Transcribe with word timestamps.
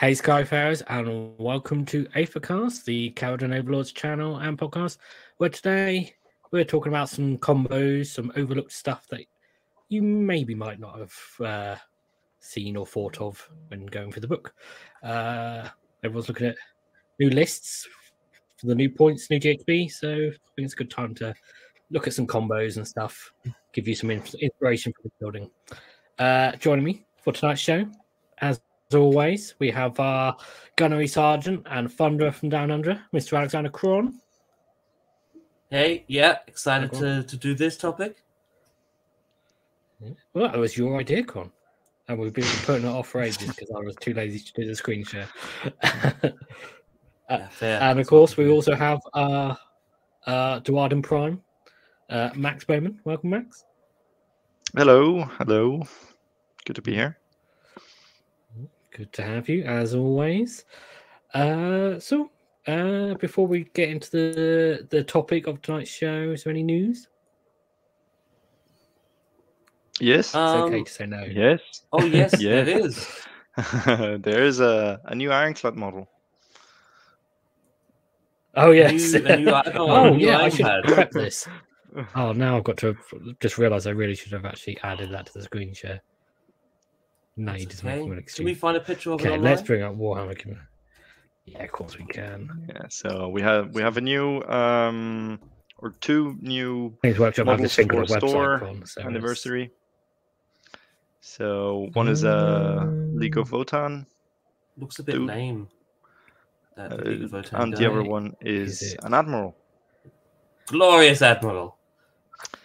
Hey, 0.00 0.12
Skyfarers, 0.12 0.82
and 0.88 1.36
welcome 1.36 1.84
to 1.84 2.06
Aethercast, 2.16 2.84
the 2.84 3.10
Kharadron 3.10 3.54
Overlords 3.54 3.92
channel 3.92 4.38
and 4.38 4.56
podcast, 4.56 4.96
where 5.36 5.50
today 5.50 6.14
we're 6.50 6.64
talking 6.64 6.90
about 6.90 7.10
some 7.10 7.36
combos, 7.36 8.06
some 8.06 8.32
overlooked 8.34 8.72
stuff 8.72 9.06
that 9.10 9.20
you 9.90 10.00
maybe 10.00 10.54
might 10.54 10.80
not 10.80 10.98
have 10.98 11.46
uh, 11.46 11.76
seen 12.38 12.78
or 12.78 12.86
thought 12.86 13.20
of 13.20 13.46
when 13.68 13.84
going 13.84 14.10
through 14.10 14.22
the 14.22 14.26
book. 14.26 14.54
Uh, 15.02 15.68
everyone's 16.02 16.28
looking 16.28 16.46
at 16.46 16.56
new 17.18 17.28
lists 17.28 17.86
for 18.56 18.68
the 18.68 18.74
new 18.74 18.88
points, 18.88 19.28
new 19.28 19.38
GXP, 19.38 19.92
so 19.92 20.08
I 20.08 20.30
think 20.56 20.64
it's 20.64 20.72
a 20.72 20.76
good 20.78 20.90
time 20.90 21.14
to 21.16 21.34
look 21.90 22.06
at 22.06 22.14
some 22.14 22.26
combos 22.26 22.78
and 22.78 22.88
stuff, 22.88 23.34
give 23.74 23.86
you 23.86 23.94
some 23.94 24.10
inspiration 24.10 24.94
for 24.94 25.02
the 25.02 25.12
building. 25.20 25.50
Uh, 26.18 26.52
joining 26.52 26.86
me 26.86 27.04
for 27.22 27.34
tonight's 27.34 27.60
show, 27.60 27.84
as 28.38 28.62
always, 28.94 29.54
we 29.58 29.70
have 29.70 29.98
our 30.00 30.36
gunnery 30.76 31.06
sergeant 31.06 31.66
and 31.70 31.88
thunderer 31.88 32.32
from 32.32 32.48
down 32.48 32.70
under, 32.70 33.02
Mr. 33.12 33.36
Alexander 33.36 33.70
Cron. 33.70 34.20
Hey, 35.70 36.04
yeah, 36.08 36.38
excited 36.46 36.92
to, 36.94 37.22
to 37.22 37.36
do 37.36 37.54
this 37.54 37.76
topic. 37.76 38.24
Well, 40.32 40.48
that 40.48 40.58
was 40.58 40.76
your 40.76 40.98
idea, 40.98 41.22
Con. 41.22 41.50
And 42.08 42.18
we've 42.18 42.32
been 42.32 42.44
putting 42.64 42.86
it 42.86 42.88
off 42.88 43.08
for 43.08 43.20
ages 43.20 43.48
because 43.48 43.70
I 43.70 43.80
was 43.80 43.94
too 43.96 44.14
lazy 44.14 44.40
to 44.40 44.52
do 44.52 44.66
the 44.66 44.74
screen 44.74 45.04
share. 45.04 45.28
Yeah, 47.30 47.90
and 47.90 48.00
of 48.00 48.08
course, 48.08 48.36
we 48.36 48.50
also 48.50 48.74
have 48.74 49.00
uh, 49.14 49.54
uh, 50.26 50.60
Duardin 50.60 51.02
Prime, 51.02 51.40
uh, 52.08 52.30
Max 52.34 52.64
Bowman. 52.64 53.00
Welcome, 53.04 53.30
Max. 53.30 53.64
Hello, 54.76 55.22
hello. 55.38 55.82
Good 56.64 56.74
to 56.74 56.82
be 56.82 56.94
here. 56.94 57.19
Good 58.96 59.12
to 59.14 59.22
have 59.22 59.48
you, 59.48 59.62
as 59.64 59.94
always. 59.94 60.64
Uh, 61.32 61.98
so, 62.00 62.30
uh, 62.66 63.14
before 63.14 63.46
we 63.46 63.64
get 63.74 63.88
into 63.88 64.10
the 64.10 64.86
the 64.90 65.04
topic 65.04 65.46
of 65.46 65.62
tonight's 65.62 65.90
show, 65.90 66.30
is 66.32 66.44
there 66.44 66.50
any 66.50 66.62
news? 66.62 67.08
Yes, 70.00 70.28
It's 70.28 70.34
Um, 70.34 70.62
okay 70.64 70.82
to 70.82 70.90
say 70.92 71.06
no. 71.06 71.22
yes. 71.24 71.60
Oh 71.92 72.04
yes, 72.04 72.40
Yeah. 72.40 72.62
it 72.62 72.68
is. 72.68 73.06
there 73.86 74.42
is 74.42 74.60
a, 74.60 75.00
a 75.04 75.14
new 75.14 75.30
Ironclad 75.30 75.76
model. 75.76 76.08
Oh 78.56 78.70
yes. 78.72 79.12
New- 79.12 79.20
new 79.36 79.50
oh, 79.54 79.62
oh 79.76 80.10
new 80.16 80.26
yeah, 80.26 80.38
I 80.38 80.48
should 80.48 80.66
iPad. 80.66 80.84
prep 80.84 81.10
this. 81.12 81.46
Oh, 82.14 82.32
now 82.32 82.56
I've 82.56 82.64
got 82.64 82.76
to 82.78 82.96
just 83.40 83.58
realize 83.58 83.86
I 83.86 83.90
really 83.90 84.14
should 84.14 84.32
have 84.32 84.44
actually 84.46 84.78
added 84.82 85.12
that 85.12 85.26
to 85.26 85.32
the 85.34 85.42
screen 85.42 85.74
share. 85.74 86.00
No, 87.40 87.52
you 87.52 87.58
That's 87.60 87.70
just 87.72 87.84
making 87.84 88.10
okay. 88.12 88.18
an 88.18 88.24
Can 88.34 88.44
we 88.44 88.54
find 88.54 88.76
a 88.76 88.80
picture 88.80 89.12
of 89.12 89.20
it 89.20 89.26
Okay, 89.28 89.38
let's 89.38 89.62
bring 89.62 89.82
up 89.82 89.94
Warhammer. 89.96 90.36
Community. 90.38 90.66
Yeah, 91.46 91.64
of 91.64 91.72
course 91.72 91.96
we 91.98 92.04
can. 92.06 92.66
Yeah, 92.68 92.82
so 92.88 93.28
we 93.28 93.40
have 93.42 93.74
we 93.74 93.80
have 93.82 93.96
a 93.96 94.00
new 94.00 94.42
um 94.42 95.40
or 95.78 95.90
two 96.00 96.36
new 96.40 96.94
Games 97.02 97.18
Workshop 97.18 97.46
have 97.46 97.58
this 97.60 97.76
Models 97.76 97.76
thing 97.76 97.88
for 97.88 97.94
called 97.94 98.10
a 98.10 98.12
website 98.14 98.28
store 98.30 98.54
on, 98.68 98.84
so 98.86 99.00
it's- 99.00 99.06
anniversary. 99.06 99.70
So 101.20 101.88
one 101.94 102.08
is 102.08 102.24
uh 102.24 102.84
League 103.14 103.38
of 103.38 103.50
Votann, 103.50 104.06
Looks 104.76 104.98
a 104.98 105.02
bit 105.02 105.14
Dude. 105.16 105.28
lame. 105.28 105.68
That 106.76 106.92
uh, 106.92 106.96
League 106.96 107.22
of 107.24 107.30
Votann 107.30 107.62
and 107.62 107.72
guy. 107.72 107.78
the 107.80 107.90
other 107.90 108.02
one 108.02 108.34
is, 108.40 108.82
Is 108.82 108.96
an 109.02 109.14
admiral, 109.14 109.56
Glorious 110.66 111.22
Admiral. 111.22 111.76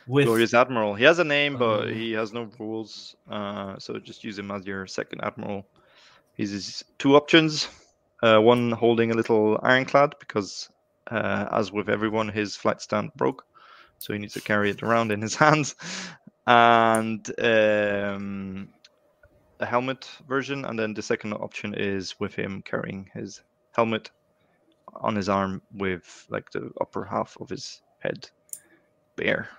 With 0.07 0.25
glorious 0.25 0.53
admiral. 0.53 0.95
He 0.95 1.03
has 1.05 1.19
a 1.19 1.23
name, 1.23 1.57
but 1.57 1.87
Um, 1.87 1.93
he 1.93 2.11
has 2.13 2.33
no 2.33 2.49
rules. 2.59 3.15
Uh, 3.29 3.77
so 3.79 3.99
just 3.99 4.23
use 4.23 4.37
him 4.37 4.51
as 4.51 4.65
your 4.65 4.87
second 4.87 5.21
admiral. 5.23 5.65
He's 6.35 6.51
his 6.51 6.83
two 6.97 7.15
options. 7.15 7.67
Uh, 8.21 8.39
one 8.39 8.71
holding 8.71 9.11
a 9.11 9.15
little 9.15 9.59
ironclad 9.61 10.15
because, 10.19 10.69
uh, 11.11 11.47
as 11.51 11.71
with 11.71 11.89
everyone, 11.89 12.29
his 12.29 12.55
flight 12.55 12.81
stand 12.81 13.11
broke, 13.15 13.45
so 13.99 14.13
he 14.13 14.19
needs 14.19 14.33
to 14.33 14.41
carry 14.41 14.69
it 14.69 14.83
around 14.83 15.11
in 15.11 15.21
his 15.21 15.35
hands. 15.45 15.75
And 16.47 17.27
um, 17.39 18.69
a 19.59 19.65
helmet 19.65 20.09
version, 20.27 20.65
and 20.65 20.77
then 20.77 20.94
the 20.94 21.01
second 21.01 21.33
option 21.33 21.73
is 21.75 22.19
with 22.19 22.35
him 22.35 22.61
carrying 22.63 23.09
his 23.13 23.41
helmet 23.73 24.11
on 24.95 25.15
his 25.15 25.29
arm 25.29 25.61
with 25.73 26.25
like 26.29 26.51
the 26.51 26.71
upper 26.79 27.03
half 27.05 27.38
of 27.41 27.49
his 27.49 27.81
head 27.99 28.29
bare. 29.15 29.49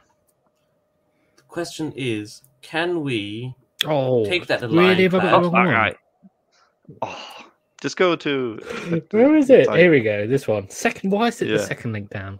The 1.48 1.52
question 1.52 1.92
is, 1.96 2.42
can 2.62 3.02
we 3.02 3.54
Oh, 3.86 4.24
take 4.26 4.46
that 4.46 4.68
line 4.70 4.96
Have 4.98 5.12
back? 5.12 5.32
Oh, 5.32 5.44
alright. 5.54 5.96
Oh, 7.02 7.26
just 7.80 7.96
go 7.96 8.16
to. 8.16 8.58
uh, 8.92 8.96
Where 9.10 9.36
is 9.36 9.48
it? 9.50 9.66
site. 9.66 9.78
Here 9.78 9.90
we 9.90 10.00
go. 10.00 10.26
This 10.26 10.48
one. 10.48 10.68
Second. 10.70 11.10
Why 11.10 11.28
is 11.28 11.40
it 11.42 11.46
the 11.48 11.58
second 11.58 11.92
link 11.92 12.10
down? 12.10 12.38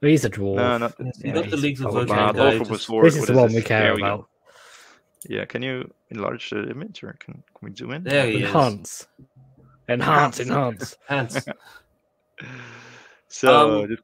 He's 0.00 0.24
a 0.24 0.30
dwarf. 0.30 0.56
No, 0.56 0.78
not 0.78 0.94
You 1.00 1.10
Yeah, 1.24 1.32
got 1.32 1.44
the 1.44 1.50
he's 1.56 1.62
Leagues 1.62 1.80
of 1.80 1.90
probably 1.92 2.04
Votann 2.06 2.08
bad. 2.08 2.34
guy. 2.36 2.50
Both 2.58 2.60
of 2.62 2.68
just- 2.68 2.88
This 3.02 3.14
is 3.16 3.20
what 3.20 3.26
the 3.26 3.32
is 3.32 3.38
one 3.38 3.46
this? 3.48 3.56
we 3.56 3.62
care 3.62 3.82
There 3.82 3.94
we 3.94 4.00
go. 4.00 4.06
about. 4.06 4.28
Yeah, 5.28 5.44
can 5.46 5.62
you 5.62 5.92
enlarge 6.10 6.50
the 6.50 6.70
image 6.70 7.02
or 7.02 7.16
can, 7.18 7.34
can 7.34 7.42
we 7.68 7.74
zoom 7.74 7.92
in? 7.92 8.04
There 8.04 8.26
he 8.26 8.36
is. 8.44 8.48
Enhance. 8.50 9.06
Enhance. 9.88 10.40
Enhance. 10.40 10.96
Hans, 11.08 11.48
So 13.28 13.82
Um, 13.82 13.88
just- 13.88 14.02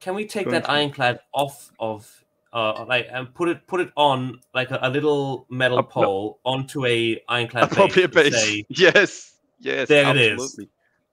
can 0.00 0.14
we 0.14 0.26
take 0.26 0.48
that 0.48 0.56
into 0.56 0.70
ironclad 0.70 1.20
off 1.34 1.70
of 1.78 2.24
uh 2.52 2.84
like 2.88 3.06
and 3.12 3.32
put 3.34 3.48
it 3.48 3.64
put 3.66 3.80
it 3.80 3.90
on 3.96 4.40
like 4.54 4.70
a, 4.70 4.78
a 4.82 4.90
little 4.90 5.46
metal 5.50 5.78
Up- 5.78 5.94
no. 5.96 6.02
pole 6.02 6.40
onto 6.44 6.84
a 6.86 7.22
ironclad 7.28 7.64
appropriate 7.70 8.12
base, 8.12 8.30
base. 8.32 8.44
say, 8.44 8.64
yes, 8.68 9.34
yes, 9.60 9.88
There 9.88 10.08
it 10.10 10.16
is. 10.16 10.32
absolutely. 10.42 10.68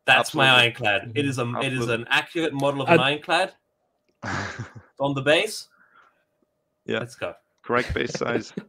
That's 0.06 0.34
my 0.34 0.50
ironclad. 0.50 1.12
It 1.16 1.26
is 1.26 1.38
a 1.38 1.48
it 1.62 1.74
is 1.74 1.88
an 1.90 2.06
accurate 2.10 2.54
model 2.54 2.82
of 2.82 2.88
an 2.88 2.94
And- 2.96 3.02
ironclad 3.04 3.54
on 5.00 5.14
the 5.14 5.22
base. 5.22 5.68
Yeah. 6.86 7.00
Let's 7.00 7.16
go. 7.16 7.34
Correct 7.64 7.94
base 7.94 8.14
size. 8.14 8.54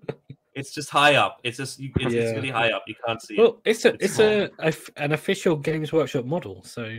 It's 0.54 0.74
just 0.74 0.90
high 0.90 1.14
up. 1.14 1.38
It's 1.44 1.56
just 1.56 1.78
you, 1.78 1.92
it's, 2.00 2.12
Yeah. 2.12 2.22
it's 2.22 2.32
really 2.34 2.50
high 2.50 2.72
up. 2.72 2.82
You 2.88 2.96
can't 3.06 3.22
see 3.22 3.34
it. 3.34 3.38
Well, 3.40 3.60
it's 3.64 3.84
a 3.84 3.94
It's 3.94 4.04
it's 4.04 4.18
a, 4.18 4.50
a 4.58 4.66
f- 4.66 4.90
an 4.96 5.12
official 5.12 5.54
Games 5.54 5.92
Workshop 5.92 6.24
model. 6.24 6.64
So 6.64 6.96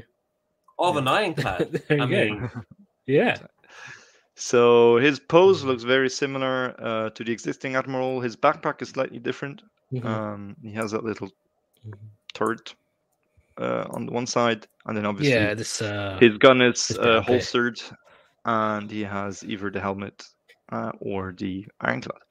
Of 0.78 0.96
an 0.96 1.10
ironclad. 1.10 1.70
there 1.90 1.98
you 1.98 2.04
I 2.04 2.08
go. 2.08 2.08
mean, 2.08 2.52
yeah. 3.06 3.36
So 4.40 4.96
his 4.96 5.20
pose 5.20 5.66
looks 5.66 5.84
very 5.84 6.10
similar 6.10 6.74
uh, 6.80 7.10
to 7.10 7.24
the 7.26 7.32
existing 7.32 7.76
admiral. 7.76 8.22
His 8.22 8.38
backpack 8.38 8.82
is 8.82 8.90
slightly 8.90 9.20
different. 9.20 9.62
Mhm. 9.92 10.06
Um, 10.06 10.56
he 10.64 10.72
has 10.72 10.92
that 10.92 11.04
little 11.04 11.30
Mhm. 11.86 12.00
turret 12.34 12.74
uh, 13.58 13.86
on 13.90 14.06
the 14.06 14.14
one 14.14 14.26
side, 14.26 14.66
and 14.86 14.96
then 14.96 15.06
obviously 15.06 15.34
yeah. 15.34 15.54
This. 15.54 15.82
Uh, 15.82 16.18
his 16.22 16.38
gun 16.38 16.62
is 16.62 16.98
uh, 16.98 17.22
holstered, 17.22 17.82
and 18.46 18.90
he 18.90 19.02
has 19.02 19.44
either 19.44 19.70
the 19.70 19.82
helmet 19.82 20.24
uh, 20.72 20.94
or 21.02 21.34
the 21.34 21.68
ironclad, 21.82 22.22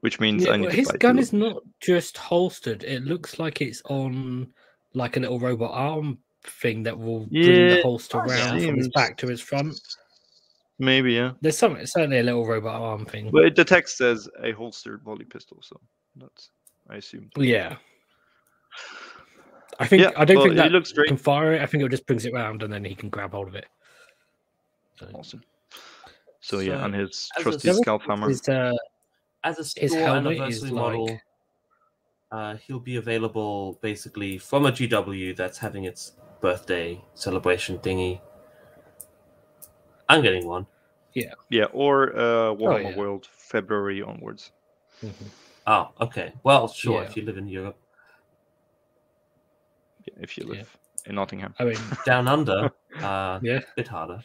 which 0.00 0.20
means 0.20 0.44
yeah, 0.44 0.52
I 0.52 0.56
need 0.58 0.66
well, 0.66 0.74
his 0.74 0.92
gun 0.92 1.18
is 1.18 1.32
not 1.32 1.62
just 1.80 2.18
holstered. 2.18 2.84
It 2.84 3.04
looks 3.04 3.38
like 3.38 3.62
it's 3.62 3.80
on 3.86 4.52
like 4.92 5.16
a 5.16 5.20
little 5.20 5.40
robot 5.40 5.70
arm 5.72 6.18
thing 6.42 6.82
that 6.82 6.98
will 6.98 7.26
bring 7.28 7.68
the 7.70 7.80
holster 7.82 8.18
around 8.18 8.60
from 8.60 8.76
his 8.76 8.90
back 8.90 9.16
to 9.18 9.26
his 9.26 9.40
front. 9.40 9.80
Maybe, 10.82 11.12
yeah. 11.12 11.32
There's 11.40 11.56
some 11.56 11.86
certainly 11.86 12.18
a 12.18 12.22
little 12.24 12.44
robot 12.44 12.80
arm 12.80 13.04
thing. 13.06 13.30
Well, 13.32 13.44
it, 13.44 13.54
the 13.54 13.64
text 13.64 13.96
says 13.96 14.28
a 14.42 14.50
holstered 14.50 15.00
volley 15.04 15.24
pistol, 15.24 15.58
so 15.62 15.80
that's 16.16 16.50
I 16.90 16.96
assume. 16.96 17.30
Yeah. 17.36 17.76
I 19.78 19.86
think 19.86 20.02
Yeah, 20.02 20.10
I 20.16 20.24
don't 20.24 20.38
well, 20.38 20.46
think 20.46 20.54
it 20.54 20.56
that 20.56 20.72
looks 20.72 20.90
great. 20.90 21.06
can 21.06 21.16
fire 21.16 21.52
it. 21.54 21.62
I 21.62 21.66
think 21.66 21.84
it 21.84 21.88
just 21.90 22.04
brings 22.04 22.26
it 22.26 22.32
round 22.34 22.64
and 22.64 22.72
then 22.72 22.84
he 22.84 22.96
can 22.96 23.10
grab 23.10 23.30
hold 23.30 23.46
of 23.46 23.54
it. 23.54 23.66
So, 24.98 25.06
Awesome. 25.14 25.42
So 26.40 26.58
yeah, 26.58 26.84
and 26.84 26.92
his 26.92 27.28
as 27.36 27.40
a 27.40 27.42
trusty 27.50 27.68
s- 27.68 27.76
scalp 27.78 28.02
hammer. 28.02 28.28
his, 28.28 28.48
uh, 28.48 28.72
as 29.44 29.58
a 29.76 29.80
his 29.80 29.92
store 29.92 30.02
helmet 30.02 30.32
anniversary 30.32 30.68
is 30.68 30.72
model, 30.74 31.06
like 31.06 31.22
uh, 32.32 32.56
he'll 32.56 32.80
be 32.80 32.96
available 32.96 33.78
basically 33.82 34.36
from 34.36 34.66
a 34.66 34.72
GW 34.72 35.36
that's 35.36 35.58
having 35.58 35.84
its 35.84 36.14
birthday 36.40 37.00
celebration 37.14 37.78
thingy. 37.78 38.20
I'm 40.08 40.20
getting 40.20 40.46
one. 40.46 40.66
Yeah, 41.14 41.34
Yeah, 41.50 41.64
or 41.72 42.10
uh, 42.16 42.54
Warhammer 42.54 42.86
Oh, 42.86 42.88
yeah. 42.90 42.96
World 42.96 43.26
February 43.30 44.02
onwards. 44.02 44.52
mhm. 45.02 45.12
Oh, 45.66 45.90
okay. 46.00 46.32
Well, 46.42 46.68
sure. 46.68 47.02
Yeah. 47.02 47.08
If 47.08 47.16
you 47.16 47.22
live 47.24 47.36
in 47.38 47.46
Europe, 47.48 47.76
Yeah, 50.06 50.14
if 50.20 50.36
you 50.38 50.44
Yeah. 50.46 50.58
live 50.58 50.78
in 51.06 51.14
Nottingham. 51.14 51.54
I 51.58 51.64
mean, 51.64 51.76
down 52.06 52.26
under, 52.28 52.70
uh, 53.00 53.38
yeah, 53.42 53.58
a 53.58 53.62
bit 53.76 53.88
harder. 53.88 54.20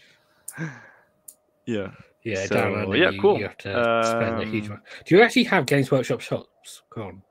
Yeah. 1.66 1.92
yeah, 2.24 2.45
So, 2.45 2.56
down 2.56 2.75
under, 2.75 2.98
yeah, 2.98 3.10
you, 3.12 3.22
cool. 3.22 3.38
you 3.38 3.44
have 3.44 3.57
to 3.57 4.04
spend 4.04 4.39
a 4.42 4.45
huge 4.45 4.66
Um, 4.66 4.72
amount. 4.72 4.84
Do 5.06 5.16
you 5.16 5.22
actually 5.22 5.44
have 5.44 5.66
Games 5.66 5.92
Workshop 5.92 6.22
shops? 6.22 6.84
Go 6.89 7.04
on. 7.04 7.22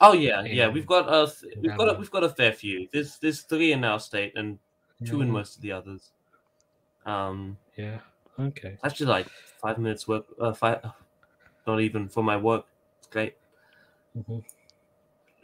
Oh 0.00 0.12
yeah, 0.12 0.42
Yeah. 0.42 0.52
yeah. 0.52 0.68
We've 0.68 0.86
got 0.86 1.06
a 1.08 1.30
th- 1.30 1.54
we've 1.60 1.76
got 1.76 1.88
a, 1.88 1.98
we've 1.98 2.10
got 2.10 2.24
a 2.24 2.28
fair 2.28 2.52
few. 2.52 2.88
There's 2.92 3.18
there's 3.18 3.42
three 3.42 3.72
in 3.72 3.84
our 3.84 4.00
state 4.00 4.32
and 4.36 4.58
two 5.04 5.20
in 5.22 5.30
most 5.30 5.56
of 5.56 5.62
the 5.62 5.70
others. 5.72 6.10
Um, 7.06 7.56
Yeah. 7.76 7.98
Okay. 8.38 8.76
actually, 8.82 9.06
like 9.06 9.26
five 9.60 9.78
minutes 9.78 10.08
work. 10.08 10.24
Uh, 10.40 10.52
five, 10.52 10.80
not 11.66 11.80
even 11.80 12.08
for 12.08 12.22
my 12.24 12.36
work. 12.36 12.64
It's 12.98 13.08
great. 13.08 13.36
Mhm. 14.16 14.42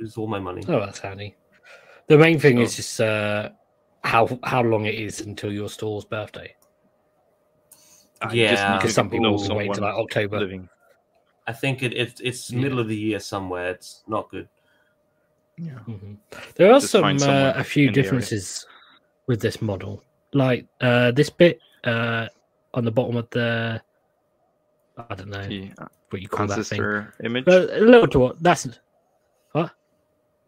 Lose 0.01 0.17
all 0.17 0.27
my 0.27 0.39
money. 0.39 0.63
Oh, 0.69 0.81
that's 0.81 0.99
handy. 0.99 1.37
The 2.07 2.17
main 2.19 2.39
thing 2.39 2.59
is 2.59 2.77
just 2.77 3.01
uh, 3.01 3.51
how 4.05 4.39
how 4.45 4.63
long 4.63 4.87
it 4.87 4.95
is 4.95 5.21
until 5.21 5.53
your 5.53 5.69
store's 5.69 6.05
birthday. 6.05 6.55
I 8.23 8.33
Yeah. 8.33 8.79
Because 8.79 8.95
some 8.95 9.11
people 9.11 9.33
will 9.33 9.57
wait 9.57 9.73
till 9.75 9.83
like 9.85 9.95
October. 9.95 10.39
living. 10.41 10.69
I 11.47 11.53
think 11.53 11.83
it, 11.83 11.95
it 11.95 12.21
it's 12.23 12.51
Yeah. 12.51 12.61
middle 12.61 12.79
of 12.79 12.89
the 12.89 12.97
year 12.97 13.21
somewhere. 13.21 13.71
It's 13.71 14.03
not 14.07 14.29
good. 14.31 14.49
Yeah. 15.57 15.79
Mhm. 15.87 16.17
There 16.57 16.69
are 16.71 16.81
Just 16.81 16.93
some 16.93 17.05
uh, 17.05 17.53
a 17.57 17.65
few 17.65 17.89
in 17.89 17.93
the 17.93 18.01
area. 18.01 18.03
differences 18.03 18.67
with 19.27 19.41
this 19.41 19.61
model, 19.61 20.03
like 20.33 20.67
uh, 20.81 21.11
this 21.13 21.31
bit 21.31 21.61
uh, 21.85 22.29
on 22.75 22.85
the 22.85 22.91
bottom 22.91 23.17
of 23.17 23.29
the 23.31 23.81
I 24.97 25.15
don't 25.15 25.29
know 25.29 25.47
The 25.47 25.71
what 26.11 26.23
you 26.23 26.29
call 26.29 26.47
that 26.49 26.65
thing. 26.65 27.07
image. 27.23 27.45
But 27.45 27.71
a 27.71 27.81
little 27.81 28.09
to 28.09 28.19
what 28.19 28.43
that's 28.43 28.67
what? 29.53 29.71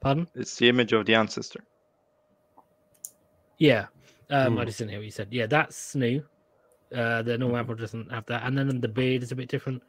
Pardon? 0.00 0.26
It's 0.34 0.56
the 0.56 0.69
image 0.69 0.93
of 0.93 1.06
the 1.06 1.14
ancestor. 1.14 1.61
Yeah. 3.58 3.87
Um, 4.31 4.58
I 4.58 4.62
Hmm. 4.62 4.67
just 4.67 4.78
didn't 4.78 4.90
hear 4.90 5.00
what 5.00 5.05
you 5.05 5.11
said. 5.11 5.28
Yeah, 5.31 5.46
that's 5.46 5.94
new. 5.94 6.25
Uh, 6.94 7.22
the 7.22 7.38
normal 7.38 7.58
Apple 7.58 7.75
doesn't 7.76 8.11
have 8.11 8.26
that, 8.26 8.43
and 8.44 8.56
then 8.56 8.81
the 8.81 8.88
beard 8.88 9.23
is 9.23 9.32
a 9.32 9.37
bit 9.37 9.49
different. 9.49 9.82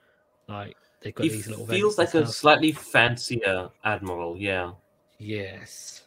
Like 0.47 0.75
they've 0.99 1.13
got 1.15 1.23
He 1.23 1.29
these 1.29 1.47
little. 1.47 1.65
feels 1.65 1.97
like 1.97 2.09
a 2.13 2.25
stuff. 2.25 2.29
slightly 2.35 2.71
fancier 2.71 3.69
admiral. 3.83 4.37
Yeah. 4.37 4.73
Yes. 5.17 6.03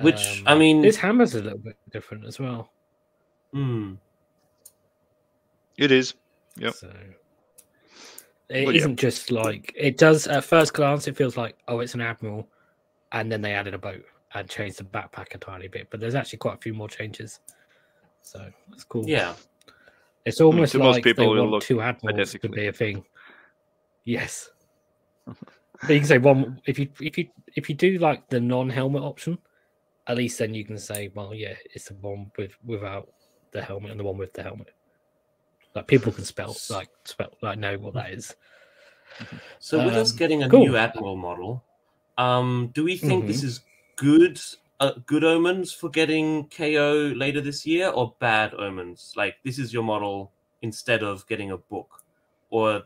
Which, 0.00 0.40
Um, 0.40 0.48
I 0.48 0.54
mean- 0.58 0.82
his 0.82 0.96
hammer's 0.96 1.34
a 1.34 1.42
little 1.42 1.58
bit 1.58 1.76
different 1.90 2.24
as 2.24 2.38
well. 2.40 2.72
Hmm. 3.52 3.94
It 5.80 5.90
is. 5.90 6.14
Yep. 6.58 6.74
So 6.74 6.92
it 8.50 8.66
Well, 8.66 8.74
yeah. 8.74 8.86
not 8.86 8.96
just 8.96 9.30
like 9.30 9.72
it 9.74 9.96
does 9.96 10.26
at 10.26 10.44
first 10.44 10.74
glance. 10.74 11.08
It 11.08 11.16
feels 11.16 11.36
like 11.38 11.56
oh, 11.68 11.80
it's 11.80 11.94
an 11.94 12.02
admiral, 12.02 12.46
and 13.12 13.32
then 13.32 13.40
they 13.40 13.54
added 13.54 13.72
a 13.72 13.78
boat 13.78 14.04
and 14.34 14.48
changed 14.48 14.78
the 14.78 14.84
backpack 14.84 15.34
a 15.34 15.38
tiny 15.38 15.68
bit. 15.68 15.88
But 15.90 16.00
there's 16.00 16.14
actually 16.14 16.38
quite 16.38 16.54
a 16.54 16.60
few 16.60 16.74
more 16.74 16.88
changes. 16.88 17.40
So 18.20 18.46
that's 18.68 18.84
cool. 18.84 19.08
Yeah. 19.08 19.34
it's 20.26 20.38
hmm, 20.38 20.44
almost 20.44 20.72
to 20.72 20.78
most 20.78 20.96
like 20.96 21.04
people, 21.04 21.32
they 21.32 21.40
want 21.40 21.50
look 21.50 21.62
two 21.62 21.80
admirals 21.80 22.32
to 22.32 22.48
be 22.50 22.66
a 22.66 22.72
thing. 22.72 23.02
Yes. 24.04 24.50
but 25.26 25.88
you 25.88 25.98
can 25.98 26.06
say 26.06 26.18
one 26.18 26.60
if 26.66 26.78
you 26.78 26.88
if 27.00 27.16
you 27.16 27.26
if 27.56 27.70
you 27.70 27.74
do 27.74 27.96
like 27.98 28.28
the 28.28 28.38
non-helmet 28.38 29.02
option, 29.02 29.38
at 30.08 30.18
least 30.18 30.38
then 30.38 30.52
you 30.52 30.66
can 30.66 30.76
say, 30.76 31.10
well, 31.14 31.32
yeah, 31.34 31.54
it's 31.72 31.86
the 31.86 31.94
one 31.94 32.30
with 32.36 32.52
without 32.66 33.08
the 33.52 33.62
helmet 33.62 33.92
and 33.92 33.98
the 33.98 34.04
one 34.04 34.18
with 34.18 34.34
the 34.34 34.42
helmet. 34.42 34.74
Like 35.74 35.86
people 35.86 36.12
can 36.12 36.24
spell 36.24 36.56
like 36.68 36.88
spell 37.04 37.30
like 37.42 37.58
know 37.58 37.76
what 37.78 37.94
that 37.94 38.10
is. 38.10 38.34
So 39.58 39.84
with 39.84 39.94
us 39.94 40.12
Um, 40.12 40.16
getting 40.18 40.42
a 40.42 40.48
cool. 40.48 40.60
new 40.66 40.76
admiral 40.76 41.16
model, 41.16 41.62
um, 42.18 42.70
do 42.74 42.84
we 42.84 42.96
think 42.96 43.26
this 43.26 43.40
Mhm. 43.42 43.44
is 43.44 43.60
good? 43.96 44.40
Uh, 44.80 44.92
good 45.04 45.24
omens 45.24 45.72
for 45.74 45.90
getting 45.90 46.48
KO 46.48 47.12
later 47.14 47.40
this 47.42 47.66
year, 47.66 47.90
or 47.90 48.14
bad 48.18 48.54
omens? 48.54 49.12
Like 49.16 49.36
this 49.44 49.58
is 49.58 49.72
your 49.74 49.82
model 49.82 50.32
instead 50.62 51.02
of 51.02 51.26
getting 51.26 51.50
a 51.50 51.58
book, 51.58 52.02
or 52.48 52.84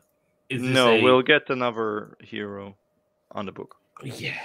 is 0.48 0.60
this 0.60 0.70
No, 0.74 0.90
a- 0.92 1.02
we'll 1.02 1.22
get 1.22 1.48
another 1.50 2.16
hero 2.20 2.76
on 3.30 3.46
the 3.46 3.52
book, 3.52 3.76
Yeah. 4.02 4.40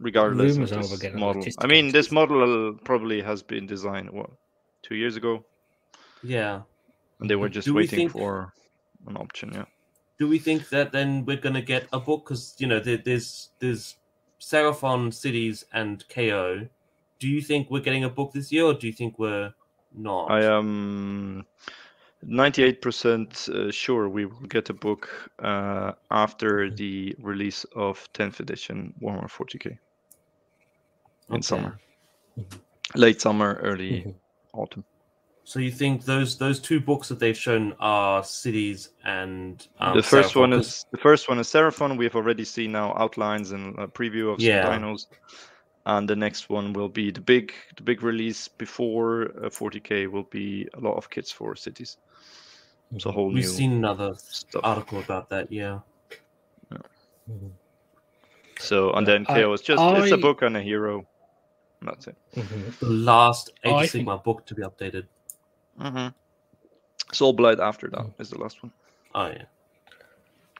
regardless 0.00 0.54
Rumours 0.54 0.72
of 0.72 1.00
this 1.00 1.14
model. 1.14 1.44
I 1.58 1.66
mean, 1.68 1.92
this 1.92 2.10
model 2.10 2.74
probably 2.84 3.22
has 3.22 3.42
been 3.44 3.66
designed 3.66 4.10
what 4.10 4.30
two 4.82 4.96
years 4.96 5.14
ago, 5.16 5.44
yeah. 6.22 6.62
And 7.20 7.28
they 7.30 7.36
were 7.36 7.48
just 7.48 7.66
Do 7.66 7.74
we 7.74 7.82
waiting 7.82 7.98
think- 7.98 8.12
for 8.12 8.52
an 9.06 9.16
option. 9.16 9.52
Yeah. 9.54 9.64
Do 10.18 10.28
we 10.28 10.38
think 10.38 10.68
that 10.68 10.92
then 10.92 11.24
we're 11.24 11.38
gonna 11.40 11.62
get 11.62 11.86
a 11.92 11.98
book? 12.00 12.24
Because 12.24 12.54
you 12.58 12.66
know 12.66 12.80
there, 12.80 12.98
there's 12.98 13.50
there's 13.58 13.96
Seraphon 14.38 15.12
cities 15.12 15.64
and 15.72 16.04
KO. 16.08 16.68
Do 17.18 17.28
you 17.28 17.40
think 17.42 17.70
we're 17.70 17.80
getting 17.82 18.04
a 18.04 18.08
book 18.10 18.32
this 18.32 18.50
year, 18.52 18.64
or 18.64 18.74
do 18.74 18.86
you 18.86 18.92
think 18.92 19.18
we're 19.18 19.52
not? 19.94 20.30
I 20.30 20.44
am 20.44 21.44
98% 22.26 23.48
uh, 23.48 23.70
sure 23.70 24.08
we 24.08 24.26
will 24.26 24.46
get 24.48 24.68
a 24.70 24.74
book 24.74 25.30
uh, 25.38 25.92
after 26.10 26.70
the 26.70 27.14
release 27.18 27.64
of 27.74 28.06
10th 28.12 28.40
edition 28.40 28.92
Warhammer 29.00 29.30
40k 29.30 29.66
in 31.30 31.36
Okay. 31.36 31.40
summer, 31.42 31.78
Mhm. 32.38 32.60
late 32.94 33.20
summer, 33.20 33.58
early 33.62 34.02
Mhm. 34.02 34.14
autumn. 34.52 34.84
So 35.44 35.58
you 35.58 35.70
think 35.72 36.04
those 36.04 36.38
those 36.38 36.60
two 36.60 36.80
books 36.80 37.08
that 37.08 37.18
they've 37.18 37.36
shown 37.36 37.74
are 37.80 38.22
cities 38.22 38.90
and 39.04 39.66
um, 39.80 39.96
the 39.96 40.02
first 40.02 40.34
Seraphon? 40.34 40.40
one 40.40 40.50
'Cause- 40.52 40.66
is 40.66 40.86
the 40.92 40.98
first 40.98 41.28
one 41.28 41.38
is 41.40 41.48
Seraphon. 41.48 41.96
We've 41.98 42.14
already 42.14 42.44
seen 42.44 42.72
now 42.72 42.94
outlines 42.96 43.50
and 43.52 43.76
a 43.78 43.86
preview 43.88 44.32
of 44.32 44.38
Yeah. 44.40 44.64
some 44.64 44.82
dinos, 44.82 45.06
and 45.86 46.08
the 46.08 46.14
next 46.14 46.50
one 46.50 46.72
will 46.72 46.88
be 46.88 47.10
the 47.10 47.20
big 47.20 47.52
the 47.76 47.82
big 47.82 48.02
release 48.02 48.46
before 48.48 49.32
uh, 49.42 49.48
40k 49.50 50.06
will 50.10 50.28
be 50.30 50.68
a 50.74 50.80
lot 50.80 50.96
of 50.96 51.10
kits 51.10 51.32
for 51.32 51.56
cities. 51.56 51.96
It's 52.94 53.06
a 53.06 53.12
whole 53.12 53.28
we've 53.28 53.36
new 53.36 53.42
seen 53.42 53.72
another 53.72 54.14
stuff. 54.16 54.62
article 54.64 55.00
about 55.00 55.30
that. 55.30 55.50
Yeah. 55.50 55.80
Mhm. 57.28 57.50
So 58.58 58.92
and 58.92 59.06
Yeah, 59.06 59.12
then 59.14 59.26
I- 59.28 59.34
KO 59.42 59.52
is 59.52 59.62
just 59.62 59.82
it's 59.82 60.12
a 60.12 60.16
book 60.16 60.42
and 60.42 60.56
a 60.56 60.62
hero. 60.62 61.06
That's 61.82 62.08
it. 62.08 62.16
Mhm. 62.36 62.78
The 62.78 62.86
last 62.90 63.50
Age 63.64 63.72
I 63.72 63.84
of 63.84 63.90
think- 63.90 64.06
Sigmar 64.06 64.22
book 64.22 64.44
to 64.46 64.54
be 64.54 64.62
updated. 64.62 65.06
Mm-hmm. 65.78 66.08
Soulblight 67.12 67.58
after 67.58 67.88
that 67.88 68.06
is 68.18 68.30
the 68.30 68.38
last 68.38 68.62
one 68.62 68.72
Oh 69.14 69.26
yeah. 69.28 69.42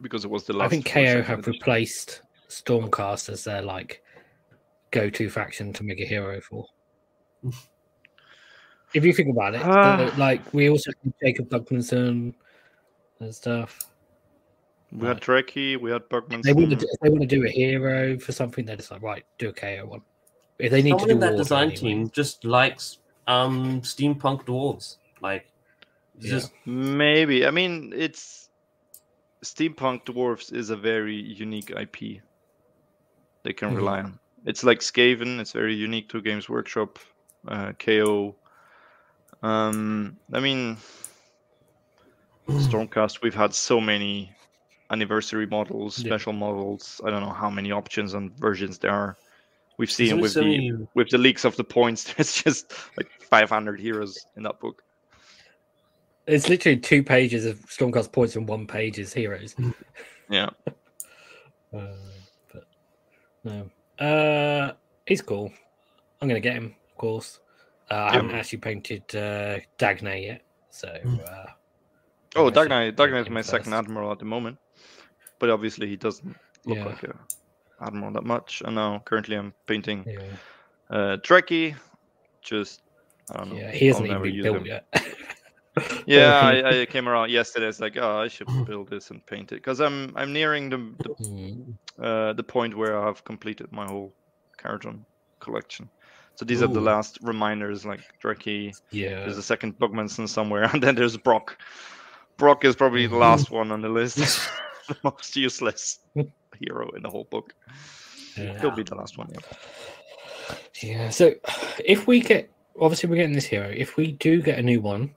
because 0.02 0.24
it 0.24 0.30
was 0.30 0.44
the 0.44 0.52
last. 0.52 0.66
I 0.66 0.68
think 0.70 0.86
KO 0.86 1.22
have 1.22 1.38
edition. 1.40 1.52
replaced 1.52 2.22
Stormcast 2.48 3.28
as 3.28 3.44
their 3.44 3.62
like 3.62 4.02
go-to 4.90 5.30
faction 5.30 5.72
to 5.74 5.84
make 5.84 6.00
a 6.00 6.04
hero 6.04 6.40
for. 6.40 6.66
if 8.94 9.04
you 9.04 9.12
think 9.12 9.28
about 9.30 9.54
it, 9.54 9.62
the- 9.62 10.12
like 10.18 10.52
we 10.52 10.68
also 10.68 10.90
had 11.04 11.12
Jacob 11.22 11.48
Bugmanson 11.48 12.34
and 13.20 13.34
stuff. 13.34 13.78
We 14.92 15.06
had 15.06 15.20
Drekki, 15.20 15.76
we 15.76 15.92
had 15.92 16.08
Bugman. 16.08 16.42
They 16.42 16.52
want 16.52 16.70
to 16.70 16.76
if 16.76 17.00
they 17.00 17.10
want 17.10 17.20
to 17.20 17.26
do 17.28 17.44
a 17.46 17.48
hero 17.50 18.18
for 18.18 18.32
something. 18.32 18.64
They're 18.64 18.74
just 18.76 18.90
like 18.90 19.02
right, 19.02 19.24
do 19.38 19.50
a 19.50 19.52
KO 19.52 19.86
one. 19.86 20.00
If 20.58 20.72
they 20.72 20.82
need 20.82 20.90
Someone 20.98 21.06
to 21.08 21.12
in 21.14 21.20
do 21.20 21.26
that 21.26 21.36
design 21.36 21.62
anyway. 21.70 21.76
team 21.76 22.10
just 22.10 22.44
likes 22.44 22.98
um 23.28 23.80
steampunk 23.82 24.44
dwarves. 24.46 24.96
Like, 25.20 25.46
Yeah. 26.18 26.30
just 26.30 26.52
Maybe. 26.66 27.46
I 27.46 27.50
mean, 27.50 27.92
it's 27.96 28.48
steampunk 29.42 30.04
dwarfs 30.04 30.50
is 30.52 30.70
a 30.70 30.76
very 30.76 31.14
unique 31.16 31.70
IP. 31.70 32.20
They 33.42 33.52
can 33.52 33.70
Mhm. 33.70 33.76
rely 33.76 34.00
on. 34.02 34.18
It's 34.44 34.64
like 34.64 34.80
Skaven. 34.80 35.38
It's 35.40 35.52
very 35.52 35.74
unique 35.74 36.08
to 36.10 36.20
Games 36.20 36.48
Workshop. 36.48 36.98
Uh, 37.48 37.72
KO. 37.78 38.36
Um, 39.42 40.18
I 40.32 40.40
mean, 40.40 40.76
Stormcast. 42.48 43.22
We've 43.22 43.34
had 43.34 43.54
so 43.54 43.80
many 43.80 44.34
anniversary 44.90 45.46
models, 45.46 45.98
Yeah. 45.98 46.08
special 46.10 46.32
models. 46.32 47.00
I 47.04 47.10
don't 47.10 47.22
know 47.22 47.32
how 47.32 47.48
many 47.50 47.70
options 47.72 48.14
and 48.14 48.32
versions 48.38 48.78
there 48.78 48.90
are. 48.92 49.16
We've 49.78 49.90
seen 49.90 50.20
with 50.20 50.34
the 50.34 50.86
with 50.94 51.08
the 51.08 51.16
leaks 51.18 51.44
of 51.44 51.56
the 51.56 51.64
points. 51.64 52.04
There's 52.14 52.34
just 52.42 52.72
like 52.98 53.10
500 53.22 53.80
heroes 53.80 54.26
in 54.36 54.42
that 54.42 54.60
book. 54.60 54.82
It's 56.30 56.48
literally 56.48 56.78
two 56.78 57.02
pages 57.02 57.44
of 57.44 57.58
Stormcast 57.66 58.12
points 58.12 58.36
and 58.36 58.46
one 58.48 58.66
page 58.66 58.98
is 58.98 59.12
heroes. 59.12 59.54
Yeah. 60.28 60.50
Uh, 61.72 61.86
but 62.52 62.64
no, 63.44 63.70
uh, 64.04 64.72
he's 65.06 65.22
cool. 65.22 65.52
I'm 66.20 66.26
gonna 66.26 66.40
get 66.40 66.54
him, 66.54 66.74
of 66.90 66.96
course. 66.96 67.38
Uh, 67.88 67.94
I 67.94 68.06
Yeah. 68.06 68.12
haven't 68.14 68.30
actually 68.32 68.58
painted 68.58 69.02
uh, 69.14 69.60
Dagnai 69.78 70.24
yet, 70.26 70.42
so 70.70 70.88
uh, 70.88 71.46
Oh, 72.34 72.42
I'm 72.42 72.48
actually 72.48 72.66
Dagnai, 72.68 72.92
Dagnai 72.96 73.06
is 73.06 73.14
painting 73.18 73.34
my 73.34 73.42
second 73.42 73.72
admiral 73.72 74.10
at 74.10 74.18
the 74.18 74.24
moment, 74.24 74.58
but 75.38 75.48
obviously 75.48 75.86
he 75.86 75.94
doesn't 75.96 76.36
look 76.66 76.78
Yeah. 76.78 76.84
like 76.86 77.04
a 77.04 77.14
admiral 77.82 78.12
that 78.14 78.24
much. 78.24 78.62
And 78.66 78.74
now 78.74 79.00
currently 79.04 79.36
I'm 79.36 79.54
painting 79.68 80.04
Yeah, 80.08 80.26
uh, 80.90 81.16
Drekki. 81.22 81.76
Just 82.42 82.82
I 83.32 83.36
don't 83.38 83.50
know. 83.50 83.56
yeah, 83.58 83.70
he 83.70 83.86
hasn't 83.86 84.06
I'll 84.10 84.16
even 84.16 84.22
been 84.24 84.34
use 84.34 84.42
built 84.44 84.56
him. 84.56 84.66
yet. 84.66 84.86
Yeah, 86.06 86.40
I, 86.40 86.80
I 86.82 86.86
came 86.86 87.08
around 87.08 87.30
yesterday. 87.30 87.68
It's 87.68 87.80
like, 87.80 87.96
oh, 87.96 88.18
I 88.18 88.28
should 88.28 88.48
build 88.66 88.88
this 88.90 89.10
and 89.10 89.24
paint 89.26 89.52
it 89.52 89.56
because 89.56 89.80
I'm 89.80 90.12
I'm 90.16 90.32
nearing 90.32 90.70
the 90.70 90.76
the, 90.98 91.14
Mm, 91.24 91.74
uh, 91.98 92.32
the 92.32 92.42
point 92.42 92.76
where 92.76 92.98
I 93.00 93.06
have 93.06 93.24
completed 93.24 93.70
my 93.70 93.86
whole 93.86 94.12
Kharadron 94.58 95.00
collection. 95.38 95.88
So 96.34 96.44
these 96.44 96.62
are 96.62 96.66
the 96.68 96.80
last 96.80 97.18
reminders, 97.22 97.84
like 97.84 98.00
Drekki. 98.20 98.72
yeah, 98.90 99.20
There's 99.24 99.36
a 99.36 99.42
second 99.42 99.78
Bugmanson 99.78 100.28
somewhere, 100.28 100.64
and 100.72 100.82
then 100.82 100.94
there's 100.94 101.16
Brokk. 101.16 101.56
Brokk 102.38 102.64
is 102.64 102.74
probably 102.74 103.06
the 103.06 103.16
last 103.16 103.50
one 103.50 103.70
on 103.70 103.82
the 103.82 103.88
list. 103.90 104.16
the 104.88 104.96
most 105.04 105.36
useless 105.36 105.98
hero 106.58 106.88
in 106.96 107.02
the 107.02 107.10
whole 107.10 107.24
book. 107.30 107.54
yeah. 108.36 108.58
He'll 108.60 108.70
be 108.70 108.82
the 108.82 108.94
last 108.96 109.18
one. 109.18 109.28
Yeah. 109.32 109.40
Yeah, 110.82 111.10
so 111.10 111.34
if 111.84 112.06
we 112.06 112.20
get 112.20 112.50
obviously 112.80 113.10
we're 113.10 113.16
getting 113.16 113.34
this 113.34 113.44
hero. 113.44 113.68
If 113.68 113.96
we 113.96 114.12
do 114.12 114.40
get 114.42 114.58
a 114.58 114.62
new 114.62 114.80
one 114.80 115.14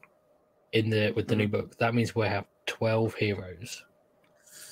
in 0.73 0.89
the 0.89 1.11
with 1.15 1.27
the 1.27 1.35
new 1.35 1.47
book, 1.47 1.77
that 1.77 1.93
means 1.95 2.13
we 2.15 2.27
have 2.27 2.45
twelve 2.65 3.13
heroes. 3.15 3.83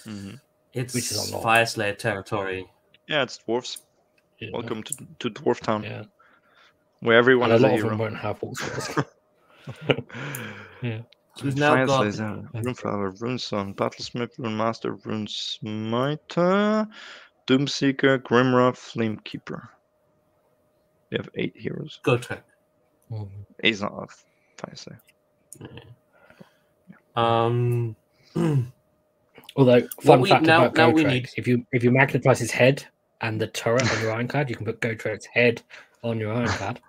Mhm. 0.05 0.39
it's 0.73 0.93
Which 0.93 1.11
is 1.11 1.31
a 1.31 1.37
lot. 1.37 1.43
Fyreslayer 1.45 1.97
territory. 1.97 2.65
Yeah, 3.07 3.23
it's 3.23 3.39
dwarves. 3.47 3.81
Yeah. 4.39 4.49
Welcome 4.53 4.81
to, 4.83 5.07
to 5.19 5.29
Dwarf 5.29 5.59
Town, 5.59 5.83
Yeah. 5.83 6.03
where 7.01 7.17
everyone 7.17 7.51
And 7.51 7.53
a 7.53 7.55
is 7.57 7.63
a 7.63 7.67
lot 7.67 7.73
of 7.75 7.79
them 7.81 7.89
hero. 7.89 7.97
won't 8.09 8.17
have 8.17 8.39
horse 8.39 8.59
yeah. 10.81 11.01
So 11.37 11.45
we've 11.45 11.55
now 11.57 11.75
Fire 11.75 11.85
got 11.85 12.13
Slayer, 12.13 12.49
Runeflower, 12.55 13.17
Runeson, 13.19 13.75
Battlesmith, 13.75 14.35
Runemaster, 14.37 14.99
Runesmiter, 15.03 16.87
Doomseeker, 17.47 18.17
Grimrock, 18.19 18.75
Flamekeeper. 18.75 19.67
We 21.11 21.17
have 21.17 21.29
eight 21.35 21.53
heroes. 21.55 21.99
Gotrek. 22.03 22.41
Mhm. 23.11 23.29
He's 23.61 23.81
not 23.81 23.93
a 23.93 24.07
Fyreslayer. 24.61 24.99
Um, 27.15 27.95
Although, 29.55 29.81
fun 30.01 30.21
we- 30.21 30.29
fact 30.29 30.45
now- 30.45 30.65
about 30.65 30.75
now 30.77 30.89
we 30.89 31.03
Gotrek, 31.03 31.07
need- 31.11 31.29
if 31.37 31.47
you 31.47 31.65
if 31.73 31.83
you 31.83 31.91
magnetize 31.91 32.39
his 32.39 32.51
head 32.51 32.85
and 33.19 33.39
the 33.39 33.47
turret 33.47 33.89
on 33.93 34.01
your 34.01 34.13
ironclad, 34.13 34.49
you 34.49 34.55
can 34.55 34.65
put 34.65 34.79
Gotrek's 34.79 35.25
head 35.25 35.61
on 36.03 36.19
your 36.19 36.33
ironclad. 36.33 36.79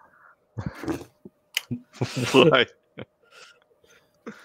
Fly. 1.95 2.67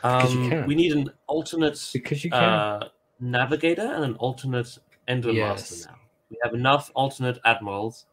Because 0.01 0.33
you 0.33 0.53
um, 0.53 0.65
we 0.65 0.74
need 0.74 0.91
an 0.93 1.12
alternate 1.27 1.79
because 1.93 2.24
you 2.24 2.31
can. 2.31 2.41
uh, 2.43 2.89
navigator 3.19 3.83
and 3.93 4.03
an 4.03 4.15
alternate 4.15 4.75
Ender 5.07 5.31
Yes. 5.31 5.71
Master 5.71 5.89
now. 5.91 5.97
We 6.31 6.38
have 6.43 6.53
enough 6.55 6.91
alternate 6.95 7.38
admirals. 7.45 8.05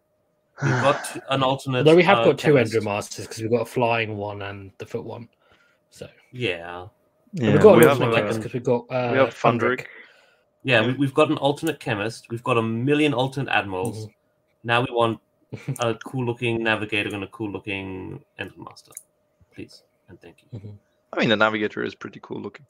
We've 0.62 0.70
got 0.82 1.16
an 1.30 1.42
alternate. 1.42 1.78
Although 1.78 1.96
we 1.96 2.02
have 2.02 2.18
uh, 2.18 2.24
got 2.26 2.38
two 2.38 2.52
chemist. 2.54 2.74
Ender 2.74 2.84
Masters 2.84 3.26
because 3.26 3.40
we've 3.40 3.50
got 3.50 3.62
a 3.62 3.66
flying 3.66 4.18
one 4.18 4.42
and 4.42 4.72
the 4.76 4.84
foot 4.84 5.04
one. 5.04 5.26
So 5.94 6.08
Yeah, 6.32 6.88
Yeah, 7.34 7.52
we've 7.52 7.60
got 7.62 7.76
we 7.76 7.84
an 7.84 7.88
have, 7.90 8.00
alternate 8.02 8.16
chemist 8.16 8.38
because 8.40 8.52
we've 8.52 8.64
got 8.64 8.80
uh, 8.90 9.10
we 9.12 9.18
have 9.18 9.28
Fundrick. 9.28 9.60
Fundrick. 9.60 9.86
yeah. 10.64 10.80
Yeah. 10.80 10.86
We, 10.88 10.92
we've 10.94 11.14
got 11.14 11.30
an 11.30 11.36
alternate 11.36 11.78
chemist. 11.78 12.26
We've 12.30 12.42
got 12.42 12.58
a 12.58 12.62
million 12.62 13.14
alternate 13.14 13.48
admirals. 13.52 14.06
Mhm. 14.06 14.10
Now 14.64 14.80
we 14.80 14.88
want 14.90 15.20
a 15.78 15.94
cool-looking 15.94 16.64
navigator 16.64 17.14
and 17.14 17.22
a 17.22 17.28
cool-looking 17.28 18.24
Endrinmaster, 18.40 18.90
please 19.54 19.84
and 20.08 20.20
thank 20.20 20.38
you. 20.42 20.76
I 21.12 21.20
mean, 21.20 21.28
the 21.28 21.36
Navigator 21.36 21.84
is 21.84 21.94
pretty 21.94 22.18
cool 22.24 22.40
looking. 22.40 22.66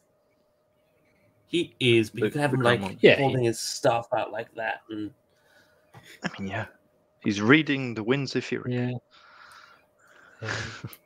He 1.47 1.75
is, 1.81 2.11
but 2.11 2.21
The- 2.21 2.27
you 2.27 2.33
can 2.33 2.41
have 2.43 2.53
him 2.53 2.61
like 2.61 2.81
common. 2.81 2.99
Yeah, 3.01 3.17
holding 3.17 3.45
his 3.45 3.59
stuff 3.59 4.09
out 4.15 4.33
like 4.33 4.55
that, 4.55 4.83
and 4.91 5.11
I 6.23 6.29
mean, 6.39 6.51
yeah. 6.51 6.67
He's 7.23 7.41
reading 7.41 7.95
the 7.95 8.03
Winds 8.03 8.37
Ethereal. 8.37 8.69
Yeah. 8.71 8.99
Yeah. 10.43 10.51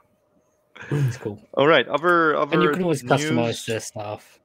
it's 0.91 1.17
cool. 1.17 1.41
All 1.55 1.67
right, 1.67 1.87
other 1.89 2.37
other 2.37 2.55
And 2.55 2.63
you 2.63 2.71
can 2.71 2.83
always 2.83 3.03
customize 3.03 3.47
news, 3.47 3.67
their 3.67 3.81
stuff. 3.81 4.39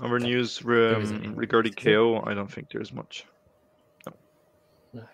other 0.00 0.18
news 0.18 0.60
um, 0.64 1.34
regarding 1.34 1.72
KO. 1.74 2.22
I 2.24 2.34
don't 2.34 2.50
think 2.50 2.70
there's 2.70 2.92
much. 2.92 3.24
No, 4.92 5.04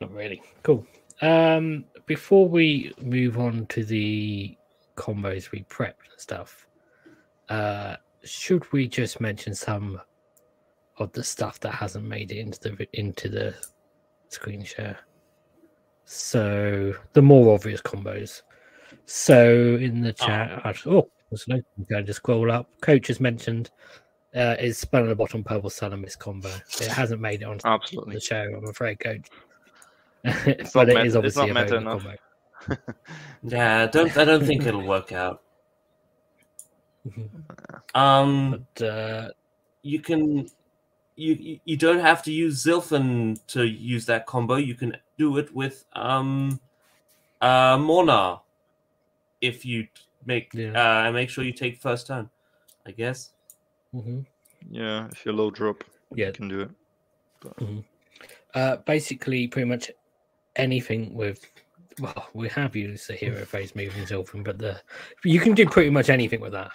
not 0.00 0.12
really. 0.12 0.42
Cool. 0.62 0.86
Um, 1.22 1.84
before 2.06 2.48
we 2.48 2.92
move 3.00 3.38
on 3.38 3.66
to 3.66 3.84
the 3.84 4.56
combos 4.96 5.50
we 5.50 5.62
prepped 5.64 6.10
and 6.10 6.18
stuff, 6.18 6.66
uh, 7.48 7.96
should 8.24 8.70
we 8.72 8.88
just 8.88 9.20
mention 9.20 9.54
some 9.54 10.00
of 10.98 11.12
the 11.12 11.22
stuff 11.22 11.60
that 11.60 11.72
hasn't 11.72 12.04
made 12.04 12.32
it 12.32 12.38
into 12.38 12.58
the 12.60 12.88
into 12.92 13.28
the 13.28 13.54
screen 14.28 14.64
share? 14.64 14.98
So 16.06 16.94
the 17.12 17.22
more 17.22 17.52
obvious 17.54 17.82
combos. 17.82 18.42
So 19.04 19.76
in 19.80 20.00
the 20.00 20.12
chat, 20.12 20.64
I 20.64 20.74
oh, 20.86 21.08
there's 21.30 21.46
no 21.48 21.60
going 21.90 22.06
to 22.06 22.14
scroll 22.14 22.50
up. 22.50 22.68
Coach 22.80 23.08
has 23.08 23.20
mentioned 23.20 23.70
uh, 24.34 24.54
is 24.60 24.78
spell 24.78 25.02
on 25.02 25.08
the 25.08 25.16
bottom 25.16 25.42
purple 25.42 25.68
sun 25.68 25.92
and 25.92 26.02
miss 26.02 26.14
combo. 26.14 26.50
It 26.80 26.88
hasn't 26.88 27.20
made 27.20 27.42
it 27.42 27.46
onto 27.46 27.66
Absolutely. 27.66 28.14
the 28.14 28.20
show, 28.20 28.44
I'm 28.56 28.68
afraid, 28.68 29.00
Coach. 29.00 29.28
but 30.22 30.88
it 30.88 30.94
meta- 30.94 31.00
is 31.00 31.14
it's 31.14 31.16
obviously 31.16 31.50
a 31.50 31.54
meta 31.54 31.80
very 31.80 31.84
good 31.84 31.84
combo. 31.84 32.16
yeah, 33.42 33.82
I 33.82 33.86
don't 33.86 34.16
I 34.16 34.24
don't 34.24 34.44
think 34.44 34.64
it'll 34.64 34.86
work 34.86 35.12
out. 35.12 35.42
Um, 37.94 38.66
But 38.74 38.84
uh, 38.84 39.28
you 39.82 40.00
can 40.00 40.48
you 41.16 41.34
you- 41.34 41.60
you 41.64 41.76
don't 41.76 42.00
have 42.00 42.22
to 42.24 42.32
use 42.32 42.64
Zilfin 42.64 43.38
to 43.48 43.64
use 43.66 44.06
that 44.06 44.26
combo. 44.26 44.56
You 44.56 44.74
can 44.74 44.96
do 45.18 45.36
it 45.38 45.52
with 45.54 45.84
um 45.94 46.60
uh 47.40 47.76
Mhornar 47.78 48.40
if 49.40 49.64
you 49.64 49.86
make 50.24 50.52
Yeah. 50.54 51.06
uh 51.08 51.12
make 51.12 51.30
sure 51.30 51.44
you 51.44 51.52
take 51.52 51.78
first 51.80 52.06
turn. 52.06 52.28
I 52.86 52.92
guess. 52.92 53.32
mhm. 53.94 54.24
Yeah, 54.70 55.08
if 55.12 55.24
you 55.24 55.32
low 55.32 55.50
drop, 55.50 55.84
yeah, 56.14 56.26
you 56.26 56.32
can 56.32 56.48
do 56.48 56.60
it. 56.60 56.70
uh, 58.54 58.76
basically, 58.78 59.46
pretty 59.48 59.68
much 59.68 59.90
anything 60.56 61.14
with. 61.14 61.44
Well, 62.00 62.28
we 62.34 62.48
have 62.50 62.76
used 62.76 63.08
the 63.08 63.14
hero 63.14 63.44
phase 63.44 63.74
moving 63.74 64.04
Zilfin, 64.04 64.44
but 64.44 64.58
the 64.58 64.80
you 65.24 65.40
can 65.40 65.54
do 65.54 65.66
pretty 65.66 65.90
much 65.90 66.10
anything 66.10 66.40
with 66.40 66.52
that. 66.52 66.70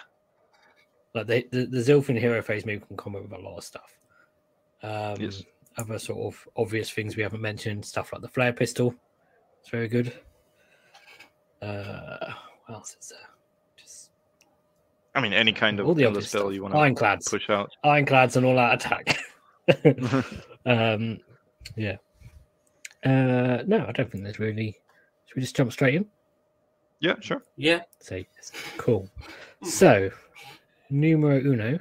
Like 1.14 1.26
the 1.26 1.46
the, 1.52 1.66
the 1.66 1.78
Zilfin 1.78 2.18
hero 2.18 2.42
phase 2.42 2.64
move 2.66 2.86
can 2.86 2.96
combo 2.96 3.22
with 3.22 3.32
a 3.32 3.38
lot 3.38 3.58
of 3.58 3.64
stuff. 3.64 3.98
Um, 4.82 5.16
Yes. 5.20 5.42
Other 5.78 5.98
sort 5.98 6.34
of 6.34 6.48
obvious 6.56 6.90
things 6.90 7.16
we 7.16 7.22
haven't 7.22 7.40
mentioned, 7.40 7.82
stuff 7.84 8.12
like 8.12 8.20
the 8.20 8.28
flare 8.28 8.52
pistol. 8.52 8.94
It's 9.60 9.70
very 9.70 9.88
good. 9.88 10.12
Uh, 11.62 12.32
what 12.66 12.74
else 12.76 12.96
is 13.00 13.08
there? 13.08 13.28
Just 13.76 14.10
I 15.14 15.20
mean, 15.22 15.32
any 15.32 15.52
kind 15.52 15.80
of 15.80 15.86
all 15.86 15.94
the 15.94 16.02
killer 16.02 16.10
obvious 16.10 16.28
spell 16.28 16.42
stuff. 16.42 16.54
you 16.54 16.62
want 16.62 16.74
to 16.74 16.78
Ironclads. 16.78 17.28
push 17.30 17.48
out. 17.48 17.70
Ironclads 17.84 18.36
and 18.36 18.44
all 18.44 18.58
out 18.58 18.74
attack. 18.74 19.16
um, 20.66 21.18
yeah. 21.76 21.96
Uh, 23.04 23.62
no, 23.66 23.86
I 23.88 23.92
don't 23.92 24.10
think 24.10 24.24
there's 24.24 24.38
really. 24.38 24.76
Should 25.26 25.36
we 25.36 25.42
just 25.42 25.56
jump 25.56 25.72
straight 25.72 25.94
in? 25.94 26.06
yeah, 27.00 27.14
sure. 27.20 27.42
Yeah. 27.56 27.80
Say 28.00 28.26
yes. 28.36 28.52
Cool. 28.76 29.08
So, 29.62 30.10
numero 30.90 31.38
uno, 31.40 31.78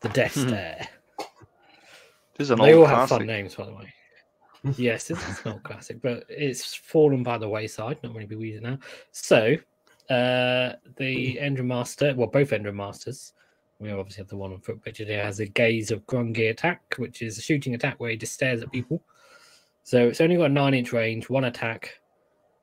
the 0.00 0.08
Death. 0.10 0.32
Stare. 0.36 0.86
This 2.42 2.48
is 2.48 2.50
an 2.50 2.58
They 2.58 2.74
all 2.74 2.80
old 2.80 2.88
have 2.88 3.08
fun 3.08 3.24
names, 3.24 3.54
by 3.54 3.66
the 3.66 3.72
way. 3.72 3.94
yes, 4.76 5.12
it's 5.12 5.28
it's 5.28 5.46
an 5.46 5.52
old 5.52 5.62
classic, 5.62 6.02
but 6.02 6.24
it's 6.28 6.74
fallen 6.74 7.22
by 7.22 7.38
the 7.38 7.48
wayside. 7.48 7.98
Not 8.02 8.14
many 8.14 8.26
people 8.26 8.44
use 8.44 8.56
it 8.56 8.64
now. 8.64 8.78
So, 9.12 9.54
uh, 10.10 10.72
the 10.96 11.36
Endrinmaster, 11.40 12.16
well, 12.16 12.26
both 12.26 12.50
Endrinmasters, 12.50 13.30
we 13.78 13.92
obviously 13.92 14.22
have 14.22 14.28
the 14.28 14.36
one 14.36 14.52
on 14.52 14.58
foot 14.58 14.82
picture 14.82 15.04
here, 15.04 15.22
has 15.22 15.38
a 15.38 15.46
gaze 15.46 15.92
of 15.92 16.04
Grungni 16.06 16.50
attack, 16.50 16.82
which 16.96 17.22
is 17.22 17.38
a 17.38 17.40
shooting 17.40 17.76
attack 17.76 18.00
where 18.00 18.10
he 18.10 18.16
just 18.16 18.32
stares 18.32 18.60
at 18.60 18.72
people. 18.72 19.00
So 19.84 20.08
it's 20.08 20.20
only 20.20 20.34
got 20.34 20.46
a 20.46 20.48
nine 20.48 20.74
inch 20.74 20.92
range, 20.92 21.30
one 21.30 21.44
attack, 21.44 22.00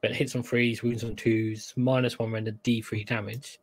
but 0.01 0.11
it 0.11 0.17
hits 0.17 0.35
on 0.35 0.43
threes, 0.43 0.83
wounds 0.83 1.05
on 1.05 1.15
twos, 1.15 1.73
minus 1.77 2.19
one 2.19 2.33
render 2.33 2.51
D3 2.51 3.05
damage. 3.05 3.61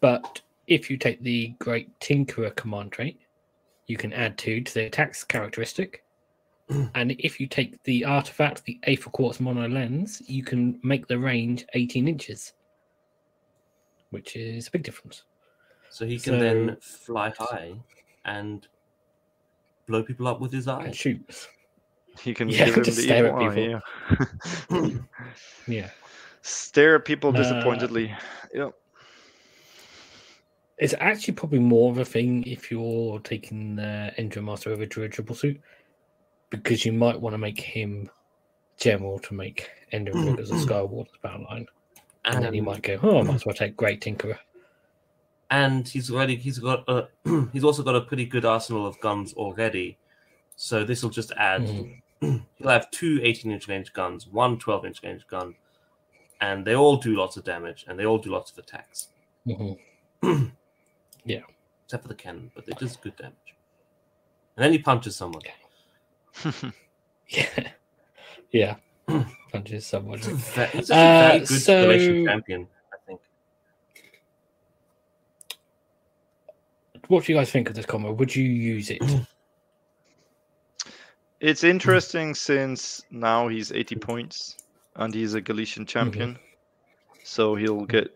But 0.00 0.40
if 0.66 0.88
you 0.90 0.96
take 0.96 1.22
the 1.22 1.48
Great 1.58 1.90
Tinkerer 2.00 2.56
command 2.56 2.92
trait, 2.92 3.20
you 3.86 3.96
can 3.96 4.12
add 4.12 4.36
two 4.38 4.60
to 4.62 4.74
the 4.74 4.86
attack's 4.86 5.24
characteristic. 5.24 6.02
and 6.94 7.12
if 7.18 7.38
you 7.40 7.46
take 7.46 7.80
the 7.84 8.04
artifact, 8.04 8.64
the 8.64 8.78
Aether 8.84 9.10
Quartz 9.10 9.38
Mono 9.40 9.68
Lens, 9.68 10.22
you 10.26 10.42
can 10.42 10.80
make 10.82 11.06
the 11.06 11.18
range 11.18 11.64
18 11.74 12.08
inches, 12.08 12.52
which 14.10 14.34
is 14.36 14.66
a 14.66 14.70
big 14.72 14.82
difference. 14.82 15.22
So 15.90 16.04
he 16.06 16.18
can 16.18 16.38
then 16.38 16.76
fly 16.80 17.32
high 17.38 17.74
and 18.24 18.66
blow 19.86 20.02
people 20.02 20.26
up 20.26 20.40
with 20.40 20.52
his 20.52 20.66
And 20.66 20.88
eyes. 20.88 20.96
shoots. 20.96 21.48
You 22.24 22.34
can 22.34 22.48
Yeah, 22.48 22.64
give 22.66 22.76
him 22.78 22.84
just 22.84 22.96
the 22.96 23.02
stare 23.04 23.26
evil 23.28 23.40
at 23.40 23.42
eye, 23.42 23.54
people. 23.54 23.80
yeah. 24.70 25.00
Yeah. 25.68 25.90
Stare 26.42 26.96
at 26.96 27.04
people 27.04 27.30
Uh, 27.30 27.36
disappointedly. 27.42 28.12
Yeah. 30.78 30.84
It's 30.84 30.94
actually 31.00 31.34
probably 31.34 31.58
more 31.58 31.90
of 31.90 31.98
a 31.98 32.04
thing 32.04 32.44
if 32.46 32.70
you're 32.70 33.18
taking 33.20 33.76
the 33.76 34.12
Endrinmaster 34.18 34.68
over 34.68 34.86
Dirigible 34.86 35.34
Suit, 35.34 35.60
because 36.50 36.84
you 36.84 36.92
might 36.92 37.20
want 37.20 37.34
to 37.34 37.38
make 37.38 37.60
him 37.60 38.10
general 38.76 39.18
to 39.20 39.34
make 39.34 39.70
Ender 39.92 40.12
mm, 40.12 40.26
Rig 40.26 40.40
as 40.40 40.50
a 40.50 40.54
mm. 40.54 40.66
Skyward's 40.66 41.10
battle 41.22 41.44
line. 41.50 41.66
And 42.24 42.44
then 42.44 42.54
you 42.54 42.62
might 42.62 42.82
go, 42.82 42.98
oh, 43.02 43.20
I 43.20 43.22
might 43.22 43.36
as 43.36 43.46
well 43.46 43.54
take 43.54 43.76
Great 43.76 44.00
Tinkerer. 44.00 44.38
and 45.50 45.86
he's 45.86 46.10
already 46.10 46.36
he's 46.36 46.58
got 46.58 46.84
a 46.88 47.08
he's 47.52 47.64
also 47.64 47.82
got 47.82 47.94
a 47.96 48.00
pretty 48.00 48.26
good 48.26 48.44
arsenal 48.44 48.86
of 48.86 48.98
guns 49.00 49.32
already. 49.34 49.96
So 50.56 50.84
this 50.84 51.02
will 51.02 51.10
just 51.10 51.32
add. 51.36 51.62
Mhm. 51.62 52.00
He'll 52.56 52.70
have 52.70 52.90
two 52.90 53.20
18 53.22 53.52
inch 53.52 53.68
range 53.68 53.92
guns, 53.92 54.26
one 54.26 54.58
12 54.58 54.86
inch 54.86 55.02
range 55.02 55.26
gun, 55.26 55.54
and 56.40 56.64
they 56.64 56.74
all 56.74 56.96
do 56.96 57.14
lots 57.14 57.36
of 57.36 57.44
damage 57.44 57.84
and 57.86 57.98
they 57.98 58.06
all 58.06 58.18
do 58.18 58.30
lots 58.30 58.50
of 58.50 58.58
attacks, 58.58 59.08
mm-hmm. 59.46 60.46
Mhm. 61.26 61.42
except 61.84 62.02
for 62.02 62.08
the 62.08 62.14
cannon, 62.14 62.50
but 62.54 62.66
they 62.66 62.72
just 62.74 63.00
good 63.00 63.16
damage. 63.16 63.54
And 64.56 64.64
then 64.64 64.72
he 64.72 64.78
punches 64.78 65.16
someone. 65.16 65.42
Yeah. 67.28 67.72
Yeah. 68.52 68.76
Punches 69.52 69.84
someone. 69.84 70.18
He's 70.18 70.28
a 70.28 70.34
ve- 70.34 70.66
he's 70.78 70.90
a 70.90 70.94
Uh, 70.94 71.28
very 71.28 71.38
good 71.40 71.48
so- 71.60 71.80
relation 71.88 72.24
champion, 72.26 72.68
I 72.92 72.96
think. 73.06 73.20
What 77.08 77.24
do 77.24 77.32
you 77.32 77.38
guys 77.38 77.50
think 77.50 77.68
of 77.68 77.74
this 77.74 77.86
combo? 77.86 78.12
Would 78.12 78.34
you 78.34 78.44
use 78.44 78.90
it? 78.90 79.02
It's 81.38 81.64
interesting 81.64 82.34
since 82.34 83.02
now 83.10 83.48
he's 83.48 83.70
80 83.70 83.96
points 83.96 84.56
and 84.96 85.12
he's 85.12 85.34
a 85.34 85.42
Galletian 85.42 85.86
champion. 85.86 86.38
So 87.24 87.54
he'll 87.56 87.84
get 87.84 88.08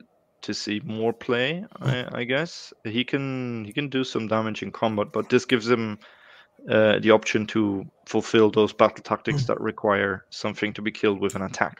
to 0.43 0.55
see 0.55 0.81
more 0.85 1.13
play, 1.13 1.65
I, 1.81 2.21
I 2.21 2.25
guess. 2.25 2.73
He 2.85 3.05
can 3.05 3.65
he 3.65 3.73
can 3.73 3.89
do 3.89 4.05
some 4.05 4.29
damage 4.29 4.63
in 4.63 4.73
combat, 4.73 5.09
but 5.13 5.29
this 5.29 5.45
gives 5.45 5.69
him 5.69 5.99
uh, 6.69 6.99
the 6.99 7.11
option 7.11 7.47
to 7.47 7.87
fulfill 8.07 8.51
those 8.51 8.73
battle 8.73 9.03
tactics 9.03 9.45
that 9.47 9.61
require 9.61 10.25
something 10.31 10.73
to 10.75 10.83
be 10.83 10.91
killed 10.91 11.21
with 11.21 11.35
an 11.35 11.43
attack. 11.43 11.79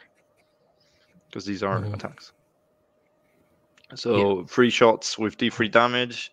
Because 1.29 1.45
these 1.45 1.63
are 1.63 1.81
Mhm. 1.81 1.93
attacks. 1.93 2.33
So 3.95 4.45
free 4.45 4.69
shots 4.69 5.17
with 5.17 5.37
D3 5.37 5.69
damage, 5.69 6.31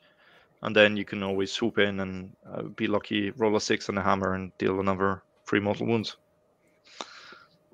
and 0.63 0.75
then 0.75 0.97
you 0.97 1.05
can 1.05 1.23
always 1.23 1.53
swoop 1.53 1.79
in 1.79 2.01
and 2.01 2.37
uh, 2.47 2.63
be 2.63 2.87
lucky, 2.87 3.31
roll 3.33 3.57
a 3.57 3.61
six 3.61 3.89
on 3.89 3.99
a 3.99 4.03
hammer, 4.03 4.35
and 4.35 4.57
deal 4.59 4.81
another 4.81 5.23
three 5.47 5.61
mortal 5.61 5.87
wounds. 5.87 6.17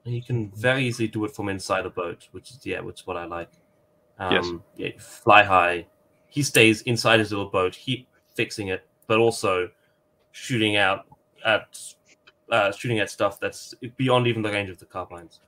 You 0.04 0.23
can 0.23 0.50
very 0.50 0.84
easily 0.87 1.08
do 1.08 1.25
it 1.25 1.34
from 1.34 1.49
inside 1.49 1.87
a 1.87 1.90
boat, 1.90 2.28
which 2.32 2.50
is 2.50 2.58
yeah, 2.64 2.80
which 2.80 3.00
is 3.00 3.06
what 3.06 3.16
I 3.16 3.25
like. 3.25 3.50
Um, 4.18 4.33
Yes. 4.33 4.50
Yeah, 4.76 5.00
fly 5.02 5.42
high. 5.42 5.87
He 6.28 6.42
stays 6.42 6.83
inside 6.83 7.18
his 7.21 7.30
little 7.30 7.49
boat, 7.50 7.75
he 7.75 8.06
fixing 8.35 8.68
it, 8.68 8.87
but 9.06 9.18
also 9.18 9.68
shooting 10.33 10.76
out 10.76 11.06
at 11.44 11.78
uh, 12.50 12.73
shooting 12.73 12.99
at 12.99 13.11
stuff 13.11 13.40
that's 13.40 13.75
beyond 13.97 14.26
even 14.26 14.42
the 14.42 14.50
range 14.50 14.68
of 14.71 14.78
the 14.78 14.85
carbines. 14.85 15.40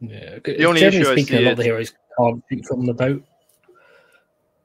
Yeah. 0.00 0.38
The 0.44 0.64
only 0.64 0.80
generally 0.80 1.00
issue 1.02 1.10
I 1.10 1.14
speaking, 1.14 1.34
a 1.36 1.38
see 1.38 1.44
lot 1.44 1.50
of 1.52 1.56
the 1.58 1.64
heroes 1.64 1.92
can't 2.18 2.42
shoot 2.50 2.66
from 2.66 2.86
the 2.86 2.94
boat 2.94 3.24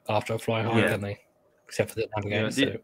after 0.08 0.34
a 0.34 0.38
fly 0.38 0.62
high, 0.62 0.80
Yeah. 0.80 0.88
can 0.92 1.00
they? 1.00 1.18
Except 1.66 1.90
for 1.90 1.96
the 1.96 2.08
navigator. 2.16 2.44
Yeah, 2.44 2.50
so. 2.50 2.60
the- 2.64 2.80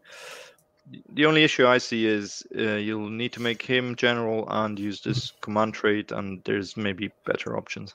The 1.14 1.25
only 1.26 1.45
issue 1.45 1.67
I 1.67 1.79
see 1.79 2.07
is 2.07 2.43
uh, 2.59 2.75
you'll 2.75 3.09
need 3.09 3.33
to 3.35 3.41
make 3.41 3.62
him 3.62 3.95
general 3.97 4.47
and 4.50 4.79
use 4.79 5.00
this 5.00 5.31
command 5.41 5.75
trait, 5.75 6.11
and 6.12 6.43
there's 6.45 6.76
maybe 6.76 7.11
better 7.25 7.57
options 7.57 7.95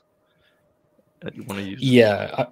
that 1.20 1.34
you 1.34 1.42
want 1.44 1.60
to 1.60 1.66
use. 1.66 1.82
Yeah. 1.82 2.46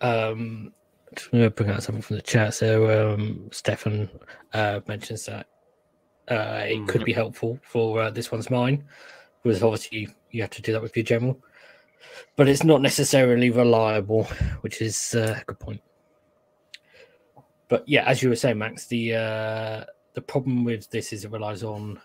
I, 0.00 0.06
um, 0.06 0.72
just 1.16 1.30
going 1.30 1.44
to 1.44 1.50
bring 1.50 1.70
out 1.70 1.82
something 1.82 2.02
from 2.02 2.16
the 2.16 2.22
chat. 2.22 2.54
So, 2.54 3.12
um, 3.14 3.48
Stefan 3.52 4.08
uh, 4.52 4.80
mentions 4.86 5.26
that 5.26 5.46
uh, 6.28 6.64
it 6.66 6.88
could 6.88 7.02
Mhm. 7.02 7.06
be 7.06 7.12
helpful 7.12 7.60
for 7.62 8.00
uh, 8.00 8.10
this 8.10 8.32
one's 8.32 8.50
mine, 8.50 8.84
because 9.42 9.62
obviously 9.62 10.08
you 10.30 10.42
have 10.42 10.50
to 10.50 10.62
do 10.62 10.72
that 10.72 10.82
with 10.82 10.96
your 10.96 11.04
general, 11.04 11.38
but 12.36 12.48
it's 12.48 12.64
not 12.64 12.80
necessarily 12.80 13.50
reliable, 13.50 14.24
which 14.62 14.80
is 14.80 15.14
uh, 15.14 15.38
a 15.40 15.44
good 15.44 15.60
point. 15.60 15.82
But 17.68 17.86
yeah, 17.86 18.04
as 18.08 18.22
you 18.22 18.28
were 18.28 18.36
saying, 18.36 18.58
Max, 18.58 18.86
the 18.86 19.14
uh, 19.14 19.84
the 20.14 20.22
problem 20.22 20.64
with 20.64 20.90
this 20.90 21.12
is 21.12 21.24
it 21.24 21.30
relies 21.30 21.62
on 21.62 22.00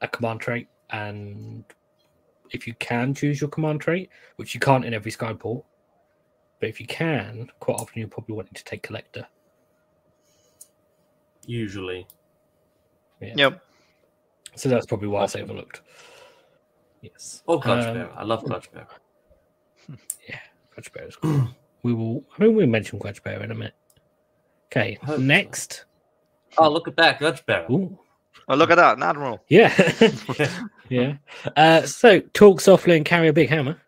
a 0.00 0.08
command 0.08 0.40
trait, 0.40 0.68
and 0.90 1.64
if 2.54 2.66
you 2.66 2.74
can 2.74 3.12
choose 3.14 3.40
your 3.40 3.50
command 3.50 3.80
trait, 3.80 4.08
which 4.36 4.54
you 4.54 4.60
can't 4.60 4.84
in 4.84 4.94
every 4.94 5.10
Skyport, 5.10 5.64
but 6.60 6.68
if 6.68 6.80
you 6.80 6.86
can, 6.86 7.50
quite 7.58 7.74
often 7.74 7.98
you're 7.98 8.08
probably 8.08 8.36
wanting 8.36 8.54
to 8.54 8.64
take 8.64 8.82
collector. 8.82 9.26
Usually, 11.46 12.06
Yep. 13.20 13.60
So 14.56 14.68
that's 14.68 14.86
probably 14.86 15.08
why 15.08 15.24
it's 15.24 15.34
overlooked. 15.34 15.80
Yes. 17.02 17.42
or 17.46 17.60
clutch 17.60 17.86
Um, 17.86 17.94
bearer. 17.94 18.12
I 18.14 18.22
love 18.22 18.44
clutch 18.44 18.68
Yeah, 20.28 20.38
Grudge 20.70 20.92
Bear 20.92 21.08
is 21.08 21.16
cool. 21.16 21.48
we 21.82 21.92
will. 21.92 22.22
I 22.38 22.42
mean, 22.44 22.54
we'll 22.54 22.66
mention 22.66 22.98
Grudge 22.98 23.22
Bear 23.22 23.42
in 23.42 23.50
a 23.50 23.54
minute. 23.54 23.74
Okay. 24.66 24.98
Hope 25.02 25.16
so. 25.16 25.22
Next. 25.22 25.84
Oh, 26.56 26.70
look 26.70 26.86
at 26.88 26.96
that 26.96 27.18
clutch 27.18 27.44
bearer. 27.46 27.66
Ooh. 27.70 27.98
Oh, 28.48 28.54
look 28.54 28.70
at 28.70 28.76
that, 28.76 28.96
an 28.96 29.02
admiral. 29.02 29.42
Yeah. 29.48 29.72
yeah. 30.88 31.14
Uh, 31.56 31.82
so 31.82 32.20
talk 32.20 32.60
softly 32.60 32.96
and 32.96 33.04
carry 33.04 33.28
a 33.28 33.32
big 33.32 33.48
hammer. 33.48 33.80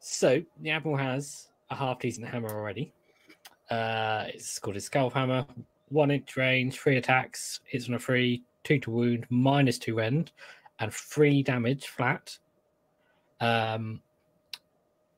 So 0.00 0.42
the 0.60 0.70
Admiral 0.70 0.96
has 0.96 1.48
a 1.70 1.76
half 1.76 2.00
decent 2.00 2.26
hammer 2.26 2.50
already. 2.50 2.92
Uh, 3.70 4.24
it's 4.28 4.58
called 4.58 4.74
his 4.74 4.88
Skalfhammer. 4.88 5.46
One 5.88 6.10
inch 6.10 6.36
range, 6.36 6.78
three 6.78 6.96
attacks, 6.96 7.60
hits 7.64 7.88
on 7.88 7.94
a 7.94 7.98
three, 7.98 8.42
two 8.64 8.78
to 8.80 8.90
wound, 8.90 9.26
minus 9.30 9.78
two 9.78 10.00
end, 10.00 10.32
and 10.78 10.92
three 10.92 11.42
damage 11.42 11.86
flat. 11.86 12.36
Um, 13.40 14.00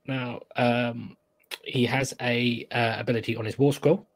now 0.06 0.40
um, 0.56 1.16
he 1.62 1.86
has 1.86 2.14
a 2.20 2.66
uh, 2.72 2.96
ability 2.98 3.36
on 3.36 3.44
his 3.44 3.58
War 3.58 3.72
Scroll 3.72 4.06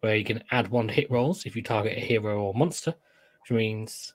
where 0.00 0.16
you 0.16 0.24
can 0.24 0.42
add 0.50 0.68
one 0.68 0.88
to 0.88 0.94
hit 0.94 1.10
rolls 1.10 1.44
if 1.46 1.56
you 1.56 1.62
target 1.62 1.96
a 1.96 2.00
hero 2.00 2.40
or 2.40 2.54
monster, 2.54 2.94
which 3.42 3.56
means 3.56 4.14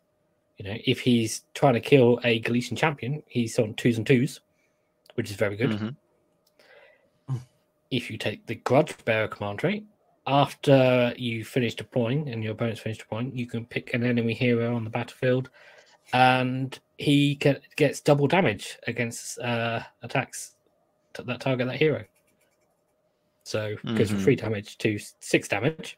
you 0.57 0.65
know, 0.65 0.77
if 0.85 0.99
he's 0.99 1.43
trying 1.53 1.73
to 1.73 1.79
kill 1.79 2.19
a 2.23 2.41
Galletian 2.41 2.77
champion, 2.77 3.23
he's 3.27 3.57
on 3.59 3.73
twos 3.73 3.97
and 3.97 4.05
twos, 4.05 4.39
which 5.15 5.29
is 5.29 5.35
very 5.35 5.55
good. 5.55 5.71
Mhm. 5.71 5.95
If 7.91 8.09
you 8.09 8.17
take 8.17 8.45
the 8.47 8.55
Grudge 8.55 8.95
Bearer 9.05 9.27
command 9.27 9.59
trait, 9.59 9.83
after 10.25 11.13
you 11.17 11.43
finish 11.43 11.75
deploying 11.75 12.29
and 12.29 12.43
your 12.43 12.53
opponent's 12.53 12.81
finished 12.81 13.01
deploying, 13.01 13.35
you 13.37 13.45
can 13.45 13.65
pick 13.65 13.93
an 13.93 14.03
enemy 14.03 14.33
hero 14.33 14.75
on 14.75 14.83
the 14.83 14.89
battlefield, 14.89 15.49
and 16.11 16.79
he 16.97 17.35
get, 17.35 17.61
gets 17.75 17.99
double 18.01 18.27
damage 18.27 18.77
against 18.87 19.37
uh, 19.39 19.81
attacks 20.01 20.55
that 21.13 21.39
target 21.39 21.67
that 21.67 21.75
hero. 21.77 22.03
So 23.43 23.75
goes 23.83 24.09
from 24.09 24.19
Mhm. 24.19 24.23
three 24.23 24.35
damage 24.37 24.77
to 24.79 24.97
six 25.19 25.47
damage. 25.47 25.97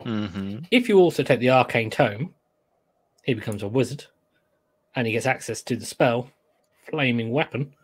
Mhm. 0.00 0.66
If 0.70 0.88
you 0.88 1.00
also 1.00 1.22
take 1.22 1.40
the 1.40 1.50
Arcane 1.50 1.90
Tome, 1.90 2.34
he 3.28 3.34
becomes 3.34 3.62
a 3.62 3.68
wizard, 3.68 4.06
and 4.96 5.06
he 5.06 5.12
gets 5.12 5.26
access 5.26 5.60
to 5.60 5.76
the 5.76 5.84
spell 5.84 6.30
Flaming 6.90 7.30
Weapon, 7.30 7.74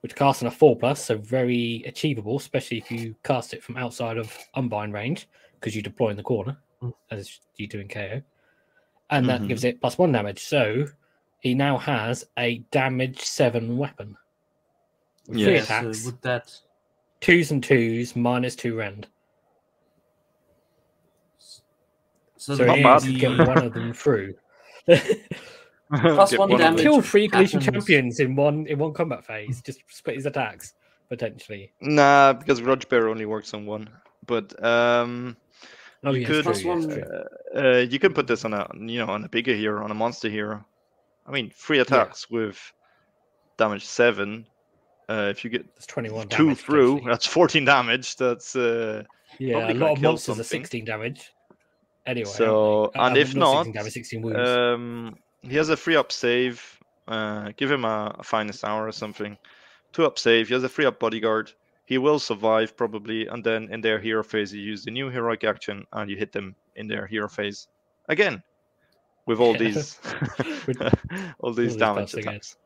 which 0.00 0.16
casts 0.16 0.42
on 0.42 0.48
a 0.48 0.50
four 0.50 0.76
plus, 0.76 1.04
so 1.04 1.16
very 1.16 1.84
achievable, 1.86 2.36
especially 2.36 2.78
if 2.78 2.90
you 2.90 3.14
cast 3.22 3.54
it 3.54 3.62
from 3.62 3.76
outside 3.76 4.18
of 4.18 4.36
unbind 4.56 4.92
range 4.92 5.28
because 5.54 5.76
you 5.76 5.80
deploy 5.80 6.08
in 6.10 6.16
the 6.16 6.24
corner, 6.24 6.58
Mm. 6.82 6.92
as 7.12 7.38
you 7.56 7.68
do 7.68 7.78
in 7.78 7.86
KO, 7.86 8.20
and 9.10 9.28
that 9.28 9.42
Mhm. 9.42 9.48
gives 9.48 9.62
it 9.62 9.80
plus 9.80 9.96
one 9.96 10.10
damage. 10.10 10.40
So 10.42 10.86
he 11.38 11.54
now 11.54 11.78
has 11.78 12.28
a 12.36 12.58
damage 12.72 13.20
seven 13.20 13.78
weapon. 13.78 14.16
With 15.28 15.38
three 15.38 15.58
So 15.60 15.62
attacks, 15.62 16.04
would 16.04 16.20
that 16.22 16.52
twos 17.20 17.52
and 17.52 17.62
twos, 17.62 18.16
minus 18.16 18.56
two 18.56 18.74
rend. 18.74 19.06
so, 21.38 22.56
So 22.56 22.66
Not 22.66 22.82
bad. 22.82 23.18
get 23.20 23.46
one 23.46 23.62
of 23.62 23.72
them 23.72 23.94
through. 23.94 24.34
Plus 25.90 26.30
Get 26.30 26.40
one 26.40 26.48
damage. 26.50 26.60
them. 26.60 26.76
killed 26.78 27.04
three 27.04 27.28
Galletian 27.28 27.62
champions 27.62 28.18
in 28.20 28.34
one 28.34 28.66
in 28.66 28.78
one 28.78 28.92
combat 28.92 29.24
phase. 29.24 29.60
Just 29.62 29.80
split 29.88 30.16
his 30.16 30.26
attacks 30.26 30.74
potentially. 31.08 31.72
Nah, 31.80 32.32
because 32.32 32.60
Grudge 32.60 32.88
Bear 32.88 33.08
only 33.08 33.26
works 33.26 33.54
on 33.54 33.66
one. 33.66 33.88
But 34.26 34.62
um, 34.64 35.36
Oh, 36.06 36.12
You 36.12 36.20
yes, 36.20 36.28
could- 36.30 36.44
true, 36.44 36.52
yes, 36.54 36.64
one- 36.64 36.88
true. 36.88 37.04
uh, 37.56 37.78
you 37.88 37.98
can 37.98 38.12
put 38.12 38.26
this 38.26 38.44
on 38.44 38.52
a 38.54 38.68
you 38.78 38.98
know 38.98 39.06
on 39.06 39.24
a 39.24 39.28
bigger 39.28 39.54
hero, 39.54 39.82
on 39.84 39.90
a 39.90 39.94
monster 39.94 40.28
hero. 40.28 40.64
I 41.26 41.30
mean, 41.32 41.50
three 41.54 41.78
attacks 41.78 42.28
with 42.28 42.58
damage 43.56 43.84
seven. 43.84 44.46
Uh, 45.08 45.28
if 45.30 45.44
you 45.44 45.50
get 45.50 45.66
That's 45.74 45.86
twenty-one. 45.86 46.28
two 46.28 46.44
damage, 46.44 46.58
through, 46.58 46.88
potentially. 46.94 47.10
that's 47.12 47.26
fourteen 47.26 47.64
damage. 47.66 48.16
That's 48.16 48.56
uh, 48.56 49.04
Yeah, 49.38 49.70
a 49.70 49.74
lot 49.74 49.92
of 49.92 49.98
kill 49.98 50.10
monsters 50.12 50.40
are 50.40 50.44
sixteen 50.44 50.84
damage. 50.86 51.30
Anyway, 52.06 52.24
So, 52.30 52.92
aren't 52.94 53.16
and? 53.16 53.16
If 53.16 53.34
not 53.34 53.66
16 53.66 53.90
sixteen 53.90 54.36
um, 54.36 55.16
he 55.42 55.56
has 55.56 55.68
a 55.70 55.76
free 55.76 55.96
up 55.96 56.12
save. 56.12 56.78
Uh, 57.08 57.52
give 57.56 57.70
him 57.70 57.84
a, 57.84 58.14
a 58.18 58.22
finest 58.22 58.64
hour 58.64 58.86
or 58.86 58.92
something. 58.92 59.36
Two 59.92 60.04
up 60.04 60.18
save. 60.18 60.48
He 60.48 60.54
has 60.54 60.64
a 60.64 60.68
free 60.68 60.86
up 60.86 60.98
bodyguard. 60.98 61.52
He 61.86 61.98
will 61.98 62.18
survive 62.18 62.76
probably, 62.76 63.26
and 63.26 63.44
then 63.44 63.68
in 63.70 63.80
their 63.82 63.98
hero 64.00 64.22
phase, 64.24 64.52
you 64.54 64.60
use 64.62 64.84
the 64.84 64.90
new 64.90 65.10
heroic 65.10 65.44
action 65.44 65.86
and 65.92 66.10
you 66.10 66.16
hit 66.16 66.32
them 66.32 66.54
in 66.76 66.88
their 66.88 67.06
hero 67.06 67.28
phase 67.28 67.68
again 68.08 68.42
with 69.26 69.38
all 69.40 69.52
Yeah. 69.58 69.58
these 69.58 69.98
With 70.66 70.80
all 71.40 71.52
these 71.52 71.76
these 71.76 71.76
damage 71.76 72.12
buffs 72.12 72.14
again. 72.14 72.34
attacks. 72.34 72.56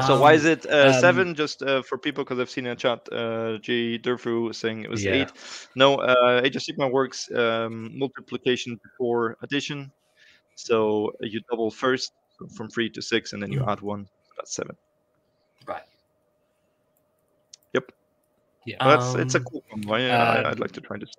So 0.00 0.20
why 0.20 0.32
is 0.32 0.44
it 0.44 0.64
uh, 0.66 0.88
um, 0.88 0.92
seven? 1.00 1.34
Just 1.34 1.62
uh, 1.62 1.82
for 1.82 1.98
people, 1.98 2.24
because 2.24 2.38
I've 2.38 2.50
seen 2.50 2.66
in 2.66 2.76
chat, 2.76 3.00
uh, 3.12 3.58
G 3.58 3.98
Durfu 4.02 4.54
saying 4.54 4.84
it 4.84 4.90
was 4.90 5.04
Yeah. 5.04 5.12
eight. 5.12 5.32
No, 5.76 5.96
uh, 5.96 6.40
Age 6.44 6.56
of 6.56 6.62
Sigmar 6.62 6.90
works 6.90 7.30
um, 7.34 7.96
multiplication 7.98 8.78
before 8.82 9.36
addition. 9.42 9.92
So 10.54 11.12
you 11.20 11.40
double 11.50 11.70
first 11.70 12.12
so 12.38 12.46
from 12.56 12.68
three 12.70 12.88
to 12.90 13.02
six, 13.02 13.32
and 13.32 13.42
then 13.42 13.52
you 13.52 13.64
add 13.68 13.80
one. 13.80 14.06
So 14.06 14.32
that's 14.38 14.54
seven. 14.54 14.76
right? 15.66 15.82
Yep. 17.74 17.92
Yeah, 18.66 18.76
But 18.78 18.88
that's 18.96 19.14
it's 19.16 19.34
a 19.34 19.38
Um, 19.38 19.44
cool 19.44 19.62
combo. 19.70 19.96
Yeah, 19.96 20.22
I, 20.22 20.38
um, 20.40 20.46
I'd 20.46 20.60
like 20.60 20.72
to 20.72 20.80
try 20.80 20.98
this. 20.98 21.10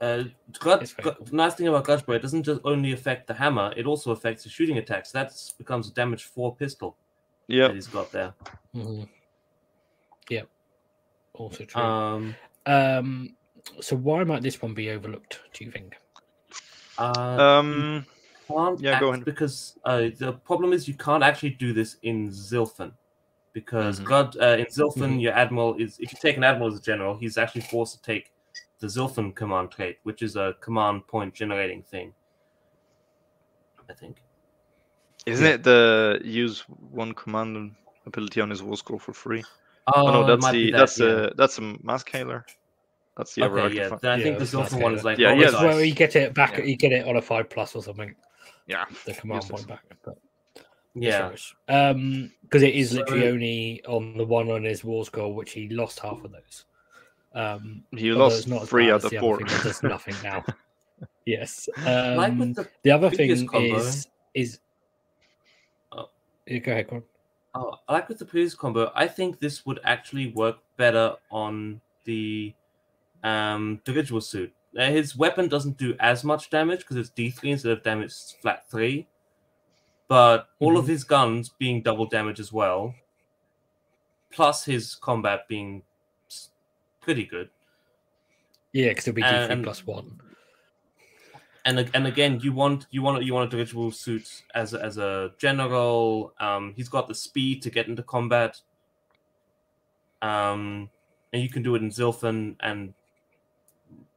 Uh, 0.00 0.24
Grud- 0.52 0.82
It's 0.82 0.92
very 0.92 1.14
nice 1.32 1.54
thing 1.54 1.68
about 1.68 1.84
Grudge 1.84 2.04
Bearer, 2.04 2.18
it 2.18 2.22
doesn't 2.22 2.42
just 2.42 2.60
only 2.64 2.92
affect 2.92 3.26
the 3.26 3.34
hammer; 3.34 3.72
it 3.76 3.86
also 3.86 4.10
affects 4.10 4.42
the 4.44 4.50
shooting 4.50 4.76
attacks. 4.78 5.10
That 5.10 5.32
becomes 5.56 5.88
a 5.88 5.94
damage 5.94 6.24
four 6.24 6.54
pistol 6.54 6.96
Yeah. 7.48 7.72
he's 7.72 7.86
got 7.86 8.12
there. 8.12 8.34
Mhm. 8.74 9.08
Yep. 10.28 10.48
Also 11.32 11.64
true. 11.64 11.82
Um, 11.82 12.36
um, 12.66 13.36
so 13.80 13.96
why 13.96 14.22
might 14.24 14.42
this 14.42 14.60
one 14.60 14.74
be 14.74 14.90
overlooked? 14.90 15.40
Do 15.54 15.64
you 15.64 15.70
think? 15.70 15.96
Uh, 16.98 17.40
Um, 17.40 18.06
can't 18.48 18.80
yeah, 18.80 19.00
go 19.00 19.12
ahead. 19.12 19.24
Because 19.24 19.78
uh, 19.84 20.08
the 20.18 20.34
problem 20.44 20.72
is 20.72 20.86
you 20.86 20.94
can't 20.94 21.22
actually 21.22 21.50
do 21.50 21.72
this 21.72 21.96
in 22.02 22.28
Zilfin. 22.28 22.92
Because 23.52 24.00
Mhm. 24.00 24.04
God, 24.04 24.36
uh, 24.36 24.56
in 24.58 24.66
Zilfin, 24.66 25.16
Mhm. 25.16 25.22
your 25.22 25.32
admiral 25.32 25.74
is 25.76 25.98
if 25.98 26.12
you 26.12 26.18
take 26.20 26.36
an 26.36 26.44
admiral 26.44 26.68
as 26.72 26.78
a 26.78 26.82
general, 26.82 27.16
he's 27.16 27.38
actually 27.38 27.62
forced 27.62 27.94
to 27.96 28.02
take 28.02 28.32
the 28.78 28.86
Zilfin 28.86 29.34
command 29.34 29.70
trait, 29.70 29.98
which 30.02 30.22
is 30.22 30.36
a 30.36 30.54
command 30.60 31.06
point 31.06 31.34
generating 31.34 31.82
thing. 31.82 32.12
I 33.88 33.94
think. 33.94 34.16
isn't 35.26 35.44
Yeah. 35.44 35.54
it 35.54 35.62
the 35.62 36.20
use 36.24 36.60
one 36.90 37.12
command 37.14 37.74
ability 38.06 38.40
on 38.40 38.50
his 38.50 38.62
war 38.62 38.76
scroll 38.76 38.98
for 38.98 39.12
free? 39.12 39.44
Oh, 39.88 40.06
Oh, 40.08 40.10
no, 40.12 40.26
that's 40.26 40.50
the 40.50 40.70
that, 40.72 40.78
that's 40.78 40.98
yeah. 41.00 41.06
a 41.06 41.34
that's 41.34 41.58
a 41.58 41.62
mask 41.82 42.10
hailer. 42.10 42.44
That's 43.16 43.34
the 43.34 43.44
okay, 43.44 43.54
overactive 43.54 43.74
yeah. 43.90 43.98
Then 44.02 44.10
I 44.12 44.16
Yeah, 44.16 44.22
think 44.24 44.38
the 44.38 44.44
that's 44.44 44.52
nice 44.54 44.72
Zilfin 44.74 44.82
one 44.82 44.94
is 44.94 45.04
like 45.04 45.18
Yeah, 45.18 45.32
yeah, 45.34 45.50
the 45.50 45.58
where 45.58 45.84
you 45.84 45.94
get 45.94 46.16
it 46.16 46.34
back. 46.34 46.58
Yeah. 46.58 46.64
You 46.64 46.76
get 46.76 46.92
it 46.92 47.06
on 47.06 47.16
a 47.16 47.22
five 47.22 47.48
plus 47.48 47.74
or 47.74 47.82
something. 47.82 48.14
Yeah, 48.66 48.84
The 49.04 49.14
command 49.14 49.42
useless. 49.44 49.64
point 49.64 49.68
back. 49.68 49.96
But 50.04 50.18
yeah. 50.94 51.20
rubbish. 51.20 51.54
Um, 51.68 52.32
because 52.42 52.62
it 52.62 52.74
is 52.74 52.92
literally 52.92 53.22
So- 53.22 53.28
only 53.28 53.84
on 53.86 54.16
the 54.18 54.24
one 54.24 54.50
on 54.50 54.64
his 54.64 54.82
war 54.84 55.04
scroll, 55.04 55.32
which 55.34 55.52
he 55.52 55.68
lost 55.68 56.00
half 56.00 56.24
of 56.24 56.32
those. 56.32 56.64
Um, 57.36 57.84
He 57.92 58.10
lost 58.12 58.48
not 58.48 58.66
three 58.68 58.86
bad 58.86 58.94
out 58.94 59.04
of 59.04 59.10
the 59.10 59.18
other 59.18 59.20
four. 59.20 59.36
thing 59.38 59.46
does 59.62 59.82
nothing 59.82 60.14
now. 60.22 60.44
yes. 61.26 61.68
like 61.76 62.32
Um, 62.32 62.38
with 62.38 62.54
the 62.56 62.68
the 62.82 62.90
other 62.90 63.10
thing 63.10 63.46
combo- 63.46 63.76
is 63.76 64.08
is. 64.34 64.60
Oh. 65.92 66.08
Yeah, 66.46 66.58
go 66.58 66.72
ahead, 66.72 66.88
go. 66.88 67.02
Oh, 67.54 67.74
I 67.88 67.92
like 67.92 68.08
with 68.08 68.18
the 68.18 68.24
previous 68.24 68.54
combo. 68.54 68.90
I 68.94 69.06
think 69.06 69.38
this 69.40 69.64
would 69.66 69.80
actually 69.84 70.28
work 70.32 70.56
better 70.76 71.16
on 71.30 71.80
the 72.04 72.54
um 73.22 73.80
dirigible 73.84 74.20
suit. 74.22 74.52
Uh, 74.78 74.90
his 74.90 75.16
weapon 75.16 75.48
doesn't 75.48 75.76
do 75.78 75.94
as 76.00 76.22
much 76.24 76.50
damage 76.50 76.80
because 76.80 76.96
it's 76.96 77.10
D3 77.10 77.52
instead 77.52 77.72
of 77.72 77.82
damage 77.82 78.12
flat 78.42 78.68
three. 78.70 79.06
But 80.08 80.48
all 80.60 80.78
of 80.78 80.84
Mhm. 80.84 80.88
his 80.88 81.04
guns 81.04 81.48
being 81.48 81.82
double 81.82 82.06
damage 82.06 82.38
as 82.40 82.52
well, 82.52 82.94
plus 84.30 84.64
his 84.64 84.94
combat 84.94 85.48
being 85.48 85.78
s- 85.78 85.85
pretty 87.06 87.24
good. 87.24 87.48
Yeah, 88.72 88.88
because 88.88 89.06
it'll 89.06 89.14
be 89.14 89.22
D 89.22 89.46
three 89.46 89.62
plus 89.62 89.86
one. 89.86 90.20
and 91.64 91.88
and 91.94 92.06
again, 92.06 92.40
you 92.42 92.52
want 92.52 92.86
you 92.90 93.00
want 93.00 93.24
you 93.24 93.32
want 93.32 93.46
a 93.46 93.50
dirigible 93.56 93.92
suit 93.92 94.42
as 94.54 94.74
a, 94.74 94.82
as 94.82 94.98
a 94.98 95.30
general. 95.38 96.34
Um, 96.40 96.74
he's 96.76 96.88
got 96.88 97.06
the 97.06 97.14
speed 97.14 97.62
to 97.62 97.70
get 97.70 97.86
into 97.86 98.02
combat. 98.02 98.60
Um, 100.20 100.90
and 101.32 101.40
you 101.42 101.48
can 101.48 101.62
do 101.62 101.76
it 101.76 101.82
in 101.82 101.90
Zilfin 101.90 102.56
and 102.60 102.92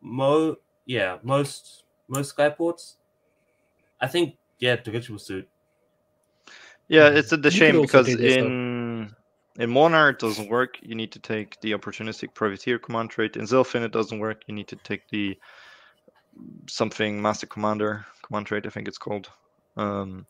mo 0.02 0.58
yeah 0.86 1.18
most 1.22 1.84
most 2.08 2.36
skyports. 2.36 2.96
I 4.02 4.08
think 4.08 4.36
yeah 4.58 4.78
dirigible 4.78 5.20
suit. 5.20 5.48
Yeah, 6.88 7.12
Mhm. 7.12 7.18
it's 7.18 7.32
a 7.32 7.38
the 7.38 7.52
shame 7.52 7.82
because 7.82 8.08
do 8.08 8.18
though. 8.18 8.26
in 8.26 8.69
in 9.60 9.70
Mhornar 9.70 10.10
it 10.12 10.20
doesn't 10.20 10.50
work. 10.50 10.78
You 10.82 10.96
need 10.96 11.12
to 11.12 11.20
take 11.20 11.60
the 11.62 11.74
opportunistic 11.74 12.34
privateer 12.34 12.80
command 12.80 13.10
trait. 13.12 13.36
In 13.36 13.44
Zilfin 13.44 13.84
it 13.84 13.92
doesn't 13.92 14.20
work. 14.20 14.44
You 14.48 14.56
need 14.56 14.70
to 14.70 14.78
take 14.78 15.08
the 15.10 15.38
something 16.68 17.22
master 17.22 17.46
commander 17.48 18.06
command 18.24 18.48
trait. 18.48 18.66
I 18.66 18.70
think 18.70 18.88
it's 18.88 18.98
called. 18.98 19.30
Um, 19.76 20.26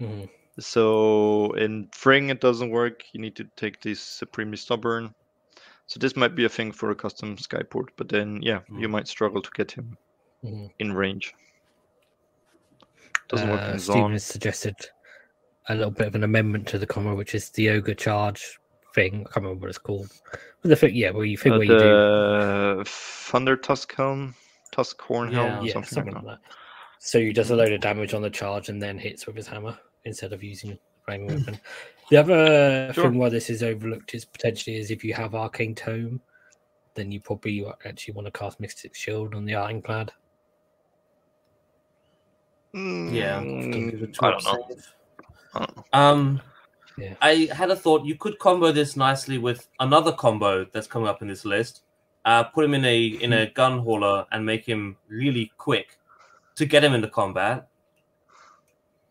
Mhm. 0.00 0.28
so 0.58 1.52
in 1.52 1.88
Thryng 1.88 2.30
it 2.30 2.40
doesn't 2.40 2.70
work. 2.70 3.04
You 3.12 3.20
need 3.20 3.36
to 3.36 3.44
take 3.56 3.80
this 3.80 4.00
supremely 4.00 4.56
stubborn. 4.56 5.14
So 5.86 6.00
this 6.00 6.16
might 6.16 6.34
be 6.34 6.44
a 6.44 6.48
thing 6.48 6.72
for 6.72 6.90
a 6.90 6.94
custom 6.94 7.36
skyport, 7.36 7.88
but 7.96 8.08
then 8.08 8.42
yeah, 8.42 8.60
you 8.68 8.88
Mm. 8.88 8.92
might 8.92 9.08
struggle 9.08 9.42
to 9.42 9.50
get 9.54 9.70
him 9.70 9.96
Mhm. 10.42 10.70
in 10.80 10.92
range. 10.92 11.34
Doesn't 13.28 13.48
work 13.48 13.60
Uh, 13.60 13.72
in 13.72 13.78
Stephen 13.78 14.00
Zon. 14.02 14.12
has 14.12 14.24
suggested 14.24 14.74
a 15.68 15.74
little 15.74 15.90
bit 15.92 16.08
of 16.08 16.14
an 16.16 16.24
amendment 16.24 16.66
to 16.68 16.78
the 16.78 16.86
comma, 16.86 17.14
which 17.14 17.34
is 17.34 17.50
the 17.50 17.70
ogre 17.70 17.94
charge 17.94 18.58
thing. 18.94 19.14
I 19.20 19.24
can't 19.32 19.36
remember 19.36 19.62
what 19.62 19.68
it's 19.70 19.78
called. 19.78 20.08
But 20.62 20.68
the 20.68 20.76
thing, 20.76 20.94
yeah, 20.94 21.10
where 21.10 21.24
you 21.24 21.36
think 21.36 21.54
Uh, 21.54 21.58
where 21.58 21.66
you 21.66 21.78
do 21.78 21.94
the 22.78 22.84
Thunder 22.86 23.56
Tusk 23.56 23.94
Helm, 23.94 24.34
Tusk 24.70 25.00
Horn 25.00 25.32
Helm, 25.32 25.64
yeah, 25.66 25.72
something, 25.72 25.88
something 25.94 26.14
like 26.14 26.24
like 26.24 26.38
that. 26.40 26.52
So 27.00 27.18
he 27.18 27.32
does 27.32 27.50
a 27.50 27.56
load 27.56 27.72
of 27.72 27.80
damage 27.80 28.14
on 28.14 28.22
the 28.22 28.30
charge 28.30 28.68
and 28.68 28.80
then 28.80 28.96
hits 28.98 29.26
with 29.26 29.36
his 29.36 29.46
hammer 29.48 29.76
instead 30.04 30.32
of 30.32 30.42
using 30.42 30.78
flaming 31.04 31.28
weapon. 31.28 31.58
The 32.10 32.16
other 32.18 32.92
Sure. 32.92 33.10
thing 33.10 33.18
why 33.18 33.28
this 33.28 33.50
is 33.50 33.62
overlooked 33.62 34.14
is 34.14 34.24
potentially 34.24 34.76
is 34.76 34.90
if 34.90 35.02
you 35.02 35.14
have 35.14 35.34
arcane 35.34 35.74
tome, 35.74 36.20
then 36.94 37.10
you 37.10 37.20
probably 37.20 37.66
actually 37.84 38.14
want 38.14 38.26
to 38.26 38.32
cast 38.38 38.60
Mystic 38.60 38.94
Shield 38.94 39.34
on 39.34 39.44
the 39.46 39.54
Ironclad. 39.54 40.12
that. 42.74 43.12
Yeah, 43.12 43.40
Mm, 43.40 43.72
Give 43.90 44.02
it 44.02 44.16
I 44.20 44.28
a 44.28 44.30
don't 44.32 44.44
know. 44.44 44.68
I 45.54 45.58
don't 45.58 45.76
know. 45.76 45.84
Um, 45.92 46.42
Yeah. 46.98 47.14
I 47.20 47.48
had 47.54 47.70
a 47.70 47.76
thought 47.76 48.04
you 48.04 48.14
could 48.16 48.38
combo 48.38 48.72
this 48.72 48.96
nicely 48.96 49.38
with 49.38 49.68
another 49.80 50.12
combo 50.12 50.64
that's 50.72 50.86
coming 50.86 51.08
up 51.08 51.22
in 51.22 51.28
this 51.28 51.44
list. 51.44 51.82
Uh, 52.24 52.44
put 52.44 52.64
him 52.64 52.74
in 52.74 52.84
a 52.84 53.04
in 53.06 53.32
a 53.32 53.46
gun 53.50 53.78
hauler 53.80 54.26
and 54.30 54.44
make 54.46 54.64
him 54.64 54.96
really 55.08 55.50
quick 55.58 55.98
to 56.54 56.64
get 56.66 56.84
him 56.84 56.94
into 56.94 57.08
combat. 57.08 57.68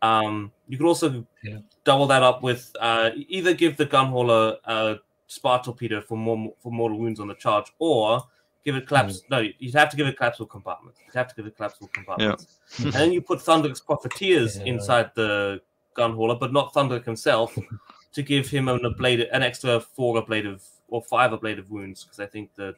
Um, 0.00 0.52
you 0.68 0.78
could 0.78 0.86
also 0.86 1.24
Yeah. 1.42 1.58
double 1.84 2.06
that 2.06 2.22
up 2.22 2.42
with 2.42 2.74
uh, 2.80 3.10
either 3.16 3.54
give 3.54 3.76
the 3.76 3.84
gun 3.86 4.06
hauler 4.08 4.56
a 4.64 4.96
spar 5.26 5.62
torpedo 5.62 6.00
for 6.00 6.16
more 6.16 6.54
for 6.62 6.72
mortal 6.72 6.98
wounds 6.98 7.20
on 7.20 7.28
the 7.28 7.34
charge, 7.34 7.66
or 7.78 8.22
give 8.64 8.74
it 8.76 8.86
collapse. 8.86 9.22
No, 9.30 9.38
you'd 9.58 9.74
have 9.74 9.90
to 9.90 9.96
give 9.96 10.06
it 10.06 10.16
collapsible 10.16 10.46
compartments. 10.46 11.00
You'd 11.04 11.14
have 11.14 11.28
to 11.28 11.34
give 11.34 11.46
it 11.46 11.56
collapsible 11.56 11.88
compartments. 11.92 12.58
and 12.78 12.92
then 12.92 13.12
you 13.12 13.20
put 13.20 13.40
Thunder's 13.42 13.80
Profiteers 13.80 14.58
Yeah. 14.58 14.64
inside 14.64 15.10
the 15.14 15.60
gun 15.94 16.12
hauler, 16.14 16.34
but 16.36 16.52
not 16.52 16.72
Thundrik 16.74 17.04
himself, 17.04 17.56
to 18.12 18.22
give 18.22 18.48
him 18.48 18.68
an 18.68 18.84
ablative, 18.84 19.28
an 19.32 19.42
extra 19.42 19.80
four 19.80 20.20
blade 20.22 20.46
of 20.46 20.62
or 20.88 21.02
five 21.02 21.32
a 21.32 21.38
blade 21.38 21.58
of 21.58 21.70
wounds, 21.70 22.04
because 22.04 22.20
I 22.20 22.26
think 22.26 22.54
the 22.54 22.74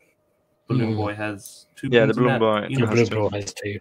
balloon 0.69 0.95
Mm. 0.95 0.97
boy 0.97 1.15
has 1.15 1.67
two. 1.77 1.89
Yeah, 1.91 2.07
the 2.07 2.15
wounds 2.15 2.19
balloon 2.19 2.39
boy 2.39 2.61
The 2.63 2.71
unit. 2.71 2.89
has 2.89 2.97
Blue 2.97 3.05
to. 3.07 3.15
Ball 3.17 3.31
has 3.31 3.53
two. 3.55 3.79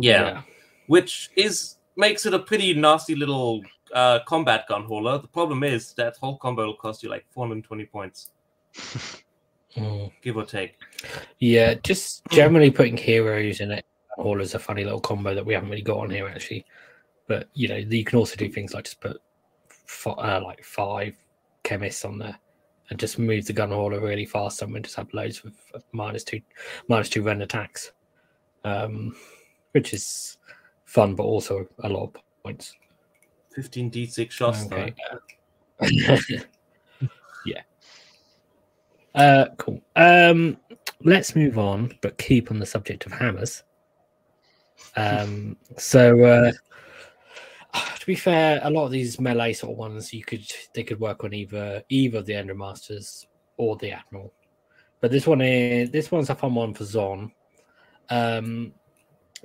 Yeah. 0.00 0.42
which 0.86 1.30
is 1.36 1.76
makes 1.96 2.24
it 2.26 2.32
a 2.32 2.38
pretty 2.38 2.72
nasty 2.74 3.14
little 3.14 3.62
uh, 3.92 4.20
combat 4.26 4.66
gun 4.68 4.84
hauler. 4.84 5.18
The 5.18 5.28
problem 5.28 5.62
is 5.64 5.92
that 5.94 6.16
whole 6.16 6.36
combo 6.38 6.66
will 6.66 6.76
cost 6.76 7.02
you 7.02 7.08
like 7.10 7.26
420 7.30 7.84
points, 7.86 8.30
Mm. 9.76 10.10
give 10.22 10.36
or 10.36 10.44
take. 10.44 10.76
Yeah, 11.40 11.74
just 11.74 12.24
generally 12.30 12.70
putting 12.70 12.96
heroes 12.96 13.60
in 13.60 13.70
it 13.70 13.84
all 14.16 14.40
is 14.40 14.54
a 14.54 14.58
funny 14.58 14.82
little 14.82 14.98
combo 15.00 15.34
that 15.34 15.44
we 15.44 15.52
haven't 15.54 15.68
really 15.68 15.82
got 15.82 15.98
on 15.98 16.10
here 16.10 16.26
actually. 16.28 16.64
But 17.28 17.48
you 17.54 17.68
know, 17.68 17.76
you 17.76 18.04
can 18.04 18.18
also 18.18 18.36
do 18.36 18.50
things 18.50 18.74
like 18.74 18.84
just 18.84 19.00
put 19.00 19.20
uh, 20.06 20.40
like 20.42 20.64
five 20.64 21.14
chemists 21.62 22.04
on 22.04 22.18
there 22.18 22.38
and 22.90 22.98
just 22.98 23.18
move 23.18 23.46
the 23.46 23.52
gun 23.52 23.70
hauler 23.70 24.00
really 24.00 24.24
fast 24.26 24.62
and 24.62 24.72
we 24.72 24.80
just 24.80 24.96
have 24.96 25.12
loads 25.12 25.42
of 25.44 25.84
minus 25.92 26.24
two 26.24 26.40
minus 26.88 27.08
two 27.08 27.22
run 27.22 27.42
attacks. 27.42 27.92
Um 28.64 29.14
which 29.72 29.92
is 29.92 30.38
fun 30.86 31.14
but 31.14 31.24
also 31.24 31.68
a 31.84 31.88
lot 31.88 32.04
of 32.04 32.22
points. 32.42 32.74
15 33.54 33.90
d6 33.90 34.30
shots. 34.30 34.64
Okay. 34.66 34.94
though. 35.10 35.18
yeah. 37.46 37.62
Uh, 39.14 39.46
cool. 39.56 39.82
Um, 39.96 40.56
let's 41.02 41.34
move 41.34 41.58
on, 41.58 41.92
but 42.00 42.18
keep 42.18 42.50
on 42.50 42.58
the 42.58 42.66
subject 42.66 43.04
of 43.06 43.12
hammers. 43.12 43.64
Um, 44.96 45.56
so 45.76 46.24
uh, 46.24 46.52
be 48.08 48.14
fair, 48.14 48.58
a 48.62 48.70
lot 48.70 48.86
of 48.86 48.90
these 48.90 49.20
melee 49.20 49.52
sort 49.52 49.72
of 49.72 49.76
ones, 49.76 50.14
you 50.14 50.24
could 50.24 50.50
they 50.72 50.82
could 50.82 50.98
work 50.98 51.24
on 51.24 51.34
either 51.34 51.82
either 51.90 52.22
the 52.22 52.32
Endrinmasters 52.32 53.26
or 53.58 53.76
the 53.76 53.92
Admiral. 53.92 54.32
But 55.00 55.10
this 55.10 55.26
one 55.26 55.42
is 55.42 55.90
this 55.90 56.10
one's 56.10 56.30
a 56.30 56.34
fun 56.34 56.54
one 56.54 56.72
for 56.72 56.84
Zon. 56.84 57.30
Um, 58.08 58.72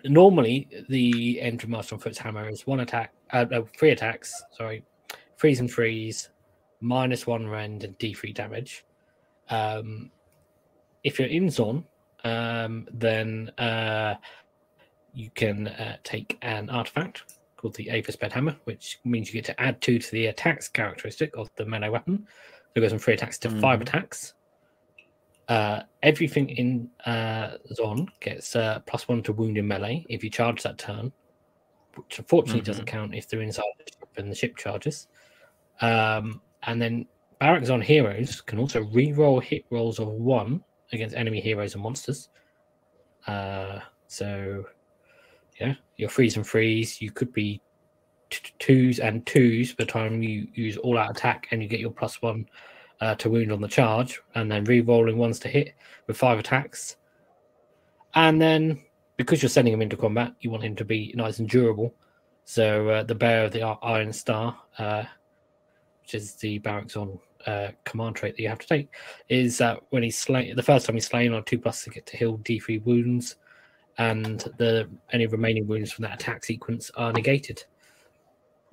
normally 0.06 0.70
the 0.88 1.42
Endrinmaster 1.44 1.94
on 1.94 2.00
Foot's 2.00 2.18
Hammer 2.18 2.48
is 2.48 2.66
one 2.66 2.80
attack, 2.80 3.14
uh, 3.32 3.46
no, 3.52 3.68
three 3.78 3.92
attacks. 3.92 4.32
Sorry, 4.54 4.82
freeze 5.36 5.60
and 5.60 5.70
freeze, 5.70 6.30
minus 6.80 7.28
one 7.28 7.46
rend 7.46 7.84
and 7.84 8.00
D3 8.00 8.34
damage. 8.34 8.86
Um, 9.50 10.10
if 11.04 11.20
you're 11.20 11.28
in 11.28 11.50
Zon, 11.50 11.84
um, 12.24 12.88
then 12.94 13.52
uh, 13.58 14.16
you 15.14 15.30
can 15.32 15.68
uh, 15.68 15.98
take 16.06 16.38
an 16.42 16.70
artifact 16.70 17.24
called 17.64 17.76
the 17.76 17.86
Aethersped 17.88 18.34
Hammer, 18.34 18.56
which 18.66 19.00
means 19.06 19.30
you 19.30 19.34
get 19.34 19.46
to 19.46 19.60
add 19.60 19.82
two 19.82 19.98
to 19.98 20.12
the 20.12 20.28
attacks 20.28 20.68
characteristic 20.68 21.36
of 21.36 21.50
the 21.56 21.66
melee 21.66 21.88
weapon. 21.90 22.28
So 22.28 22.72
it 22.76 22.82
goes 22.82 22.92
from 22.92 23.00
three 23.00 23.14
attacks 23.14 23.38
to 23.40 23.50
five 23.50 23.80
Mhm. 23.80 23.84
attacks. 23.84 24.34
Uh, 25.48 25.84
everything 26.02 26.50
in 26.50 26.90
uh, 27.06 27.58
Zon 27.74 28.08
gets 28.20 28.56
uh, 28.56 28.80
plus 28.86 29.08
one 29.08 29.24
to 29.24 29.34
wound 29.34 29.58
in 29.58 29.66
melee 29.68 30.06
if 30.10 30.24
you 30.24 30.30
charge 30.30 30.62
that 30.64 30.78
turn, 30.78 31.12
which 31.96 32.20
unfortunately 32.20 32.62
doesn't 32.62 32.86
count 32.86 33.16
if 33.16 33.28
they're 33.30 33.42
inside 33.42 33.64
the 33.80 33.92
ship 33.92 34.10
and 34.18 34.30
the 34.30 34.36
ship 34.36 34.58
charges. 34.58 35.08
Um, 35.82 36.42
and 36.64 36.82
then 36.82 37.08
Barak-Zon 37.40 37.82
heroes 37.82 38.42
can 38.42 38.60
also 38.60 38.84
re-roll 38.84 39.40
hit 39.40 39.66
rolls 39.70 40.00
of 40.00 40.08
one 40.10 40.64
against 40.92 41.16
enemy 41.16 41.40
heroes 41.40 41.74
and 41.76 41.84
monsters. 41.84 42.30
Uh, 43.28 43.80
so 44.08 44.66
Yeah, 45.60 45.76
your 45.98 46.10
freeze 46.10 46.36
and 46.36 46.46
freeze. 46.46 47.02
You 47.02 47.12
could 47.12 47.32
be 47.34 47.62
twos 48.60 49.00
and 49.00 49.26
twos 49.26 49.74
by 49.74 49.84
the 49.84 49.92
time 49.92 50.24
you 50.24 50.48
use 50.54 50.78
all 50.78 50.98
out 50.98 51.12
attack 51.12 51.48
and 51.52 51.62
you 51.62 51.70
get 51.70 51.80
your 51.80 51.92
plus 51.92 52.22
one 52.22 52.48
uh, 53.02 53.16
to 53.16 53.30
wound 53.30 53.52
on 53.52 53.62
the 53.62 53.68
charge, 53.68 54.22
and 54.36 54.52
then 54.52 54.64
re-rolling 54.64 55.18
ones 55.18 55.40
to 55.40 55.48
hit 55.48 55.74
with 56.08 56.18
five 56.18 56.40
attacks. 56.40 56.98
And 58.16 58.42
then 58.42 58.82
because 59.18 59.42
you're 59.42 59.50
sending 59.50 59.74
him 59.74 59.82
into 59.82 59.98
combat, 59.98 60.34
you 60.40 60.50
want 60.50 60.64
him 60.64 60.76
to 60.76 60.86
be 60.86 61.14
nice 61.16 61.40
and 61.40 61.50
durable. 61.50 61.94
So 62.46 62.90
uh, 62.90 63.04
the 63.04 63.16
bearer 63.16 63.46
of 63.46 63.52
the 63.52 63.64
Iron 63.64 64.14
Star, 64.14 64.58
uh, 64.78 65.04
which 66.02 66.16
is 66.16 66.36
the 66.36 66.60
Barak-Zon 66.60 67.20
uh, 67.46 67.70
command 67.84 68.16
trait 68.16 68.36
that 68.36 68.42
you 68.42 68.50
have 68.50 68.60
to 68.60 68.68
take, 68.68 68.94
is 69.30 69.58
that 69.60 69.80
when 69.90 70.04
he's 70.04 70.18
slain, 70.18 70.56
the 70.56 70.64
first 70.64 70.86
time 70.86 70.96
he's 70.96 71.08
slain 71.08 71.34
on 71.34 71.44
two 71.44 71.60
plus 71.60 71.84
to 71.84 71.90
get 71.90 72.06
to 72.08 72.18
heal 72.18 72.38
D3 72.40 72.84
wounds, 72.84 73.36
and 73.98 74.40
the 74.58 74.90
any 75.12 75.28
remaining 75.28 75.68
wounds 75.68 75.92
from 75.92 76.04
that 76.04 76.16
attack 76.16 76.44
sequence 76.44 76.90
are 76.96 77.14
negated. 77.14 77.64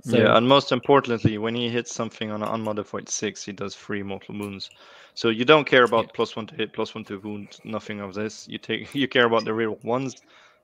So, 0.02 0.16
yeah, 0.16 0.36
and 0.36 0.48
most 0.48 0.72
importantly, 0.72 1.36
when 1.36 1.54
he 1.54 1.68
hits 1.68 1.92
something 1.94 2.30
on 2.30 2.42
an 2.42 2.48
unmodified 2.48 3.08
six, 3.08 3.44
he 3.44 3.52
does 3.52 3.74
three 3.76 4.02
mortal 4.02 4.38
wounds. 4.38 4.70
So 5.14 5.28
you 5.28 5.44
don't 5.44 5.66
care 5.66 5.84
about 5.84 6.06
Yeah. 6.06 6.12
plus 6.14 6.36
one 6.36 6.46
to 6.46 6.54
hit, 6.54 6.72
plus 6.72 6.94
one 6.94 7.04
to 7.04 7.20
wound, 7.20 7.58
nothing 7.64 8.00
of 8.00 8.14
this. 8.14 8.48
You 8.48 8.58
take 8.58 8.94
you 8.94 9.08
care 9.08 9.26
about 9.26 9.44
the 9.44 9.50
reroll 9.50 9.82
ones, 9.84 10.14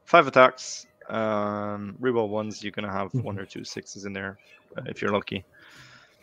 five 0.05 0.27
attacks, 0.27 0.87
um, 1.11 1.97
reroll 2.01 2.31
ones. 2.31 2.63
You're 2.63 2.73
gonna 2.73 2.91
have 2.93 3.13
one 3.21 3.37
Mhm. 3.37 3.41
or 3.43 3.47
two 3.47 3.65
sixes 3.65 4.07
in 4.07 4.15
there 4.15 4.39
uh, 4.79 4.83
if 4.87 5.03
you're 5.03 5.13
lucky. 5.13 5.45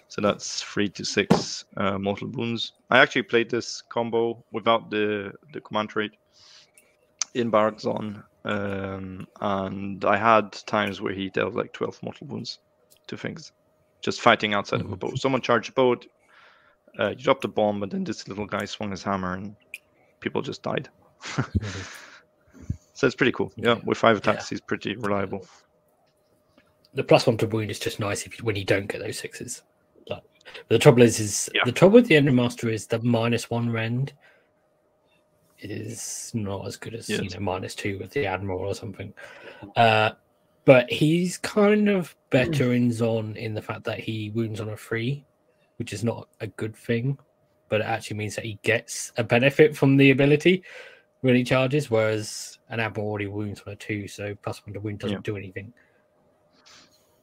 So 0.08 0.22
that's 0.22 0.64
three 0.64 0.90
to 0.90 1.06
six 1.06 1.66
uh, 1.78 2.00
mortal 2.00 2.30
wounds. 2.30 2.74
I 2.90 3.00
actually 3.00 3.24
played 3.24 3.50
this 3.50 3.82
combo 3.82 4.44
without 4.52 4.90
the 4.90 5.34
the 5.54 5.62
command 5.62 5.90
trait 5.90 6.14
in 7.34 7.50
Barak-Zon, 7.50 8.24
um, 8.46 9.28
and 9.42 10.06
I 10.06 10.18
had 10.18 10.52
times 10.66 11.02
where 11.02 11.14
he 11.14 11.30
dealt 11.30 11.54
like 11.56 11.74
twelve 11.74 12.02
mortal 12.04 12.28
wounds 12.28 12.60
to 13.08 13.18
things, 13.18 13.52
just 14.02 14.22
fighting 14.22 14.54
outside 14.54 14.82
of 14.82 14.92
a 14.92 14.96
Mhm. 14.96 15.00
boat. 15.00 15.20
Someone 15.20 15.42
charged 15.42 15.70
a 15.70 15.74
boat, 15.74 16.06
uh, 17.00 17.10
you 17.10 17.16
dropped 17.16 17.46
a 17.46 17.48
bomb, 17.48 17.82
and 17.84 17.92
then 17.92 18.04
this 18.04 18.28
little 18.28 18.46
guy 18.46 18.66
swung 18.66 18.92
his 18.92 19.04
hammer, 19.04 19.34
and 19.34 19.56
people 20.20 20.42
just 20.42 20.62
died. 20.64 20.90
Mhm. 21.22 22.00
So 22.96 23.08
it's 23.08 23.16
pretty 23.16 23.32
cool. 23.32 23.52
Yeah, 23.56 23.80
with 23.84 23.98
five 23.98 24.18
attacks, 24.18 24.50
he's 24.50 24.62
pretty 24.62 24.96
reliable. 24.96 25.46
the 26.94 27.04
plus 27.04 27.26
one 27.26 27.38
to 27.40 27.48
wound 27.48 27.72
is 27.72 27.80
just 27.80 28.00
nice 28.00 28.28
if 28.28 28.38
you, 28.38 28.46
when 28.46 28.56
you 28.56 28.64
don't 28.64 28.86
get 28.86 29.02
those 29.02 29.18
sixes. 29.18 29.64
But, 30.08 30.24
the 30.68 30.78
trouble 30.78 31.02
is, 31.02 31.20
is 31.20 31.50
Yeah. 31.56 31.64
the 31.66 31.72
trouble 31.72 31.96
with 31.96 32.08
the 32.08 32.14
Endrinmaster 32.14 32.72
is 32.72 32.86
the 32.86 33.00
minus 33.00 33.50
one 33.50 33.72
rend 33.72 34.14
is 35.72 36.32
not 36.34 36.66
as 36.68 36.78
good 36.78 36.94
as 36.96 37.08
you 37.10 37.18
know 37.30 37.40
minus 37.40 37.76
two 37.76 37.98
with 38.00 38.12
the 38.12 38.26
Admiral 38.26 38.60
or 38.62 38.76
something. 38.76 39.14
Uh, 39.76 40.12
but 40.66 40.90
he's 40.90 41.38
kind 41.38 41.90
of 41.90 42.16
better 42.30 42.74
in 42.74 42.92
Zon 42.92 43.36
in 43.36 43.54
the 43.54 43.62
fact 43.62 43.84
that 43.84 44.00
he 44.00 44.30
wounds 44.32 44.62
on 44.62 44.70
a 44.70 44.78
free, 44.78 45.26
which 45.78 45.92
is 45.94 46.04
not 46.04 46.28
a 46.40 46.48
good 46.48 46.76
thing, 46.76 47.18
but 47.70 47.82
it 47.82 47.86
actually 47.86 48.18
means 48.18 48.36
that 48.36 48.46
he 48.46 48.58
gets 48.64 49.12
a 49.18 49.24
benefit 49.24 49.76
from 49.76 49.98
the 49.98 50.12
ability 50.12 50.64
when 51.22 51.36
he 51.36 51.44
charges, 51.44 51.90
whereas 51.92 52.60
an 52.70 52.80
Admiral 52.80 53.08
already 53.10 53.28
wounds 53.28 53.62
on 53.66 53.74
a 53.74 53.76
two, 53.76 54.08
so 54.08 54.36
plus 54.42 54.66
one 54.66 54.74
to 54.74 54.80
wound 54.80 55.00
doesn't 55.00 55.18
Yeah. 55.18 55.22
do 55.24 55.38
anything. 55.38 55.74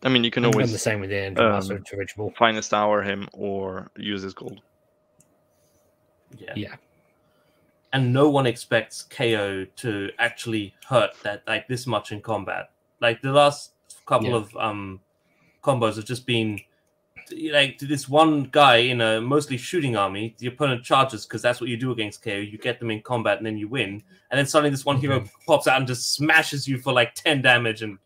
I 0.02 0.08
mean, 0.08 0.24
you 0.24 0.30
can 0.30 0.44
And 0.44 0.54
always 0.54 0.72
the 0.72 0.78
same 0.78 1.00
with 1.00 1.10
the 1.10 1.16
Ending 1.18 1.44
um, 1.44 1.52
Master 1.52 1.78
to 1.78 1.96
original. 1.96 2.32
finest 2.38 2.72
hour 2.72 3.02
him 3.02 3.28
or 3.34 3.90
use 3.96 4.22
his 4.22 4.32
gold. 4.32 4.62
Yeah. 6.36 6.52
Yeah. 6.56 6.74
And 7.92 8.12
no 8.12 8.30
one 8.30 8.46
expects 8.46 9.02
KO 9.02 9.64
to 9.76 10.10
actually 10.18 10.74
hurt 10.88 11.10
that 11.22 11.42
like 11.46 11.66
this 11.66 11.86
much 11.86 12.12
in 12.12 12.20
combat. 12.20 12.70
Like 13.00 13.20
the 13.20 13.32
last 13.32 13.72
couple 14.06 14.28
Yeah. 14.28 14.36
of 14.36 14.56
um 14.56 15.00
combos 15.62 15.96
have 15.96 16.04
just 16.04 16.24
been 16.26 16.60
like 17.52 17.78
this 17.78 18.08
one 18.08 18.44
guy 18.44 18.76
in 18.76 19.00
a 19.00 19.20
mostly 19.20 19.56
shooting 19.56 19.96
army. 19.96 20.34
The 20.38 20.46
opponent 20.48 20.84
charges 20.84 21.26
because 21.26 21.42
that's 21.42 21.60
what 21.60 21.68
you 21.68 21.76
do 21.76 21.90
against 21.92 22.22
KO. 22.22 22.36
You 22.36 22.58
get 22.58 22.78
them 22.80 22.90
in 22.90 23.02
combat 23.02 23.38
and 23.38 23.46
then 23.46 23.56
you 23.58 23.68
win. 23.68 24.02
And 24.30 24.38
then 24.38 24.46
suddenly 24.46 24.70
this 24.70 24.84
one 24.84 24.96
hero 24.98 25.24
pops 25.46 25.66
out 25.66 25.78
and 25.78 25.86
just 25.86 26.12
smashes 26.14 26.66
you 26.68 26.78
for 26.78 26.92
like 26.92 27.14
ten 27.14 27.42
damage. 27.42 27.82
And. 27.82 27.98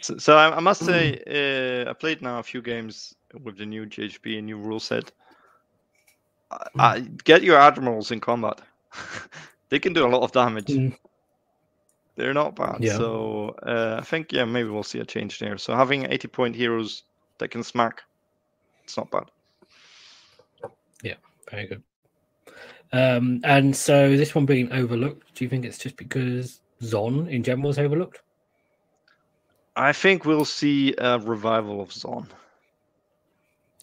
So, 0.00 0.16
so 0.18 0.36
I, 0.36 0.56
I 0.56 0.60
must 0.60 0.84
say, 0.84 1.22
uh, 1.28 1.88
I 1.88 1.92
played 1.92 2.20
now 2.22 2.40
a 2.40 2.42
few 2.42 2.60
games 2.60 3.14
with 3.42 3.56
the 3.56 3.64
new 3.64 3.86
GHB 3.86 4.38
and 4.38 4.46
new 4.46 4.56
rule 4.58 4.80
set. 4.80 5.12
I, 6.54 6.68
I, 6.78 7.00
get 7.24 7.42
your 7.42 7.58
admirals 7.58 8.10
in 8.10 8.20
combat. 8.20 8.60
they 9.68 9.78
can 9.78 9.92
do 9.92 10.06
a 10.06 10.08
lot 10.08 10.22
of 10.22 10.32
damage. 10.32 10.66
Mm. 10.66 10.96
They're 12.16 12.34
not 12.34 12.54
bad. 12.54 12.76
Yeah. 12.80 12.96
So 12.96 13.56
uh, 13.62 13.96
I 14.00 14.04
think 14.04 14.32
yeah, 14.32 14.44
maybe 14.44 14.68
we'll 14.68 14.82
see 14.82 15.00
a 15.00 15.04
change 15.04 15.38
there. 15.38 15.58
So 15.58 15.74
having 15.74 16.06
80 16.10 16.28
point 16.28 16.56
heroes 16.56 17.02
that 17.38 17.48
can 17.48 17.62
smack, 17.62 18.02
it's 18.84 18.96
not 18.96 19.10
bad. 19.10 19.24
Yeah, 21.02 21.14
very 21.50 21.66
good. 21.66 21.82
Um, 22.92 23.40
and 23.42 23.74
so 23.74 24.16
this 24.16 24.34
one 24.34 24.46
being 24.46 24.70
overlooked, 24.70 25.34
do 25.34 25.44
you 25.44 25.48
think 25.48 25.64
it's 25.64 25.78
just 25.78 25.96
because 25.96 26.60
Zon 26.82 27.26
in 27.28 27.42
general 27.42 27.70
is 27.70 27.78
overlooked? 27.78 28.20
I 29.74 29.92
think 29.92 30.24
we'll 30.24 30.44
see 30.44 30.94
a 30.98 31.18
revival 31.18 31.80
of 31.80 31.92
Zon 31.92 32.28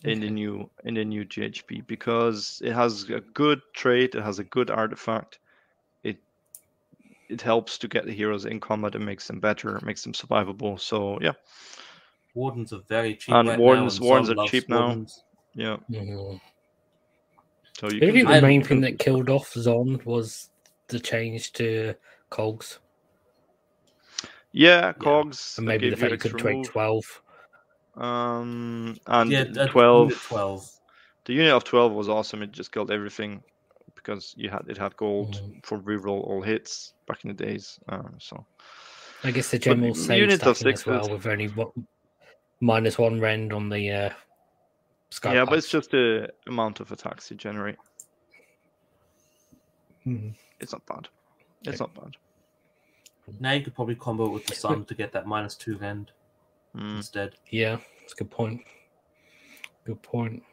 in 0.04 0.20
the 0.20 0.30
new 0.30 0.70
in 0.84 0.96
the 0.96 1.06
new 1.06 1.24
GHB 1.26 1.86
because 1.88 2.62
it 2.66 2.74
has 2.74 3.10
a 3.10 3.20
good 3.20 3.62
trait, 3.74 4.16
it 4.16 4.24
has 4.24 4.40
a 4.40 4.44
good 4.44 4.70
artifact. 4.72 5.40
It 6.04 6.18
it 7.30 7.42
helps 7.42 7.78
to 7.80 7.88
get 7.88 8.06
the 8.06 8.12
heroes 8.14 8.46
in 8.46 8.60
combat 8.60 8.96
and 8.96 9.06
makes 9.06 9.28
them 9.28 9.40
better, 9.40 9.80
makes 9.84 10.04
them 10.04 10.14
survivable. 10.14 10.80
So 10.80 11.20
yeah, 11.22 11.34
wardens 12.34 12.74
are 12.74 12.82
very 12.88 13.16
cheap. 13.16 13.36
And 13.36 13.48
right 13.50 13.60
wardens- 13.60 14.00
now, 14.00 14.08
wardens 14.08 14.30
are 14.32 14.36
loves 14.36 14.52
cheap 14.52 14.70
now. 14.70 14.88
wardens. 14.88 15.24
yeah. 15.54 15.78
Mhm. 15.90 16.42
So 17.80 17.88
you 17.88 18.00
Do 18.00 18.06
you 18.08 18.12
can 18.12 18.14
think 18.14 18.28
the 18.28 18.34
I- 18.36 18.42
main 18.42 18.64
thing 18.64 18.82
that 18.82 19.00
killed 19.00 19.30
off 19.30 19.52
Zon 19.54 20.02
was 20.06 20.50
the 20.88 21.00
change 21.00 21.54
to 21.54 21.94
Cogs? 22.30 22.80
yeah, 24.52 24.94
cogs 24.94 25.58
And 25.58 25.66
maybe 25.68 25.90
the 25.90 25.96
gave 25.96 26.00
fact 26.00 26.10
you 26.12 26.16
you 26.16 26.18
could 26.20 26.32
extra 26.34 26.40
trade 26.42 26.58
move. 26.76 27.22
12. 27.94 28.06
Um, 28.06 28.98
and 29.08 29.32
Yeah, 29.32 29.46
uh, 29.58 29.68
twelve. 29.68 30.14
twelve. 30.24 30.70
The 31.26 31.34
unit 31.34 31.52
of 31.52 31.64
twelve 31.64 31.92
was 31.94 32.10
awesome. 32.10 32.42
It 32.42 32.52
just 32.52 32.72
killed 32.72 32.92
everything 32.92 33.44
because 33.96 34.34
you 34.38 34.50
had 34.50 34.66
it 34.68 34.78
had 34.78 34.96
gold 34.98 35.36
Mhm. 35.36 35.66
for 35.66 35.80
reroll 35.80 36.26
all 36.28 36.42
hits 36.42 36.94
back 37.08 37.24
in 37.24 37.28
the 37.36 37.46
days. 37.46 37.80
Uh, 37.88 38.04
so 38.18 38.46
I 39.24 39.32
guess 39.32 39.52
the 39.52 39.60
general 39.60 39.94
the 39.94 40.00
save 40.00 40.20
unit 40.22 40.44
of 40.46 40.58
stacking 40.58 40.74
as 40.74 40.86
well, 40.86 41.04
sixes- 41.04 41.12
with 41.14 41.28
only 41.32 41.48
one, 41.50 41.88
minus 42.60 42.98
one 42.98 43.20
rend 43.20 43.54
on 43.54 43.70
the 43.70 43.92
uh, 43.92 44.10
Sky 45.12 45.34
yeah, 45.36 45.46
but 45.46 45.58
it's 45.58 45.70
just 45.70 45.92
the 45.92 46.32
amount 46.48 46.80
of 46.80 46.92
attacks 46.92 47.30
you 47.30 47.36
generate. 47.38 47.76
Mhm. 50.08 50.34
It's 50.60 50.72
not 50.72 50.86
bad. 50.86 51.10
It's 51.64 51.80
not 51.80 51.94
bad. 51.94 52.16
Now 53.40 53.52
you 53.52 53.62
could 53.64 53.76
probably 53.76 53.96
combo 53.96 54.26
it 54.28 54.30
with 54.30 54.46
the 54.48 54.56
sun 54.56 54.86
to 54.86 54.96
get 54.96 55.12
that 55.12 55.28
minus 55.28 55.56
two 55.56 55.80
end 55.82 56.12
Mm. 56.76 56.98
instead. 56.98 57.34
Yeah, 57.50 57.78
that's 58.00 58.14
a 58.14 58.16
good 58.18 58.32
point. 58.32 58.62
Good 59.86 60.02
point. 60.02 60.44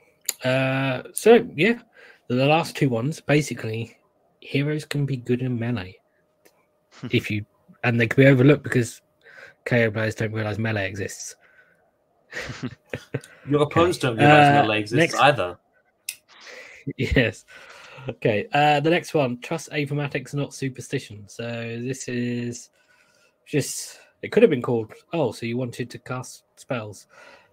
Uh, 0.44 1.02
so 1.12 1.46
yeah, 1.54 1.78
the 2.28 2.46
last 2.46 2.76
two 2.76 2.88
ones 2.88 3.20
basically 3.20 3.96
heroes 4.40 4.84
can 4.84 5.04
be 5.06 5.16
good 5.16 5.42
in 5.42 5.58
melee 5.58 5.96
if 7.10 7.30
you, 7.30 7.44
and 7.84 8.00
they 8.00 8.06
can 8.06 8.22
be 8.24 8.28
overlooked 8.28 8.62
because 8.62 9.00
KO 9.64 9.90
players 9.90 10.14
don't 10.14 10.32
realize 10.32 10.58
melee 10.58 10.88
exists. 10.88 11.36
Your 13.48 13.62
opponents 13.62 13.98
don't 13.98 14.16
realize 14.16 14.48
Uh, 14.48 14.62
melee 14.62 14.80
exists 14.80 15.14
next- 15.14 15.22
either. 15.22 15.58
yes. 16.96 17.44
Okay. 18.08 18.46
Uh, 18.52 18.80
the 18.80 18.90
next 18.90 19.12
one: 19.14 19.38
trust 19.40 19.70
aethermatics, 19.70 20.34
not 20.34 20.54
superstition. 20.54 21.28
So 21.28 21.44
this 21.82 22.08
is 22.08 22.70
just. 23.46 24.00
It 24.22 24.32
could 24.32 24.42
have 24.42 24.50
been 24.50 24.62
called. 24.62 24.92
Oh, 25.12 25.32
so 25.32 25.46
you 25.46 25.56
wanted 25.56 25.90
to 25.90 25.98
cast 25.98 26.44
spells. 26.56 27.06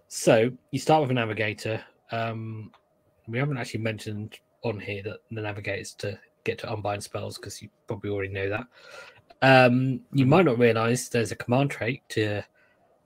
So 0.08 0.50
you 0.70 0.78
start 0.78 1.02
with 1.02 1.10
a 1.10 1.14
navigator. 1.14 1.82
Um, 2.10 2.72
we 3.28 3.38
haven't 3.38 3.58
actually 3.58 3.80
mentioned 3.80 4.38
on 4.62 4.80
here 4.80 5.02
that 5.02 5.18
the 5.30 5.40
navigators 5.40 5.94
to 5.94 6.18
get 6.44 6.58
to 6.58 6.72
unbind 6.72 7.02
spells 7.02 7.36
because 7.36 7.60
you 7.60 7.68
probably 7.86 8.10
already 8.10 8.32
know 8.32 8.48
that. 8.48 8.66
Um, 9.42 10.00
you 10.12 10.26
might 10.26 10.44
not 10.44 10.58
realize 10.58 11.08
there's 11.08 11.32
a 11.32 11.36
command 11.36 11.70
trait 11.70 12.02
to 12.10 12.42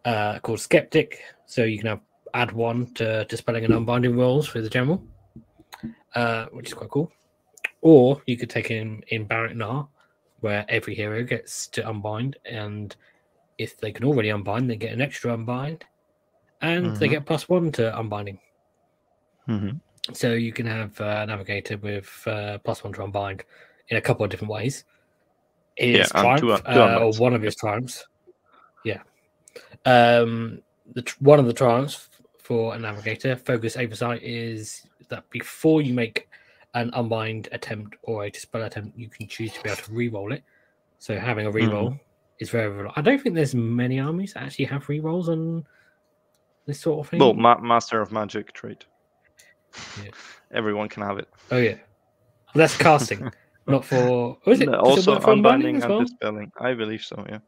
uh, 0.05 0.39
called 0.41 0.61
skeptic. 0.61 1.23
So 1.47 1.65
you 1.65 1.79
can 1.79 1.89
have 1.89 2.01
add 2.33 2.53
one 2.53 2.87
to 2.95 3.25
dispelling 3.25 3.65
and 3.65 3.75
unbinding 3.75 4.17
rolls 4.17 4.47
for 4.47 4.61
the 4.61 4.71
general 4.71 5.03
uh, 6.15 6.47
which 6.47 6.69
is 6.69 6.75
quite 6.75 6.91
cool. 6.91 7.11
Or 7.81 8.23
you 8.27 8.37
could 8.37 8.51
take 8.51 8.67
him 8.67 9.03
in 9.09 9.25
Barak-Nar, 9.25 9.89
where 10.41 10.65
every 10.69 10.95
hero 10.95 11.23
gets 11.23 11.67
to 11.69 11.89
unbind, 11.89 12.37
and 12.45 12.95
if 13.61 13.77
they 13.79 13.93
can 13.93 14.05
already 14.07 14.31
unbind, 14.31 14.71
they 14.71 14.77
get 14.77 14.93
an 14.93 15.03
extra 15.03 15.35
unbind, 15.35 15.85
and 16.63 16.97
they 16.97 17.09
Mhm. 17.09 17.11
get 17.11 17.27
plus 17.27 17.49
one 17.49 17.71
to 17.73 17.93
unbinding. 17.99 18.41
Mhm. 19.47 19.81
So 20.15 20.33
you 20.33 20.53
can 20.53 20.67
have 20.67 20.99
uh, 21.01 21.27
Navigator 21.27 21.77
with 21.77 22.11
uh, 22.27 22.59
plus 22.59 22.83
one 22.83 22.93
to 22.95 23.05
unbind 23.05 23.45
in 23.89 23.97
a 23.99 24.01
couple 24.01 24.25
of 24.25 24.31
different 24.31 24.51
ways. 24.53 24.85
His 25.77 25.97
Yeah, 25.97 26.01
and 26.15 26.41
two 26.41 26.47
triumph, 26.47 26.65
two 26.65 26.71
uh, 26.71 26.99
or 27.01 27.13
one 27.19 27.35
of 27.35 27.43
his 27.43 27.55
triumphs, 27.57 28.07
Yeah. 28.85 29.03
Um, 29.85 30.63
the 30.95 31.03
one 31.19 31.39
of 31.39 31.47
the 31.47 31.53
triumphs 31.53 32.09
for 32.39 32.75
a 32.75 32.79
navigator 32.79 33.37
focus 33.37 33.77
oversight 33.77 34.23
is 34.23 34.87
that 35.09 35.29
before 35.31 35.83
you 35.83 35.93
make 35.93 36.29
an 36.75 36.91
unbind 36.95 37.49
attempt 37.53 37.97
or 38.03 38.25
a 38.25 38.31
dispel 38.31 38.63
attempt, 38.63 38.97
you 38.97 39.09
can 39.11 39.27
choose 39.29 39.53
to 39.53 39.63
be 39.63 39.69
able 39.69 39.83
to 39.83 39.93
re-roll 39.93 40.33
it. 40.33 40.43
So 40.99 41.19
having 41.19 41.47
a 41.47 41.51
re-roll 41.51 41.99
is 42.41 42.51
very, 42.51 42.73
very. 42.75 42.91
I 42.97 43.01
don't 43.03 43.21
think 43.21 43.35
there's 43.35 43.55
many 43.55 44.01
armies 44.01 44.33
that 44.35 44.43
actually 44.43 44.65
have 44.67 44.89
re-rolls 44.89 45.29
on 45.29 45.65
this 46.67 46.81
sort 46.81 47.05
of 47.05 47.11
thing. 47.11 47.21
Well, 47.21 47.35
ma- 47.35 47.61
Master 47.61 48.01
of 48.01 48.11
Magic 48.13 48.53
trait. 48.53 48.85
Yeah. 50.03 50.11
Everyone 50.53 50.89
can 50.89 51.03
have 51.03 51.19
it. 51.19 51.29
oh 51.53 51.59
yeah, 51.59 51.75
Well, 52.55 52.55
that's 52.63 52.77
casting, 52.77 53.31
not 53.69 53.85
for. 53.85 54.37
Oh, 54.45 54.51
is 54.51 54.61
it 54.61 54.69
No, 54.69 54.83
does 54.83 55.07
it 55.07 55.11
also 55.11 55.33
unbinding 55.33 55.77
as 55.77 55.85
and 55.85 56.07
dispelling. 56.07 56.51
I 56.59 56.75
believe 56.75 57.03
so. 57.05 57.25
Yeah. 57.29 57.39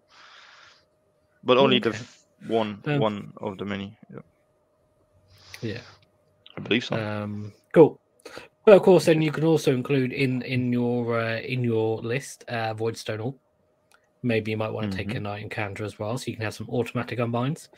But 1.43 1.59
only 1.59 1.81
the 1.81 1.91
f- 1.91 2.23
one 2.47 2.81
Um, 2.87 3.01
one 3.01 3.33
of 3.41 3.59
the 3.59 3.65
many. 3.65 3.99
Yeah, 4.13 4.21
Yeah. 5.63 5.81
I 6.57 6.61
believe 6.61 6.85
so. 6.85 6.95
Um, 6.97 7.53
cool. 7.73 7.99
But 8.65 8.77
of 8.77 8.83
course, 8.83 9.07
then 9.07 9.21
you 9.23 9.33
can 9.33 9.43
also 9.45 9.73
include 9.75 10.13
in 10.13 10.43
in 10.43 10.73
your 10.73 11.19
uh, 11.19 11.39
in 11.41 11.65
your 11.65 11.99
list 12.03 12.45
uh, 12.49 12.75
Voidstone 12.75 13.25
Orb. 13.25 13.35
Maybe 14.23 14.51
you 14.53 14.57
might 14.57 14.73
want 14.73 14.91
to 14.93 14.97
take 14.97 15.11
a 15.11 15.21
knight 15.21 15.23
Night 15.23 15.43
Encounter 15.43 15.85
as 15.85 15.99
well, 15.99 16.17
so 16.17 16.31
you 16.31 16.37
can 16.37 16.45
have 16.45 16.55
some 16.55 16.69
automatic 16.71 17.19
unbinds. 17.19 17.69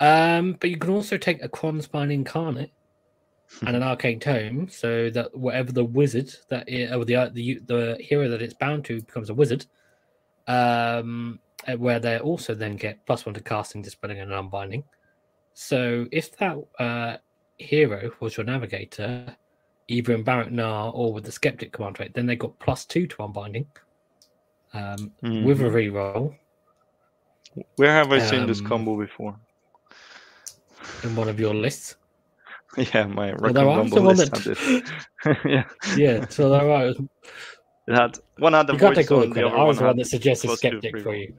Um, 0.00 0.56
but 0.60 0.68
you 0.70 0.76
can 0.76 0.90
also 0.90 1.16
take 1.16 1.42
a 1.42 1.48
Krondspine 1.48 2.12
Incarnate 2.12 2.72
and 3.66 3.76
an 3.76 3.82
Arcane 3.82 4.20
Tome, 4.20 4.68
so 4.68 5.08
that 5.10 5.34
whatever 5.36 5.72
the 5.72 5.84
wizard 5.84 6.30
that 6.48 6.68
i- 6.70 6.94
or 6.94 7.04
the 7.04 7.16
uh, 7.16 7.28
the 7.32 7.60
the 7.66 7.96
hero 8.00 8.28
that 8.28 8.42
it's 8.42 8.54
bound 8.54 8.84
to 8.86 9.00
becomes 9.00 9.30
a 9.30 9.34
wizard. 9.34 9.66
Um, 10.46 11.38
where 11.78 11.98
they 11.98 12.18
also 12.18 12.54
then 12.54 12.76
get 12.76 13.04
plus 13.06 13.24
one 13.24 13.34
to 13.34 13.40
casting, 13.40 13.80
dispelling, 13.80 14.18
and 14.20 14.30
unbinding. 14.32 14.84
So 15.54 16.06
if 16.12 16.36
that 16.36 16.58
uh, 16.78 17.16
hero 17.56 18.10
was 18.20 18.36
your 18.36 18.44
navigator, 18.44 19.34
either 19.88 20.12
in 20.12 20.24
Barak-Nar 20.24 20.92
or 20.92 21.14
with 21.14 21.24
the 21.24 21.32
Skeptic 21.32 21.72
command 21.72 21.96
trait, 21.96 22.12
then 22.12 22.26
they 22.26 22.36
got 22.36 22.58
plus 22.58 22.84
two 22.84 23.06
to 23.06 23.22
unbinding 23.22 23.66
um, 24.74 25.12
with 25.40 25.60
a 25.60 25.64
Mhm. 25.64 25.70
reroll 25.70 26.34
Where 27.76 27.92
have 27.92 28.12
I 28.12 28.18
seen 28.18 28.46
this 28.46 28.60
um, 28.60 28.68
combo 28.68 28.98
before? 28.98 29.36
in 31.04 31.16
one 31.16 31.28
of 31.28 31.40
your 31.40 31.54
lists. 31.54 31.96
Yeah, 32.94 33.06
my 33.06 33.32
Well, 33.42 33.52
there 33.52 33.64
Raccoon 33.64 33.74
Rumble 33.76 34.02
list 34.02 34.32
that 34.32 34.46
yeah, 35.44 35.64
yeah, 35.96 36.26
so 36.28 36.50
they're 36.50 36.66
right. 36.66 36.96
it 37.86 37.94
had 37.94 38.18
one 38.38 38.52
had 38.52 38.66
the 38.66 38.72
You 38.72 38.78
can't 38.78 38.94
take 38.94 39.08
the 39.08 39.14
Voidstone, 39.14 39.34
the 39.34 39.42
credit. 39.42 39.48
other 39.48 39.60
I 39.60 39.64
was 39.64 39.78
the 39.78 39.84
one 39.84 39.96
that 39.96 40.06
suggested 40.06 40.50
Skeptic 40.50 40.98
for 41.02 41.14
you. 41.14 41.34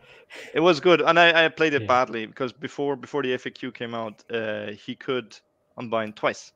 It 0.53 0.59
was 0.59 0.79
good, 0.79 1.01
and 1.01 1.19
I, 1.19 1.45
I 1.45 1.49
played 1.49 1.73
it 1.73 1.81
Yeah. 1.81 1.87
badly 1.87 2.25
because 2.25 2.53
before 2.53 2.95
before 2.95 3.23
the 3.23 3.33
FAQ 3.35 3.73
came 3.73 3.93
out, 3.95 4.23
uh, 4.31 4.71
he 4.71 4.95
could 4.95 5.37
unbind 5.77 6.15
twice 6.15 6.51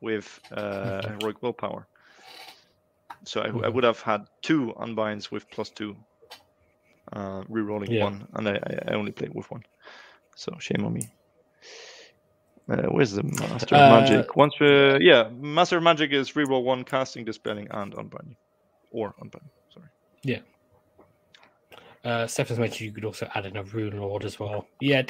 with 0.00 0.40
uh, 0.52 1.08
heroic 1.08 1.42
willpower. 1.42 1.86
So 3.24 3.40
I, 3.42 3.66
I 3.66 3.68
Mhm. 3.68 3.70
would 3.70 3.84
have 3.84 4.00
had 4.00 4.22
two 4.42 4.72
unbinds 4.78 5.30
with 5.30 5.50
plus 5.50 5.70
two, 5.70 5.96
uh, 7.14 7.42
rerolling 7.44 7.88
Yeah. 7.90 8.04
one, 8.04 8.26
and 8.34 8.48
I, 8.48 8.52
I- 8.54 8.90
I 8.90 8.94
only 8.94 9.12
played 9.12 9.34
with 9.34 9.50
one. 9.50 9.62
So 10.36 10.54
shame 10.58 10.84
on 10.84 10.92
me. 10.92 11.08
Uh, 12.68 12.82
where's 12.90 13.12
the 13.12 13.22
Master 13.22 13.74
of 13.76 13.80
Uh, 13.80 14.00
Magic? 14.00 14.36
Once, 14.36 14.54
uh, 14.60 14.98
yeah, 15.00 15.28
Master 15.30 15.76
of 15.76 15.82
Magic 15.82 16.12
is 16.12 16.32
reroll 16.32 16.64
one, 16.64 16.82
casting, 16.84 17.24
dispelling, 17.24 17.68
and 17.70 17.92
unbinding, 17.94 18.36
or 18.90 19.14
unbinding. 19.20 19.50
Sorry. 19.72 19.86
Yeah. 20.22 20.40
Uh, 22.04 22.26
Stefan's 22.26 22.58
mentioned 22.58 22.86
you 22.86 22.92
could 22.92 23.04
also 23.04 23.28
add 23.34 23.46
in 23.46 23.56
a 23.56 23.62
Rune 23.62 23.98
Lord 23.98 24.24
as 24.24 24.38
well. 24.38 24.66
Yeah, 24.80 25.02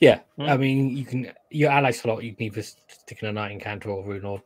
yeah. 0.00 0.20
Hmm. 0.36 0.42
I 0.42 0.56
mean, 0.56 0.96
you 0.96 1.04
can 1.04 1.32
your 1.50 1.70
ally 1.70 1.90
slot. 1.90 2.22
You 2.24 2.34
can 2.34 2.46
either 2.46 2.62
stick 2.62 3.22
in 3.22 3.28
a 3.28 3.32
Knight 3.32 3.58
Incantor 3.58 3.86
or 3.88 4.04
Rune 4.04 4.22
Lord. 4.22 4.42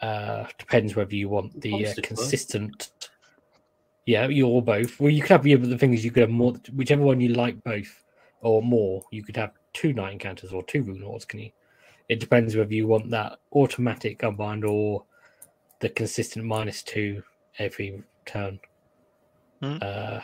Uh, 0.00 0.46
depends 0.58 0.96
whether 0.96 1.14
you 1.14 1.28
want 1.28 1.60
the 1.60 1.70
uh, 1.72 1.74
Obviously, 1.74 2.00
both. 2.02 2.08
consistent. 2.08 2.90
Yeah, 4.06 4.28
you 4.28 4.46
or 4.46 4.62
both. 4.62 4.98
Well, 4.98 5.10
you 5.10 5.22
could 5.22 5.30
have. 5.30 5.46
Yeah, 5.46 5.56
but 5.56 5.70
the 5.70 5.78
thing 5.78 5.94
is, 5.94 6.04
you 6.04 6.10
could 6.10 6.22
have 6.22 6.30
more. 6.30 6.54
Whichever 6.74 7.02
one 7.02 7.20
you 7.20 7.30
like, 7.30 7.62
both 7.64 8.02
or 8.40 8.62
more. 8.62 9.02
You 9.10 9.22
could 9.22 9.36
have 9.36 9.52
two 9.72 9.92
Knight 9.92 10.18
Incantors 10.18 10.52
or 10.52 10.62
two 10.64 10.82
Rune 10.82 11.02
Lords. 11.02 11.24
Can 11.24 11.40
you? 11.40 11.50
It 12.08 12.18
depends 12.18 12.56
whether 12.56 12.74
you 12.74 12.88
want 12.88 13.10
that 13.10 13.38
automatic 13.52 14.24
unbind 14.24 14.64
or 14.64 15.04
the 15.80 15.88
consistent 15.88 16.44
minus 16.44 16.82
two 16.82 17.22
every 17.58 18.02
turn. 18.26 18.58
Hmm. 19.62 19.76
Uh, 19.80 20.20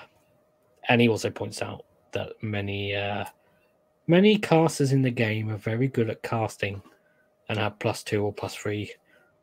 and 0.89 1.01
he 1.01 1.09
also 1.09 1.31
points 1.31 1.63
out 1.63 1.85
that 2.13 2.33
many 2.43 2.95
uh, 2.95 3.25
many 4.07 4.39
casters 4.39 4.93
in 4.93 5.03
the 5.03 5.11
game 5.11 5.51
are 5.51 5.59
very 5.59 5.89
good 5.89 6.11
at 6.11 6.23
casting 6.23 6.83
and 7.49 7.59
have 7.59 7.79
plus 7.79 8.03
two 8.03 8.23
or 8.25 8.33
plus 8.33 8.55
three, 8.55 8.93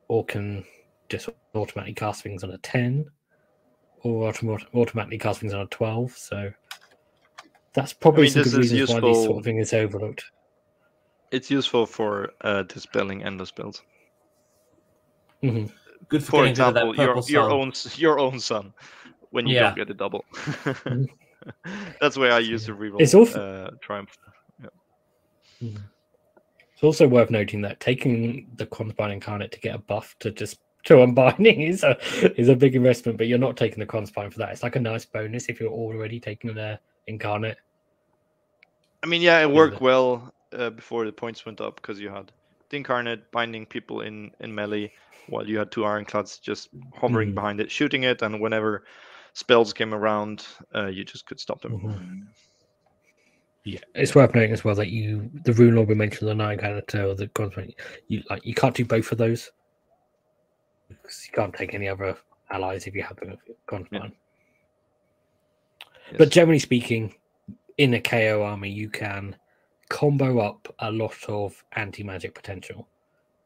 or 0.07 0.25
can 0.25 0.65
just 1.09 1.29
automatically 1.55 1.93
cast 1.93 2.23
things 2.23 2.43
on 2.43 2.51
a 2.51 2.57
ten, 2.57 3.05
or 4.03 4.31
autom- 4.31 4.65
automatically 4.75 5.17
cast 5.17 5.39
things 5.39 5.53
on 5.53 5.61
a 5.61 5.65
twelve. 5.67 6.15
So 6.17 6.51
that's 7.73 7.93
probably 7.93 8.23
mean, 8.23 8.31
some 8.31 8.43
this 8.43 8.53
good 8.53 8.63
is 8.65 8.71
reasons 8.73 9.01
why 9.01 9.09
this 9.09 9.23
sort 9.23 9.37
of 9.39 9.43
thing 9.43 9.57
is 9.57 9.73
overlooked. 9.73 10.23
It's 11.31 11.49
useful 11.49 11.85
for 11.85 12.31
uh, 12.41 12.63
dispelling 12.63 13.23
endless 13.23 13.49
spells. 13.49 13.81
Mhm. 15.41 15.71
Good 16.09 16.23
for, 16.23 16.31
For 16.31 16.45
getting 16.45 16.53
that 16.55 16.69
example, 16.69 16.95
your 16.95 17.13
purple 17.15 17.29
your 17.29 17.49
own 17.49 17.71
your 17.95 18.19
own 18.19 18.39
son, 18.39 18.73
when 19.31 19.47
you 19.47 19.55
Yeah. 19.55 19.63
don't 19.63 19.75
get 19.77 19.89
a 19.89 19.93
double. 19.93 20.23
That's 22.01 22.17
where 22.17 22.31
I 22.31 22.39
use 22.39 22.65
the 22.67 22.73
reroll. 22.73 23.01
It's 23.01 23.13
also- 23.15 23.41
uh, 23.41 23.71
triumph. 23.81 24.15
It's 25.61 26.83
also 26.83 27.07
worth 27.07 27.29
noting 27.29 27.61
that 27.61 27.79
taking 27.79 28.49
the 28.55 28.65
Krondspine 28.65 29.13
Incarnate 29.13 29.51
to 29.53 29.59
get 29.59 29.75
a 29.75 29.77
buff 29.79 30.15
to 30.19 30.31
just 30.31 30.59
to 30.85 31.01
unbinding 31.01 31.61
is 31.67 31.83
a 31.83 31.97
is 32.39 32.49
a 32.49 32.55
big 32.55 32.75
investment, 32.75 33.17
but 33.17 33.27
you're 33.27 33.37
not 33.37 33.57
taking 33.57 33.79
the 33.79 33.85
Krondspine 33.85 34.31
for 34.31 34.39
that. 34.39 34.51
It's 34.51 34.63
like 34.63 34.75
a 34.75 34.79
nice 34.79 35.05
bonus 35.05 35.49
if 35.49 35.59
you're 35.59 35.71
already 35.71 36.19
taking 36.19 36.53
the 36.53 36.79
Incarnate. 37.07 37.57
I 39.03 39.07
mean, 39.07 39.21
yeah, 39.21 39.41
it 39.41 39.51
worked 39.51 39.81
well 39.81 40.33
uh, 40.53 40.69
before 40.69 41.05
the 41.05 41.11
points 41.11 41.45
went 41.45 41.59
up 41.59 41.75
because 41.75 41.99
you 41.99 42.09
had 42.09 42.31
the 42.69 42.77
incarnate 42.77 43.29
binding 43.31 43.65
people 43.65 44.01
in 44.01 44.31
in 44.39 44.53
melee, 44.53 44.91
while 45.27 45.47
you 45.47 45.57
had 45.57 45.71
two 45.71 45.85
ironclads 45.85 46.37
just 46.39 46.69
hovering 46.95 47.31
Mm. 47.31 47.35
behind 47.35 47.59
it, 47.59 47.69
shooting 47.69 48.03
it, 48.03 48.21
and 48.21 48.39
whenever 48.39 48.85
spells 49.33 49.73
came 49.73 49.93
around, 49.93 50.45
uh, 50.73 50.87
you 50.87 51.03
just 51.03 51.25
could 51.25 51.39
stop 51.39 51.61
them. 51.61 51.79
Mhm. 51.79 52.27
Yeah, 53.65 53.79
it's 53.95 54.15
worth 54.15 54.35
noting 54.35 54.51
as 54.51 54.63
well 54.63 54.75
that 54.75 54.89
you 54.89 55.29
the 55.43 55.53
rune 55.53 55.75
lord 55.75 55.87
we 55.87 55.95
mentioned 55.95 56.29
the 56.29 56.35
nine 56.35 56.57
character 56.57 57.05
or 57.05 57.15
the 57.15 57.27
Krondspine, 57.27 57.73
you 58.07 58.21
like 58.29 58.45
you 58.45 58.53
can't 58.53 58.75
do 58.75 58.85
both 58.85 59.11
of 59.11 59.17
those 59.17 59.51
because 61.01 61.25
you 61.25 61.34
can't 61.34 61.53
take 61.53 61.73
any 61.73 61.88
other 61.88 62.17
allies 62.49 62.88
if 62.88 62.95
you 62.95 63.03
have 63.03 63.17
the 63.17 63.38
Krondspine. 63.67 64.13
But 66.17 66.27
Yes. 66.27 66.29
generally 66.29 66.60
speaking, 66.60 67.15
in 67.77 67.93
a 67.95 68.01
KO 68.01 68.43
army, 68.43 68.69
you 68.69 68.89
can 68.89 69.36
combo 69.89 70.39
up 70.39 70.73
a 70.79 70.91
lot 70.91 71.17
of 71.27 71.63
anti 71.73 72.03
magic 72.03 72.34
potential 72.36 72.88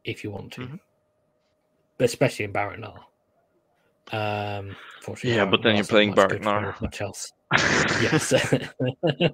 if 0.04 0.24
you 0.24 0.32
want 0.32 0.52
to, 0.54 0.62
Mhm. 0.62 0.80
especially 2.00 2.46
in 2.46 2.52
Barak-Nar. 2.52 3.06
Um, 4.12 4.76
fortunately, 5.02 5.36
Yeah, 5.38 5.46
but 5.46 5.62
then 5.64 5.76
you're 5.76 5.86
playing 5.86 6.10
much 6.10 6.16
Baron 6.16 6.30
good 6.30 6.44
for 6.44 6.62
Nar. 6.62 6.76
Much 6.82 7.02
else, 7.02 7.32
yes. 8.02 8.34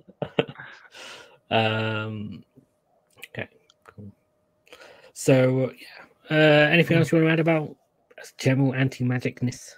um, 1.52 2.44
okay, 3.30 3.48
cool. 3.86 4.12
So, 5.14 5.72
yeah. 5.72 6.06
Uh, 6.32 6.70
anything 6.72 6.98
else 6.98 7.12
you 7.12 7.18
want 7.18 7.28
to 7.28 7.34
add 7.34 7.40
about 7.40 7.76
general 8.38 8.74
anti 8.74 9.04
magicness? 9.04 9.76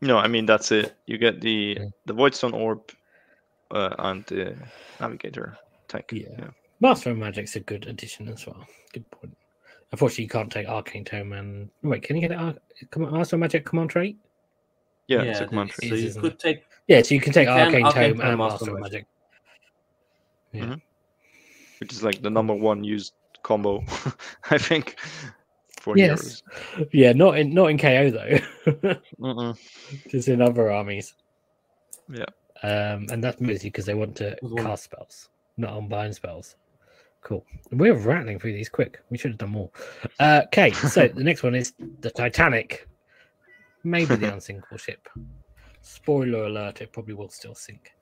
no, 0.00 0.18
I 0.18 0.28
mean 0.28 0.44
that's 0.46 0.70
it. 0.70 0.94
You 1.06 1.16
get 1.18 1.40
the 1.40 1.76
Yeah. 1.80 1.86
the 2.06 2.14
Voidstone 2.14 2.52
orb 2.52 2.80
uh, 3.70 3.94
and 3.98 4.24
the 4.26 4.54
navigator 5.00 5.56
tank. 5.88 6.06
Yeah. 6.12 6.50
Master 6.80 7.10
of 7.10 7.16
Magic's 7.18 7.56
a 7.56 7.60
good 7.60 7.86
addition 7.86 8.28
as 8.28 8.46
well. 8.46 8.66
Good 8.92 9.10
point. 9.10 9.34
Unfortunately, 9.92 10.24
you 10.24 10.28
can't 10.30 10.52
take 10.52 10.68
Arcane 10.68 11.04
Tome 11.04 11.32
and 11.32 11.70
wait. 11.82 12.02
Can 12.02 12.16
you 12.16 12.22
get 12.22 12.32
it? 12.32 12.38
Ar- 12.38 12.54
come 12.90 13.04
on, 13.06 13.12
Master 13.14 13.36
of 13.36 13.40
Magic 13.40 13.64
command 13.64 13.90
trait? 13.90 14.18
yeah, 15.06 15.22
it's 15.22 15.40
a 15.40 15.46
command 15.46 15.70
is. 15.70 15.76
trait. 15.76 15.88
So 15.90 15.94
you 15.96 16.06
isn't 16.06 16.22
could 16.22 16.32
it? 16.32 16.38
take 16.38 16.64
Yeah, 16.88 17.00
so 17.02 17.14
you 17.14 17.20
can 17.20 17.32
take 17.32 17.48
You 17.48 17.54
can, 17.54 17.60
Arcane, 17.66 17.84
Arcane 17.86 18.10
Tome 18.10 18.18
Tome, 18.18 18.28
and 18.28 18.38
Master 18.38 18.52
Master 18.52 18.70
of 18.70 18.76
of 18.76 18.80
Magic. 18.82 19.06
Magic. 20.52 20.68
Yeah. 20.68 20.74
Mhm. 20.76 20.82
which 21.80 21.92
is 21.92 22.02
like 22.02 22.20
the 22.22 22.30
number 22.30 22.54
one 22.54 22.84
used 22.84 23.14
combo, 23.42 23.82
I 24.50 24.58
think, 24.58 24.96
for 25.84 25.96
Yes. 25.98 26.42
Yeah, 26.92 27.12
not 27.12 27.38
in 27.38 27.52
not 27.52 27.66
in 27.70 27.78
KO 27.78 28.10
though. 28.10 28.38
heroes. 29.20 29.58
Just 30.08 30.28
in 30.28 30.40
other 30.40 30.70
armies. 30.70 31.14
Yeah. 32.08 32.24
Um, 32.62 33.06
and 33.10 33.22
that's 33.22 33.40
mostly 33.40 33.68
because 33.70 33.84
they 33.84 33.94
want 33.94 34.16
to 34.16 34.36
Was 34.40 34.54
cast 34.64 34.84
spells, 34.84 35.28
not 35.58 35.74
unbind 35.76 36.14
spells. 36.14 36.56
Cool. 37.20 37.44
We're 37.70 37.94
rattling 37.94 38.38
through 38.38 38.52
these 38.54 38.68
quick. 38.68 39.00
We 39.10 39.18
should 39.18 39.32
have 39.32 39.38
done 39.38 39.50
more. 39.50 39.70
Uh, 40.18 40.42
okay, 40.46 40.70
so 40.72 41.08
the 41.14 41.24
next 41.24 41.42
one 41.42 41.54
is 41.54 41.72
the 42.00 42.10
Titanic. 42.10 42.88
Maybe 43.82 44.14
the 44.16 44.32
unsinkable 44.32 44.78
ship. 44.78 45.08
Spoiler 45.82 46.44
alert: 46.44 46.80
it 46.80 46.92
probably 46.92 47.14
will 47.14 47.28
still 47.28 47.54
sink. 47.54 47.92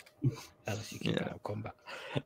unless 0.68 0.92
you 0.92 0.98
keep 1.00 1.16
Yeah. 1.16 1.24
out 1.24 1.32
of 1.34 1.42
combat. 1.42 1.72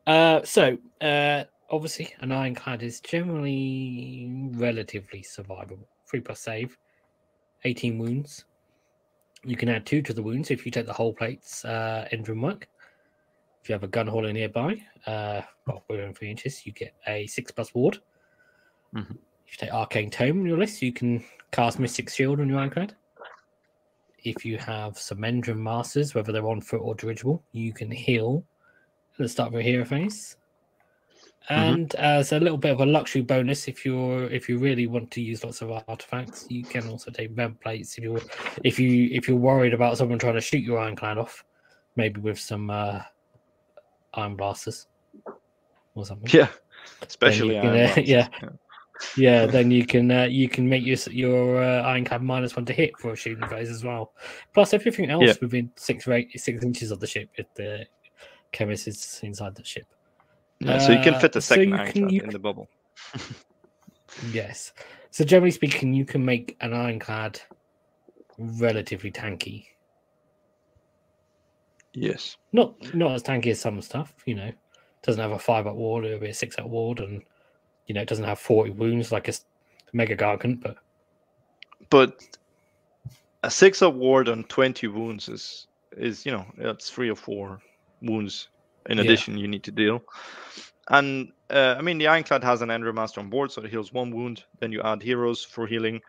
Uh, 0.07 0.43
so 0.45 0.77
uh, 1.01 1.45
obviously, 1.71 2.15
an 2.21 2.33
ironclad 2.33 2.83
is 2.83 3.01
generally 3.01 4.51
relatively 4.55 5.23
survivable. 5.23 5.87
Three 6.09 6.21
plus 6.21 6.41
save, 6.41 6.77
eighteen 7.65 7.99
wounds. 7.99 8.45
You 9.45 9.57
can 9.57 9.69
add 9.69 9.87
two 9.87 10.03
to 10.03 10.13
the 10.13 10.23
wounds 10.23 10.51
if 10.51 10.65
you 10.65 10.73
take 10.73 10.87
the 10.87 10.93
whole 10.93 11.13
plate's 11.13 11.65
uh, 11.65 12.09
engine 12.11 12.41
work. 12.41 12.69
If 13.63 13.69
you 13.69 13.73
have 13.75 13.85
a 13.85 13.89
Gunhauler 13.89 14.33
nearby, 14.33 14.81
uh, 15.07 15.43
well, 15.67 15.85
within 15.89 16.15
three 16.15 16.31
inches, 16.31 16.65
you 16.67 16.73
get 16.73 16.95
a 17.07 17.27
six 17.27 17.51
plus 17.51 17.75
ward. 17.75 17.99
Mhm. 18.95 19.19
If 19.47 19.53
you 19.53 19.59
take 19.59 19.75
Arcane 19.75 20.11
Tome 20.11 20.41
on 20.41 20.47
your 20.47 20.59
list, 20.59 20.83
you 20.83 20.93
can 20.93 21.25
cast 21.53 21.79
Mystic 21.79 22.11
Shield 22.11 22.41
on 22.41 22.49
your 22.49 22.59
ironclad. 22.59 22.97
If 24.25 24.45
you 24.45 24.59
have 24.59 24.99
some 24.99 25.19
Endrinmasters, 25.19 26.15
whether 26.15 26.33
they're 26.33 26.49
on 26.49 26.61
foot 26.61 26.81
or 26.81 26.95
dirigible, 26.97 27.45
you 27.53 27.73
can 27.73 27.91
heal 27.91 28.45
at 29.13 29.19
the 29.19 29.29
start 29.29 29.49
of 29.49 29.53
your 29.55 29.63
hero 29.63 29.85
phase. 29.85 30.37
And 31.49 31.95
as 31.95 32.33
a 32.33 32.41
little 32.41 32.59
bit 32.59 32.73
of 32.73 32.81
a 32.81 32.87
luxury 32.87 33.23
bonus, 33.23 33.69
if 33.69 33.85
you're 33.85 34.25
if 34.25 34.49
you 34.49 34.59
really 34.59 34.87
want 34.87 35.11
to 35.13 35.21
use 35.21 35.45
lots 35.45 35.63
of 35.63 35.71
artifacts, 35.87 36.47
you 36.49 36.65
can 36.65 36.89
also 36.89 37.11
take 37.11 37.31
vent 37.31 37.61
plates 37.61 37.97
if 37.99 38.05
you're 38.05 38.21
if 38.65 38.79
you 38.81 39.09
if 39.13 39.29
you're 39.29 39.37
worried 39.37 39.73
about 39.73 39.97
someone 39.97 40.19
trying 40.19 40.35
to 40.35 40.41
shoot 40.41 40.63
your 40.65 40.79
ironclad 40.79 41.19
off, 41.19 41.45
maybe 41.95 42.21
with 42.21 42.39
some 42.39 42.69
uh, 42.71 43.01
iron 44.15 44.35
blasters 44.35 44.89
or 45.95 46.05
something. 46.05 46.29
Yeah, 46.33 46.49
especially 47.07 47.55
can, 47.55 47.77
uh, 47.77 47.95
yeah. 48.05 48.29
Yeah, 49.17 49.45
then 49.45 49.71
you 49.71 49.85
can 49.87 50.11
uh, 50.11 50.25
you 50.25 50.49
can 50.49 50.69
make 50.69 50.85
your 50.85 50.97
your 51.11 51.63
uh, 51.63 51.83
ironclad 51.83 52.23
minus 52.23 52.57
one 52.57 52.65
to 52.65 52.73
hit 52.73 52.99
for 52.99 53.13
a 53.13 53.17
shooting 53.17 53.47
phase 53.49 53.69
as 53.71 53.85
well. 53.85 54.15
Plus 54.55 54.73
everything 54.73 55.11
else 55.11 55.27
Yeah. 55.27 55.35
within 55.41 55.71
six 55.77 56.07
rate 56.07 56.31
six 56.41 56.65
inches 56.65 56.91
of 56.91 56.99
the 56.99 57.07
ship 57.07 57.29
if 57.35 57.47
the 57.55 57.87
chemist 58.53 58.89
is 58.89 59.21
inside 59.23 59.55
the 59.55 59.63
ship. 59.65 59.87
Yeah, 60.61 60.79
so 60.79 60.93
you 60.93 61.01
can 61.03 61.15
Uh, 61.15 61.19
fit 61.21 61.33
the 61.33 61.41
second 61.41 61.69
you 61.69 61.75
ironclad 61.75 61.95
can- 61.95 62.11
you 62.11 62.23
in 62.23 62.31
the 62.31 62.39
bubble. 62.39 62.69
Yes. 64.31 64.73
So 65.11 65.25
generally 65.25 65.51
speaking, 65.51 65.93
you 65.93 66.05
can 66.05 66.25
make 66.25 66.57
an 66.61 66.73
ironclad 66.73 67.41
relatively 68.39 69.11
tanky. 69.11 69.67
Yes. 71.93 72.37
Not 72.53 72.95
not 72.95 73.13
as 73.13 73.23
tanky 73.23 73.51
as 73.51 73.61
some 73.61 73.81
stuff, 73.83 74.15
you 74.27 74.35
know. 74.35 74.53
Doesn't 75.03 75.21
have 75.21 75.33
a 75.33 75.39
five 75.39 75.67
up 75.67 75.77
ward, 75.77 76.05
it'll 76.05 76.21
be 76.21 76.29
a 76.29 76.35
six 76.35 76.59
up 76.59 76.67
ward, 76.67 77.01
and 77.01 77.23
you 77.87 77.95
know, 77.95 78.03
it 78.03 78.09
doesn't 78.09 78.25
have 78.25 78.39
forty 78.39 78.71
wounds 78.71 79.13
like 79.13 79.29
a 79.29 79.33
mega 79.93 80.17
gargant, 80.17 80.61
but 80.63 80.77
But 81.91 82.39
a 83.43 83.51
six 83.51 83.81
up 83.83 83.95
ward 83.95 84.29
on 84.29 84.45
twenty 84.45 84.89
wounds 84.89 85.29
is 85.29 85.67
is 85.97 86.27
you 86.27 86.33
know 86.33 86.45
it's 86.59 86.91
three 86.91 87.09
or 87.11 87.15
four 87.17 87.61
wounds 88.03 88.49
in 88.89 88.99
Yeah. 88.99 89.05
addition 89.05 89.39
you 89.39 89.49
need 89.49 89.65
to 89.65 89.73
deal. 89.73 90.01
And 90.89 91.33
uh, 91.51 91.75
I 91.79 91.83
mean 91.83 91.99
the 91.99 92.07
ironclad 92.07 92.45
has 92.45 92.63
an 92.63 92.69
Endrinmaster 92.69 93.19
on 93.19 93.31
board, 93.31 93.51
so 93.51 93.63
it 93.63 93.71
heals 93.71 93.93
one 93.93 94.11
wound. 94.11 94.45
Then 94.61 94.73
you 94.73 94.83
add 94.83 95.03
heroes 95.03 95.43
for 95.45 95.67
healing. 95.67 96.01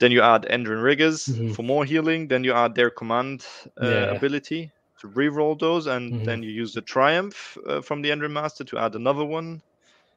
Then 0.00 0.12
you 0.12 0.20
add 0.22 0.42
Endrinriggers 0.50 1.28
Mhm. 1.28 1.54
for 1.54 1.62
more 1.62 1.84
healing. 1.84 2.28
Then 2.28 2.44
you 2.44 2.52
add 2.52 2.74
their 2.74 2.90
command 2.90 3.46
uh, 3.80 3.86
Yeah. 3.88 4.10
ability 4.16 4.70
to 5.00 5.08
reroll 5.08 5.58
those, 5.58 5.86
and 5.86 6.12
Mhm. 6.12 6.24
then 6.24 6.42
you 6.42 6.50
use 6.50 6.72
the 6.74 6.82
Triumph 6.82 7.56
uh, 7.68 7.80
from 7.80 8.02
the 8.02 8.10
Endrinmaster 8.10 8.66
to 8.66 8.78
add 8.78 8.94
another 8.94 9.24
one. 9.24 9.62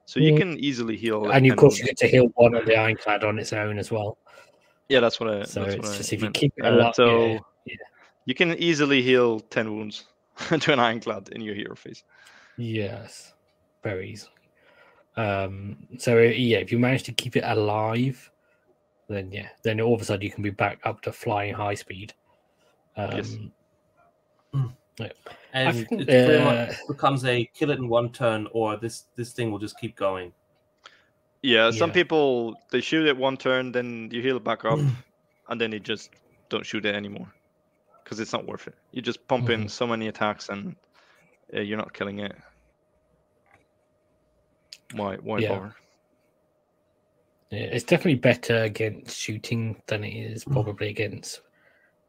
So 0.06 0.20
you 0.20 0.34
Mhm. 0.34 0.38
can 0.38 0.60
easily 0.60 0.96
heal. 0.96 1.30
and 1.32 1.52
of 1.52 1.58
course 1.58 1.80
you 1.80 1.86
get 1.86 1.98
to 1.98 2.08
heal 2.08 2.28
one 2.36 2.54
of 2.54 2.66
the 2.66 2.76
ironclad 2.76 3.24
on 3.24 3.40
its 3.40 3.54
own 3.54 3.80
as 3.80 3.92
well. 3.92 4.18
Yeah, 4.90 5.00
that's 5.00 5.20
what 5.20 5.30
I. 5.30 5.44
So 5.44 5.64
it's 5.64 5.78
what 5.78 5.88
I 5.88 5.98
just 5.98 6.14
if 6.14 6.22
you 6.22 6.30
keep 6.32 6.54
it 6.58 6.66
Uh, 6.66 6.72
alive. 6.72 6.94
so 6.96 7.06
yeah, 7.34 7.40
yeah. 7.66 7.76
you 8.26 8.36
can 8.36 8.54
easily 8.60 9.02
heal 9.02 9.40
ten 9.40 9.74
wounds 9.76 10.06
to 10.60 10.74
an 10.74 10.80
ironclad 10.80 11.30
in 11.30 11.42
your 11.42 11.56
hero 11.56 11.76
phase. 11.76 12.04
Yes, 12.58 13.34
very 13.84 14.12
easily. 14.12 14.32
Um, 15.18 15.88
so 15.98 16.18
uh, 16.18 16.22
yeah, 16.22 16.58
if 16.58 16.72
you 16.72 16.80
manage 16.80 17.04
to 17.04 17.14
keep 17.14 17.36
it 17.36 17.44
alive, 17.46 18.30
then 19.08 19.32
yeah, 19.32 19.50
then 19.64 19.80
all 19.80 19.96
of 19.96 20.02
a 20.02 20.06
sudden 20.06 20.24
you 20.24 20.32
can 20.32 20.44
be 20.44 20.50
back 20.50 20.80
up 20.84 21.02
to 21.02 21.12
flying 21.12 21.54
high 21.54 21.76
speed. 21.76 22.14
Um, 22.98 23.10
Yes. 23.16 23.38
and 25.54 25.88
think, 25.88 26.02
it 26.02 26.08
pretty 26.08 26.44
much 26.44 26.70
uh, 26.70 26.74
becomes 26.88 27.26
a 27.26 27.46
kill 27.54 27.72
it 27.72 27.80
in 27.80 27.88
one 27.88 28.12
turn, 28.12 28.48
or 28.52 28.78
this 28.78 29.06
this 29.16 29.34
thing 29.34 29.52
will 29.52 29.60
just 29.60 29.78
keep 29.80 29.96
going. 29.96 30.34
Yeah, 31.42 31.72
some 31.72 31.90
Yeah. 31.90 31.94
people 31.94 32.56
they 32.72 32.82
shoot 32.82 33.06
it 33.06 33.16
one 33.16 33.38
turn, 33.38 33.72
then 33.72 34.10
you 34.12 34.22
heal 34.22 34.38
it 34.38 34.44
back 34.44 34.66
up, 34.66 34.80
and 35.50 35.62
then 35.62 35.72
you 35.72 35.80
just 35.80 36.12
don't 36.50 36.66
shoot 36.66 36.86
it 36.86 36.96
anymore 36.96 37.34
because 38.06 38.20
it's 38.20 38.32
not 38.34 38.46
worth 38.48 38.68
it. 38.68 38.76
You 38.92 39.02
just 39.02 39.28
pump 39.28 39.50
in 39.50 39.66
Mhm. 39.66 39.72
so 39.72 39.88
many 39.88 40.08
attacks 40.08 40.50
and 40.50 40.76
uh, 41.54 41.60
you're 41.60 41.78
not 41.78 41.92
killing 41.94 42.20
it. 42.20 42.36
Why? 44.94 45.16
Why 45.18 45.40
Yeah. 45.40 45.50
bother? 45.50 45.76
yeah, 47.50 47.60
it's 47.72 47.84
definitely 47.84 48.16
better 48.20 48.64
against 48.64 49.18
shooting 49.18 49.82
than 49.88 50.04
it 50.04 50.14
is 50.14 50.44
probably 50.46 50.90
against 50.90 51.42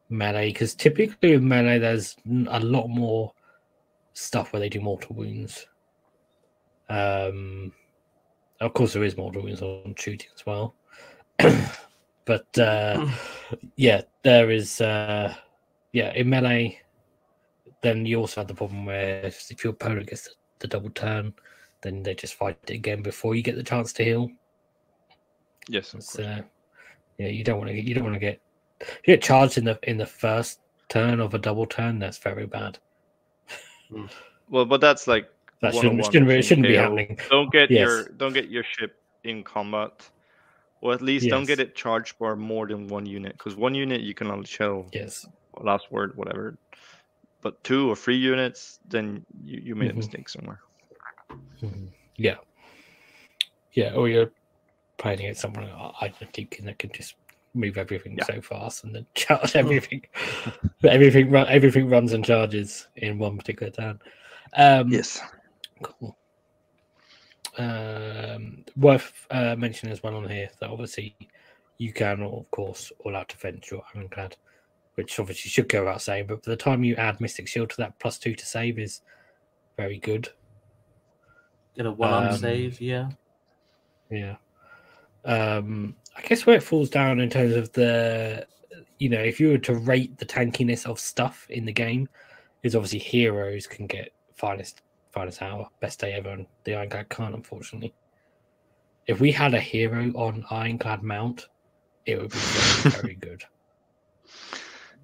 melee 0.09 0.49
because 0.51 0.73
typically 0.75 1.33
with 1.33 1.43
melee 1.43 1.79
there's 1.79 2.15
a 2.49 2.59
lot 2.59 2.87
more 2.87 3.33
stuff 4.13 4.53
where 4.53 4.59
they 4.59 4.69
do 4.69 4.79
mortal 4.81 5.15
wounds. 5.15 5.67
Um, 6.89 7.73
of 8.61 8.73
course, 8.73 8.93
there 8.93 9.03
is 9.03 9.17
mortal 9.17 9.43
wounds 9.43 9.61
on 9.61 9.95
shooting 9.97 10.29
as 10.35 10.45
well, 10.45 10.75
but 12.25 12.59
uh, 12.59 13.07
yeah, 13.75 14.01
there 14.23 14.51
is. 14.51 14.79
Uh, 14.81 15.35
yeah, 15.97 16.13
in 16.13 16.29
melee, 16.29 16.79
then 17.81 18.05
you 18.05 18.19
also 18.19 18.41
have 18.41 18.47
the 18.47 18.53
problem 18.53 18.85
where 18.85 19.25
if 19.25 19.49
if 19.49 19.63
your 19.63 19.73
opponent 19.73 20.07
gets 20.07 20.25
the, 20.25 20.31
the 20.59 20.67
double 20.67 20.91
turn, 20.91 21.33
then 21.81 22.03
they 22.03 22.13
just 22.13 22.35
fight 22.35 22.57
it 22.67 22.73
again 22.73 23.01
before 23.01 23.33
you 23.33 23.41
get 23.41 23.55
the 23.55 23.63
chance 23.63 23.91
to 23.93 24.03
heal. 24.03 24.29
Yes. 25.67 25.93
of 25.93 26.01
It's, 26.01 26.19
uh, 26.19 26.41
yeah, 27.17 27.29
you 27.29 27.43
don't 27.43 27.57
want 27.57 27.69
to 27.69 27.73
get 27.73 27.85
you 27.85 27.95
don't 27.95 28.03
want 28.03 28.15
to 28.15 28.19
get 28.19 28.39
if 28.79 29.01
you 29.05 29.15
get 29.15 29.23
charged 29.23 29.57
in 29.57 29.65
the 29.65 29.79
in 29.89 29.97
the 29.97 30.05
first 30.05 30.59
turn 30.87 31.19
of 31.19 31.33
a 31.33 31.39
double 31.39 31.65
turn. 31.65 31.97
That's 31.97 32.19
very 32.19 32.45
bad. 32.45 32.77
Well, 34.49 34.65
but 34.65 34.81
that's 34.81 35.07
like 35.07 35.25
That 35.61 35.73
shouldn't 35.73 36.05
shouldn't, 36.05 36.27
be- 36.29 36.41
shouldn't 36.43 36.67
be 36.67 36.75
happening. 36.75 37.17
Don't 37.31 37.51
get 37.51 37.71
Yes. 37.71 37.87
your 37.87 38.03
don't 38.21 38.33
get 38.33 38.49
your 38.49 38.63
ship 38.63 39.01
in 39.23 39.43
combat, 39.43 40.07
or 40.81 40.93
at 40.93 41.01
least 41.01 41.27
don't 41.27 41.47
get 41.47 41.59
it 41.59 41.73
charged 41.73 42.13
for 42.19 42.35
more 42.35 42.67
than 42.67 42.87
one 42.87 43.07
unit. 43.07 43.33
Because 43.33 43.55
one 43.55 43.73
unit 43.73 44.01
you 44.01 44.13
can 44.13 44.29
only 44.29 44.45
shell 44.45 44.85
Yes, 44.93 45.25
last 45.63 45.91
word, 45.91 46.15
whatever. 46.15 46.57
But 47.41 47.63
two 47.63 47.89
or 47.89 47.95
three 47.95 48.17
units, 48.17 48.79
then 48.87 49.25
you, 49.43 49.61
you 49.63 49.75
made 49.75 49.89
Mhm. 49.89 49.93
a 49.93 49.97
mistake 49.97 50.29
somewhere. 50.29 50.59
Mhm. 51.61 51.89
yeah, 52.17 52.35
yeah. 53.73 53.93
Or 53.93 54.07
you're 54.09 54.31
playing 54.97 55.19
against 55.19 55.41
someone 55.41 55.65
I 55.65 56.07
don't 56.19 56.33
think 56.33 56.59
that 56.63 56.79
can 56.79 56.91
just 56.91 57.15
move 57.53 57.77
everything 57.77 58.17
Yeah. 58.17 58.25
so 58.25 58.41
fast 58.41 58.83
and 58.83 58.93
then 58.95 59.05
charge 59.15 59.55
everything. 59.55 60.01
everything 60.83 61.29
run, 61.29 61.47
everything 61.47 61.89
runs 61.89 62.13
and 62.13 62.23
charges 62.25 62.87
in 62.95 63.17
one 63.19 63.37
particular 63.37 63.71
turn. 63.71 63.99
Um, 64.55 64.89
Yes. 64.89 65.21
Cool. 65.83 66.17
Um, 67.57 68.63
worth 68.75 69.25
uh, 69.31 69.55
mentioning 69.55 69.91
as 69.91 70.03
well 70.03 70.15
on 70.15 70.29
here 70.29 70.49
that 70.59 70.69
obviously 70.69 71.15
you 71.79 71.91
can, 71.93 72.21
of 72.21 72.49
course, 72.51 72.91
all 72.99 73.15
out 73.15 73.29
defend 73.29 73.63
your 73.71 73.83
ironclad, 73.95 74.35
which 74.97 75.19
obviously 75.19 75.49
should 75.49 75.69
go 75.69 75.81
without 75.81 76.01
saying. 76.01 76.25
But 76.25 76.43
for 76.43 76.49
the 76.49 76.57
time 76.57 76.83
you 76.83 76.95
add 76.95 77.21
Mystic 77.21 77.47
Shield 77.47 77.69
to 77.69 77.77
that 77.77 77.99
plus 77.99 78.17
two 78.17 78.33
to 78.33 78.45
save 78.45 78.79
is 78.79 79.01
very 79.77 79.99
good. 79.99 80.27
Get 81.75 81.85
a 81.85 81.91
one 81.91 82.11
on 82.11 82.27
Um, 82.29 82.35
save, 82.35 82.81
yeah. 82.81 83.11
Yeah. 84.09 84.37
Um, 85.23 85.95
I 86.15 86.21
guess 86.23 86.47
where 86.47 86.55
it 86.55 86.63
falls 86.63 86.89
down 86.89 87.19
in 87.19 87.29
terms 87.29 87.53
of 87.53 87.71
the, 87.73 88.47
you 88.97 89.09
know, 89.09 89.19
if 89.19 89.39
you 89.39 89.49
were 89.49 89.59
to 89.59 89.75
rate 89.75 90.17
the 90.17 90.25
tankiness 90.25 90.87
of 90.87 90.99
stuff 90.99 91.45
in 91.51 91.65
the 91.65 91.71
game, 91.71 92.09
is 92.63 92.75
obviously 92.75 92.99
heroes 92.99 93.67
can 93.67 93.85
get 93.85 94.11
finest 94.33 94.81
finest 95.11 95.43
hour, 95.43 95.69
best 95.79 95.99
day 95.99 96.13
ever, 96.13 96.29
and 96.29 96.47
the 96.63 96.73
ironclad 96.73 97.09
can't, 97.09 97.35
unfortunately. 97.35 97.93
If 99.05 99.19
we 99.19 99.31
had 99.31 99.53
a 99.53 99.59
hero 99.59 100.11
on 100.15 100.43
ironclad 100.49 101.03
mount, 101.03 101.49
it 102.07 102.19
would 102.19 102.31
be 102.31 102.37
very, 102.37 102.95
very 102.95 103.15
good. 103.19 103.43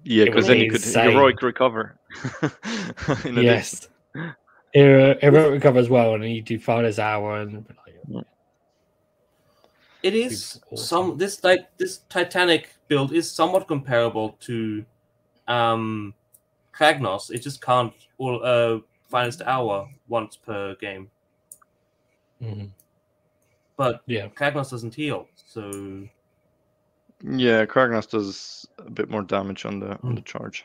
Yeah, 0.04 0.24
because 0.26 0.46
then 0.46 0.58
you 0.58 0.70
could 0.70 0.82
insane. 0.82 1.12
heroic 1.12 1.40
recover. 1.42 1.96
In 2.42 3.38
addition. 3.38 3.42
yes. 3.42 3.88
Hero, 4.72 5.16
hero 5.20 5.50
recover 5.50 5.78
as 5.78 5.88
well, 5.88 6.14
and 6.14 6.24
you 6.24 6.42
do 6.42 6.58
finest 6.58 6.98
hour, 6.98 7.40
and 7.40 7.64
It 10.02 10.14
is 10.14 10.60
awesome. 10.70 10.76
some 10.86 11.18
this 11.18 11.42
like 11.42 11.74
this 11.78 11.98
Titanic 12.10 12.68
build 12.88 13.12
is 13.12 13.30
somewhat 13.30 13.66
comparable 13.66 14.36
to 14.40 14.84
um 15.48 16.12
Kragnos. 16.76 17.30
It 17.30 17.38
just 17.38 17.62
can't 17.62 17.94
all 18.18 18.44
uh 18.44 18.80
finest 19.08 19.40
hour 19.42 19.88
once 20.08 20.36
per 20.36 20.74
game. 20.74 21.08
Mhm. 22.42 22.70
But 23.76 24.02
yeah, 24.06 24.28
Kragnos 24.28 24.70
doesn't 24.70 24.94
heal, 24.94 25.26
so 25.36 26.06
Yeah, 27.22 27.64
Kragnos 27.66 28.08
does 28.10 28.66
a 28.78 28.90
bit 28.90 29.08
more 29.08 29.22
damage 29.22 29.64
on 29.64 29.80
the 29.80 29.98
on 30.02 30.14
the 30.14 30.20
Mm. 30.20 30.24
charge. 30.24 30.64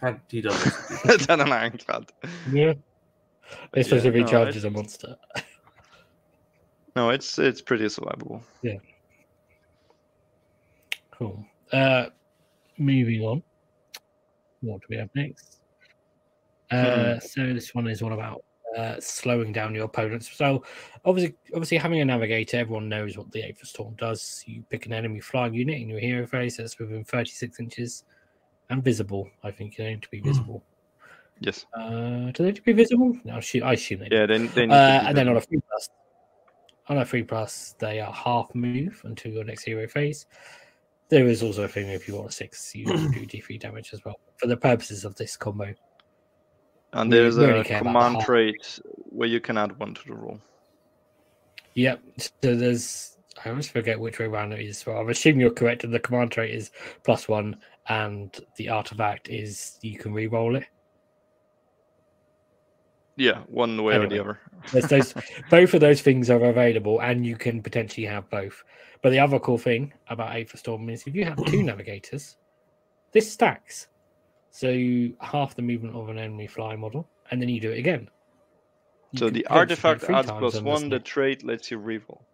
Can't- 0.00 0.20
He 0.30 0.40
doesn't. 0.40 1.26
than 1.26 1.40
an 1.40 1.52
ironclad. 1.52 2.10
Yeah. 2.52 2.74
Especially 3.74 4.08
if 4.08 4.14
he 4.14 4.20
no, 4.20 4.26
charges 4.26 4.64
a 4.64 4.70
monster. 4.70 5.16
No, 6.94 7.10
it's 7.10 7.38
it's 7.38 7.60
pretty 7.62 7.84
survivable. 7.86 8.42
Yeah. 8.62 8.78
Cool. 11.10 11.44
Uh, 11.72 12.06
moving 12.78 13.22
on. 13.22 13.42
What 14.60 14.80
do 14.80 14.86
we 14.90 14.96
have 14.96 15.10
next? 15.14 15.60
Uh, 16.70 17.18
So 17.20 17.52
this 17.52 17.74
one 17.74 17.88
is 17.88 18.02
all 18.02 18.12
about 18.12 18.44
uh, 18.76 18.96
slowing 19.00 19.52
down 19.52 19.74
your 19.74 19.84
opponents. 19.84 20.30
So 20.34 20.64
obviously, 21.04 21.36
obviously 21.54 21.78
having 21.78 22.00
a 22.00 22.04
navigator, 22.04 22.58
everyone 22.58 22.88
knows 22.88 23.16
what 23.16 23.30
the 23.32 23.42
Aether 23.42 23.64
Storm 23.64 23.94
does. 23.96 24.42
You 24.46 24.62
pick 24.68 24.86
an 24.86 24.92
enemy 24.92 25.20
flying 25.20 25.54
unit 25.54 25.80
in 25.80 25.88
your 25.88 26.00
hero 26.00 26.26
phase 26.26 26.56
that's 26.56 26.78
within 26.78 27.04
36 27.04 27.60
inches 27.60 28.04
and 28.70 28.82
visible. 28.82 29.28
I 29.42 29.50
think 29.50 29.76
they 29.76 29.90
need 29.90 30.02
to 30.02 30.10
be 30.10 30.20
visible. 30.20 30.62
Yes. 31.40 31.66
Uh, 31.72 32.30
do 32.30 32.32
they 32.38 32.44
need 32.46 32.56
to 32.56 32.62
be 32.62 32.72
visible? 32.72 33.16
No, 33.24 33.34
I 33.34 33.38
assume, 33.38 33.64
I 33.64 33.72
assume 33.74 34.00
they 34.00 34.08
do. 34.08 34.16
Yeah, 34.16 34.26
they, 34.26 34.38
they 34.38 34.66
need 34.66 34.74
Uh, 34.74 35.02
and 35.06 35.16
then 35.16 35.28
on 35.28 35.36
a 35.36 35.40
free 35.40 35.60
plus, 35.68 35.88
on 36.88 36.98
a 36.98 37.04
free 37.04 37.22
plus, 37.22 37.74
they 37.78 38.00
are 38.00 38.12
half 38.12 38.54
move 38.54 39.00
until 39.04 39.32
your 39.32 39.44
next 39.44 39.64
hero 39.64 39.86
phase. 39.86 40.26
There 41.10 41.26
is 41.26 41.42
also 41.42 41.62
a 41.62 41.68
thing 41.68 41.88
if 41.88 42.06
you 42.06 42.16
want 42.16 42.28
a 42.28 42.32
six, 42.32 42.74
you 42.74 42.84
do 42.84 42.92
D3 42.92 43.58
damage 43.60 43.94
as 43.94 44.04
well 44.04 44.20
for 44.36 44.46
the 44.46 44.56
purposes 44.56 45.04
of 45.04 45.14
this 45.14 45.36
combo. 45.36 45.74
And 46.92 47.12
there's 47.12 47.36
a 47.36 47.44
about 47.44 47.66
the 47.66 47.74
command 47.78 48.20
trait 48.20 48.80
where 49.10 49.28
you 49.28 49.40
can 49.40 49.58
add 49.58 49.78
one 49.78 49.94
to 49.94 50.04
the 50.06 50.14
roll. 50.14 50.40
Yep. 51.74 52.00
So 52.42 52.54
there's 52.56 53.18
I 53.44 53.50
always 53.50 53.68
forget 53.68 54.00
which 54.00 54.18
way 54.18 54.26
around 54.26 54.52
it 54.52 54.60
is. 54.60 54.78
So 54.78 54.96
I'm 54.96 55.08
assuming 55.08 55.40
you're 55.40 55.50
correct. 55.50 55.84
And 55.84 55.92
the 55.92 56.00
command 56.00 56.32
trait 56.32 56.54
is 56.54 56.70
plus 57.04 57.28
one, 57.28 57.56
and 57.88 58.36
the 58.56 58.68
artifact 58.68 59.28
is 59.28 59.78
you 59.82 59.98
can 59.98 60.12
re-roll 60.12 60.56
it. 60.56 60.64
Yeah, 63.16 63.40
one 63.48 63.82
way 63.82 63.96
or 63.96 64.08
the 64.08 64.20
other. 64.20 64.38
There's 64.72 64.86
those 64.86 65.14
both 65.50 65.74
of 65.74 65.80
those 65.80 66.02
things 66.02 66.30
are 66.30 66.42
available, 66.44 67.00
and 67.00 67.26
you 67.26 67.36
can 67.36 67.62
potentially 67.62 68.06
have 68.06 68.30
both. 68.30 68.62
But 69.02 69.10
the 69.10 69.18
other 69.18 69.38
cool 69.38 69.58
thing 69.58 69.92
about 70.08 70.36
Aether 70.36 70.56
Storm 70.56 70.88
is 70.88 71.04
if 71.06 71.14
you 71.14 71.24
have 71.24 71.44
two 71.46 71.62
navigators, 71.62 72.36
this 73.12 73.30
stacks. 73.30 73.88
So 74.58 74.70
you 74.70 75.14
half 75.20 75.54
the 75.54 75.62
movement 75.62 75.94
of 75.94 76.08
an 76.08 76.18
enemy 76.18 76.48
fly 76.48 76.74
model, 76.74 77.08
and 77.30 77.40
then 77.40 77.48
you 77.48 77.60
do 77.60 77.70
it 77.70 77.78
again. 77.78 78.10
You 79.12 79.20
So 79.20 79.30
the 79.30 79.46
potentially 79.46 79.84
do 79.84 79.92
it 79.92 80.02
artifact 80.02 80.04
adds 80.10 80.32
plus 80.32 80.54
on 80.56 80.64
one. 80.64 80.88
The 80.90 80.98
trait 80.98 81.44
lets 81.44 81.70
you 81.70 81.78
reroll. 81.78 82.22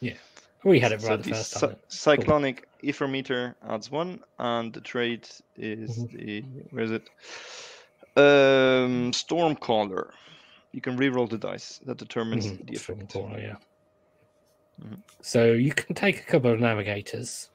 Yeah, 0.00 0.18
we 0.64 0.80
had 0.80 0.92
it 0.92 1.00
So 1.00 1.06
right 1.06 1.18
the 1.18 1.24
the 1.24 1.34
first 1.36 1.52
time. 1.52 1.76
cyclonic 1.88 2.64
Aethometer 2.84 3.54
adds 3.62 3.90
one, 3.90 4.20
and 4.38 4.72
the 4.74 4.80
trait 4.80 5.40
is 5.56 6.04
Mhm. 6.04 6.10
the 6.12 6.42
where 6.70 6.84
is 6.84 6.90
it? 6.92 7.08
Um, 8.16 9.12
Stormcaller. 9.12 10.10
You 10.72 10.80
can 10.82 10.98
reroll 10.98 11.28
the 11.30 11.38
dice. 11.38 11.80
That 11.86 11.98
determines 11.98 12.46
Mhm, 12.46 12.66
the 12.66 12.76
effect. 12.76 13.12
Corner, 13.12 13.40
yeah. 13.40 13.56
Mhm. 14.82 15.02
So 15.22 15.52
you 15.52 15.72
can 15.72 15.94
take 15.94 16.20
a 16.20 16.24
couple 16.24 16.52
of 16.52 16.60
navigators 16.60 17.50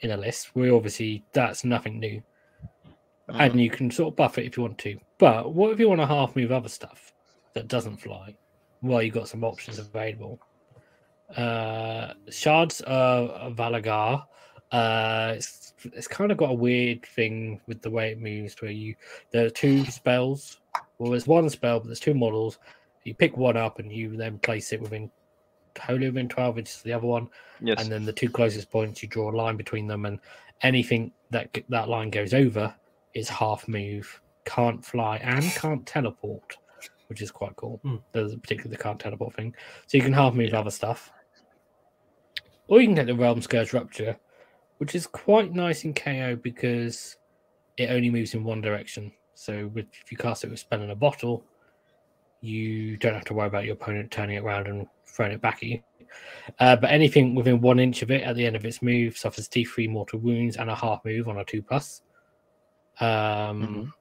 in 0.00 0.10
a 0.10 0.16
list. 0.16 0.54
We 0.54 0.70
obviously 0.70 1.24
that's 1.32 1.64
nothing 1.64 2.00
new, 2.00 2.22
Mhm. 3.28 3.40
and 3.40 3.60
you 3.60 3.70
can 3.70 3.90
sort 3.90 4.12
of 4.12 4.16
buff 4.16 4.36
it 4.38 4.44
if 4.46 4.56
you 4.56 4.62
want 4.64 4.78
to. 4.78 4.98
But 5.18 5.52
what 5.54 5.70
if 5.72 5.80
you 5.80 5.88
want 5.88 6.00
to 6.00 6.06
half 6.06 6.36
move 6.36 6.52
other 6.52 6.68
stuff 6.68 7.12
that 7.54 7.68
doesn't 7.68 7.96
fly? 7.98 8.34
Well, 8.82 9.02
you've 9.02 9.14
got 9.14 9.28
some 9.28 9.44
options 9.44 9.78
available. 9.78 10.38
Uh, 11.36 12.12
Shards 12.30 12.80
of 12.82 13.56
Valagharr. 13.56 14.24
Uh, 14.70 15.34
it's, 15.36 15.72
it's 15.84 16.08
kind 16.08 16.30
of 16.32 16.36
got 16.38 16.50
a 16.50 16.54
weird 16.54 17.04
thing 17.06 17.60
with 17.66 17.80
the 17.82 17.90
way 17.90 18.10
it 18.10 18.20
moves, 18.20 18.60
where 18.60 18.70
you 18.70 18.94
there 19.30 19.46
are 19.46 19.50
two 19.50 19.84
spells. 19.86 20.60
Well, 20.98 21.10
there's 21.10 21.26
one 21.26 21.48
spell, 21.50 21.80
but 21.80 21.86
there's 21.86 22.00
two 22.00 22.14
models. 22.14 22.58
You 23.04 23.14
pick 23.14 23.36
one 23.36 23.56
up 23.56 23.78
and 23.78 23.92
you 23.92 24.16
then 24.16 24.38
place 24.38 24.72
it 24.72 24.80
within 24.80 25.10
totally 25.74 26.06
within 26.08 26.28
12 26.28 26.58
inches 26.58 26.76
of 26.76 26.82
the 26.84 26.92
other 26.92 27.06
one 27.08 27.28
Yes. 27.60 27.82
and 27.82 27.90
then 27.90 28.04
the 28.04 28.12
two 28.12 28.30
closest 28.30 28.70
points 28.70 29.02
you 29.02 29.08
draw 29.08 29.28
a 29.28 29.34
line 29.34 29.56
between 29.56 29.88
them 29.88 30.06
and 30.06 30.20
anything 30.62 31.10
that 31.30 31.48
that 31.68 31.88
line 31.88 32.10
goes 32.10 32.32
over 32.32 32.72
is 33.14 33.28
half 33.28 33.66
move 33.68 34.20
can't 34.44 34.84
fly 34.84 35.16
and 35.18 35.42
can't 35.52 35.86
teleport 35.86 36.56
which 37.08 37.20
is 37.20 37.30
quite 37.30 37.54
cool. 37.56 37.80
Hmm. 37.82 37.96
there's 38.12 38.34
particularly 38.34 38.74
the 38.74 38.82
can't 38.82 38.98
teleport 38.98 39.34
thing. 39.34 39.54
So 39.86 39.98
you 39.98 40.02
can 40.02 40.12
half 40.12 40.32
move 40.32 40.54
other 40.54 40.70
stuff. 40.70 41.12
Or 42.66 42.80
you 42.80 42.86
can 42.86 42.94
get 42.94 43.06
the 43.06 43.12
Realmscourge 43.12 43.72
Rupture 43.72 44.16
which 44.78 44.94
is 44.94 45.06
quite 45.06 45.52
nice 45.52 45.84
in 45.84 45.94
ko 45.94 46.36
because 46.36 47.16
it 47.76 47.90
only 47.90 48.10
moves 48.10 48.34
in 48.34 48.42
one 48.42 48.60
direction. 48.60 49.12
So 49.34 49.70
with, 49.74 49.86
if 50.02 50.10
you 50.10 50.18
cast 50.18 50.44
it 50.44 50.50
with 50.50 50.58
spell 50.60 50.82
in 50.82 50.90
a 50.90 50.96
bottle 50.96 51.44
you 52.40 52.96
don't 52.98 53.14
have 53.14 53.24
to 53.24 53.34
worry 53.34 53.46
about 53.46 53.64
your 53.64 53.72
opponent 53.72 54.10
turning 54.10 54.36
it 54.36 54.42
around 54.42 54.66
and 54.66 54.86
throwing 55.06 55.32
it 55.32 55.40
back 55.40 55.56
at 55.56 55.62
you. 55.62 55.80
Uh, 56.60 56.76
but 56.76 56.90
anything 56.90 57.34
within 57.34 57.60
one 57.60 57.80
inch 57.80 58.02
of 58.02 58.10
it 58.10 58.22
at 58.22 58.36
the 58.36 58.46
end 58.46 58.54
of 58.54 58.64
its 58.64 58.82
move 58.82 59.16
suffers 59.16 59.48
D3 59.48 59.88
mortal 59.88 60.18
wounds 60.18 60.56
and 60.56 60.68
a 60.68 60.74
half 60.74 61.04
move 61.04 61.28
on 61.28 61.38
a 61.38 61.44
two 61.44 61.62
plus. 61.62 62.02
Um, 63.00 63.62
Mhm. 63.62 63.92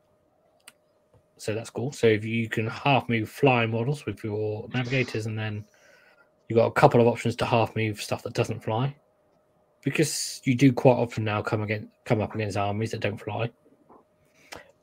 So 1.38 1.54
that's 1.54 1.70
cool. 1.70 1.92
So 1.92 2.08
if 2.08 2.24
you 2.24 2.48
can 2.48 2.68
half 2.68 3.10
move 3.10 3.28
flying 3.30 3.72
models 3.72 4.06
with 4.06 4.24
your 4.24 4.70
navigators, 4.74 5.26
and 5.26 5.38
then 5.38 5.66
you've 6.48 6.56
got 6.56 6.68
a 6.68 6.72
couple 6.72 7.02
of 7.02 7.08
options 7.08 7.36
to 7.38 7.46
half 7.46 7.76
move 7.76 8.02
stuff 8.02 8.24
that 8.24 8.34
doesn't 8.34 8.62
fly, 8.62 8.96
because 9.82 10.42
you 10.46 10.56
do 10.56 10.72
quite 10.72 10.94
often 10.96 11.26
now 11.26 11.42
come 11.42 11.62
against 11.62 11.90
come 12.06 12.22
up 12.22 12.34
against 12.34 12.56
armies 12.56 12.92
that 12.92 13.02
don't 13.02 13.18
fly. 13.18 13.50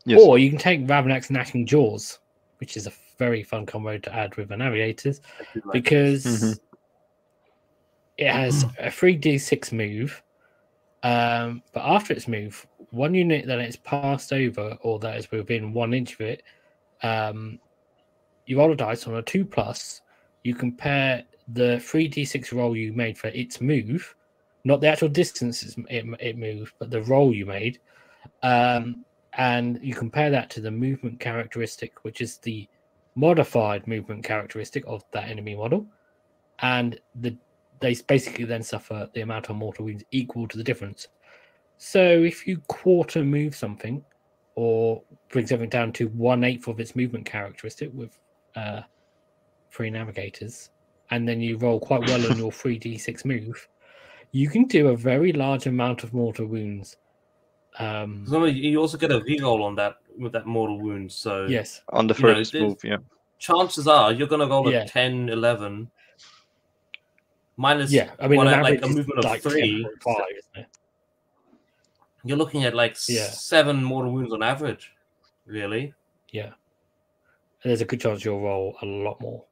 Yes. 0.04 0.20
Or 0.20 0.38
you 0.38 0.50
can 0.50 0.58
take 0.58 0.86
Ravenak's 0.86 1.30
Gnashing 1.30 1.64
Jaws, 1.66 2.18
which 2.58 2.76
is 2.76 2.86
a 2.86 2.92
very 3.18 3.42
fun 3.42 3.64
combo 3.64 3.96
to 3.96 4.14
add 4.14 4.36
with 4.36 4.48
the 4.48 4.56
navigators 4.56 5.20
like 5.64 5.72
because 5.72 6.24
Mhm. 6.24 6.60
it 8.18 8.30
has 8.30 8.64
a 8.78 8.90
3d6 8.90 9.72
move. 9.72 10.22
Um, 11.02 11.62
but 11.72 11.80
after 11.84 12.12
its 12.12 12.28
move, 12.28 12.66
one 12.90 13.14
unit 13.14 13.46
that 13.46 13.58
it's 13.60 13.76
passed 13.76 14.32
over 14.32 14.76
or 14.82 14.98
that 15.00 15.16
is 15.16 15.30
within 15.30 15.72
one 15.72 15.94
inch 15.94 16.14
of 16.14 16.20
it, 16.22 16.42
um, 17.02 17.58
you 18.46 18.58
roll 18.58 18.72
a 18.72 18.76
dice 18.76 19.06
on 19.06 19.16
a 19.16 19.22
two 19.22 19.44
plus. 19.44 20.02
You 20.42 20.54
compare 20.54 21.24
the 21.48 21.76
3d6 21.76 22.52
roll 22.52 22.76
you 22.76 22.92
made 22.92 23.18
for 23.18 23.28
its 23.28 23.60
move, 23.60 24.14
not 24.64 24.80
the 24.80 24.88
actual 24.88 25.08
distance 25.08 25.62
it, 25.88 26.04
it 26.18 26.38
moved, 26.38 26.74
but 26.78 26.90
the 26.90 27.02
roll 27.02 27.34
you 27.34 27.46
made. 27.46 27.78
Um, 28.42 29.04
and 29.34 29.78
you 29.82 29.94
compare 29.94 30.30
that 30.30 30.50
to 30.50 30.60
the 30.60 30.70
movement 30.70 31.20
characteristic, 31.20 32.04
which 32.04 32.20
is 32.20 32.38
the 32.38 32.68
modified 33.14 33.86
movement 33.86 34.24
characteristic 34.24 34.84
of 34.86 35.04
that 35.12 35.28
enemy 35.28 35.54
model, 35.54 35.86
and 36.60 36.98
the 37.14 37.36
they 37.80 37.94
basically 38.06 38.44
then 38.44 38.62
suffer 38.62 39.08
the 39.14 39.22
amount 39.22 39.48
of 39.48 39.56
mortal 39.56 39.86
wounds 39.86 40.04
equal 40.10 40.46
to 40.46 40.58
the 40.58 40.64
difference. 40.64 41.08
So 41.82 42.02
if 42.02 42.46
you 42.46 42.58
quarter 42.68 43.24
move 43.24 43.56
something, 43.56 44.04
or 44.54 45.02
bring 45.30 45.46
something 45.46 45.70
down 45.70 45.92
to 45.92 46.08
one 46.08 46.44
eighth 46.44 46.68
of 46.68 46.78
its 46.78 46.94
movement 46.94 47.24
characteristic 47.24 47.90
with 47.94 48.18
uh, 48.54 48.82
three 49.72 49.88
navigators, 49.88 50.68
and 51.10 51.26
then 51.26 51.40
you 51.40 51.56
roll 51.56 51.80
quite 51.80 52.02
well 52.06 52.30
on 52.30 52.36
your 52.42 52.52
three 52.52 52.76
d 52.78 52.98
six 52.98 53.24
move, 53.24 53.66
you 54.30 54.50
can 54.50 54.64
do 54.66 54.88
a 54.88 54.96
very 54.96 55.32
large 55.32 55.66
amount 55.66 56.04
of 56.04 56.12
mortal 56.12 56.46
wounds. 56.46 56.98
Um, 57.78 58.26
So 58.28 58.44
you 58.44 58.78
also 58.78 58.98
get 58.98 59.10
a 59.10 59.20
reroll 59.20 59.64
on 59.64 59.74
that 59.76 59.96
with 60.18 60.32
that 60.32 60.44
mortal 60.44 60.78
wound. 60.78 61.10
So 61.10 61.46
yes, 61.46 61.80
On 61.94 62.06
the 62.06 62.14
you 62.14 62.22
know, 62.22 62.34
first 62.34 62.52
move, 62.52 62.76
yeah. 62.84 62.98
chances 63.38 63.88
are 63.88 64.12
you're 64.12 64.28
going 64.28 64.42
to 64.42 64.46
roll 64.46 64.68
a 64.68 64.72
Yeah. 64.72 64.84
10, 64.84 65.30
11, 65.30 65.90
minus 67.56 67.90
yeah. 67.90 68.10
I 68.20 68.28
mean, 68.28 68.36
one 68.36 68.48
like 68.48 68.84
a 68.84 68.86
movement 68.86 69.20
of 69.20 69.24
like 69.24 69.40
three. 69.40 69.82
10.5, 70.04 70.16
isn't 70.36 70.64
it? 70.64 70.66
You're 72.24 72.36
looking 72.36 72.64
at 72.64 72.74
like 72.74 72.96
Yeah. 73.08 73.28
seven 73.30 73.82
mortal 73.82 74.12
wounds 74.12 74.32
on 74.32 74.42
average. 74.42 74.92
Really? 75.46 75.94
Yeah. 76.30 76.52
And 77.62 77.70
there's 77.70 77.80
a 77.80 77.84
good 77.86 78.00
chance 78.00 78.24
you'll 78.24 78.40
roll 78.40 78.76
a 78.82 78.86
lot 78.86 79.20
more. 79.20 79.44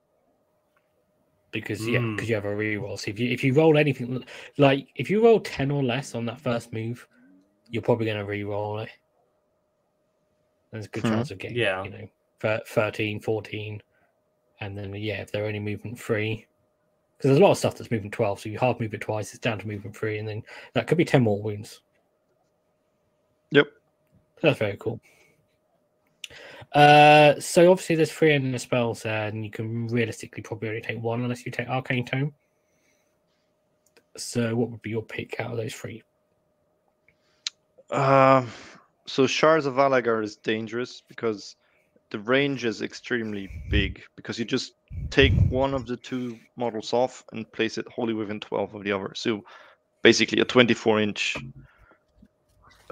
Because 1.50 1.86
yeah, 1.88 1.98
Mm. 2.00 2.16
because 2.16 2.28
you 2.28 2.34
have 2.34 2.44
a 2.44 2.48
reroll. 2.48 2.98
So 2.98 3.10
if 3.10 3.18
you 3.18 3.30
if 3.30 3.42
you 3.42 3.54
roll 3.54 3.78
anything 3.78 4.22
like 4.58 4.88
if 4.96 5.08
you 5.08 5.24
roll 5.24 5.40
10 5.40 5.70
or 5.70 5.82
less 5.82 6.14
on 6.14 6.26
that 6.26 6.40
first 6.40 6.72
move, 6.72 7.06
you're 7.70 7.82
probably 7.82 8.06
gonna 8.06 8.24
re-roll 8.24 8.80
it. 8.80 8.90
There's 10.70 10.86
a 10.86 10.90
good 10.90 11.04
Hmm. 11.04 11.08
chance 11.10 11.30
of 11.30 11.38
getting 11.38 11.56
Yeah. 11.56 11.82
you 11.84 11.90
know 11.90 12.08
13, 12.66 13.18
14, 13.20 13.82
and 14.60 14.76
then 14.76 14.94
yeah, 14.94 15.22
if 15.22 15.32
they're 15.32 15.46
only 15.46 15.58
movement 15.58 15.98
free. 15.98 16.46
Because 17.16 17.30
there's 17.30 17.38
a 17.38 17.42
lot 17.42 17.50
of 17.50 17.58
stuff 17.58 17.76
that's 17.76 17.90
movement 17.90 18.14
12, 18.14 18.38
so 18.40 18.48
you 18.48 18.58
half 18.58 18.78
move 18.78 18.94
it 18.94 19.00
twice, 19.00 19.30
it's 19.30 19.40
down 19.40 19.58
to 19.58 19.66
movement 19.66 19.96
free, 19.96 20.18
and 20.18 20.28
then 20.28 20.44
that 20.74 20.86
could 20.86 20.98
be 20.98 21.04
10 21.04 21.22
more 21.22 21.42
wounds. 21.42 21.80
Yep. 23.50 23.66
That's 24.42 24.58
very 24.58 24.76
cool. 24.78 25.00
Uh, 26.72 27.40
so 27.40 27.70
obviously 27.70 27.96
there's 27.96 28.12
three 28.12 28.34
in 28.34 28.52
the 28.52 28.58
spells 28.58 29.02
there, 29.02 29.28
and 29.28 29.44
you 29.44 29.50
can 29.50 29.88
realistically 29.88 30.42
probably 30.42 30.68
only 30.68 30.80
take 30.80 31.02
one 31.02 31.22
unless 31.22 31.46
you 31.46 31.52
take 31.52 31.68
Arcane 31.68 32.04
Tome. 32.04 32.34
So 34.16 34.54
what 34.54 34.70
would 34.70 34.82
be 34.82 34.90
your 34.90 35.02
pick 35.02 35.40
out 35.40 35.52
of 35.52 35.56
those 35.56 35.74
three? 35.74 36.02
Uh, 37.90 38.44
so 39.06 39.26
Shards 39.26 39.64
of 39.64 39.74
Valagharr 39.74 40.22
is 40.22 40.36
dangerous 40.36 41.02
because 41.08 41.56
the 42.10 42.18
range 42.20 42.64
is 42.64 42.82
extremely 42.82 43.48
big 43.70 44.02
because 44.16 44.38
you 44.38 44.44
just 44.44 44.74
take 45.10 45.32
one 45.48 45.74
of 45.74 45.86
the 45.86 45.96
two 45.96 46.38
models 46.56 46.92
off 46.92 47.24
and 47.32 47.50
place 47.52 47.78
it 47.78 47.86
wholly 47.88 48.14
within 48.14 48.40
12 48.40 48.74
of 48.74 48.84
the 48.84 48.92
other. 48.92 49.12
So 49.14 49.44
basically 50.02 50.40
a 50.40 50.44
24 50.44 51.00
inch 51.00 51.36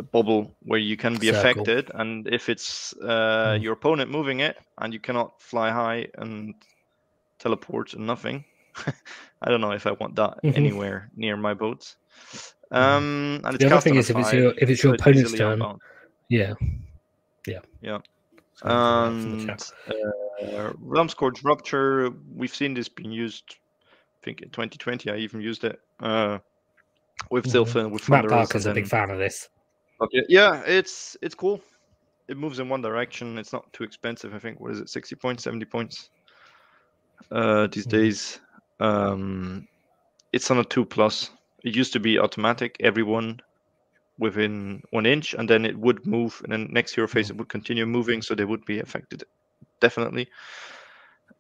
bubble 0.03 0.57
where 0.61 0.79
you 0.79 0.97
can 0.97 1.15
be 1.17 1.29
Circle. 1.29 1.39
affected 1.41 1.91
and 1.95 2.27
if 2.29 2.49
it's 2.49 2.95
uh, 3.03 3.57
Mm. 3.57 3.63
your 3.63 3.73
opponent 3.73 4.11
moving 4.11 4.41
it 4.41 4.59
and 4.79 4.93
you 4.93 5.01
cannot 5.01 5.41
fly 5.41 5.71
high 5.71 6.07
and 6.19 6.55
teleport 7.39 7.95
and 7.95 8.07
nothing 8.07 8.45
i 9.43 9.49
don't 9.51 9.61
know 9.61 9.73
if 9.73 9.87
i 9.87 9.93
want 9.93 10.15
that 10.17 10.39
Mhm. 10.45 10.57
anywhere 10.57 11.11
near 11.17 11.37
my 11.37 11.55
boats 11.55 11.97
um 12.73 13.41
and 13.45 13.55
it's 13.55 13.65
The 13.65 13.71
other 13.71 13.81
thing 13.81 13.97
is 13.97 14.11
if 14.11 14.17
it's 14.19 14.33
your 14.33 14.53
if 14.59 14.69
it's 14.71 14.83
your 14.83 14.95
opponent's 14.95 15.33
turn, 15.33 15.63
yeah, 16.29 16.55
Yeah. 17.81 17.99
Uh, 18.65 19.07
and 19.09 19.63
uh, 19.89 20.73
Realmscourge 20.81 21.45
Rupture 21.45 22.11
we've 22.35 22.55
seen 22.55 22.75
this 22.75 22.89
being 22.89 23.13
used 23.13 23.57
i 23.85 24.25
think 24.25 24.41
in 24.43 24.51
2020 24.51 25.11
i 25.11 25.17
even 25.17 25.41
used 25.41 25.65
it 25.65 25.79
uh 26.01 26.39
with 27.31 27.47
Mhm. 27.47 27.53
Zilfin, 27.53 27.91
with 27.91 28.09
Matt 28.09 28.29
Parker's 28.29 28.67
a 28.67 28.75
big 28.75 28.87
fan 28.87 29.11
of 29.11 29.19
this. 29.19 29.49
Okay. 30.01 30.23
Yeah, 30.29 30.63
it's 30.67 31.17
it's 31.23 31.35
cool. 31.35 31.61
It 32.29 32.37
moves 32.37 32.59
in 32.59 32.69
one 32.69 32.83
direction. 32.83 33.39
It's 33.39 33.53
not 33.53 33.73
too 33.73 33.85
expensive. 33.85 34.35
I 34.35 34.39
think 34.39 34.61
what 34.61 34.73
is 34.73 34.81
it, 34.81 34.89
sixty 34.89 35.15
points, 35.17 35.45
seventy 35.45 35.65
points? 35.65 36.11
Uh, 37.31 37.67
these 37.69 37.87
Mhm. 37.87 37.91
days, 37.91 38.41
um, 38.81 39.67
it's 40.33 40.51
on 40.51 40.59
a 40.59 40.65
two 40.65 40.85
plus. 40.85 41.31
It 41.65 41.75
used 41.75 41.93
to 41.95 42.01
be 42.01 42.19
automatic, 42.19 42.77
everyone 42.81 43.41
within 44.19 44.83
one 44.91 45.07
inch, 45.07 45.35
and 45.35 45.49
then 45.49 45.65
it 45.65 45.77
would 45.79 46.07
move, 46.07 46.41
and 46.45 46.53
then 46.53 46.69
next 46.71 46.95
hero 46.95 47.09
phase 47.09 47.31
it 47.31 47.37
would 47.37 47.49
continue 47.49 47.87
moving, 47.87 48.23
so 48.23 48.35
they 48.35 48.45
would 48.45 48.65
be 48.65 48.81
affected. 48.81 49.25
Definitely. 49.81 50.29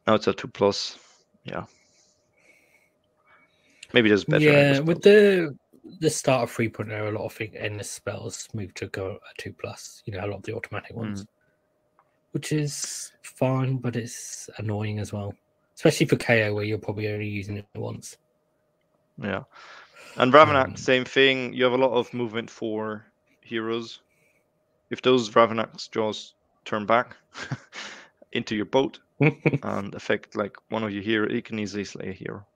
Now 0.06 0.14
it's 0.14 0.26
a 0.26 0.32
two 0.32 0.48
plus. 0.48 0.98
Yeah. 1.44 1.64
Maybe 3.92 4.08
there's 4.08 4.24
better. 4.24 4.44
yeah, 4.44 4.80
with 4.80 5.02
the 5.02 5.56
the 6.00 6.10
start 6.10 6.42
of 6.44 6.54
3.0, 6.56 7.08
a 7.08 7.12
lot 7.12 7.24
of 7.26 7.32
thing- 7.32 7.56
endless 7.56 7.90
spells 7.90 8.48
move 8.54 8.74
to 8.74 8.86
go 8.88 9.12
a 9.12 9.40
two 9.42 9.52
plus. 9.52 10.02
You 10.06 10.14
know, 10.14 10.24
a 10.24 10.28
lot 10.28 10.36
of 10.36 10.42
the 10.42 10.54
automatic 10.54 10.94
ones, 10.96 11.24
Mm. 11.24 11.28
which 12.32 12.52
is 12.52 13.12
fine, 13.22 13.76
but 13.78 13.96
it's 13.96 14.48
annoying 14.58 14.98
as 14.98 15.12
well, 15.12 15.34
especially 15.74 16.06
for 16.06 16.16
KO 16.16 16.54
where 16.54 16.64
you're 16.64 16.78
probably 16.78 17.08
only 17.08 17.28
using 17.28 17.56
it 17.56 17.66
once. 17.74 18.16
Yeah. 19.18 19.44
And 20.16 20.32
Ravenak, 20.32 20.64
Um, 20.68 20.76
same 20.76 21.04
thing. 21.04 21.52
You 21.52 21.64
have 21.64 21.72
a 21.72 21.76
lot 21.78 21.92
of 21.92 22.12
movement 22.14 22.50
for 22.50 23.06
heroes. 23.42 24.00
If 24.90 25.02
those 25.02 25.30
Ravenak's 25.30 25.88
jaws 25.88 26.34
turn 26.64 26.86
back 26.86 27.16
into 28.32 28.54
your 28.54 28.66
boat 28.66 29.00
and 29.62 29.94
affect 29.94 30.36
like 30.36 30.56
one 30.70 30.84
of 30.84 30.90
your 30.92 31.02
hero, 31.02 31.30
you 31.30 31.42
can 31.42 31.58
easily 31.58 31.84
slay 31.84 32.10
a 32.10 32.12
hero. 32.12 32.46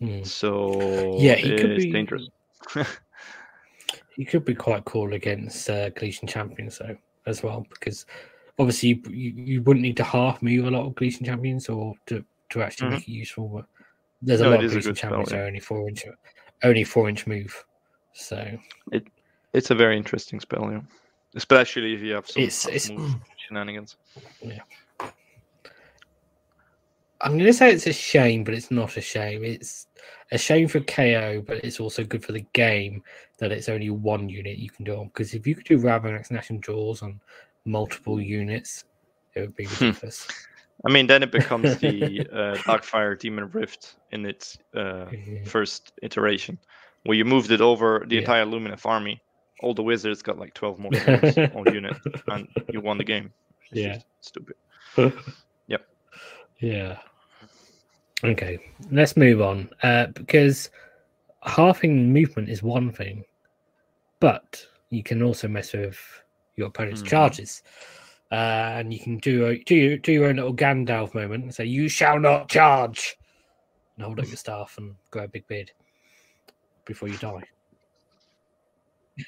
Hmm. 0.00 0.22
So 0.24 1.16
Yeah, 1.18 1.34
he 1.34 1.56
could 1.56 1.76
be 1.76 1.90
dangerous. 1.92 2.28
He 4.16 4.24
could 4.24 4.46
be 4.46 4.54
quite 4.54 4.82
cool 4.86 5.12
against 5.12 5.68
uh, 5.68 5.90
Gleason 5.90 6.26
champions 6.26 6.78
though, 6.78 6.96
as 7.26 7.42
well, 7.42 7.66
because 7.68 8.06
obviously 8.58 8.98
you, 9.10 9.32
you, 9.36 9.62
wouldn't 9.62 9.82
need 9.82 9.98
to 9.98 10.04
half 10.04 10.40
move 10.40 10.64
a 10.64 10.70
lot 10.70 10.86
of 10.86 10.94
Gleason 10.94 11.26
champions 11.26 11.68
or 11.68 11.92
to, 12.06 12.24
to 12.48 12.62
actually 12.62 12.88
Mhm. 12.88 12.90
make 12.92 13.08
it 13.08 13.12
useful. 13.12 13.48
But 13.48 13.66
there's 14.22 14.40
a 14.40 14.44
No, 14.44 14.50
lot 14.52 14.60
of 14.60 14.64
is 14.64 14.72
a 14.72 14.74
Gleason 14.76 14.94
spell, 14.96 15.10
champions 15.10 15.28
that 15.28 15.36
yeah. 15.36 15.42
are 15.42 15.46
only 15.46 15.60
four 15.60 15.86
inch, 15.90 16.04
only 16.62 16.82
four 16.84 17.10
inch 17.10 17.26
move. 17.26 17.62
So 18.14 18.58
it 18.90 19.06
It's 19.52 19.70
a 19.70 19.74
very 19.74 19.98
interesting 19.98 20.40
spell, 20.40 20.66
yeah. 20.72 20.80
Especially 21.34 21.92
if 21.92 22.00
you 22.00 22.14
have 22.14 22.26
some 22.26 22.42
It's- 22.42 22.66
it's- 22.66 22.88
move 22.88 23.16
shenanigans. 23.36 23.96
I'm 27.20 27.32
going 27.32 27.44
to 27.44 27.52
say 27.52 27.70
it's 27.72 27.86
a 27.86 27.92
shame, 27.92 28.44
but 28.44 28.54
it's 28.54 28.70
not 28.70 28.96
a 28.96 29.02
shame. 29.02 29.44
It's 29.44 29.85
a 30.32 30.38
shame 30.38 30.68
for 30.68 30.80
KO, 30.80 31.42
but 31.46 31.64
it's 31.64 31.78
also 31.80 32.02
good 32.04 32.24
for 32.24 32.32
the 32.32 32.44
game 32.52 33.02
that 33.38 33.52
it's 33.52 33.68
only 33.68 33.90
one 33.90 34.28
unit 34.28 34.58
you 34.58 34.70
can 34.70 34.84
do 34.84 34.96
on. 34.96 35.06
Because 35.06 35.34
if 35.34 35.46
you 35.46 35.54
could 35.54 35.66
do 35.66 35.78
Ravenak's 35.78 36.30
Gnashing 36.30 36.60
Jaws 36.62 37.02
on 37.02 37.20
multiple 37.64 38.20
units, 38.20 38.84
it 39.34 39.40
would 39.42 39.56
be 39.56 39.64
Hmm. 39.66 39.84
ridiculous. 39.86 40.26
I 40.84 40.90
mean, 40.90 41.06
then 41.06 41.22
it 41.22 41.32
becomes 41.32 41.76
the 41.78 42.26
uh, 42.32 42.56
Darkfire 42.66 43.16
Daemonrift 43.16 43.94
in 44.12 44.26
its 44.26 44.58
uh, 44.74 45.06
Yeah. 45.10 45.44
first 45.44 45.92
iteration, 46.02 46.58
where 47.04 47.16
you 47.16 47.24
moved 47.24 47.50
it 47.50 47.60
over 47.60 48.04
the 48.06 48.16
Yeah. 48.16 48.20
entire 48.20 48.44
Lumineth 48.44 48.84
army. 48.84 49.22
All 49.62 49.72
the 49.74 49.82
wizards 49.82 50.22
got 50.22 50.38
like 50.38 50.52
12 50.54 50.78
more 50.78 50.92
units 50.92 51.38
on 51.56 51.72
unit, 51.72 51.96
and 52.28 52.46
you 52.72 52.80
won 52.80 52.98
the 52.98 53.04
game. 53.04 53.32
It's 53.70 53.80
Yeah. 53.80 53.94
just 53.94 54.06
stupid. 54.20 54.56
Yep. 55.68 55.86
Yeah. 56.60 56.98
Okay, 58.24 58.58
let's 58.90 59.16
move 59.16 59.40
on. 59.42 59.68
Uh, 59.82 60.06
because 60.08 60.70
halving 61.42 62.12
movement 62.12 62.48
is 62.48 62.62
one 62.62 62.90
thing, 62.90 63.24
but 64.20 64.64
you 64.90 65.02
can 65.02 65.22
also 65.22 65.48
mess 65.48 65.72
with 65.72 65.98
your 66.56 66.68
opponent's 66.68 67.02
Mhm. 67.02 67.08
charges. 67.08 67.62
Uh, 68.32 68.74
and 68.78 68.92
you 68.92 68.98
can 68.98 69.18
do 69.18 69.46
a, 69.46 69.58
do 69.64 69.74
your, 69.76 69.98
do 69.98 70.12
your 70.12 70.26
own 70.26 70.36
little 70.36 70.54
Gandalf 70.54 71.14
moment 71.14 71.44
and 71.44 71.54
say, 71.54 71.64
"You 71.64 71.88
shall 71.88 72.18
not 72.18 72.48
charge," 72.48 73.16
and 73.96 74.04
hold 74.04 74.18
up 74.18 74.26
your 74.26 74.36
staff 74.36 74.76
and 74.78 74.96
grow 75.10 75.24
a 75.24 75.28
big 75.28 75.46
beard 75.46 75.70
before 76.84 77.08
you 77.08 77.18
die. 77.18 77.42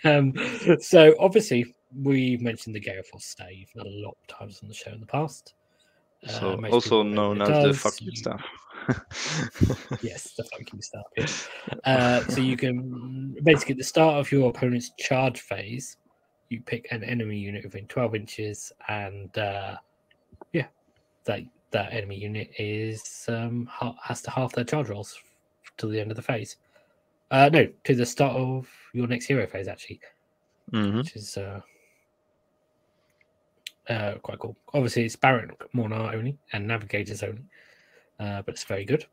Um, 0.04 0.34
so 0.80 1.14
obviously 1.18 1.74
we've 2.02 2.42
mentioned 2.42 2.74
the 2.74 2.80
Gale 2.80 3.02
Force 3.02 3.24
stave 3.24 3.70
a 3.78 3.84
lot 3.84 4.18
of 4.20 4.26
times 4.26 4.60
on 4.62 4.68
the 4.68 4.74
show 4.74 4.92
in 4.92 5.00
the 5.00 5.06
past. 5.06 5.54
Uh, 6.26 6.30
So 6.30 6.56
most 6.56 6.72
also 6.72 7.02
known 7.02 7.40
as 7.42 7.48
it 7.48 7.52
the 7.52 7.62
does. 7.68 7.78
fuck 7.78 8.00
you 8.00 8.10
You- 8.10 8.16
staff. 8.16 8.44
Yes, 10.02 10.32
the 10.36 10.44
fucking 10.44 10.80
stuff. 10.82 11.04
Yeah. 11.16 11.26
Uh, 11.84 12.20
so 12.28 12.40
you 12.40 12.56
can 12.56 13.36
basically 13.44 13.72
at 13.72 13.78
the 13.78 13.84
start 13.84 14.16
of 14.18 14.30
your 14.32 14.50
opponent's 14.50 14.90
charge 14.98 15.40
phase, 15.40 15.96
you 16.48 16.60
pick 16.60 16.86
an 16.90 17.02
enemy 17.04 17.38
unit 17.38 17.64
within 17.64 17.86
12 17.86 18.14
inches, 18.14 18.72
and 18.88 19.36
uh, 19.38 19.76
yeah, 20.52 20.66
that 21.24 21.40
that 21.70 21.92
enemy 21.92 22.16
unit 22.16 22.50
is 22.58 23.24
um, 23.28 23.68
has 24.02 24.22
to 24.22 24.30
half 24.30 24.52
their 24.52 24.64
charge 24.64 24.88
rolls 24.88 25.18
till 25.76 25.90
the 25.90 26.00
end 26.00 26.10
of 26.10 26.16
the 26.16 26.22
phase. 26.22 26.56
Uh, 27.30 27.48
no, 27.52 27.66
to 27.84 27.94
the 27.94 28.06
start 28.06 28.34
of 28.36 28.66
your 28.94 29.06
next 29.06 29.26
hero 29.26 29.46
phase 29.46 29.68
actually, 29.68 30.00
Mhm. 30.72 30.96
which 30.98 31.14
is 31.16 31.36
uh, 33.88 34.14
quite 34.22 34.38
cool. 34.38 34.56
Obviously, 34.74 35.04
it's 35.04 35.16
Baron 35.16 35.52
Mornar 35.74 36.14
only 36.14 36.38
and 36.52 36.66
Navigators 36.66 37.22
only, 37.22 37.44
uh, 38.20 38.42
but 38.42 38.54
it's 38.54 38.64
very 38.64 38.84
good. 38.84 39.06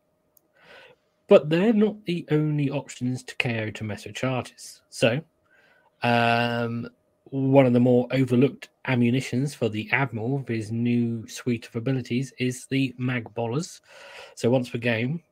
But 1.28 1.50
they're 1.50 1.74
not 1.74 2.04
the 2.06 2.26
only 2.30 2.70
options 2.70 3.24
to 3.24 3.36
KO 3.38 3.72
to 3.72 3.84
with 3.84 4.16
charges. 4.16 4.82
So, 4.90 5.22
um, 6.04 6.88
one 7.32 7.66
of 7.66 7.74
the 7.74 7.80
more 7.80 8.08
overlooked 8.12 8.70
ammunitions 8.86 9.56
for 9.56 9.68
the 9.68 9.90
Admiral 9.92 10.38
of 10.38 10.48
his 10.48 10.72
new 10.72 11.28
suite 11.28 11.68
of 11.68 11.76
abilities 11.76 12.32
is 12.38 12.68
the 12.68 12.94
Mag 12.98 13.34
Bollers. 13.34 13.82
So, 14.36 14.50
once 14.50 14.70
per 14.70 14.78
game, 14.78 15.24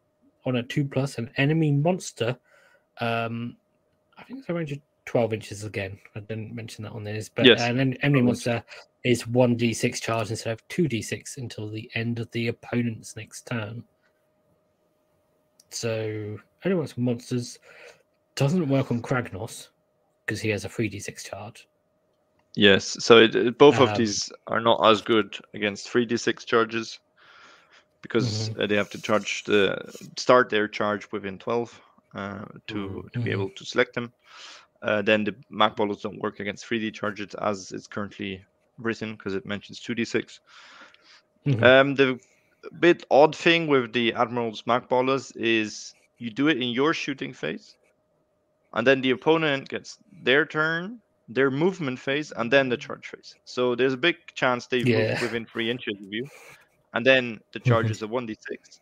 on 0.45 0.55
a 0.57 0.63
2 0.63 0.85
plus, 0.85 1.17
an 1.17 1.29
enemy 1.37 1.71
monster, 1.71 2.37
um, 2.99 3.55
I 4.17 4.23
think 4.23 4.39
it's 4.39 4.49
a 4.49 4.53
range 4.53 4.71
of 4.71 4.79
12 5.05 5.33
inches 5.33 5.63
again. 5.63 5.99
I 6.15 6.21
didn't 6.21 6.55
mention 6.55 6.83
that 6.85 6.93
on 6.93 7.03
this, 7.03 7.29
but 7.29 7.45
Yes, 7.45 7.61
an 7.61 7.79
enemy 7.79 7.97
12 8.01 8.25
monster 8.25 8.63
is 9.03 9.23
1d6 9.23 9.99
charge 10.01 10.29
instead 10.31 10.53
of 10.53 10.67
2d6 10.69 11.37
until 11.37 11.69
the 11.69 11.89
end 11.95 12.19
of 12.19 12.31
the 12.31 12.47
opponent's 12.47 13.15
next 13.15 13.47
turn. 13.47 13.83
So, 15.71 16.37
only 16.65 16.77
works 16.77 16.95
with 16.95 17.03
monsters. 17.05 17.59
Doesn't 18.35 18.67
work 18.69 18.91
on 18.91 19.01
Kragnos 19.01 19.69
because 20.25 20.39
he 20.41 20.49
has 20.49 20.65
a 20.65 20.69
3d6 20.69 21.23
charge. 21.23 21.67
Yes, 22.55 23.03
so 23.03 23.17
it, 23.19 23.35
it- 23.35 23.57
both 23.57 23.79
of 23.79 23.89
Um, 23.89 23.95
these 23.95 24.31
are 24.47 24.59
not 24.61 24.79
as 24.85 25.01
good 25.01 25.35
against 25.53 25.87
3d6 25.89 26.45
charges 26.45 26.99
because 28.01 28.49
Mm-hmm. 28.49 28.67
they 28.67 28.75
have 28.75 28.89
to 28.91 29.01
charge 29.01 29.43
the 29.45 29.77
start 30.17 30.49
their 30.49 30.67
charge 30.67 31.11
within 31.11 31.39
12 31.39 31.81
uh, 32.15 32.45
to 32.67 33.09
to 33.13 33.19
be 33.19 33.31
able 33.31 33.49
to 33.49 33.65
select 33.65 33.93
them. 33.95 34.13
Uh, 34.81 35.01
then 35.01 35.23
the 35.23 35.35
Mac 35.49 35.75
Bolos 35.75 36.01
don't 36.01 36.19
work 36.21 36.39
against 36.39 36.65
3d 36.67 36.93
charges 36.93 37.33
as 37.35 37.71
it's 37.71 37.87
currently 37.87 38.43
written 38.77 39.13
because 39.13 39.35
it 39.35 39.45
mentions 39.45 39.79
2d6. 39.79 40.39
Mhm. 41.45 41.63
Um, 41.63 41.95
the 41.95 42.19
bit 42.79 43.03
odd 43.11 43.35
thing 43.35 43.67
with 43.67 43.93
the 43.93 44.13
Admiral's 44.13 44.63
Mac 44.65 44.89
Ballers 44.89 45.35
is 45.35 45.95
you 46.17 46.29
do 46.31 46.47
it 46.47 46.57
in 46.57 46.69
your 46.69 46.93
shooting 46.93 47.33
phase, 47.33 47.77
and 48.73 48.85
then 48.87 49.01
the 49.01 49.11
opponent 49.11 49.69
gets 49.69 49.97
their 50.11 50.45
turn, 50.45 51.01
their 51.27 51.51
movement 51.51 51.99
phase, 51.99 52.31
and 52.31 52.51
then 52.51 52.69
the 52.69 52.77
charge 52.77 53.07
phase. 53.07 53.35
So 53.45 53.75
there's 53.75 53.93
a 53.93 53.97
big 53.97 54.15
chance 54.35 54.67
they 54.67 54.83
Yeah. 54.83 54.95
move 54.95 55.19
within 55.19 55.45
three 55.45 55.69
inches 55.69 55.95
of 55.95 56.07
you, 56.11 56.29
and 56.93 57.05
then 57.05 57.39
the 57.53 57.59
Mhm. 57.65 57.69
charge 57.69 57.91
is 57.91 58.01
a 58.01 58.07
1d6. 58.07 58.81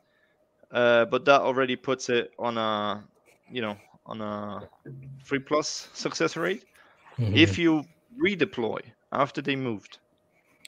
Uh, 0.72 1.06
but 1.06 1.26
that 1.26 1.42
already 1.42 1.76
puts 1.76 2.10
it 2.10 2.32
on 2.40 2.58
a, 2.58 3.08
you 3.50 3.62
know, 3.62 3.78
on 4.06 4.22
a 4.22 4.68
three 5.28 5.40
plus 5.40 5.90
success 5.94 6.38
rate 6.38 6.66
Mhm. 7.18 7.34
if 7.34 7.58
you 7.58 7.84
redeploy 8.24 8.80
after 9.12 9.42
they 9.42 9.56
moved, 9.56 10.00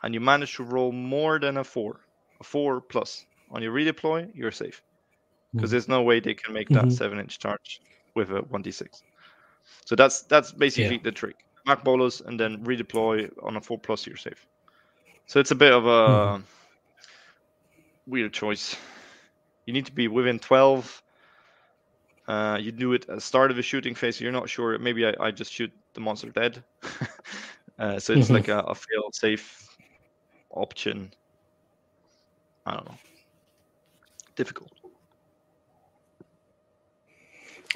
and 0.04 0.14
you 0.14 0.20
manage 0.22 0.56
to 0.56 0.64
roll 0.64 0.92
more 0.92 1.40
than 1.40 1.58
a 1.58 1.64
four, 1.64 2.02
a 2.40 2.44
four 2.44 2.82
plus 2.82 3.26
on 3.52 3.62
your 3.64 3.74
redeploy, 3.74 4.30
you're 4.36 4.52
safe. 4.52 4.82
Because 5.56 5.70
Mm. 5.70 5.72
there's 5.72 5.88
no 5.88 6.02
way 6.04 6.20
they 6.20 6.34
can 6.36 6.54
make 6.54 6.72
that 6.74 6.92
Mhm. 6.92 6.92
seven 6.92 7.20
inch 7.20 7.40
charge 7.40 7.82
with 8.16 8.30
a 8.32 8.42
one 8.42 8.62
d 8.62 8.72
six. 8.72 9.04
So 9.86 9.96
that's 9.96 10.24
that's 10.24 10.52
basically 10.52 10.98
the 10.98 11.12
trick. 11.12 11.36
Mark 11.66 11.84
bolus 11.84 12.22
and 12.22 12.40
then 12.40 12.64
redeploy 12.66 13.30
on 13.44 13.56
a 13.58 13.62
four 13.62 13.80
plus, 13.80 14.06
you're 14.08 14.18
safe. 14.18 14.46
So 15.28 15.40
it's 15.40 15.52
a 15.52 15.56
bit 15.56 15.74
of 15.74 15.86
a 15.88 16.42
Mhm. 16.42 16.44
weird 18.06 18.34
choice. 18.34 18.76
You 19.66 19.74
need 19.74 19.86
to 19.88 19.92
be 19.94 20.08
within 20.08 20.40
twelve. 20.40 21.02
Uh, 22.28 22.58
you 22.62 22.72
do 22.72 22.94
it 22.94 23.10
at 23.10 23.16
the 23.16 23.22
start 23.22 23.52
of 23.52 23.58
a 23.58 23.62
shooting 23.62 23.96
phase. 23.96 24.20
You're 24.20 24.32
not 24.32 24.50
sure. 24.50 24.78
Maybe 24.80 25.06
I, 25.06 25.14
I 25.20 25.32
just 25.32 25.52
shoot 25.52 25.72
the 25.94 26.02
monster 26.02 26.30
dead. 26.30 26.64
uh, 27.80 28.00
so 28.00 28.14
it's 28.14 28.30
Mhm. 28.30 28.34
like 28.34 28.48
a, 28.48 28.60
a 28.60 28.76
fail 28.76 29.10
safe 29.12 29.78
option. 30.52 31.14
I 32.66 32.76
don't 32.76 32.86
know. 32.86 32.98
Difficult. 34.36 34.72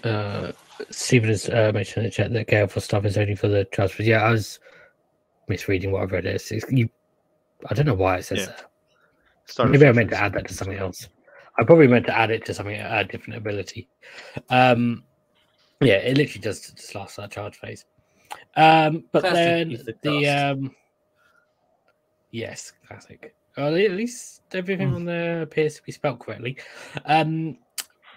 Uh, 0.03 0.51
Stephen 0.91 1.29
has 1.29 1.49
uh, 1.49 1.71
mentioned 1.73 2.05
in 2.05 2.09
the 2.09 2.11
chat 2.11 2.31
that 2.31 2.47
Gale 2.47 2.67
for 2.67 2.79
stuff 2.79 3.05
is 3.05 3.17
only 3.17 3.35
for 3.35 3.47
the 3.47 3.65
transfers. 3.65 4.07
Yeah, 4.07 4.23
I 4.23 4.31
was 4.31 4.59
misreading 5.47 5.91
what 5.91 6.03
I've 6.03 6.11
read. 6.11 6.25
It's, 6.25 6.51
it's, 6.51 6.71
you, 6.71 6.89
I 7.69 7.73
don't 7.73 7.87
know 7.87 7.93
why 7.95 8.17
it 8.17 8.23
says 8.23 8.39
Yeah. 8.39 8.45
that. 8.45 8.71
Start 9.45 9.71
Maybe 9.71 9.87
I 9.87 9.91
meant 9.91 10.11
to 10.11 10.17
add 10.17 10.33
that 10.33 10.47
to 10.47 10.53
something 10.53 10.77
else. 10.77 11.07
I 11.57 11.63
probably 11.63 11.87
meant 11.87 12.05
to 12.05 12.17
add 12.17 12.29
it 12.29 12.45
to 12.45 12.53
something 12.53 12.79
a 12.79 13.03
different 13.03 13.37
ability. 13.37 13.89
Um, 14.49 15.03
yeah, 15.81 15.95
it 15.95 16.17
literally 16.17 16.41
just 16.41 16.75
just 16.77 16.93
lasts 16.93 17.15
that 17.15 17.31
charge 17.31 17.57
phase. 17.57 17.85
Um, 18.55 19.03
but 19.11 19.21
Classic 19.21 19.85
then 19.85 19.95
the 20.01 20.27
um, 20.27 20.75
yes, 22.31 22.73
classic. 22.87 23.35
Well, 23.55 23.75
at 23.75 23.91
least 23.91 24.43
everything 24.53 24.91
Mm. 24.91 24.95
on 24.95 25.05
there 25.05 25.41
appears 25.41 25.75
to 25.75 25.83
be 25.83 25.91
spelled 25.91 26.19
correctly. 26.19 26.57
Um, 27.05 27.57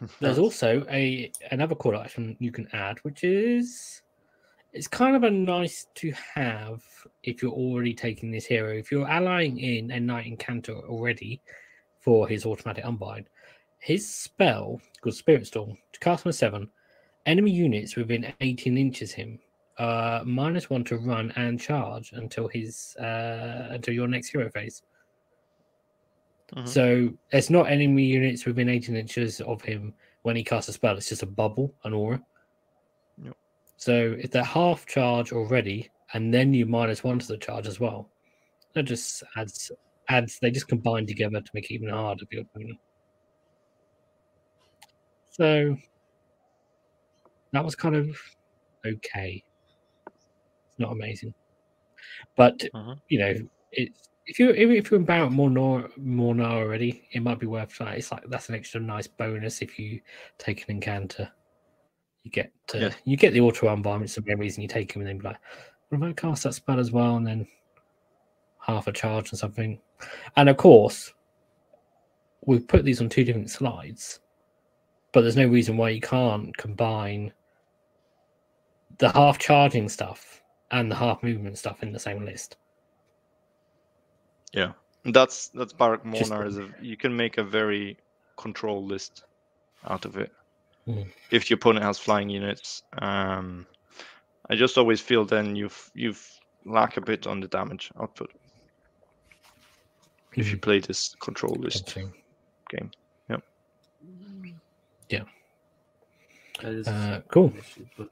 there's 0.20 0.38
also 0.38 0.84
a 0.90 1.30
another 1.50 1.74
call 1.74 1.96
action 1.96 2.36
you 2.40 2.52
can 2.52 2.68
add, 2.72 2.98
which 3.02 3.24
is 3.24 4.02
it's 4.72 4.86
kind 4.88 5.16
of 5.16 5.24
a 5.24 5.30
nice 5.30 5.86
to 5.96 6.12
have 6.34 6.82
if 7.22 7.42
you're 7.42 7.52
already 7.52 7.92
taking 7.94 8.30
this 8.30 8.46
hero. 8.46 8.72
If 8.72 8.92
you're 8.92 9.08
allying 9.08 9.58
in 9.58 9.90
a 9.90 10.00
knight 10.00 10.26
Incantor 10.26 10.88
already 10.88 11.42
for 11.98 12.28
his 12.28 12.46
automatic 12.46 12.84
unbind, 12.84 13.26
his 13.78 14.08
spell 14.08 14.80
called 15.00 15.16
Spirit 15.16 15.46
Storm 15.46 15.76
to 15.92 16.00
cast 16.00 16.24
on 16.24 16.30
a 16.30 16.32
seven, 16.32 16.68
enemy 17.26 17.50
units 17.50 17.96
within 17.96 18.32
18 18.40 18.78
inches 18.78 19.12
him 19.12 19.38
uh 19.78 20.22
minus 20.24 20.68
one 20.68 20.84
to 20.84 20.98
run 20.98 21.32
and 21.36 21.60
charge 21.60 22.12
until 22.12 22.48
his 22.48 22.96
uh 22.96 23.68
until 23.70 23.94
your 23.94 24.08
next 24.08 24.28
hero 24.30 24.50
phase. 24.50 24.82
Mhm. 26.54 26.68
So 26.68 27.10
it's 27.30 27.50
not 27.50 27.70
enemy 27.70 28.04
units 28.04 28.44
within 28.44 28.68
18 28.68 28.96
inches 28.96 29.40
of 29.40 29.62
him 29.62 29.94
when 30.22 30.36
he 30.36 30.44
casts 30.44 30.68
a 30.68 30.72
spell. 30.72 30.96
It's 30.96 31.08
just 31.08 31.22
a 31.22 31.26
bubble, 31.26 31.74
an 31.84 31.92
aura. 31.92 32.20
Yep. 33.22 33.36
So 33.76 34.16
if 34.18 34.30
they're 34.30 34.44
half 34.44 34.84
charge 34.86 35.32
already, 35.32 35.90
and 36.12 36.34
then 36.34 36.52
you 36.52 36.66
minus 36.66 37.04
one 37.04 37.20
to 37.20 37.26
the 37.26 37.38
charge 37.38 37.68
as 37.68 37.78
well, 37.78 38.10
that 38.74 38.82
just 38.82 39.22
adds 39.36 39.70
adds. 40.08 40.38
They 40.40 40.50
just 40.50 40.68
combine 40.68 41.06
together 41.06 41.40
to 41.40 41.50
make 41.54 41.70
it 41.70 41.74
even 41.74 41.88
harder 41.88 42.26
for 42.26 42.34
your 42.34 42.42
opponent. 42.42 42.78
So 45.30 45.76
that 47.52 47.64
was 47.64 47.76
kind 47.76 47.94
of 47.94 48.18
okay. 48.84 49.44
Not 50.80 50.92
amazing, 50.92 51.34
but 52.36 52.58
Mhm. 52.74 52.98
you 53.08 53.18
know, 53.18 53.34
it's 53.72 54.08
if 54.26 54.38
you 54.38 54.50
if, 54.50 54.70
if 54.70 54.90
you're 54.90 55.00
Barrett 55.00 55.30
more 55.30 55.50
now 55.50 55.86
more 55.98 56.34
now 56.34 56.56
already, 56.56 57.06
it 57.12 57.20
might 57.22 57.38
be 57.38 57.46
worth 57.46 57.76
that. 57.78 57.98
It's 57.98 58.10
like 58.10 58.24
that's 58.28 58.48
an 58.48 58.54
extra 58.54 58.80
nice 58.80 59.06
bonus 59.06 59.60
if 59.60 59.78
you 59.78 60.00
take 60.38 60.64
an 60.64 60.70
encounter. 60.76 61.30
You 62.22 62.30
get 62.30 62.50
uh, 62.74 62.78
Yeah. 62.78 62.92
you 63.04 63.16
get 63.16 63.32
the 63.34 63.40
auto. 63.42 63.68
It's 64.02 64.14
the 64.14 64.22
main 64.24 64.38
reason 64.38 64.62
you 64.62 64.68
take 64.68 64.92
them, 64.92 65.02
and 65.02 65.08
then 65.08 65.18
be 65.18 65.24
like, 65.24 65.38
"What 65.90 66.02
I 66.02 66.12
cast 66.14 66.44
that 66.44 66.54
spell 66.54 66.80
as 66.80 66.90
well?" 66.90 67.16
And 67.16 67.26
then 67.26 67.46
half 68.58 68.86
a 68.86 68.92
charge 68.92 69.32
or 69.32 69.36
something. 69.36 69.80
And 70.36 70.48
of 70.48 70.56
course, 70.56 71.12
we've 72.46 72.66
put 72.66 72.84
these 72.84 73.02
on 73.02 73.08
two 73.10 73.24
different 73.24 73.50
slides, 73.50 74.20
but 75.12 75.22
there's 75.22 75.36
no 75.36 75.46
reason 75.46 75.76
why 75.76 75.90
you 75.90 76.00
can't 76.00 76.56
combine 76.56 77.32
the 78.98 79.10
half 79.10 79.38
charging 79.38 79.88
stuff 79.88 80.39
and 80.70 80.90
the 80.90 80.94
half 80.96 81.22
movement 81.22 81.58
stuff 81.58 81.82
in 81.82 81.92
the 81.92 81.98
same 81.98 82.24
list. 82.24 82.56
Yeah, 84.52 84.72
that's 85.04 85.48
that's 85.48 85.72
Barak 85.72 86.04
Just- 86.04 86.30
Mhornar 86.30 86.46
is 86.46 86.58
a 86.58 86.68
you 86.80 86.96
can 86.96 87.16
make 87.16 87.38
a 87.38 87.44
very 87.44 87.96
control 88.36 88.84
list 88.84 89.24
out 89.88 90.04
of 90.04 90.16
it 90.16 90.32
Mhm. 90.86 91.10
if 91.30 91.50
your 91.50 91.56
opponent 91.56 91.84
has 91.84 91.98
flying 91.98 92.28
units. 92.30 92.82
Um, 92.98 93.66
I 94.48 94.56
just 94.56 94.76
always 94.78 95.00
feel 95.00 95.24
then 95.24 95.54
you've 95.56 95.90
you've 95.94 96.26
lack 96.64 96.96
a 96.96 97.00
bit 97.00 97.26
on 97.26 97.40
the 97.40 97.48
damage 97.48 97.90
output 98.00 98.30
if 100.36 100.50
you 100.50 100.58
play 100.58 100.78
this 100.80 101.14
control 101.20 101.54
list 101.58 101.88
Interesting. 101.96 102.12
game. 102.68 102.90
Yeah. 105.08 105.24
Uh, 106.86 107.20
cool. 107.28 107.52
issue, 107.56 107.86
but 107.96 108.10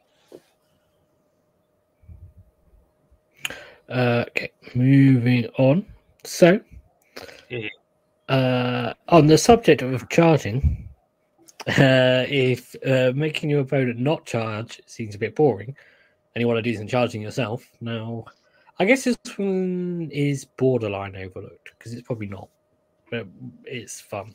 Uh, 3.88 4.24
okay, 4.28 4.50
moving 4.74 5.46
on. 5.58 5.86
So, 6.24 6.60
uh, 8.28 8.92
on 9.08 9.26
the 9.26 9.38
subject 9.38 9.82
of 9.82 10.08
charging, 10.10 10.88
uh, 11.66 12.24
if 12.28 12.76
uh, 12.86 13.12
making 13.14 13.50
your 13.50 13.60
opponent 13.60 13.98
not 13.98 14.26
charge 14.26 14.80
seems 14.86 15.14
a 15.14 15.18
bit 15.18 15.34
boring, 15.34 15.74
and 16.34 16.40
you 16.40 16.46
want 16.46 16.58
to 16.58 16.62
do 16.62 16.76
some 16.76 16.86
charging 16.86 17.22
yourself, 17.22 17.64
now 17.80 18.24
I 18.78 18.84
guess 18.84 19.04
this 19.04 19.16
one 19.36 20.10
is 20.12 20.44
borderline 20.44 21.16
overlooked 21.16 21.70
because 21.78 21.94
it's 21.94 22.06
probably 22.06 22.28
not, 22.28 22.48
but 23.10 23.26
it's 23.64 24.00
fun. 24.00 24.34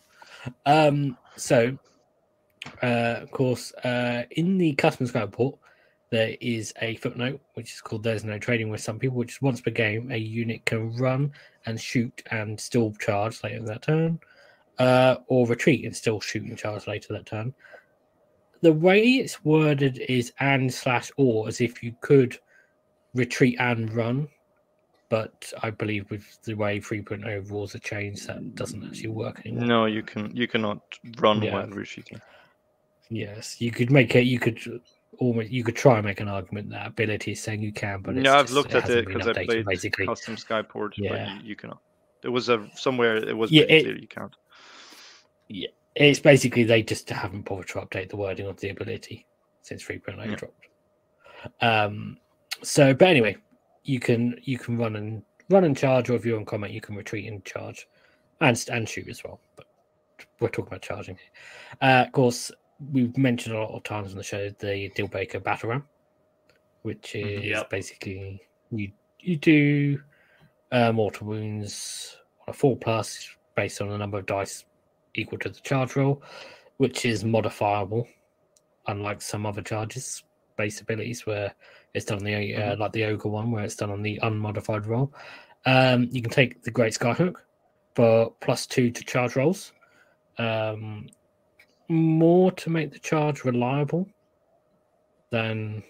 Um, 0.66 1.18
so, 1.38 1.78
uh, 2.82 3.20
of 3.22 3.32
course, 3.32 3.72
uh, 3.84 4.24
in 4.32 4.58
the 4.58 4.74
custom 4.74 5.08
Skyport, 5.08 5.58
there 6.14 6.38
is 6.42 6.72
a 6.80 6.96
footnote 6.98 7.42
which 7.56 7.74
is 7.74 7.82
called 7.82 8.04
"There's 8.04 8.24
no 8.24 8.38
trading 8.38 8.70
with 8.70 8.82
some 8.82 9.00
people," 9.00 9.18
which 9.18 9.32
is 9.32 9.42
once 9.42 9.62
per 9.62 9.72
game 9.72 10.12
a 10.12 10.18
unit 10.18 10.64
can 10.64 10.96
run 10.96 11.32
and 11.66 11.82
shoot 11.82 12.22
and 12.30 12.60
still 12.60 12.94
charge 13.00 13.44
later 13.44 13.58
in 13.58 13.66
that 13.66 13.82
turn, 13.82 14.20
uh, 14.78 15.16
or 15.26 15.48
retreat 15.48 15.86
and 15.86 15.96
still 15.96 16.20
shoot 16.22 16.44
and 16.44 16.56
charge 16.56 16.86
later 16.86 17.14
that 17.14 17.26
turn. 17.26 17.52
The 18.62 18.74
way 18.74 19.02
it's 19.02 19.44
worded 19.44 19.98
is 20.08 20.32
"and 20.40 20.72
slash 20.72 21.12
or," 21.18 21.48
as 21.48 21.62
if 21.62 21.82
you 21.82 21.96
could 22.02 22.38
retreat 23.16 23.56
and 23.60 23.92
run, 23.92 24.28
but 25.10 25.52
I 25.64 25.72
believe 25.72 26.12
with 26.12 26.40
the 26.44 26.54
way 26.54 26.80
3.0 26.80 27.50
rules 27.50 27.74
are 27.74 27.80
changed, 27.80 28.28
that 28.28 28.54
doesn't 28.54 28.84
actually 28.84 29.10
work 29.10 29.40
anymore. 29.48 29.66
No, 29.66 29.86
you 29.88 30.04
can 30.04 30.36
you 30.36 30.48
cannot 30.48 30.80
run 31.18 31.42
Yeah. 31.42 31.54
while 31.56 31.70
retreating. 31.70 32.22
Yes, 33.10 33.60
you 33.60 33.72
could 33.72 33.90
make 33.90 34.14
it. 34.16 34.26
You 34.26 34.38
could 34.38 34.60
almost. 35.20 35.50
You 35.52 35.64
could 35.64 35.76
try 35.76 35.98
and 35.98 36.06
make 36.06 36.20
an 36.20 36.28
argument 36.28 36.70
that 36.72 36.88
ability 36.88 37.32
is 37.34 37.42
saying 37.42 37.62
you 37.62 37.72
can, 37.74 38.02
but 38.02 38.16
it's 38.18 38.26
yeah, 38.26 38.36
I've 38.36 38.46
just- 38.46 38.54
looked 38.54 38.74
at 38.76 38.90
it 38.90 39.06
because 39.06 39.28
I 39.28 39.34
played 39.46 39.66
basically. 39.66 40.06
custom 40.06 40.36
Skyport, 40.36 40.92
Yeah. 40.98 41.10
but 41.10 41.44
you, 41.44 41.50
you 41.50 41.56
cannot. 41.56 41.80
There 42.22 42.32
was 42.32 42.50
a 42.50 42.70
somewhere 42.76 43.18
it 43.18 43.36
was 43.36 43.52
Yeah, 43.52 43.64
it- 43.64 44.02
you 44.02 44.08
can't. 44.08 44.36
Yeah, 45.50 45.68
It's 45.96 46.20
basically 46.20 46.64
they 46.64 46.82
just 46.84 47.10
haven't 47.10 47.44
bothered 47.44 47.68
to 47.70 47.80
update 47.82 48.10
the 48.10 48.18
wording 48.18 48.48
of 48.48 48.60
the 48.60 48.70
ability 48.70 49.26
since 49.62 49.84
3.0 49.84 50.26
Yeah. 50.30 50.36
dropped. 50.36 50.68
Um. 51.62 52.18
So, 52.62 52.94
but 52.94 53.08
anyway, 53.10 53.36
you 53.84 54.00
can 54.00 54.40
you 54.44 54.58
can 54.58 54.78
run 54.78 54.96
and 54.96 55.22
run 55.50 55.66
and 55.66 55.76
charge, 55.78 56.10
or 56.10 56.16
if 56.16 56.26
you're 56.26 56.38
on 56.40 56.46
combat, 56.46 56.72
you 56.72 56.80
can 56.82 56.96
retreat 56.96 57.28
and 57.28 57.44
charge, 57.44 57.88
and 58.40 58.66
and 58.72 58.88
shoot 58.88 59.08
as 59.10 59.24
well. 59.24 59.40
But 59.58 59.66
we're 60.40 60.48
talking 60.48 60.68
about 60.68 60.82
charging. 60.82 61.18
Uh, 61.82 62.06
of 62.08 62.12
course, 62.14 62.52
we've 62.92 63.18
mentioned 63.18 63.56
a 63.56 63.60
lot 63.60 63.76
of 63.76 63.84
times 63.84 64.12
on 64.12 64.18
the 64.18 64.24
show 64.24 64.50
the 64.60 64.92
Dealbreaker 64.96 65.44
battle 65.44 65.70
ram, 65.70 65.84
which 66.82 67.16
is. 67.16 67.46
Yep. 67.46 67.70
basically 67.70 68.42
you 68.72 68.92
you 69.20 69.38
do 69.38 70.02
uh, 70.72 70.92
mortal 70.92 71.28
wounds 71.28 72.18
on 72.42 72.52
a 72.52 72.54
four 72.54 72.76
plus 72.76 73.30
based 73.56 73.82
on 73.82 73.90
the 73.90 73.98
number 73.98 74.18
of 74.20 74.26
dice 74.26 74.66
equal 75.16 75.38
to 75.40 75.50
the 75.50 75.60
charge 75.62 75.96
roll, 75.96 76.22
which 76.78 77.06
is 77.06 77.24
modifiable, 77.24 78.08
unlike 78.88 79.22
some 79.22 79.46
other 79.46 79.62
charges 79.62 80.24
based 80.58 80.82
abilities 80.82 81.26
where 81.26 81.54
it's 81.94 82.06
done 82.06 82.20
on 82.20 82.26
the 82.26 82.56
uh, 82.56 82.76
like 82.78 82.92
the 82.92 83.06
ogre 83.06 83.30
one 83.30 83.52
where 83.52 83.64
it's 83.64 83.76
done 83.76 83.92
on 83.92 84.02
the 84.02 84.20
unmodified 84.24 84.86
roll. 84.86 85.14
Um, 85.66 86.10
you 86.12 86.22
can 86.22 86.32
take 86.32 86.64
the 86.64 86.72
great 86.72 86.94
skyhook 86.94 87.36
for 87.96 88.34
plus 88.42 88.66
two 88.66 88.92
to 88.92 89.04
charge 89.04 89.36
rolls, 89.36 89.72
um, 90.38 91.08
more 91.94 92.52
to 92.52 92.70
make 92.70 92.92
the 92.92 93.00
charge 93.00 93.44
reliable 93.44 94.08
than 95.30 95.84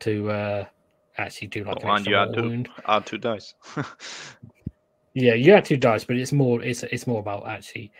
to 0.00 0.30
uh, 0.30 0.64
actually 1.16 1.48
do 1.48 1.64
like 1.64 1.78
Oh, 1.84 1.88
an 1.88 1.96
and 1.96 2.06
you 2.06 2.16
add 2.16 2.34
two, 2.34 2.42
wound. 2.42 2.68
add 2.86 3.06
two 3.06 3.18
dice. 3.18 3.54
Yeah, 5.14 5.34
you 5.34 5.52
add 5.54 5.64
two 5.64 5.76
dice, 5.76 6.04
but 6.04 6.16
it's 6.16 6.32
more 6.32 6.62
it's 6.62 6.84
it's 6.84 7.06
more 7.06 7.18
about 7.18 7.48
actually 7.48 7.90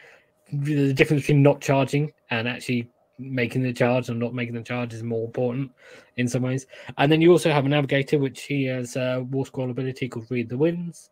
the 0.53 0.93
difference 0.93 1.23
between 1.23 1.43
not 1.43 1.61
charging 1.61 2.13
and 2.31 2.47
actually 2.47 2.89
making 3.19 3.63
the 3.65 3.73
charge 3.73 4.09
and 4.09 4.21
not 4.21 4.35
making 4.35 4.55
the 4.55 4.63
charge 4.63 4.95
is 4.95 5.03
more 5.03 5.25
important 5.27 5.73
in 6.17 6.29
some 6.29 6.43
ways. 6.43 6.67
And 6.97 7.11
then 7.11 7.21
you 7.21 7.33
also 7.33 7.51
have 7.51 7.67
a 7.67 7.69
navigator, 7.69 8.19
which 8.19 8.43
he 8.45 8.65
has 8.67 8.95
a 8.95 9.27
war 9.31 9.45
scroll 9.47 9.71
ability 9.71 10.09
called 10.09 10.31
Read 10.31 10.49
the 10.49 10.57
Winds, 10.57 11.11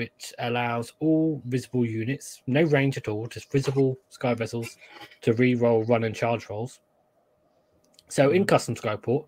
which 0.00 0.32
allows 0.38 0.94
all 1.00 1.42
visible 1.44 1.84
units, 1.84 2.40
no 2.46 2.62
range 2.62 2.96
at 2.96 3.06
all, 3.06 3.26
just 3.26 3.52
visible 3.52 3.98
sky 4.08 4.32
vessels, 4.32 4.78
to 5.20 5.34
re-roll 5.34 5.84
run 5.84 6.04
and 6.04 6.14
charge 6.14 6.48
rolls. 6.48 6.80
So 8.08 8.30
in 8.30 8.42
mm-hmm. 8.42 8.46
custom 8.46 8.76
Skyport, 8.76 9.26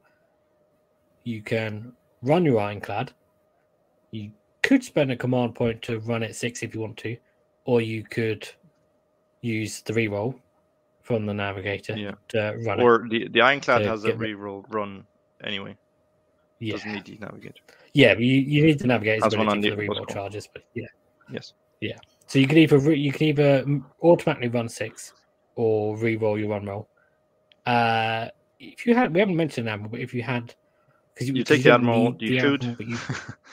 you 1.24 1.42
can 1.42 1.92
run 2.22 2.46
your 2.46 2.58
ironclad. 2.58 3.12
You 4.12 4.30
could 4.62 4.82
spend 4.82 5.12
a 5.12 5.16
command 5.16 5.54
point 5.54 5.82
to 5.82 5.98
run 6.00 6.22
at 6.22 6.34
six 6.34 6.62
if 6.62 6.74
you 6.74 6.80
want 6.80 6.96
to, 6.98 7.18
or 7.66 7.82
you 7.82 8.02
could 8.02 8.48
use 9.42 9.82
the 9.82 9.92
re-roll 9.92 10.34
from 11.02 11.26
the 11.26 11.34
navigator 11.34 11.98
Yeah. 11.98 12.12
to 12.28 12.56
run 12.64 12.80
it. 12.80 12.82
or 12.82 13.06
the, 13.10 13.28
the 13.28 13.42
Ironclad 13.42 13.82
has 13.82 14.04
a 14.04 14.14
re-roll 14.14 14.64
run 14.70 15.04
anyway. 15.44 15.76
Yeah, 16.60 16.76
Doesn't 16.76 16.92
need 16.94 17.04
the 17.04 17.18
navigator. 17.18 17.60
Yeah, 17.94 18.14
but 18.14 18.22
you, 18.22 18.40
you 18.40 18.64
need 18.66 18.78
the 18.78 18.86
navigator's 18.86 19.24
Has 19.24 19.36
one 19.36 19.48
ability 19.48 19.70
on 19.70 19.76
the 19.76 19.86
the- 19.86 19.94
called? 19.96 20.08
charges, 20.08 20.48
but 20.52 20.64
yeah. 20.74 20.86
Yes. 21.30 21.52
yeah. 21.80 21.96
So 22.26 22.38
you 22.38 22.46
can 22.46 22.58
either 22.58 22.78
re- 22.78 22.98
you 22.98 23.12
can 23.12 23.24
either 23.24 23.64
automatically 24.02 24.48
run 24.48 24.68
six 24.68 25.12
or 25.54 25.96
re-roll 25.98 26.38
your 26.38 26.48
run 26.50 26.66
roll. 26.66 26.88
Uh, 27.66 28.28
if 28.58 28.86
you 28.86 28.94
had, 28.94 29.12
we 29.12 29.20
haven't 29.20 29.36
mentioned 29.36 29.68
admiral, 29.68 29.90
but 29.90 30.00
if 30.00 30.14
you 30.14 30.22
had, 30.22 30.54
because 31.14 31.28
You 31.28 31.44
take 31.44 31.62
the 31.62 31.72
admiral, 31.72 32.16
you 32.18 32.40
shoot. 32.40 32.60
but 32.76 32.86
you, 32.86 32.96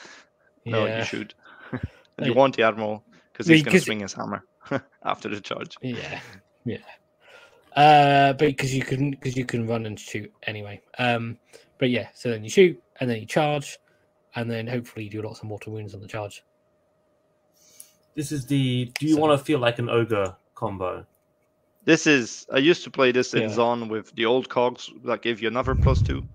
no, 0.66 0.86
yeah, 0.86 1.00
you 1.00 1.04
shoot. 1.06 1.34
you 2.24 2.34
want 2.34 2.56
the 2.56 2.64
admiral 2.64 3.04
because 3.34 3.48
Well, 3.48 3.56
he's 3.56 3.64
going 3.64 3.78
to 3.78 3.82
swing 3.82 4.00
his 4.02 4.14
hammer 4.14 4.44
after 5.04 5.28
the 5.30 5.42
charge. 5.42 5.76
Yeah, 5.82 6.20
yeah. 6.66 6.78
Uh, 7.76 8.34
but 8.34 8.48
because 8.48 8.74
you 8.74 8.82
can 8.82 9.12
because 9.12 9.38
you 9.38 9.46
can 9.46 9.68
run 9.68 9.86
and 9.86 10.00
shoot 10.00 10.32
anyway. 10.44 10.82
Um, 10.98 11.38
but 11.78 11.90
yeah, 11.90 12.08
so 12.14 12.30
then 12.30 12.44
you 12.44 12.50
shoot 12.50 12.82
and 13.00 13.10
then 13.10 13.20
you 13.20 13.26
charge, 13.26 13.78
and 14.36 14.49
then 14.49 14.67
hopefully 14.67 15.05
you 15.05 15.11
do 15.11 15.21
lots 15.21 15.39
of 15.39 15.45
mortal 15.45 15.73
wounds 15.73 15.93
on 15.93 16.01
the 16.01 16.07
charge. 16.07 16.43
This 18.15 18.32
is 18.32 18.45
the. 18.47 18.91
Do 18.99 19.05
you 19.07 19.15
So- 19.15 19.21
want 19.21 19.38
to 19.39 19.43
feel 19.43 19.59
like 19.59 19.80
an 19.80 19.89
ogre 19.89 20.36
combo? 20.55 21.05
This 21.86 22.05
is 22.05 22.45
I 22.51 22.57
used 22.57 22.84
to 22.84 22.91
play 22.91 23.11
this 23.11 23.34
in 23.34 23.43
Yeah. 23.43 23.49
Zon 23.49 23.88
with 23.88 24.11
the 24.15 24.25
old 24.25 24.49
cogs 24.49 24.89
that 25.05 25.21
gave 25.21 25.41
you 25.41 25.47
another 25.47 25.73
plus 25.75 26.01
two. 26.01 26.27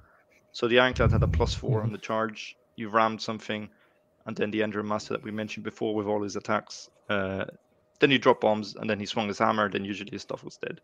So 0.53 0.69
the 0.69 0.79
Ironclad 0.79 1.11
had 1.13 1.23
a 1.23 1.29
plus 1.29 1.53
4 1.55 1.71
Mm-hmm. 1.79 1.87
on 1.87 1.93
the 1.93 1.99
charge. 1.99 2.57
You 2.77 2.89
rammed 2.89 3.21
something, 3.21 3.69
and 4.27 4.37
then 4.37 4.51
the 4.51 4.61
Endrinmaster 4.61 5.09
that 5.11 5.23
we 5.23 5.31
mentioned 5.31 5.65
before 5.65 5.95
with 5.95 6.07
all 6.07 6.23
his 6.23 6.37
attacks. 6.37 6.89
Uh, 7.09 7.45
then 8.01 8.11
you 8.11 8.19
drop 8.19 8.41
bombs, 8.41 8.75
and 8.77 8.89
then 8.89 8.99
he 9.01 9.07
swung 9.07 9.29
his 9.29 9.39
hammer. 9.39 9.69
Then 9.69 9.85
usually 9.85 10.11
his 10.13 10.23
stuff 10.23 10.43
was 10.45 10.57
dead. 10.57 10.81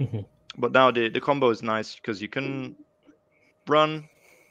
Mhm. 0.00 0.24
But 0.58 0.72
now 0.72 0.90
the 0.90 1.08
the 1.08 1.20
combo 1.20 1.50
is 1.50 1.62
nice 1.62 1.94
because 1.94 2.20
you 2.20 2.28
can 2.28 2.76
run, 3.66 4.08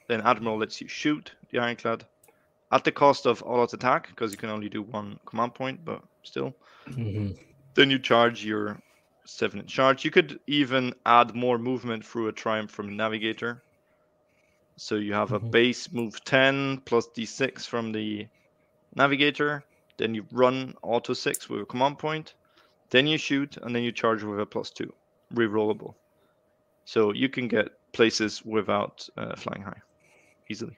then 0.07 0.21
Admiral 0.21 0.57
lets 0.57 0.81
you 0.81 0.87
shoot 0.87 1.31
the 1.49 1.59
Ironclad 1.59 2.05
at 2.71 2.83
the 2.83 2.91
cost 2.91 3.25
of 3.25 3.41
all 3.41 3.61
out 3.61 3.73
attack 3.73 4.09
because 4.09 4.31
you 4.31 4.37
can 4.37 4.49
only 4.49 4.69
do 4.69 4.81
one 4.81 5.19
command 5.25 5.53
point, 5.53 5.85
but 5.85 6.01
still 6.23 6.53
Mhm. 6.87 7.35
then 7.75 7.91
you 7.91 7.99
charge 7.99 8.43
your 8.43 8.81
seven 9.25 9.59
inch 9.59 9.73
charge. 9.73 10.05
You 10.05 10.11
could 10.11 10.39
even 10.47 10.93
add 11.05 11.35
more 11.35 11.57
movement 11.57 12.05
through 12.05 12.27
a 12.27 12.31
triumph 12.33 12.71
from 12.71 12.95
navigator. 12.95 13.61
So 14.77 14.95
you 14.95 15.13
have 15.13 15.31
a 15.31 15.39
Mhm. 15.39 15.51
base 15.51 15.91
move 15.91 16.23
10 16.25 16.81
plus 16.85 17.07
d6 17.15 17.65
from 17.65 17.91
the 17.91 18.27
navigator. 18.95 19.63
Then 19.97 20.13
you 20.15 20.25
run 20.31 20.75
auto 20.83 21.13
6 21.13 21.49
with 21.49 21.61
a 21.61 21.65
command 21.65 21.99
point. 21.99 22.33
Then 22.89 23.07
you 23.07 23.17
shoot, 23.17 23.57
and 23.57 23.75
then 23.75 23.83
you 23.83 23.91
charge 23.91 24.23
with 24.23 24.39
a 24.39 24.45
plus 24.45 24.69
2. 24.71 24.93
Rerollable. 25.33 25.95
So 26.85 27.13
you 27.13 27.29
can 27.29 27.47
get 27.47 27.69
places 27.93 28.43
without 28.43 29.07
uh, 29.17 29.35
flying 29.35 29.63
high 29.63 29.81
easily. 30.49 30.77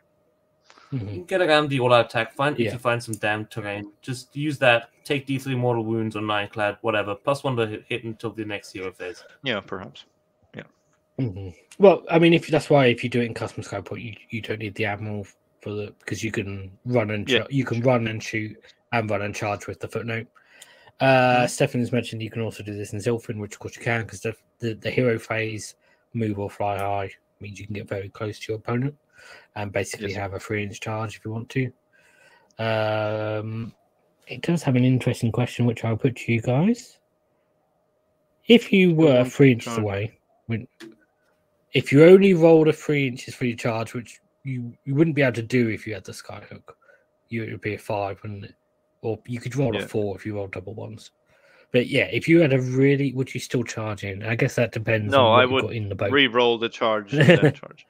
You 0.92 1.00
Mhm. 1.00 1.08
can 1.10 1.24
get 1.26 1.42
around 1.42 1.70
the 1.70 1.80
all-out 1.82 2.06
attack. 2.06 2.34
Find 2.34 2.58
Yeah. 2.58 2.68
if 2.68 2.74
you 2.74 2.80
find 2.80 3.04
some 3.04 3.16
damn 3.16 3.46
terrain, 3.48 3.92
just 4.02 4.36
use 4.36 4.58
that. 4.60 4.90
Take 5.04 5.26
D3 5.26 5.56
mortal 5.56 5.84
wounds 5.84 6.16
on 6.16 6.30
Ironclad, 6.30 6.78
whatever. 6.82 7.16
Plus 7.16 7.44
one 7.44 7.56
to 7.58 7.68
hit, 7.68 7.84
hit 7.88 8.04
until 8.06 8.32
the 8.32 8.46
next 8.46 8.72
hero 8.72 8.92
phase. 8.92 9.24
Yeah, 9.44 9.60
perhaps. 9.60 10.06
Mhm. 11.20 11.56
Well, 11.80 12.04
I 12.12 12.20
mean, 12.20 12.36
if 12.36 12.46
that's 12.46 12.70
why 12.70 12.86
if 12.86 13.04
you 13.04 13.10
do 13.10 13.22
it 13.22 13.26
in 13.26 13.34
custom 13.34 13.64
Skyport, 13.64 14.04
you 14.04 14.14
you 14.30 14.40
don't 14.40 14.60
need 14.60 14.76
the 14.76 14.86
admiral 14.86 15.26
for 15.62 15.72
the 15.74 15.92
because 15.98 16.24
you 16.24 16.32
can 16.32 16.70
run 16.86 17.10
and 17.10 17.28
Yeah, 17.28 17.48
you 17.50 17.66
can 17.66 17.82
run 17.82 18.06
and 18.06 18.22
shoot 18.22 18.56
and 18.92 19.10
run 19.10 19.24
and 19.24 19.34
charge 19.34 19.66
with 19.66 19.80
the 19.80 19.88
footnote. 19.88 20.28
Uh, 21.00 21.46
Mhm. 21.46 21.50
Stefan 21.50 21.82
has 21.82 21.92
mentioned 21.92 22.22
you 22.22 22.30
can 22.30 22.44
also 22.44 22.62
do 22.62 22.76
this 22.76 22.94
in 22.94 23.00
Zilfin, 23.00 23.40
which 23.40 23.54
of 23.54 23.60
course 23.60 23.76
you 23.76 23.82
can 23.82 24.04
because 24.04 24.22
the, 24.22 24.36
the 24.60 24.76
the 24.76 24.92
hero 24.92 25.18
phase 25.18 25.74
move 26.14 26.38
or 26.38 26.52
fly 26.52 26.78
high 26.78 27.10
means 27.40 27.60
you 27.60 27.66
can 27.66 27.74
get 27.74 27.88
very 27.90 28.10
close 28.10 28.38
to 28.42 28.52
your 28.52 28.60
opponent 28.60 28.96
and 29.56 29.72
basically 29.72 30.10
Yes. 30.10 30.18
have 30.18 30.34
a 30.34 30.40
three 30.40 30.64
inch 30.64 30.80
charge 30.80 31.16
if 31.18 31.26
you 31.26 31.32
want 31.32 31.50
to. 31.50 31.72
Um, 32.60 33.74
it 34.28 34.42
does 34.42 34.64
have 34.64 34.76
an 34.76 34.84
interesting 34.84 35.32
question 35.32 35.66
which 35.66 35.84
I'll 35.86 35.98
put 35.98 36.16
to 36.18 36.32
you 36.34 36.42
guys. 36.42 36.98
If 38.48 38.72
you 38.72 38.94
were 38.94 39.24
three 39.26 39.52
inches 39.54 39.66
charge? 39.74 39.80
away, 39.80 40.20
when 40.48 40.68
if 41.74 41.92
you 41.92 42.04
only 42.06 42.34
rolled 42.34 42.68
a 42.70 42.74
three 42.74 43.08
inches 43.08 43.36
for 43.36 43.46
your 43.46 43.58
charge, 43.58 43.94
which 43.94 44.20
you, 44.44 44.74
you 44.86 44.96
wouldn't 44.96 45.16
be 45.16 45.22
able 45.22 45.34
to 45.34 45.42
do 45.42 45.70
if 45.70 45.86
you 45.86 45.94
had 45.94 46.06
the 46.06 46.12
skyhook, 46.14 46.64
you 47.30 47.44
it 47.44 47.52
would 47.52 47.62
be 47.62 47.76
a 47.76 47.78
five, 47.78 48.20
wouldn't 48.24 48.46
it? 48.46 48.56
Or 49.02 49.20
you 49.28 49.40
could 49.40 49.56
roll 49.56 49.76
Yeah. 49.76 49.84
a 49.84 49.88
four 49.88 50.16
if 50.16 50.26
you 50.26 50.36
rolled 50.36 50.54
double 50.54 50.74
ones. 50.74 51.12
But 51.74 51.88
yeah, 51.88 52.06
if 52.06 52.30
you 52.30 52.40
had 52.40 52.54
a 52.54 52.62
really, 52.62 53.12
would 53.14 53.34
you 53.34 53.42
still 53.42 53.64
charge 53.64 54.06
in? 54.06 54.24
I 54.24 54.36
guess 54.36 54.56
that 54.56 54.72
depends. 54.72 55.12
No, 55.12 55.26
on 55.26 55.32
what 55.32 55.42
I 55.42 55.46
would 55.46 55.62
got 55.64 55.74
in 55.74 55.90
the 55.90 55.96
boat. 55.96 56.12
Re-roll 56.12 56.58
the 56.58 56.70
charge 56.70 57.12
charge. 57.12 57.86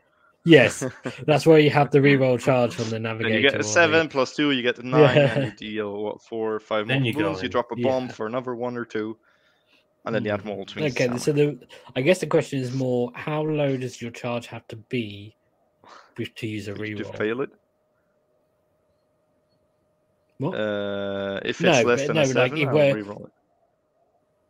Yes, 0.45 0.83
that's 1.25 1.45
where 1.45 1.59
you 1.59 1.69
have 1.69 1.91
the 1.91 1.99
reroll 1.99 2.39
charge 2.39 2.79
on 2.79 2.89
the 2.89 2.99
navigator. 2.99 3.29
Then 3.29 3.35
you 3.38 3.41
get 3.49 3.53
or 3.55 3.59
a 3.59 3.63
the- 3.63 3.67
seven 3.67 4.07
plus 4.09 4.35
two, 4.35 4.51
you 4.51 4.61
get 4.61 4.77
a 4.79 4.88
nine, 4.88 5.17
and 5.17 5.43
you 5.43 5.49
Yeah. 5.49 5.55
deal 5.57 6.03
what 6.03 6.21
four 6.21 6.53
or 6.55 6.59
five 6.59 6.88
Then 6.88 7.01
more 7.03 7.11
you 7.11 7.17
wounds. 7.17 7.41
You 7.43 7.49
drop 7.49 7.71
a 7.71 7.75
bomb 7.75 8.05
Yeah. 8.07 8.11
for 8.13 8.27
another 8.27 8.55
one 8.55 8.77
or 8.77 8.85
two, 8.85 9.17
and 10.05 10.15
then 10.15 10.23
the 10.23 10.29
Mm. 10.29 10.33
admiral. 10.33 10.61
Okay, 10.61 11.07
his 11.09 11.23
so 11.23 11.31
the 11.31 11.59
I 11.95 12.01
guess 12.01 12.19
the 12.19 12.27
question 12.27 12.59
is 12.59 12.73
more: 12.73 13.11
How 13.15 13.41
low 13.41 13.75
does 13.77 14.01
your 14.01 14.11
charge 14.11 14.47
have 14.47 14.67
to 14.69 14.75
be 14.75 15.35
to 16.35 16.47
use 16.47 16.67
a 16.67 16.73
to 16.73 16.79
reroll? 16.81 17.17
fail 17.17 17.41
it. 17.41 17.49
What? 20.39 20.53
Uh, 20.55 21.39
if 21.43 21.49
it's 21.49 21.61
No, 21.61 21.81
less 21.81 22.05
than 22.05 22.15
no, 22.15 22.21
a 22.21 22.25
like, 22.25 22.31
seven, 22.33 22.57
if 22.59 22.67
I'll 22.67 22.73
we're- 22.75 22.93
re-roll 22.93 23.25
it. 23.25 23.31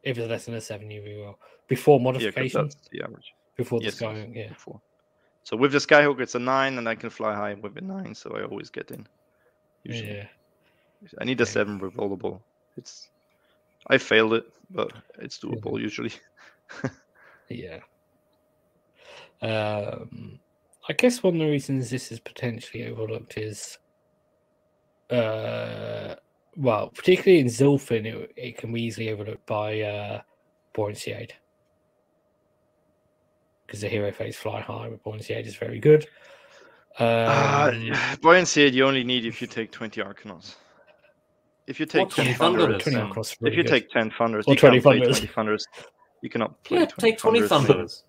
if 0.03 0.17
it's 0.17 0.29
less 0.29 0.45
than 0.45 0.55
a 0.55 0.61
seven, 0.61 0.91
you 0.91 1.01
reroll 1.01 1.35
before 1.67 1.97
Yeah, 1.99 2.03
'cause 2.05 2.13
modification. 2.13 2.61
that's 2.63 2.89
the 2.91 3.01
average. 3.03 3.33
before 3.55 3.79
the 3.79 3.85
yes, 3.85 3.95
sky, 3.95 4.13
yes, 4.17 4.29
yeah. 4.35 4.47
before. 4.49 4.81
So 5.47 5.55
with 5.55 5.71
the 5.71 5.77
skyhook, 5.77 6.19
it's 6.19 6.35
a 6.35 6.39
nine, 6.39 6.77
and 6.77 6.89
I 6.89 6.95
can 6.95 7.09
fly 7.09 7.33
high 7.33 7.53
with 7.53 7.77
a 7.77 7.81
nine, 7.81 8.13
so 8.13 8.35
I 8.35 8.43
always 8.43 8.69
get 8.69 8.91
in. 8.91 9.07
Usually, 9.85 10.17
Yeah. 10.17 10.27
I 11.21 11.23
need 11.23 11.39
a 11.39 11.45
seven 11.45 11.79
rerollable. 11.79 12.41
It's, 12.75 13.07
I 13.87 13.97
failed 13.97 14.33
it, 14.33 14.43
but 14.69 14.91
it's 15.19 15.39
doable 15.39 15.79
usually. 15.79 16.11
Yeah. 17.47 17.79
Um, 19.41 20.37
I 20.89 20.91
guess 20.91 21.23
one 21.23 21.35
of 21.35 21.39
the 21.39 21.45
reasons 21.49 21.89
this 21.89 22.11
is 22.11 22.19
potentially 22.19 22.85
overlooked 22.85 23.37
is, 23.37 23.77
uh, 25.09 26.15
well, 26.57 26.89
particularly 26.89 27.39
in 27.39 27.47
Zilfin, 27.47 28.05
it, 28.05 28.33
it 28.35 28.57
can 28.57 28.73
be 28.73 28.81
easily 28.81 29.11
overlooked 29.11 29.45
by 29.45 29.79
uh, 29.79 30.21
buoyancy 30.73 31.13
aid 31.13 31.33
because 33.67 33.81
the 33.81 33.89
hero 33.89 34.11
phase 34.11 34.35
fly 34.37 34.61
high 34.61 34.87
with 34.87 35.03
buoyancy 35.03 35.33
aid 35.33 35.45
is 35.45 35.55
very 35.55 35.79
good. 35.79 36.07
Uh, 36.99 37.71
Um, 37.73 37.91
buoyancy 38.21 38.63
aid 38.63 38.73
you 38.73 38.85
only 38.85 39.03
need 39.03 39.25
if 39.25 39.41
you 39.41 39.47
take 39.47 39.71
20 39.71 40.01
Arkanauts. 40.01 40.55
If 41.67 41.79
you 41.79 41.85
take 41.85 42.07
Or 42.07 42.09
20 42.09 42.33
20 42.33 42.33
Thunders, 42.33 42.61
Thunders. 42.63 42.83
20 42.83 42.95
then- 42.97 43.05
across 43.07 43.33
if 43.33 43.41
really 43.41 43.57
you 43.57 43.63
good. 43.63 43.69
take 43.69 43.89
10 43.91 44.11
Thunders, 44.17 44.45
Or 44.47 44.53
you 44.53 44.57
can't 44.57 44.71
20 44.71 44.81
play 44.81 44.99
Thunders. 44.99 45.19
20 45.19 45.33
Thunders. 45.33 45.67
You 46.21 46.29
cannot 46.29 46.63
play 46.63 46.79
Yeah, 46.79 46.85
20 46.85 47.11
take 47.11 47.19
20 47.19 47.39
Thunders. 47.41 47.67
Thunders. 47.67 48.03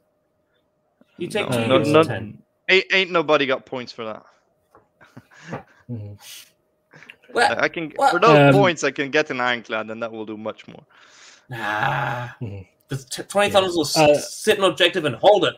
You 1.18 1.26
take 1.26 1.50
No, 1.50 1.56
two 1.56 1.64
Uh, 1.64 1.66
not- 1.66 1.72
units 1.74 1.90
not- 1.90 2.00
of 2.02 2.06
10. 2.06 2.42
Ain't, 2.70 2.84
ain't 2.92 3.10
nobody 3.10 3.46
got 3.46 3.66
points 3.66 3.92
for 3.92 4.04
that. 4.04 4.24
Mhm. 5.90 6.18
Well, 7.32 7.52
I 7.58 7.64
I 7.64 7.68
can 7.68 7.92
Well- 7.96 8.10
for 8.10 8.20
those 8.20 8.38
Um, 8.38 8.52
points 8.60 8.84
I 8.84 8.90
can 8.90 9.10
get 9.10 9.30
an 9.30 9.40
ironclad 9.40 9.90
and 9.90 10.02
that 10.02 10.12
will 10.12 10.24
do 10.26 10.36
much 10.36 10.66
more. 10.68 10.84
nah. 11.50 12.28
Mhm. 12.40 12.66
The 12.88 12.96
t- 12.96 13.22
20 13.22 13.48
Yeah. 13.48 13.52
Thunders 13.52 13.74
will 13.74 13.84
s- 13.84 13.96
Uh, 13.96 14.18
sit 14.18 14.58
in 14.58 14.64
objective 14.64 15.04
and 15.04 15.16
hold 15.16 15.44
it. 15.44 15.54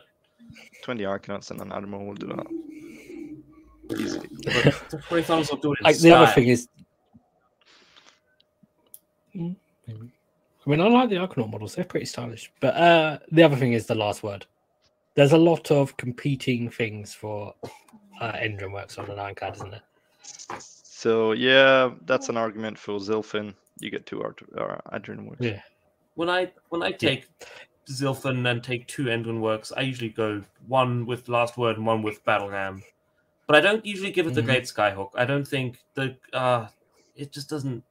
20 0.83 1.03
Arkanauts 1.03 1.51
and 1.51 1.61
an 1.61 1.71
admiral 1.71 2.05
will 2.05 2.15
do 2.15 2.27
that. 2.27 2.47
Easily. 3.99 4.27
But 4.45 4.89
the 4.89 4.97
20 5.07 5.23
Thunders 5.23 5.49
will 5.49 5.57
do 5.57 5.73
it 5.73 5.79
in 5.79 5.83
Like, 5.85 5.97
the 5.97 6.11
other 6.15 6.31
thing 6.31 6.47
is, 6.47 6.67
Mm. 9.35 9.55
I 9.87 10.69
mean, 10.69 10.81
I 10.81 10.87
like 10.89 11.09
the 11.09 11.15
Arkanaut 11.15 11.49
models; 11.49 11.75
they're 11.75 11.85
pretty 11.85 12.05
stylish. 12.05 12.51
But 12.59 12.75
uh, 12.75 13.19
the 13.31 13.43
other 13.43 13.55
thing 13.55 13.73
is 13.73 13.87
the 13.87 13.95
last 13.95 14.23
word. 14.23 14.45
there's 15.15 15.31
a 15.33 15.37
lot 15.37 15.71
of 15.71 15.95
competing 15.97 16.69
things 16.69 17.13
for 17.13 17.53
uh, 18.21 18.31
endrinworks 18.33 18.97
on 18.99 19.09
an 19.09 19.19
ironclad, 19.19 19.55
isn't 19.55 19.71
there? 19.71 19.81
So 20.59 21.31
yeah, 21.31 21.91
that's 22.05 22.29
an 22.29 22.37
argument 22.37 22.77
for 22.77 22.99
Zilfin. 22.99 23.53
You 23.79 23.89
get 23.89 24.05
two 24.05 24.21
art 24.21 24.39
uh, 24.57 24.77
endrinworks. 24.93 25.37
Yeah. 25.41 25.61
When 26.15 26.29
I 26.29 26.51
when 26.69 26.83
I 26.83 26.91
take 26.91 27.27
Zilfin 27.89 28.49
and 28.49 28.63
take 28.63 28.87
two 28.87 29.05
endrinworks, 29.05 29.71
I 29.75 29.81
usually 29.81 30.09
go 30.09 30.43
one 30.67 31.05
with 31.05 31.29
Last 31.29 31.57
Word 31.57 31.77
and 31.77 31.85
one 31.85 32.01
with 32.03 32.23
Battle 32.25 32.49
Ram. 32.49 32.83
But 33.47 33.55
I 33.55 33.61
don't 33.61 33.85
usually 33.85 34.11
give 34.11 34.27
it 34.27 34.33
the 34.33 34.41
Mhm. 34.41 34.45
Great 34.45 34.63
Skyhook. 34.63 35.11
I 35.15 35.25
don't 35.25 35.47
think 35.47 35.79
the 35.95 36.17
uh 36.33 36.67
it 37.15 37.31
just 37.31 37.49
doesn't 37.49 37.83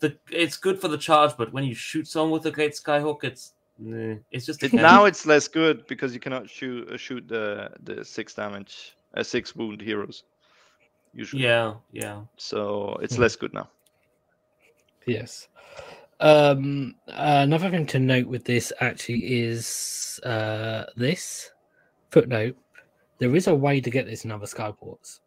the 0.00 0.16
it's 0.30 0.56
good 0.56 0.80
for 0.80 0.88
the 0.88 0.98
charge, 0.98 1.36
but 1.36 1.52
when 1.52 1.64
you 1.64 1.74
shoot 1.74 2.06
someone 2.06 2.30
with 2.32 2.42
the 2.42 2.50
Great 2.50 2.72
Skyhook, 2.72 3.24
it's 3.24 3.54
nah, 3.78 4.16
it's 4.30 4.46
just 4.46 4.62
It, 4.62 4.72
now 4.74 5.04
it's 5.04 5.26
less 5.26 5.48
good 5.48 5.86
because 5.86 6.12
you 6.14 6.20
cannot 6.20 6.48
shoot 6.50 6.88
uh, 6.90 6.96
shoot 6.96 7.26
the 7.28 7.70
the 7.82 8.04
six 8.04 8.34
damage, 8.34 8.96
uh, 9.16 9.22
six 9.22 9.54
wound 9.54 9.80
heroes. 9.80 10.24
Usually, 11.12 11.42
yeah 11.42 11.74
yeah 11.92 12.22
So 12.36 12.96
it's 13.02 13.16
Mhm. 13.16 13.20
less 13.20 13.36
good 13.36 13.52
now. 13.52 13.68
Yes. 15.06 15.48
Um, 16.20 16.96
another 17.06 17.70
thing 17.70 17.86
to 17.86 17.98
note 17.98 18.26
with 18.26 18.44
this 18.44 18.72
actually 18.80 19.40
is 19.42 20.20
uh, 20.22 20.84
this 20.96 21.50
footnote. 22.10 22.56
There 23.18 23.34
is 23.34 23.46
a 23.46 23.54
way 23.54 23.80
to 23.80 23.90
get 23.90 24.06
this 24.06 24.24
in 24.24 24.30
other 24.30 24.46
skyports. 24.46 25.20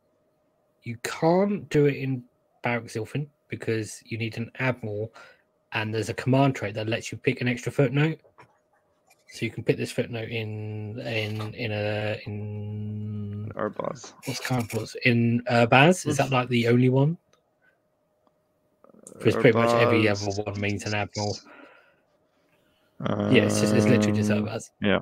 You 0.84 0.98
can't 1.04 1.68
do 1.70 1.86
it 1.86 1.96
in 1.96 2.24
Barak-Zilfin 2.62 3.28
because 3.48 4.02
you 4.06 4.18
need 4.18 4.38
an 4.38 4.52
admiral, 4.60 5.14
and 5.72 5.94
there's 5.94 6.10
a 6.10 6.14
command 6.14 6.56
trait 6.56 6.76
that 6.76 6.88
lets 6.88 7.12
you 7.12 7.18
pick 7.18 7.42
an 7.42 7.48
extra 7.48 7.72
footnote. 7.72 8.20
So 9.30 9.46
you 9.46 9.52
can 9.52 9.64
pick 9.64 9.78
this 9.78 9.92
footnote 9.92 10.30
in 10.30 11.00
in 11.00 11.56
in 11.56 11.72
a 11.72 12.20
in 12.28 13.52
Urbaz. 13.56 14.14
what's 14.26 14.40
skyports 14.42 14.96
in 15.06 15.42
uh, 15.48 15.66
Baz. 15.66 16.06
Is 16.06 16.18
that 16.18 16.30
like 16.30 16.50
the 16.50 16.68
only 16.68 16.90
one? 16.90 17.18
Because 19.18 19.36
pretty 19.36 19.58
much 19.58 19.70
every 19.82 20.08
other 20.08 20.26
one 20.44 20.60
means 20.60 20.86
an 20.86 20.96
admiral. 20.96 21.38
Uh, 23.06 23.30
Yeah, 23.32 23.44
it's 23.44 23.60
just 23.60 23.74
it's 23.74 23.86
literally 23.86 24.18
just 24.18 24.30
Urbaz. 24.32 24.70
Yeah. 24.82 25.00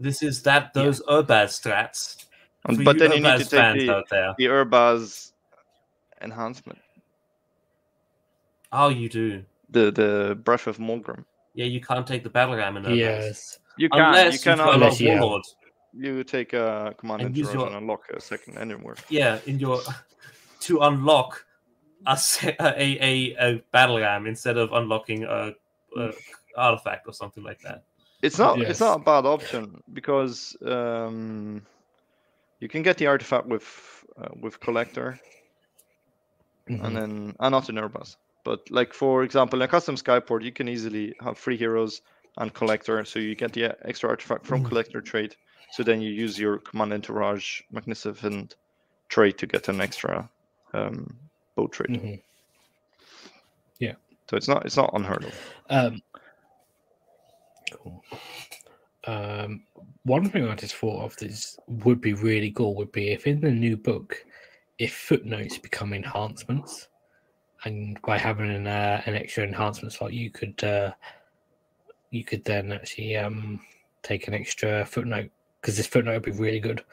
This 0.00 0.22
is 0.22 0.42
that 0.42 0.72
those 0.74 1.00
Urbaz 1.02 1.50
strats. 1.60 2.24
Um, 2.66 2.76
For 2.76 2.82
but 2.84 2.94
you 2.96 3.00
then 3.00 3.12
you 3.12 3.20
need 3.22 3.38
to 3.38 3.44
take 3.44 3.86
the, 3.86 3.94
out 3.94 4.08
there. 4.10 4.34
the 4.36 4.46
Urbaz 4.46 5.32
enhancement, 6.20 6.78
Oh, 8.72 8.88
you 8.88 9.08
do. 9.08 9.44
the 9.70 9.90
the 9.90 10.34
breath 10.42 10.66
of 10.66 10.78
Morgrim. 10.78 11.24
Yeah, 11.54 11.66
you 11.66 11.80
can't 11.80 12.06
take 12.06 12.22
the 12.22 12.30
battle 12.30 12.56
ram 12.56 12.76
in 12.76 12.82
Urbaz. 12.84 12.96
Yes. 12.96 13.58
You 13.78 13.88
can 13.88 14.00
Unless 14.00 14.34
you 14.34 14.38
can 14.40 14.58
you've 14.58 14.74
Unless 14.74 15.00
unlock, 15.00 15.14
you 15.14 15.20
Warlord. 15.20 15.42
you 15.94 16.24
take 16.24 16.52
a 16.52 16.94
command 16.98 17.22
And 17.22 17.36
use 17.36 17.46
entourage 17.48 17.60
your- 17.60 17.66
and 17.68 17.76
unlock 17.76 18.02
a 18.10 18.20
second 18.20 18.56
endrinwork. 18.56 18.98
Yeah, 19.08 19.38
in 19.46 19.58
your 19.60 19.80
to 20.60 20.80
unlock 20.80 21.44
a 22.06 22.18
a, 22.60 22.98
a, 23.00 23.36
a 23.38 23.62
battle 23.72 23.98
ram 23.98 24.26
instead 24.26 24.56
of 24.56 24.72
unlocking 24.72 25.24
a, 25.24 25.52
a 25.96 26.12
artifact 26.56 27.06
or 27.06 27.12
something 27.12 27.44
like 27.44 27.60
that. 27.62 27.84
It's 28.22 28.38
not 28.38 28.58
Yes. 28.58 28.70
it's 28.70 28.80
not 28.80 29.00
a 29.00 29.04
bad 29.04 29.26
option 29.26 29.80
because 29.92 30.56
um, 30.66 31.62
you 32.60 32.68
can 32.68 32.82
get 32.82 32.98
the 32.98 33.06
artifact 33.06 33.46
with 33.46 34.04
uh, 34.20 34.28
with 34.42 34.60
collector 34.60 35.18
Mhm. 36.68 36.84
and 36.84 36.96
then 36.96 37.36
and 37.40 37.52
not 37.52 37.68
in 37.68 37.76
Urbaz. 37.76 38.16
But 38.44 38.60
like 38.70 38.92
for 38.94 39.22
example, 39.22 39.58
in 39.58 39.64
a 39.64 39.68
custom 39.68 39.96
skyport, 39.96 40.42
you 40.42 40.52
can 40.52 40.68
easily 40.68 41.14
have 41.20 41.38
free 41.38 41.56
heroes 41.56 42.02
and 42.38 42.52
collector, 42.54 43.04
so 43.04 43.18
you 43.18 43.34
get 43.34 43.52
the 43.52 43.66
uh, 43.66 43.74
extra 43.84 44.10
artifact 44.10 44.46
from 44.46 44.62
Mhm. 44.62 44.68
collector 44.68 45.00
trait. 45.00 45.36
So 45.72 45.82
then 45.82 46.00
you 46.00 46.10
use 46.10 46.38
your 46.38 46.58
command 46.58 46.92
entourage 46.92 47.60
magnificent 47.70 48.56
trait 49.08 49.38
to 49.38 49.46
get 49.46 49.68
an 49.68 49.80
extra 49.80 50.28
um, 50.74 51.27
boat 51.58 51.72
trait. 51.72 51.90
Mhm. 51.90 52.22
So 54.30 54.36
it's 54.36 54.48
not 54.48 54.66
it's 54.66 54.76
not 54.76 54.90
unheard 54.92 55.24
of. 55.24 55.34
Um, 55.70 56.02
cool. 57.72 58.04
Um, 59.06 59.64
one 60.02 60.28
thing 60.28 60.46
I 60.46 60.54
just 60.54 60.74
thought 60.74 61.02
of 61.02 61.16
this 61.16 61.58
would 61.66 62.00
be 62.00 62.12
really 62.12 62.50
cool 62.50 62.74
would 62.76 62.92
be 62.92 63.08
if 63.12 63.26
in 63.26 63.40
the 63.40 63.50
new 63.50 63.76
book, 63.76 64.22
if 64.78 64.94
footnotes 64.94 65.56
become 65.56 65.94
enhancements, 65.94 66.88
and 67.64 67.98
by 68.02 68.18
having 68.18 68.50
an 68.50 68.66
uh, 68.66 69.00
an 69.06 69.14
extra 69.14 69.44
enhancement 69.44 69.94
slot, 69.94 70.12
you 70.12 70.30
could 70.30 70.62
uh, 70.62 70.92
you 72.10 72.22
could 72.22 72.44
then 72.44 72.72
actually 72.72 73.16
um, 73.16 73.60
take 74.02 74.28
an 74.28 74.34
extra 74.34 74.84
footnote 74.84 75.30
because 75.62 75.78
this 75.78 75.86
footnote 75.86 76.14
would 76.14 76.34
be 76.34 76.42
really 76.42 76.60
good. 76.60 76.84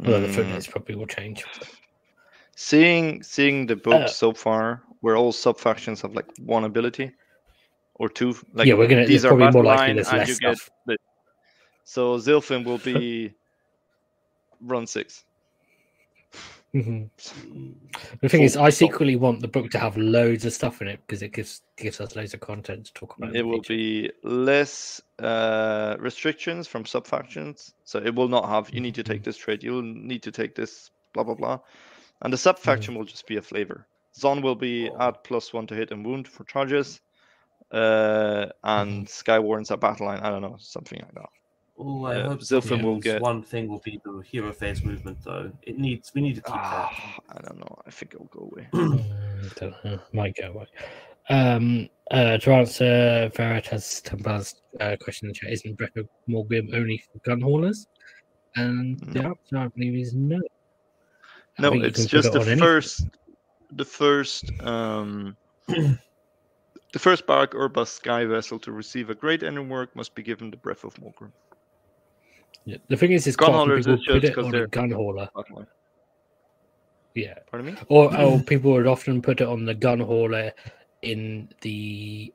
Although 0.00 0.20
the 0.20 0.26
Mm, 0.26 0.34
footnotes 0.34 0.66
probably 0.66 0.96
will 0.96 1.06
change. 1.06 1.44
Seeing 2.60 3.22
seeing 3.22 3.66
the 3.66 3.76
book 3.76 4.02
Uh, 4.02 4.08
so 4.08 4.32
far, 4.32 4.82
where 5.00 5.16
all 5.16 5.30
sub 5.30 5.58
factions 5.60 6.00
have 6.02 6.12
like 6.14 6.26
one 6.40 6.64
ability 6.64 7.12
or 7.94 8.08
two. 8.08 8.34
Like 8.52 8.66
yeah, 8.66 8.74
we're 8.74 8.88
gonna. 8.88 9.06
these 9.06 9.24
are 9.24 9.28
probably 9.28 9.52
more 9.52 9.64
likely 9.64 9.94
there's 9.94 10.12
less 10.12 10.32
stuff. 10.34 10.70
the- 10.86 10.96
So 11.84 12.18
Zilfin 12.18 12.64
will 12.64 12.78
be 12.78 13.32
run 14.60 14.86
six. 14.88 15.24
Mhm. 16.74 17.08
The 18.20 18.28
thing 18.28 18.40
Full 18.40 18.46
is, 18.46 18.56
I 18.56 18.70
secretly 18.70 19.14
want 19.16 19.40
the 19.40 19.48
book 19.48 19.70
to 19.70 19.78
have 19.78 19.96
loads 19.96 20.44
of 20.44 20.52
stuff 20.52 20.82
in 20.82 20.88
it 20.88 20.98
because 21.06 21.22
it 21.22 21.32
gives 21.32 21.62
gives 21.76 22.00
us 22.00 22.16
loads 22.16 22.34
of 22.34 22.40
content 22.40 22.86
to 22.86 22.92
talk 22.92 23.16
about. 23.16 23.36
It 23.36 23.42
will 23.46 23.62
future. 23.62 23.74
be 23.74 24.10
less 24.24 25.00
uh, 25.20 25.96
restrictions 26.00 26.66
from 26.66 26.84
sub 26.84 27.06
factions. 27.06 27.74
So 27.84 27.98
it 28.00 28.12
will 28.14 28.28
not 28.28 28.48
have 28.48 28.68
you 28.74 28.80
need 28.80 28.94
to 28.96 29.02
Mm-hmm. 29.02 29.12
take 29.12 29.22
this 29.22 29.36
trade, 29.36 29.62
you'll 29.62 29.82
need 29.82 30.22
to 30.24 30.32
take 30.32 30.54
this, 30.56 30.90
blah 31.14 31.22
blah 31.24 31.34
blah. 31.36 31.58
And 32.22 32.32
the 32.32 32.36
sub 32.38 32.56
Mm-hmm. 32.56 32.64
faction 32.64 32.94
will 32.94 33.04
just 33.04 33.26
be 33.26 33.36
a 33.36 33.42
flavor. 33.42 33.86
Zon 34.16 34.42
will 34.42 34.56
be 34.56 34.90
Oh. 34.90 34.96
add 35.08 35.22
plus 35.24 35.52
one 35.52 35.66
to 35.68 35.74
hit 35.74 35.90
and 35.92 36.04
wound 36.04 36.26
for 36.28 36.44
charges. 36.44 37.00
Uh, 37.70 38.46
and 38.64 39.06
Mm-hmm. 39.06 39.30
Skywardens 39.30 39.70
at 39.70 39.80
battle 39.80 40.06
line, 40.06 40.20
I 40.20 40.30
don't 40.30 40.42
know, 40.42 40.56
something 40.58 41.00
like 41.00 41.14
that. 41.14 41.28
Oh, 41.80 42.04
I 42.06 42.16
Uh, 42.16 42.28
hope 42.30 42.40
Zilfin 42.40 42.82
will 42.82 42.98
get- 42.98 43.20
one 43.22 43.40
thing 43.42 43.68
will 43.68 43.78
be 43.84 44.00
the 44.04 44.18
hero 44.20 44.52
phase 44.52 44.82
movement 44.82 45.18
though. 45.22 45.52
It 45.62 45.78
needs 45.78 46.12
we 46.12 46.22
need 46.22 46.34
to 46.34 46.40
keep 46.42 46.54
that. 46.54 46.88
Ah, 46.90 47.18
I 47.28 47.40
don't 47.42 47.58
know. 47.58 47.78
I 47.86 47.90
think 47.90 48.14
it'll 48.14 48.26
go 48.26 48.50
away. 48.52 48.66
Don't 49.60 49.84
know. 49.84 50.00
Might 50.12 50.34
go 50.36 50.48
away. 50.50 50.66
Um, 51.30 51.88
uh, 52.10 52.38
to 52.38 52.50
answer 52.52 53.30
Veritas 53.36 54.00
Templars 54.00 54.56
uh, 54.80 54.96
question 55.00 55.26
in 55.28 55.32
the 55.32 55.38
chat, 55.38 55.50
isn't 55.52 55.76
Breath 55.76 55.96
of 55.96 56.08
Morgrim 56.28 56.74
only 56.74 56.98
for 56.98 57.18
Gunhaulers? 57.20 57.86
And 58.56 58.98
the 59.12 59.24
answer, 59.24 59.58
I 59.58 59.68
believe, 59.68 59.94
is 60.00 60.14
no. 60.14 60.40
No, 61.58 61.72
it's 61.72 62.06
just 62.06 62.32
the 62.32 62.40
anything. 62.40 62.58
first, 62.58 63.06
the 63.72 63.84
first, 63.84 64.50
um, 64.60 65.36
the 65.68 65.98
first 66.98 67.26
Barak-Urbaz 67.26 67.88
sky 67.88 68.24
vessel 68.24 68.58
to 68.60 68.72
receive 68.72 69.10
a 69.10 69.14
great 69.14 69.40
endrinwork 69.42 69.88
must 69.94 70.14
be 70.14 70.22
given 70.22 70.50
the 70.50 70.56
breath 70.56 70.84
of 70.84 70.94
Morgrim. 70.94 71.32
Yeah. 72.64 72.76
The 72.88 72.96
thing 72.96 73.12
is, 73.12 73.26
it's 73.26 73.36
Gunhaulers 73.36 73.78
people 73.78 73.94
is 73.94 74.06
put 74.06 74.22
just 74.22 74.32
it 74.32 74.38
on 74.38 74.50
they're- 74.50 74.64
a 74.64 74.68
Gunhauler. 74.68 75.28
Yeah. 77.14 77.34
Pardon 77.50 77.74
me? 77.74 77.80
or, 77.88 78.16
or 78.20 78.40
people 78.40 78.72
would 78.72 78.86
often 78.86 79.20
put 79.22 79.40
it 79.40 79.48
on 79.48 79.64
the 79.64 79.74
Gunhauler 79.74 80.52
in 81.02 81.48
the 81.62 82.32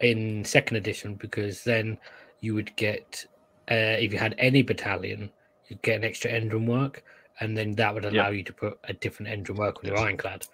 in 0.00 0.44
second 0.44 0.76
edition 0.76 1.14
because 1.16 1.64
then 1.64 1.98
you 2.40 2.54
would 2.54 2.74
get 2.76 3.26
uh, 3.70 3.98
if 3.98 4.12
you 4.12 4.18
had 4.18 4.34
any 4.38 4.62
battalion 4.62 5.28
you'd 5.66 5.82
get 5.82 5.96
an 5.96 6.04
extra 6.04 6.30
endrinwork 6.30 7.02
and 7.40 7.56
then 7.56 7.72
that 7.72 7.94
would 7.94 8.04
allow 8.04 8.28
you 8.30 8.42
to 8.42 8.52
put 8.52 8.78
a 8.84 8.92
different 8.92 9.30
endrinwork 9.30 9.78
on 9.78 9.84
your 9.84 9.98
ironclad 9.98 10.46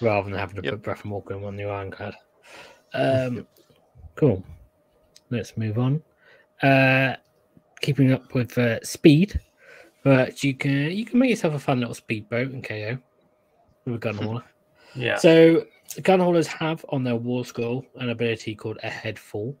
rather 0.00 0.28
than 0.28 0.38
having 0.38 0.56
to 0.56 0.62
Yep. 0.62 0.72
put 0.74 0.82
breath 0.82 1.02
and 1.02 1.10
Morgan 1.10 1.44
on 1.44 1.58
your 1.58 1.72
ironclad 1.72 2.14
um 2.94 3.46
cool 4.14 4.44
let's 5.30 5.56
move 5.56 5.78
on 5.78 6.02
uh 6.62 7.14
keeping 7.80 8.12
up 8.12 8.34
with 8.34 8.56
uh, 8.58 8.78
speed 8.84 9.40
but 10.04 10.42
you 10.44 10.54
can 10.54 10.90
you 10.90 11.04
can 11.04 11.18
make 11.18 11.30
yourself 11.30 11.54
a 11.54 11.58
fun 11.58 11.80
little 11.80 11.94
speedboat 11.94 12.52
in 12.52 12.62
ko 12.62 12.98
with 13.84 13.94
a 13.94 13.98
Gunhauler. 13.98 14.42
Yeah. 14.94 15.16
So 15.16 15.64
Gunhaulers 15.98 16.46
have 16.46 16.84
on 16.90 17.04
their 17.04 17.16
war 17.16 17.44
scroll 17.44 17.84
an 17.96 18.10
ability 18.10 18.54
called 18.54 18.78
Ahead 18.82 19.18
Full. 19.18 19.56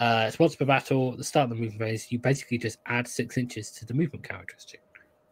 Uh, 0.00 0.24
it's 0.26 0.38
once 0.38 0.56
per 0.56 0.64
battle, 0.64 1.12
at 1.12 1.18
the 1.18 1.24
start 1.24 1.44
of 1.44 1.50
the 1.50 1.56
movement 1.56 1.80
phase, 1.80 2.10
you 2.10 2.18
basically 2.18 2.58
just 2.58 2.78
add 2.86 3.06
six 3.06 3.36
inches 3.36 3.70
to 3.72 3.84
the 3.86 3.94
movement 3.94 4.26
characteristic. 4.28 4.82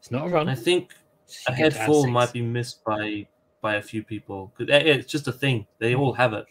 It's 0.07 0.13
not 0.13 0.27
a 0.27 0.29
run. 0.31 0.49
I 0.49 0.55
think 0.55 0.95
so 1.25 1.53
a 1.53 1.57
head 1.57 1.73
to 1.73 1.85
fall 1.85 2.03
six. 2.05 2.13
might 2.13 2.33
be 2.33 2.41
missed 2.41 2.85
by 2.85 3.27
by 3.61 3.75
a 3.75 3.83
few 3.83 4.05
people. 4.05 4.53
'Cause, 4.57 4.69
It's 4.71 5.11
just 5.11 5.27
a 5.27 5.33
thing. 5.33 5.67
They 5.81 5.97
all 5.97 6.13
have 6.13 6.33
it. 6.33 6.47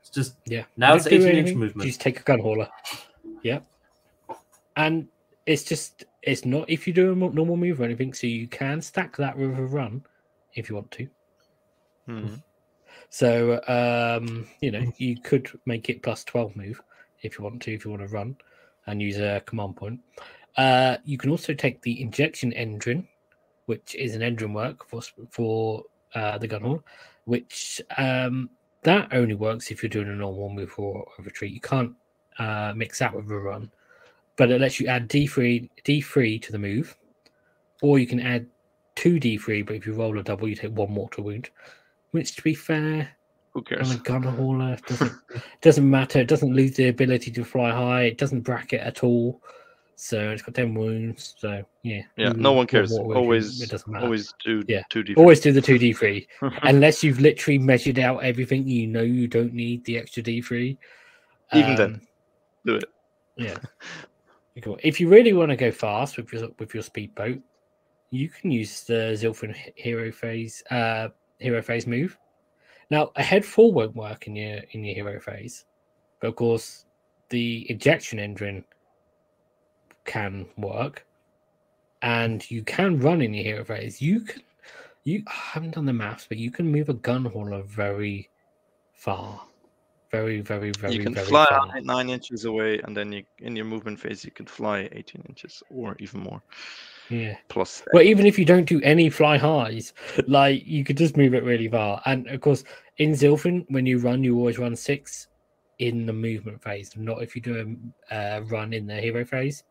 It's 0.00 0.10
just 0.10 0.36
Yeah. 0.46 0.66
now 0.76 0.94
it's 0.94 1.06
don't 1.06 1.14
18 1.14 1.34
inch 1.38 1.56
movement. 1.56 1.86
You 1.86 1.90
just 1.90 2.00
take 2.00 2.20
a 2.20 2.22
Gunhauler. 2.22 2.68
Yeah, 3.42 3.60
And 4.76 5.08
it's 5.44 5.64
just 5.64 6.04
it's 6.22 6.44
not 6.44 6.70
if 6.70 6.86
you 6.86 6.92
do 6.92 7.10
a 7.10 7.16
normal 7.16 7.56
move 7.56 7.80
or 7.80 7.84
anything, 7.84 8.12
so 8.14 8.28
you 8.28 8.46
can 8.46 8.80
stack 8.80 9.16
that 9.16 9.36
with 9.36 9.58
a 9.58 9.64
run 9.66 10.04
if 10.54 10.68
you 10.68 10.76
want 10.76 10.92
to. 10.92 11.08
Hmm. 12.06 12.34
So 13.08 13.60
um, 13.66 14.46
you 14.60 14.70
know, 14.70 14.84
you 14.98 15.20
could 15.20 15.50
make 15.66 15.90
it 15.90 16.00
plus 16.04 16.22
twelve 16.22 16.54
move 16.54 16.80
if 17.22 17.38
you 17.38 17.44
want 17.44 17.60
to, 17.62 17.74
if 17.74 17.84
you 17.84 17.90
want 17.90 18.02
to 18.02 18.14
run. 18.14 18.36
and 18.88 19.02
use 19.02 19.18
a 19.18 19.42
command 19.46 19.74
point. 19.74 19.98
Uh, 20.56 20.96
you 21.04 21.18
can 21.18 21.30
also 21.30 21.52
take 21.52 21.82
the 21.82 22.00
injection 22.00 22.52
engine, 22.52 23.06
which 23.66 23.94
is 23.94 24.14
an 24.14 24.22
endrinwork 24.22 24.86
for 24.86 25.02
for 25.30 25.84
uh, 26.14 26.38
the 26.38 26.48
gun 26.48 26.80
which 27.26 27.82
um, 27.98 28.48
that 28.82 29.08
only 29.12 29.34
works 29.34 29.70
if 29.70 29.82
you're 29.82 29.90
doing 29.90 30.08
a 30.08 30.14
normal 30.14 30.48
move 30.48 30.72
or 30.78 31.06
a 31.18 31.22
retreat. 31.22 31.52
You 31.52 31.60
can't 31.60 31.92
uh, 32.38 32.72
mix 32.74 33.00
that 33.00 33.14
with 33.14 33.30
a 33.30 33.36
run, 33.36 33.70
but 34.36 34.50
it 34.50 34.60
lets 34.60 34.80
you 34.80 34.86
add 34.86 35.08
D3 35.08 35.68
D3 35.84 36.40
to 36.42 36.52
the 36.52 36.58
move, 36.58 36.96
or 37.82 37.98
you 37.98 38.06
can 38.06 38.20
add 38.20 38.46
two 38.94 39.20
D3. 39.20 39.66
But 39.66 39.76
if 39.76 39.86
you 39.86 39.94
roll 39.94 40.18
a 40.18 40.22
double, 40.22 40.48
you 40.48 40.54
take 40.54 40.72
one 40.72 40.92
mortal 40.92 41.24
wound. 41.24 41.50
Which, 42.12 42.36
to 42.36 42.42
be 42.42 42.54
fair, 42.54 43.10
Who 43.52 43.60
on 43.60 43.64
cares? 43.64 43.90
a 43.90 43.96
Gunhauler 43.96 44.80
doesn't 44.86 45.12
doesn't 45.60 45.90
matter. 45.90 46.20
It 46.20 46.28
doesn't 46.28 46.54
lose 46.54 46.76
the 46.76 46.88
ability 46.88 47.32
to 47.32 47.44
fly 47.44 47.72
high. 47.72 48.02
It 48.04 48.18
doesn't 48.18 48.42
bracket 48.42 48.80
at 48.80 49.02
all. 49.02 49.42
So 49.98 50.30
it's 50.30 50.42
got 50.42 50.54
ten 50.54 50.74
wounds. 50.74 51.34
So 51.38 51.64
yeah, 51.82 52.02
Yeah, 52.16 52.32
no 52.36 52.52
one 52.52 52.66
cares. 52.66 52.92
Always, 52.92 53.62
it 53.62 53.70
doesn't 53.70 53.90
matter. 53.90 54.04
always 54.04 54.32
do 54.44 54.62
Yeah. 54.68 54.82
two 54.90 55.02
D. 55.02 55.14
Always 55.14 55.40
do 55.40 55.52
the 55.52 55.62
two 55.62 55.78
D 55.78 55.92
three, 55.94 56.28
unless 56.62 57.02
you've 57.02 57.18
literally 57.20 57.58
measured 57.58 57.98
out 57.98 58.22
everything. 58.22 58.68
You 58.68 58.86
know 58.86 59.00
you 59.02 59.26
don't 59.26 59.54
need 59.54 59.84
the 59.86 59.96
extra 59.98 60.22
D 60.22 60.42
three. 60.42 60.78
Even 61.54 61.74
then. 61.76 62.00
do 62.64 62.74
it. 62.76 62.84
yeah. 63.36 63.56
Cool. 64.62 64.78
If 64.82 65.00
you 65.00 65.08
really 65.08 65.32
want 65.32 65.50
to 65.50 65.56
go 65.56 65.70
fast 65.70 66.16
with 66.16 66.32
your 66.32 66.48
with 66.58 66.74
your 66.74 66.82
speedboat, 66.82 67.40
you 68.10 68.28
can 68.28 68.50
use 68.50 68.84
the 68.84 69.16
Zilfin 69.16 69.54
hero 69.76 70.10
phase 70.12 70.62
uh 70.70 71.08
hero 71.38 71.62
phase 71.62 71.86
move. 71.86 72.18
Now 72.90 73.12
Ahead 73.16 73.44
Full 73.44 73.72
won't 73.72 73.96
work 73.96 74.26
in 74.26 74.36
your 74.36 74.60
in 74.72 74.84
your 74.84 74.94
hero 74.94 75.20
phase, 75.20 75.64
but 76.20 76.28
of 76.28 76.36
course 76.36 76.84
the 77.30 77.66
ejection 77.70 78.18
engine 78.18 78.64
can 80.06 80.46
work, 80.56 81.06
and 82.02 82.48
you 82.50 82.62
can 82.62 82.98
run 82.98 83.20
in 83.20 83.34
your 83.34 83.44
hero 83.44 83.64
phase. 83.64 84.00
You 84.00 84.20
can 84.20 84.42
you 85.04 85.22
I 85.26 85.32
haven't 85.32 85.74
done 85.74 85.86
the 85.86 85.92
maths, 85.92 86.26
but 86.28 86.38
you 86.38 86.50
can 86.50 86.70
move 86.70 86.88
a 86.88 86.94
Gunhauler 86.94 87.64
very 87.66 88.30
far, 88.92 89.40
very 90.10 90.40
very 90.40 90.72
very 90.72 90.94
you 90.94 91.02
can 91.02 91.14
very 91.14 91.26
fly 91.26 91.46
far. 91.48 91.80
nine 91.82 92.08
inches 92.08 92.44
away, 92.44 92.80
and 92.84 92.96
then 92.96 93.12
you, 93.12 93.24
in 93.38 93.54
your 93.54 93.66
movement 93.66 94.00
phase, 94.00 94.24
you 94.24 94.30
can 94.30 94.46
fly 94.46 94.88
18 94.92 95.22
inches 95.28 95.62
or 95.70 95.96
even 95.98 96.20
more. 96.20 96.42
Yeah. 97.08 97.36
Plus, 97.48 97.84
Well, 97.92 98.02
even 98.02 98.26
if 98.26 98.38
you 98.38 98.44
don't 98.44 98.64
do 98.64 98.80
any 98.82 99.10
fly 99.10 99.38
highs, 99.38 99.92
like 100.26 100.66
you 100.66 100.84
could 100.84 100.96
just 100.96 101.16
move 101.16 101.34
it 101.34 101.44
really 101.44 101.68
far. 101.68 102.02
And 102.04 102.26
of 102.28 102.40
course, 102.40 102.64
in 102.98 103.12
Zilfin, 103.12 103.64
when 103.68 103.86
you 103.86 103.98
run, 103.98 104.24
you 104.24 104.36
always 104.36 104.58
run 104.58 104.74
six 104.74 105.28
in 105.78 106.06
the 106.06 106.12
movement 106.12 106.62
phase, 106.62 106.90
not 106.96 107.22
if 107.22 107.36
you 107.36 107.42
do 107.42 107.78
a 108.10 108.14
uh, 108.14 108.40
run 108.40 108.72
in 108.72 108.86
the 108.86 108.96
hero 109.00 109.24
phase. 109.24 109.62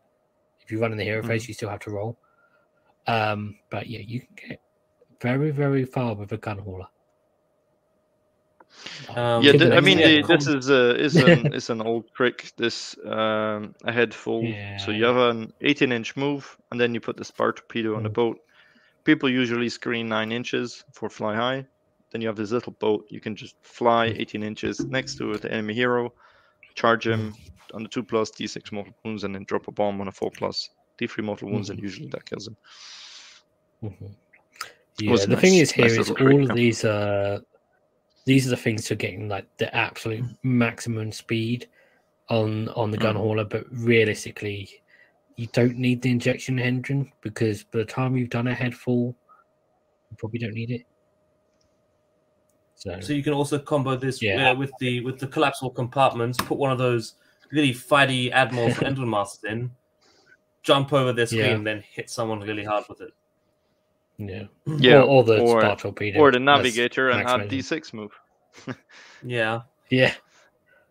If 0.66 0.72
you 0.72 0.80
run 0.80 0.90
in 0.90 0.98
the 0.98 1.04
hero 1.04 1.22
phase, 1.22 1.46
you 1.46 1.54
still 1.54 1.68
have 1.68 1.78
to 1.80 1.90
roll. 1.92 2.18
Um, 3.06 3.56
but 3.70 3.86
yeah, 3.86 4.00
you 4.00 4.18
can 4.20 4.48
get 4.48 4.60
very, 5.20 5.52
very 5.52 5.84
far 5.84 6.14
with 6.16 6.32
a 6.32 6.38
Gunhauler. 6.38 6.88
Um, 9.14 9.44
yeah, 9.44 9.52
Give 9.52 9.60
th- 9.60 9.72
it 9.72 9.84
mean, 9.84 9.98
the, 9.98 10.22
this 10.26 10.48
is 10.48 10.68
a 10.68 10.96
is 11.00 11.14
an 11.14 11.52
is 11.54 11.70
an 11.70 11.80
old 11.80 12.12
trick. 12.16 12.50
This 12.56 12.96
um, 13.06 13.76
Ahead 13.84 14.12
Full. 14.12 14.42
So 14.78 14.90
you 14.90 15.04
have 15.04 15.16
an 15.16 15.52
18 15.60 15.92
inch 15.92 16.16
move, 16.16 16.56
and 16.72 16.80
then 16.80 16.92
you 16.94 17.00
put 17.00 17.16
the 17.16 17.24
spar 17.24 17.52
torpedo 17.52 17.94
on 17.94 18.02
the 18.02 18.10
Mm. 18.10 18.14
boat. 18.14 18.38
People 19.04 19.30
usually 19.30 19.68
screen 19.68 20.08
nine 20.08 20.32
inches 20.32 20.84
for 20.92 21.08
fly 21.08 21.36
high. 21.36 21.64
Then 22.10 22.20
you 22.20 22.26
have 22.26 22.36
this 22.36 22.50
little 22.50 22.72
boat. 22.80 23.06
You 23.08 23.20
can 23.20 23.36
just 23.36 23.54
fly 23.62 24.08
Mm. 24.08 24.18
18 24.20 24.42
inches 24.42 24.84
next 24.84 25.16
to 25.18 25.36
the 25.38 25.50
enemy 25.52 25.74
hero, 25.74 26.12
charge 26.74 27.06
him 27.06 27.34
on 27.74 27.82
the 27.82 27.88
two 27.88 28.02
plus 28.02 28.30
d6 28.30 28.72
mortal 28.72 28.94
wounds, 29.04 29.24
and 29.24 29.34
then 29.34 29.44
drop 29.44 29.68
a 29.68 29.72
bomb 29.72 30.00
on 30.00 30.08
a 30.08 30.12
four 30.12 30.30
plus 30.30 30.70
d3 30.98 31.24
mortal 31.24 31.50
wounds, 31.50 31.70
and 31.70 31.80
usually 31.80 32.08
that 32.08 32.24
kills 32.24 32.48
him. 32.48 32.56
Mhm. 33.82 34.14
Yeah, 34.98 35.12
a 35.12 35.26
the 35.26 35.36
thing 35.36 35.56
is 35.56 35.70
here 35.70 35.84
nice 35.84 35.92
is 35.92 35.98
little 35.98 36.14
trick, 36.16 36.32
all 36.32 36.42
yeah. 36.42 36.50
of 36.50 36.56
these 36.56 36.84
are 36.84 37.40
these 38.24 38.46
are 38.46 38.50
the 38.50 38.56
things 38.56 38.86
to 38.86 38.96
getting 38.96 39.28
like 39.28 39.46
the 39.58 39.74
absolute 39.76 40.24
maximum 40.42 41.12
speed 41.12 41.68
on 42.28 42.68
on 42.70 42.90
the 42.90 42.96
gun 42.96 43.14
Mm. 43.14 43.18
hauler, 43.18 43.44
but 43.44 43.64
realistically, 43.70 44.68
you 45.36 45.46
don't 45.52 45.76
need 45.76 46.00
the 46.02 46.10
injection 46.10 46.58
engine 46.58 47.12
because 47.20 47.62
by 47.64 47.80
the 47.80 47.84
time 47.84 48.16
you've 48.16 48.30
done 48.30 48.46
Ahead 48.48 48.74
Full, 48.74 49.14
you 50.10 50.16
probably 50.16 50.38
don't 50.38 50.54
need 50.54 50.70
it. 50.70 50.86
So, 52.74 53.00
So 53.00 53.12
you 53.12 53.22
can 53.22 53.32
also 53.32 53.58
combo 53.58 53.96
this 53.96 54.20
Yeah. 54.22 54.50
uh, 54.50 54.54
with 54.54 54.72
the 54.80 55.00
with 55.00 55.18
the 55.18 55.26
collapsible 55.26 55.70
compartments. 55.70 56.38
Put 56.38 56.58
one 56.58 56.72
of 56.72 56.78
those 56.78 57.14
really 57.52 57.72
fighty 57.72 58.30
admirals 58.32 58.78
or 58.82 58.84
Endrinmasters 58.86 59.44
in, 59.44 59.70
jump 60.62 60.92
over 60.92 61.12
their 61.12 61.26
screen, 61.26 61.44
Yeah. 61.44 61.54
and 61.54 61.66
then 61.66 61.82
hit 61.88 62.10
someone 62.10 62.40
really 62.40 62.64
hard 62.64 62.84
with 62.88 63.00
it. 63.00 63.12
yeah, 64.18 64.44
Yeah, 64.66 65.00
or, 65.02 65.02
or 65.08 65.24
the 65.24 65.40
or- 65.40 65.60
spar 65.60 65.76
torpedo, 65.76 66.18
Or 66.20 66.30
the 66.32 66.40
navigator 66.40 67.10
and 67.10 67.28
have 67.28 67.42
d6 67.48 67.92
move. 67.92 68.12
Yeah. 69.22 69.62
Yeah, 69.90 70.14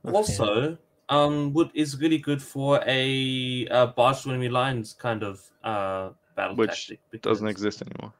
Also, 0.05 0.77
um, 1.09 1.51
would 1.53 1.69
is 1.73 1.99
really 1.99 2.17
good 2.19 2.41
for 2.41 2.81
a 2.87 3.67
uh, 3.67 3.87
barge 3.87 4.23
to 4.23 4.29
enemy 4.29 4.49
lines 4.49 4.93
kind 4.93 5.23
of 5.23 5.41
uh 5.63 6.09
battle 6.35 6.55
Which 6.55 6.87
tactic. 6.87 7.21
Doesn't 7.21 7.47
exist 7.47 7.81
anymore. 7.81 8.13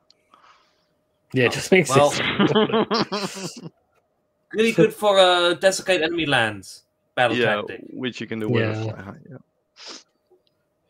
yeah, 1.33 1.45
it 1.45 1.51
just 1.53 1.71
makes 1.75 1.89
Well- 1.95 2.11
sense. 2.11 3.59
Really 4.53 4.71
good 4.71 4.93
for 4.93 5.19
uh 5.19 5.53
desiccate 5.55 6.01
enemy 6.01 6.25
lands 6.25 6.83
battle 7.16 7.38
yeah, 7.38 7.55
tactic. 7.55 7.82
which 7.93 8.22
you 8.22 8.28
can 8.28 8.39
do 8.39 8.49
with 8.49 8.63
Yeah. 8.86 9.01
high. 9.01 9.13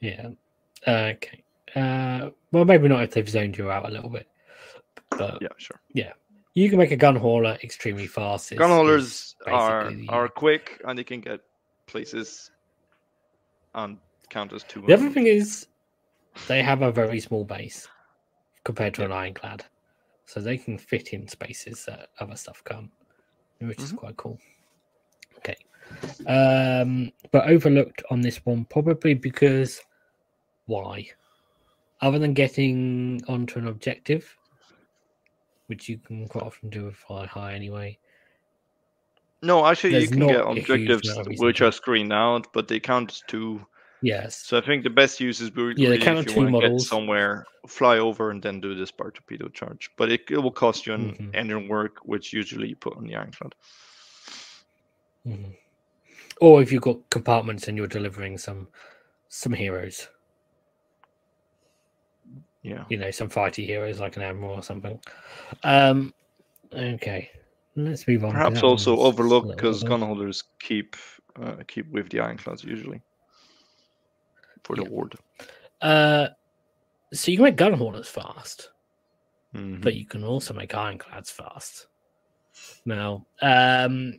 Yeah. 0.01 0.29
yeah. 0.87 1.11
Okay. 1.13 1.43
Uh, 1.75 2.29
well, 2.51 2.65
maybe 2.65 2.87
not 2.87 3.03
if 3.03 3.11
they've 3.11 3.29
zoned 3.29 3.57
you 3.57 3.69
out 3.71 3.85
a 3.85 3.91
little 3.91 4.09
bit, 4.09 4.27
but 5.11 5.41
yeah, 5.41 5.49
sure. 5.57 5.79
Yeah, 5.93 6.13
you 6.53 6.69
can 6.69 6.77
make 6.79 6.91
a 6.91 6.97
Gunhauler 6.97 7.61
extremely 7.63 8.07
fast. 8.07 8.51
is- 8.51 8.57
Gunhaulers 8.59 9.35
are 9.45 9.91
the- 9.91 10.07
are 10.09 10.29
quick 10.29 10.81
and 10.85 10.97
they 10.97 11.03
can 11.03 11.19
get 11.21 11.41
places 11.85 12.51
and 13.73 13.97
count 14.29 14.53
as 14.53 14.63
two. 14.63 14.81
The 14.87 14.93
other 14.93 15.09
thing 15.09 15.27
is, 15.27 15.67
they 16.47 16.61
have 16.63 16.81
a 16.81 16.91
very 16.91 17.19
small 17.19 17.43
base 17.43 17.87
compared 18.63 18.93
to 18.95 19.03
an 19.05 19.11
ironclad, 19.11 19.65
so 20.25 20.39
they 20.39 20.57
can 20.57 20.77
fit 20.77 21.09
in 21.13 21.27
spaces 21.27 21.83
that 21.85 22.09
other 22.19 22.35
stuff 22.37 22.63
can't, 22.63 22.89
which 23.59 23.79
is 23.81 23.91
Mhm. 23.91 23.97
quite 23.97 24.17
cool. 24.17 24.39
Okay, 25.39 25.57
um, 26.27 27.11
but 27.31 27.47
overlooked 27.47 28.03
on 28.09 28.21
this 28.21 28.45
one 28.45 28.65
probably 28.65 29.13
because 29.13 29.81
why? 30.65 31.07
Other 32.01 32.19
than 32.19 32.33
getting 32.33 33.21
onto 33.27 33.59
an 33.59 33.67
objective, 33.67 34.35
which 35.67 35.87
you 35.89 35.97
can 35.97 36.27
quite 36.27 36.43
often 36.43 36.69
do 36.69 36.85
with 36.85 36.95
fly 36.95 37.25
high 37.25 37.53
anyway. 37.53 37.97
No, 39.41 39.65
actually, 39.65 39.99
you 40.01 40.07
can 40.07 40.27
get 40.27 40.41
objectives 40.45 41.07
amount 41.07 41.21
of 41.21 41.27
reason 41.27 41.45
which 41.45 41.61
are 41.61 41.71
screened 41.71 42.11
out, 42.13 42.47
but 42.53 42.67
they 42.67 42.79
count 42.79 43.11
as 43.11 43.21
two. 43.27 43.65
Yes. 44.01 44.37
So 44.37 44.57
I 44.57 44.61
think 44.61 44.83
the 44.83 44.89
best 44.89 45.19
use 45.19 45.39
is 45.41 45.55
really 45.55 45.75
Yeah, 45.77 45.89
they 45.89 45.97
count 45.97 46.19
if 46.19 46.27
you 46.27 46.41
want 46.41 46.55
to 46.55 46.69
get 46.69 46.81
somewhere, 46.81 47.45
fly 47.67 47.97
over, 47.99 48.31
and 48.31 48.41
then 48.41 48.59
do 48.59 48.75
this 48.75 48.89
spar 48.89 49.11
torpedo 49.11 49.47
charge. 49.49 49.89
But 49.97 50.11
it, 50.11 50.21
it 50.29 50.37
will 50.37 50.51
cost 50.51 50.85
you 50.85 50.93
an 50.93 51.15
Mhm. 51.15 51.33
endrinwork, 51.33 51.97
which 52.03 52.33
usually 52.33 52.69
you 52.69 52.75
put 52.75 52.97
on 52.97 53.05
the 53.05 53.15
ironclad. 53.15 53.55
Mhm. 55.27 55.55
Or 56.41 56.61
if 56.61 56.71
you've 56.71 56.81
got 56.81 57.09
compartments 57.09 57.67
and 57.67 57.77
you're 57.77 57.87
delivering 57.87 58.37
some 58.37 58.67
some 59.29 59.53
heroes, 59.53 60.09
Yeah. 62.61 62.85
you 62.89 62.97
know, 62.97 63.11
some 63.11 63.29
fighty 63.29 63.65
heroes 63.65 63.99
like 63.99 64.15
an 64.17 64.23
admiral 64.23 64.55
or 64.55 64.63
something. 64.63 64.99
Um, 65.63 66.13
okay, 66.73 67.29
let's 67.75 68.07
move 68.07 68.25
on. 68.25 68.31
Perhaps 68.31 68.63
also 68.63 68.97
overlooked 68.97 69.55
because 69.55 69.83
Gunhaulers 69.83 70.43
keep 70.59 70.95
uh, 71.41 71.57
keep 71.67 71.89
with 71.91 72.09
the 72.09 72.19
ironclads 72.19 72.63
usually 72.63 73.01
for 74.63 74.75
the 74.75 74.83
Yeah. 74.83 74.89
ward. 74.89 75.15
Uh, 75.81 76.29
so 77.13 77.29
you 77.31 77.37
can 77.37 77.43
make 77.43 77.57
Gunhaulers 77.57 78.07
fast, 78.07 78.71
Mhm. 79.53 79.81
but 79.81 79.95
you 79.95 80.05
can 80.05 80.23
also 80.23 80.53
make 80.53 80.73
ironclads 80.73 81.29
fast. 81.29 81.87
Now, 82.85 83.25
um, 83.41 84.13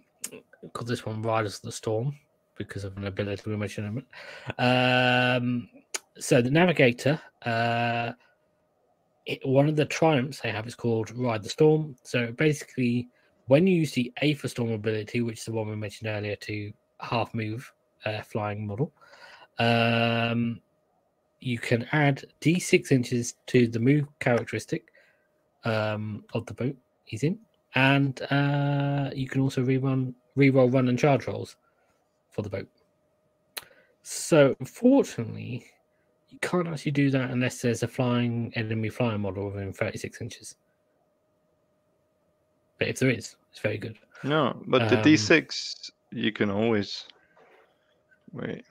call 0.73 0.87
this 0.87 1.07
one 1.07 1.23
Riders 1.23 1.57
of 1.57 1.63
the 1.63 1.73
Storm 1.73 2.15
because 2.57 2.85
of 2.85 2.97
an 2.97 3.07
ability 3.07 3.43
we 3.47 3.57
mentioned. 3.57 4.03
Um, 4.59 5.69
so 6.19 6.41
the 6.41 6.51
Navigator, 6.51 7.21
uh, 7.45 8.13
it, 9.27 9.41
one 9.45 9.69
of 9.69 9.77
the 9.77 9.85
triumphs 9.85 10.41
they 10.41 10.51
have 10.51 10.67
is 10.67 10.75
called 10.75 11.11
Ride 11.17 11.43
the 11.43 11.49
Storm. 11.49 11.97
So 12.03 12.33
basically, 12.33 13.09
when 13.47 13.67
you 13.67 13.77
use 13.77 13.93
the 13.93 14.13
Aetherstorm 14.23 14.75
ability, 14.75 15.21
which 15.21 15.41
is 15.41 15.45
the 15.45 15.53
one 15.53 15.69
we 15.69 15.77
mentioned 15.77 16.09
earlier 16.09 16.37
to 16.37 16.73
half 17.01 17.35
move 17.35 17.71
uh, 18.05 18.23
flying 18.23 18.67
model, 18.67 18.93
um, 19.59 20.61
you 21.41 21.59
can 21.59 21.87
add 21.93 22.25
d6 22.41 22.93
inches 22.93 23.35
to 23.47 23.69
the 23.69 23.79
move 23.79 24.07
characteristic 24.21 24.89
um, 25.65 26.25
of 26.35 26.47
the 26.47 26.55
boat 26.55 26.77
he's 27.05 27.23
in, 27.23 27.39
and 27.75 28.23
uh, 28.31 29.11
you 29.15 29.29
can 29.29 29.41
also 29.41 29.65
rerun, 29.65 30.15
reroll 30.37 30.73
run 30.73 30.89
and 30.89 30.99
charge 30.99 31.27
rolls 31.27 31.57
for 32.31 32.43
the 32.43 32.51
boat. 32.51 32.69
So 34.03 34.55
unfortunately, 34.61 35.67
you 36.29 36.39
can't 36.41 36.69
actually 36.69 36.93
do 36.93 37.11
that 37.11 37.31
unless 37.31 37.61
there's 37.61 37.83
a 37.83 37.89
flying 37.89 38.53
enemy 38.55 38.89
flying 38.89 39.21
model 39.23 39.51
within 39.51 39.73
36 39.73 40.21
inches. 40.21 40.57
But 42.79 42.89
if 42.89 42.99
there 42.99 43.11
is, 43.11 43.37
it's 43.51 43.61
very 43.61 43.79
good. 43.79 43.99
No, 44.23 44.63
but 44.67 44.89
the 44.89 44.97
Um, 44.97 44.99
D6 44.99 45.91
you 46.13 46.33
can 46.33 46.51
always 46.51 47.05
wait. 48.33 48.65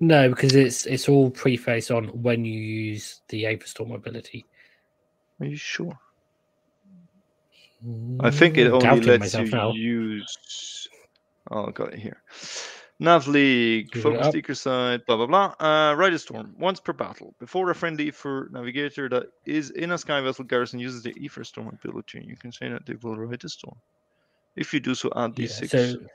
No, 0.00 0.28
because 0.28 0.54
it's 0.56 0.86
it's 0.86 1.08
all 1.08 1.30
preface 1.30 1.90
on 1.90 2.08
when 2.22 2.44
you 2.44 2.60
use 2.60 3.22
the 3.28 3.44
Aetherstorm 3.44 3.94
ability. 3.94 4.44
Are 5.40 5.46
you 5.46 5.56
sure? 5.56 5.98
I 8.20 8.30
think 8.30 8.58
it 8.58 8.68
Mm, 8.68 8.72
only 8.72 9.00
lets 9.00 9.18
myself 9.18 9.38
you 9.38 9.48
now. 9.52 9.80
use. 9.82 10.81
Oh, 11.50 11.66
got 11.70 11.92
it 11.94 11.98
here. 11.98 12.22
Nav 12.98 13.26
League, 13.26 13.96
focus 13.96 14.30
seeker 14.32 14.54
side, 14.54 15.04
blah 15.06 15.16
blah 15.16 15.26
blah. 15.26 15.54
Uh, 15.58 15.94
ride 15.94 16.12
a 16.12 16.18
storm 16.18 16.54
once 16.56 16.78
per 16.78 16.92
battle. 16.92 17.34
Before 17.40 17.68
a 17.70 17.74
friendly 17.74 18.10
for 18.12 18.48
navigator 18.52 19.08
that 19.08 19.24
is 19.44 19.70
in 19.70 19.90
a 19.90 19.98
sky 19.98 20.20
vessel 20.20 20.44
garrison 20.44 20.78
uses 20.78 21.02
the 21.02 21.12
Aetherstorm 21.14 21.72
ability, 21.72 22.24
you 22.24 22.36
can 22.36 22.52
say 22.52 22.68
that 22.68 22.86
they 22.86 22.94
will 23.02 23.16
ride 23.16 23.40
the 23.40 23.48
storm. 23.48 23.76
If 24.54 24.72
you 24.72 24.80
do 24.80 24.94
so, 24.94 25.10
add 25.16 25.36
Yeah, 25.38 25.46
d6. 25.46 25.92
so 25.92 26.06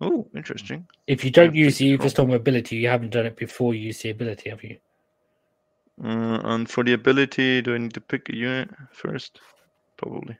Oh, 0.00 0.28
interesting. 0.36 0.86
if 1.06 1.24
you 1.24 1.30
don't 1.30 1.54
use 1.54 1.78
the 1.78 1.96
to 1.96 2.10
Storm 2.10 2.30
ability, 2.32 2.76
you 2.76 2.88
haven't 2.88 3.10
done 3.10 3.26
it 3.26 3.36
before 3.36 3.74
you 3.74 3.86
use 3.86 4.02
the 4.02 4.10
ability, 4.10 4.50
have 4.50 4.62
you? 4.62 4.76
Uh, 6.04 6.40
and 6.44 6.68
for 6.68 6.84
the 6.84 6.92
ability, 6.92 7.62
do 7.62 7.74
I 7.74 7.78
need 7.78 7.94
to 7.94 8.00
pick 8.02 8.28
a 8.28 8.36
unit 8.36 8.68
first? 8.92 9.40
Probably. 9.96 10.36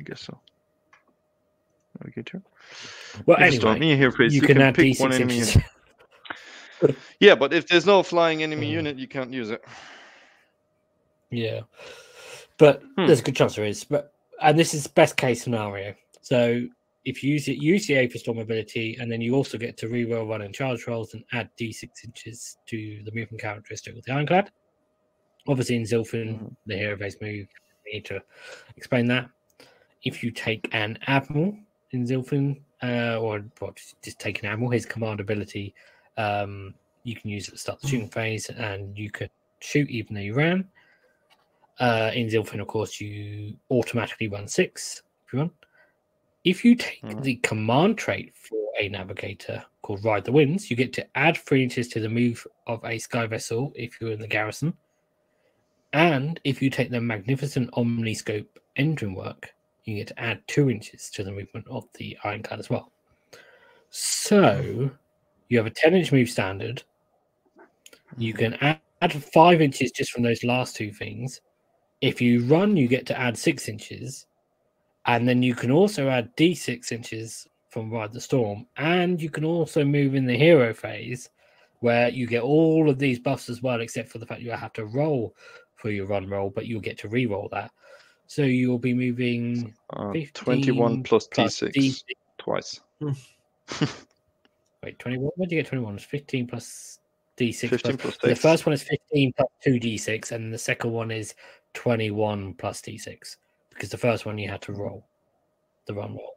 I 0.00 0.02
guess 0.04 0.22
so. 0.22 0.40
Navigator. 2.00 2.42
Well, 3.26 3.36
Storm. 3.50 3.76
anyway, 3.82 3.96
here, 3.96 4.12
you, 4.18 4.26
you, 4.28 4.40
can, 4.42 4.60
add 4.60 4.74
pick 4.74 4.98
one 5.00 5.10
D6 5.10 5.14
enemy. 5.56 5.64
Yeah, 7.18 7.34
but 7.34 7.52
if 7.52 7.66
there's 7.66 7.86
no 7.86 8.04
flying 8.04 8.44
enemy 8.44 8.68
Mm. 8.68 8.72
unit, 8.72 8.98
you 8.98 9.08
can't 9.08 9.32
use 9.32 9.50
it. 9.50 9.64
Yeah, 11.30 11.62
but 12.56 12.82
Hmm. 12.96 13.06
there's 13.06 13.18
a 13.20 13.22
good 13.24 13.34
chance 13.36 13.56
there 13.56 13.64
is. 13.64 13.82
But 13.84 14.12
and 14.40 14.56
this 14.56 14.72
is 14.74 14.86
best 14.86 15.16
case 15.16 15.42
scenario. 15.42 15.94
So 16.22 16.66
if 17.04 17.24
you 17.24 17.32
use 17.32 17.48
it, 17.48 17.56
use 17.56 17.86
the 17.88 17.94
Aetherstorm 17.94 18.40
ability, 18.40 18.96
and 19.00 19.10
then 19.10 19.20
you 19.20 19.34
also 19.34 19.58
get 19.58 19.76
to 19.78 19.88
reroll 19.88 20.28
run 20.28 20.42
and 20.42 20.54
charge 20.54 20.86
rolls 20.86 21.14
and 21.14 21.24
add 21.32 21.50
d6 21.58 22.04
inches 22.04 22.58
to 22.66 23.02
the 23.04 23.10
movement 23.12 23.40
characteristic 23.40 23.96
of 23.96 24.04
the 24.04 24.12
Ironclad. 24.12 24.50
Obviously, 25.48 25.76
in 25.76 25.82
Zilfin, 25.82 26.38
Mhm. 26.38 26.56
the 26.66 26.76
hero 26.76 26.96
base 26.96 27.16
move. 27.20 27.48
I 27.86 27.94
need 27.94 28.04
to 28.06 28.22
explain 28.76 29.06
that. 29.06 29.28
If 30.04 30.22
you 30.22 30.30
take 30.30 30.68
an 30.72 30.96
admiral 31.08 31.58
in 31.92 32.04
Zilfin, 32.04 32.60
uh, 32.82 33.18
or 33.18 33.44
well, 33.60 33.72
just, 33.72 34.00
just 34.02 34.18
take 34.18 34.42
an 34.42 34.48
admiral, 34.48 34.70
his 34.70 34.86
command 34.86 35.20
ability, 35.20 35.74
um, 36.16 36.74
you 37.04 37.14
can 37.14 37.30
use 37.30 37.48
it 37.48 37.52
to 37.52 37.58
start 37.58 37.80
the 37.80 37.88
shooting 37.88 38.10
phase, 38.10 38.48
and 38.50 38.96
you 38.96 39.10
can 39.10 39.28
shoot 39.60 39.88
even 39.88 40.14
though 40.14 40.20
you 40.20 40.34
ran. 40.34 40.68
Uh, 41.80 42.10
in 42.14 42.26
Zilfin, 42.26 42.60
of 42.60 42.66
course, 42.66 43.00
you 43.00 43.56
automatically 43.70 44.28
run 44.28 44.48
six 44.48 45.02
if 45.26 45.32
you 45.32 45.38
want. 45.40 45.52
If 46.44 46.64
you 46.64 46.74
take 46.74 47.04
Mhm. 47.04 47.22
the 47.22 47.36
command 47.36 47.98
trait 47.98 48.34
for 48.34 48.72
a 48.80 48.88
navigator 48.88 49.64
called 49.82 50.04
Ride 50.04 50.24
the 50.24 50.32
Winds, 50.32 50.70
you 50.70 50.76
get 50.76 50.92
to 50.94 51.06
add 51.16 51.36
three 51.36 51.62
inches 51.62 51.88
to 51.88 52.00
the 52.00 52.08
move 52.08 52.46
of 52.66 52.84
a 52.84 52.98
sky 52.98 53.26
vessel 53.26 53.72
if 53.74 54.00
you're 54.00 54.12
in 54.12 54.20
the 54.20 54.28
garrison. 54.28 54.76
And 55.92 56.40
if 56.44 56.60
you 56.60 56.70
take 56.70 56.90
the 56.90 57.00
magnificent 57.00 57.70
omniscope 57.72 58.46
endrinwork, 58.76 59.54
you 59.88 59.96
get 59.96 60.08
to 60.08 60.20
add 60.20 60.42
two 60.46 60.70
inches 60.70 61.10
to 61.10 61.24
the 61.24 61.32
movement 61.32 61.66
of 61.68 61.86
the 61.94 62.16
ironclad 62.24 62.60
as 62.60 62.70
well. 62.70 62.92
So 63.90 64.90
you 65.48 65.58
have 65.58 65.66
a 65.66 65.70
10 65.70 65.94
inch 65.94 66.12
move 66.12 66.28
standard. 66.28 66.82
You 68.16 68.34
can 68.34 68.54
add, 68.54 68.80
add 69.00 69.12
five 69.12 69.60
inches 69.60 69.90
just 69.90 70.10
from 70.10 70.22
those 70.22 70.44
last 70.44 70.76
two 70.76 70.92
things. 70.92 71.40
If 72.00 72.20
you 72.20 72.44
run, 72.44 72.76
you 72.76 72.86
get 72.86 73.06
to 73.06 73.18
add 73.18 73.36
six 73.36 73.68
inches. 73.68 74.26
And 75.06 75.26
then 75.26 75.42
you 75.42 75.54
can 75.54 75.70
also 75.70 76.08
add 76.08 76.36
d6 76.36 76.92
inches 76.92 77.46
from 77.70 77.90
Ride 77.90 78.12
the 78.12 78.20
Storm. 78.20 78.66
And 78.76 79.20
you 79.20 79.30
can 79.30 79.44
also 79.44 79.84
move 79.84 80.14
in 80.14 80.26
the 80.26 80.36
hero 80.36 80.74
phase 80.74 81.30
where 81.80 82.08
you 82.08 82.26
get 82.26 82.42
all 82.42 82.90
of 82.90 82.98
these 82.98 83.18
buffs 83.18 83.48
as 83.48 83.62
well, 83.62 83.80
except 83.80 84.10
for 84.10 84.18
the 84.18 84.26
fact 84.26 84.42
you 84.42 84.50
have 84.50 84.72
to 84.74 84.84
roll 84.86 85.34
for 85.76 85.90
your 85.90 86.06
run 86.06 86.28
roll, 86.28 86.50
but 86.50 86.66
you'll 86.66 86.80
get 86.80 86.98
to 86.98 87.08
re-roll 87.08 87.48
that. 87.52 87.70
So 88.28 88.42
you'll 88.42 88.78
be 88.78 88.94
moving 88.94 89.74
Uh, 89.90 90.12
21 90.34 91.02
plus 91.02 91.26
plus 91.26 91.60
d6 91.60 91.72
D6. 91.72 92.02
twice. 92.36 92.80
Wait, 94.82 94.98
21? 94.98 95.30
Where 95.36 95.48
do 95.48 95.56
you 95.56 95.62
get 95.62 95.68
21? 95.68 95.94
It's 95.96 96.04
15 96.04 96.46
plus 96.46 97.00
d6. 97.38 97.68
15 97.70 97.96
plus, 97.96 97.96
plus 97.96 98.18
so 98.20 98.28
the 98.28 98.36
first 98.36 98.66
one 98.66 98.74
is 98.74 98.82
15 98.82 99.32
plus 99.32 99.48
2d6, 99.66 100.32
and 100.32 100.52
the 100.52 100.58
second 100.58 100.92
one 100.92 101.10
is 101.10 101.34
21 101.72 102.54
plus 102.54 102.82
d6. 102.82 103.36
Because 103.70 103.88
the 103.88 103.96
first 103.98 104.26
one 104.26 104.36
you 104.38 104.48
had 104.48 104.60
to 104.62 104.72
roll 104.72 105.06
the 105.86 105.94
run 105.94 106.14
roll. 106.14 106.36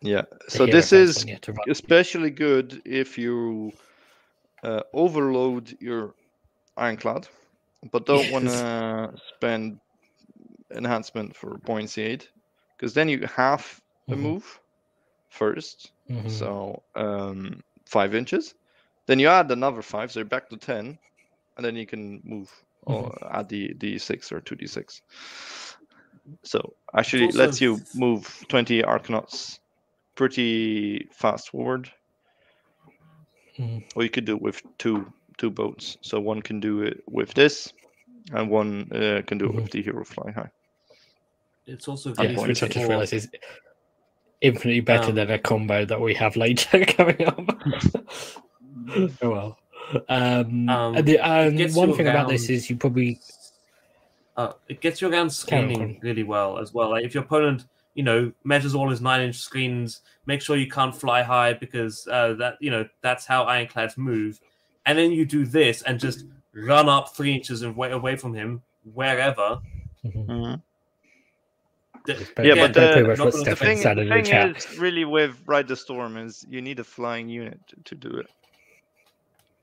Yeah. 0.00 0.22
So 0.48 0.64
this 0.66 0.92
is 0.92 1.18
one 1.18 1.28
you 1.28 1.34
had 1.34 1.42
to 1.42 1.52
run. 1.52 1.64
especially 1.70 2.30
good 2.30 2.80
if 2.86 3.18
you 3.18 3.72
uh, 4.62 4.80
overload 4.94 5.76
your 5.80 6.14
ironclad, 6.78 7.28
but 7.92 8.06
don't 8.06 8.30
want 8.32 8.46
to 8.48 9.12
spend 9.36 9.80
enhancement 10.74 11.36
for 11.36 11.58
buoyancy 11.64 12.02
aid, 12.02 12.26
because 12.76 12.94
then 12.94 13.08
you 13.08 13.26
half 13.26 13.80
the 14.08 14.16
Mhm. 14.16 14.16
move 14.16 14.60
first, 15.28 15.92
Mhm. 16.10 16.26
so 16.26 16.82
um, 16.94 17.62
five 17.86 18.14
inches. 18.14 18.54
Then 19.06 19.18
you 19.18 19.28
add 19.28 19.50
another 19.50 19.82
five, 19.82 20.10
so 20.12 20.20
you're 20.20 20.26
back 20.28 20.48
to 20.50 20.56
ten, 20.56 20.98
and 21.56 21.64
then 21.64 21.76
you 21.76 21.86
can 21.86 22.20
move 22.24 22.50
or 22.82 23.10
Mm-hmm. 23.12 23.32
add 23.32 23.48
the 23.48 23.74
d 23.74 23.98
six 23.98 24.32
or 24.32 24.40
two 24.40 24.56
d 24.56 24.66
six. 24.66 25.02
So 26.44 26.74
actually, 26.94 27.30
also 27.30 27.32
lets 27.32 27.60
you 27.60 27.86
move 27.94 28.44
twenty 28.48 28.82
Arkanauts 28.82 29.58
pretty 30.16 31.08
fast 31.12 31.50
forward. 31.50 31.90
Mhm. 33.58 33.82
Or 33.94 34.02
you 34.02 34.10
could 34.10 34.24
do 34.24 34.36
it 34.36 34.42
with 34.42 34.62
two 34.78 35.12
two 35.38 35.50
boats. 35.50 35.96
So 36.02 36.20
one 36.20 36.42
can 36.42 36.60
do 36.60 36.82
it 36.82 37.02
with 37.06 37.34
this, 37.34 37.72
and 38.32 38.50
one 38.50 38.90
uh, 38.92 39.22
can 39.26 39.38
do 39.38 39.46
it 39.46 39.54
with 39.54 39.70
the 39.70 39.82
hero 39.82 40.04
flying 40.04 40.34
high. 40.34 40.50
It's 41.66 41.88
also 41.88 42.10
Yeah, 42.10 42.22
Yes, 42.24 42.40
good 42.40 42.48
which 42.48 42.62
I 42.62 42.68
just 42.68 42.88
realised 42.88 43.12
is 43.12 43.28
infinitely 44.40 44.80
better 44.80 45.10
Um, 45.10 45.14
than 45.14 45.30
a 45.30 45.38
combo 45.38 45.84
that 45.84 46.00
we 46.00 46.14
have 46.14 46.36
later 46.36 46.84
coming 46.86 47.26
up. 47.26 47.38
oh 49.22 49.30
well. 49.30 49.58
Um, 50.08 50.68
Um, 50.68 50.96
and 50.96 51.06
the, 51.06 51.18
and 51.18 51.56
gets 51.58 51.74
one 51.74 51.90
you 51.90 51.96
thing 51.96 52.08
about 52.08 52.28
this 52.28 52.48
is 52.48 52.68
you 52.68 52.76
probably 52.76 53.20
uh, 54.36 54.52
it 54.68 54.80
gets 54.80 55.00
you 55.00 55.08
around 55.08 55.30
Carry 55.30 55.30
screening 55.66 56.00
really 56.02 56.24
well 56.24 56.58
as 56.58 56.74
well. 56.74 56.90
Like 56.90 57.04
if 57.04 57.14
your 57.14 57.22
opponent, 57.22 57.66
you 57.94 58.02
know, 58.02 58.32
measures 58.42 58.74
all 58.74 58.90
his 58.90 59.00
nine-inch 59.00 59.36
screens, 59.36 60.00
make 60.26 60.42
sure 60.42 60.56
you 60.56 60.68
can't 60.68 60.94
fly 60.94 61.22
high 61.22 61.52
because 61.52 62.08
uh, 62.08 62.34
that 62.34 62.56
you 62.60 62.70
know 62.70 62.88
that's 63.00 63.26
how 63.26 63.44
ironclads 63.44 63.96
move. 63.96 64.40
And 64.86 64.98
then 64.98 65.12
you 65.12 65.24
do 65.24 65.46
this 65.46 65.82
and 65.82 65.98
just 66.00 66.24
run 66.52 66.88
up 66.88 67.14
three 67.14 67.32
inches 67.32 67.62
and 67.62 67.76
way 67.76 67.92
away 67.92 68.16
from 68.16 68.34
him 68.34 68.62
wherever. 68.92 69.60
Mm-hmm. 70.04 70.54
Th- 72.06 72.34
But 72.34 72.44
Yeah, 72.46 72.54
but 72.54 72.74
the- 72.74 72.92
pretty 72.92 73.08
much 73.08 73.18
not 73.18 73.24
what 73.24 73.32
gonna- 73.34 73.44
The 73.50 73.56
thing, 73.56 73.82
the 73.82 73.90
in 73.90 74.08
the 74.08 74.22
thing 74.22 74.54
is, 74.56 74.78
really, 74.78 75.04
with 75.04 75.40
Ride 75.46 75.68
the 75.68 75.76
Storm 75.76 76.16
is 76.16 76.44
you 76.48 76.60
need 76.60 76.78
a 76.80 76.84
flying 76.84 77.28
unit 77.28 77.58
to, 77.84 77.94
do 77.94 78.08
it. 78.18 78.26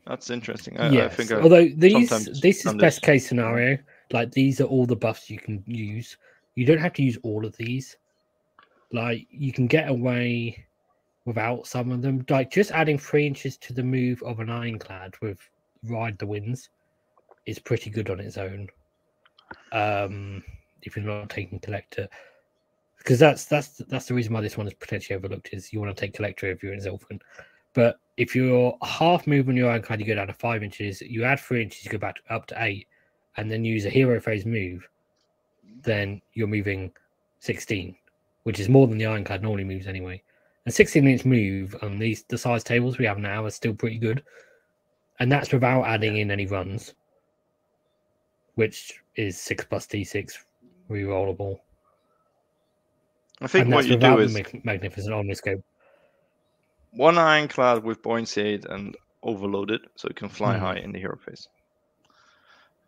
That's 0.07 0.29
interesting. 0.29 0.77
I, 0.79 0.87
I 0.87 0.91
yes. 0.91 1.15
think 1.15 1.31
I, 1.31 1.41
Although 1.41 1.69
these 1.75 2.09
this 2.41 2.65
is 2.65 2.73
best 2.75 3.01
case 3.01 3.27
scenario. 3.27 3.77
Like 4.11 4.31
these 4.31 4.59
are 4.59 4.65
all 4.65 4.85
the 4.85 4.95
buffs 4.95 5.29
you 5.29 5.39
can 5.39 5.63
use. 5.67 6.17
You 6.55 6.65
don't 6.65 6.79
have 6.79 6.93
to 6.93 7.03
use 7.03 7.17
all 7.23 7.45
of 7.45 7.55
these. 7.55 7.95
Like 8.91 9.27
you 9.29 9.53
can 9.53 9.67
get 9.67 9.87
away 9.87 10.65
without 11.25 11.67
some 11.67 11.91
of 11.91 12.01
them. 12.01 12.25
Like 12.29 12.51
just 12.51 12.71
adding 12.71 12.97
three 12.97 13.25
inches 13.25 13.57
to 13.57 13.73
the 13.73 13.83
move 13.83 14.21
of 14.23 14.39
an 14.39 14.49
ironclad 14.49 15.13
with 15.21 15.39
ride 15.83 16.17
the 16.17 16.25
winds 16.27 16.69
is 17.45 17.59
pretty 17.59 17.89
good 17.89 18.09
on 18.09 18.19
its 18.19 18.37
own. 18.37 18.67
Um, 19.71 20.43
if 20.81 20.95
you're 20.95 21.05
not 21.05 21.29
taking 21.29 21.59
collector, 21.59 22.07
because 23.01 23.17
that's 23.17 23.45
that's 23.45 23.79
that's 23.87 24.05
the 24.05 24.13
reason 24.13 24.31
why 24.31 24.41
this 24.41 24.57
one 24.57 24.67
is 24.67 24.75
potentially 24.75 25.17
overlooked 25.17 25.49
is 25.53 25.73
you 25.73 25.79
want 25.79 25.95
to 25.95 25.99
take 25.99 26.13
collector 26.13 26.51
if 26.51 26.61
you're 26.61 26.73
in 26.73 26.79
Zilfin. 26.79 27.19
But 27.73 27.97
if 28.17 28.35
you're 28.35 28.77
half 28.83 29.25
move 29.25 29.49
on 29.49 29.57
your 29.57 29.71
ironclad, 29.71 29.99
you 29.99 30.05
go 30.05 30.13
down 30.13 30.27
to 30.27 30.33
five 30.33 30.61
inches. 30.61 31.01
You 31.01 31.23
add 31.23 31.39
three 31.39 31.63
inches, 31.63 31.83
you 31.83 31.89
go 31.91 31.97
back 31.97 32.15
to, 32.15 32.33
up 32.33 32.45
to 32.47 32.63
eight, 32.63 32.87
and 33.37 33.49
then 33.49 33.65
use 33.65 33.85
a 33.85 33.89
hero 33.89 34.19
phase 34.19 34.45
move. 34.45 34.87
Then 35.81 36.21
you're 36.33 36.47
moving 36.47 36.91
sixteen, 37.39 37.95
which 38.43 38.59
is 38.59 38.69
more 38.69 38.85
than 38.85 38.99
the 38.99 39.07
ironclad 39.07 39.41
normally 39.41 39.63
moves 39.63 39.87
anyway. 39.87 40.21
And 40.65 40.73
16 40.73 41.07
inch 41.07 41.25
move 41.25 41.75
on 41.81 41.97
these 41.97 42.23
the 42.27 42.37
size 42.37 42.63
tables 42.63 42.99
we 42.99 43.05
have 43.05 43.17
now 43.17 43.45
are 43.45 43.49
still 43.49 43.73
pretty 43.73 43.97
good. 43.97 44.23
And 45.19 45.31
that's 45.31 45.51
without 45.51 45.85
adding 45.85 46.17
in 46.17 46.29
any 46.29 46.45
runs, 46.45 46.93
which 48.55 48.93
is 49.15 49.41
six 49.41 49.65
plus 49.65 49.87
d6 49.87 50.33
rerollable. 50.87 51.57
I 53.41 53.47
think 53.47 53.65
and 53.65 53.73
what 53.73 53.85
you 53.87 53.95
do 53.97 54.19
is 54.19 54.33
mag- 54.33 54.65
magnificent 54.65 55.13
omniscope. 55.13 55.63
one 56.91 57.17
ironclad 57.17 57.83
with 57.83 58.01
buoyancy 58.03 58.41
aid 58.41 58.65
and 58.65 58.95
overloaded, 59.23 59.81
so 59.95 60.07
it 60.09 60.15
can 60.15 60.29
fly 60.29 60.55
Mhm. 60.55 60.59
high 60.59 60.77
in 60.77 60.91
the 60.91 60.99
hero 60.99 61.17
phase. 61.17 61.47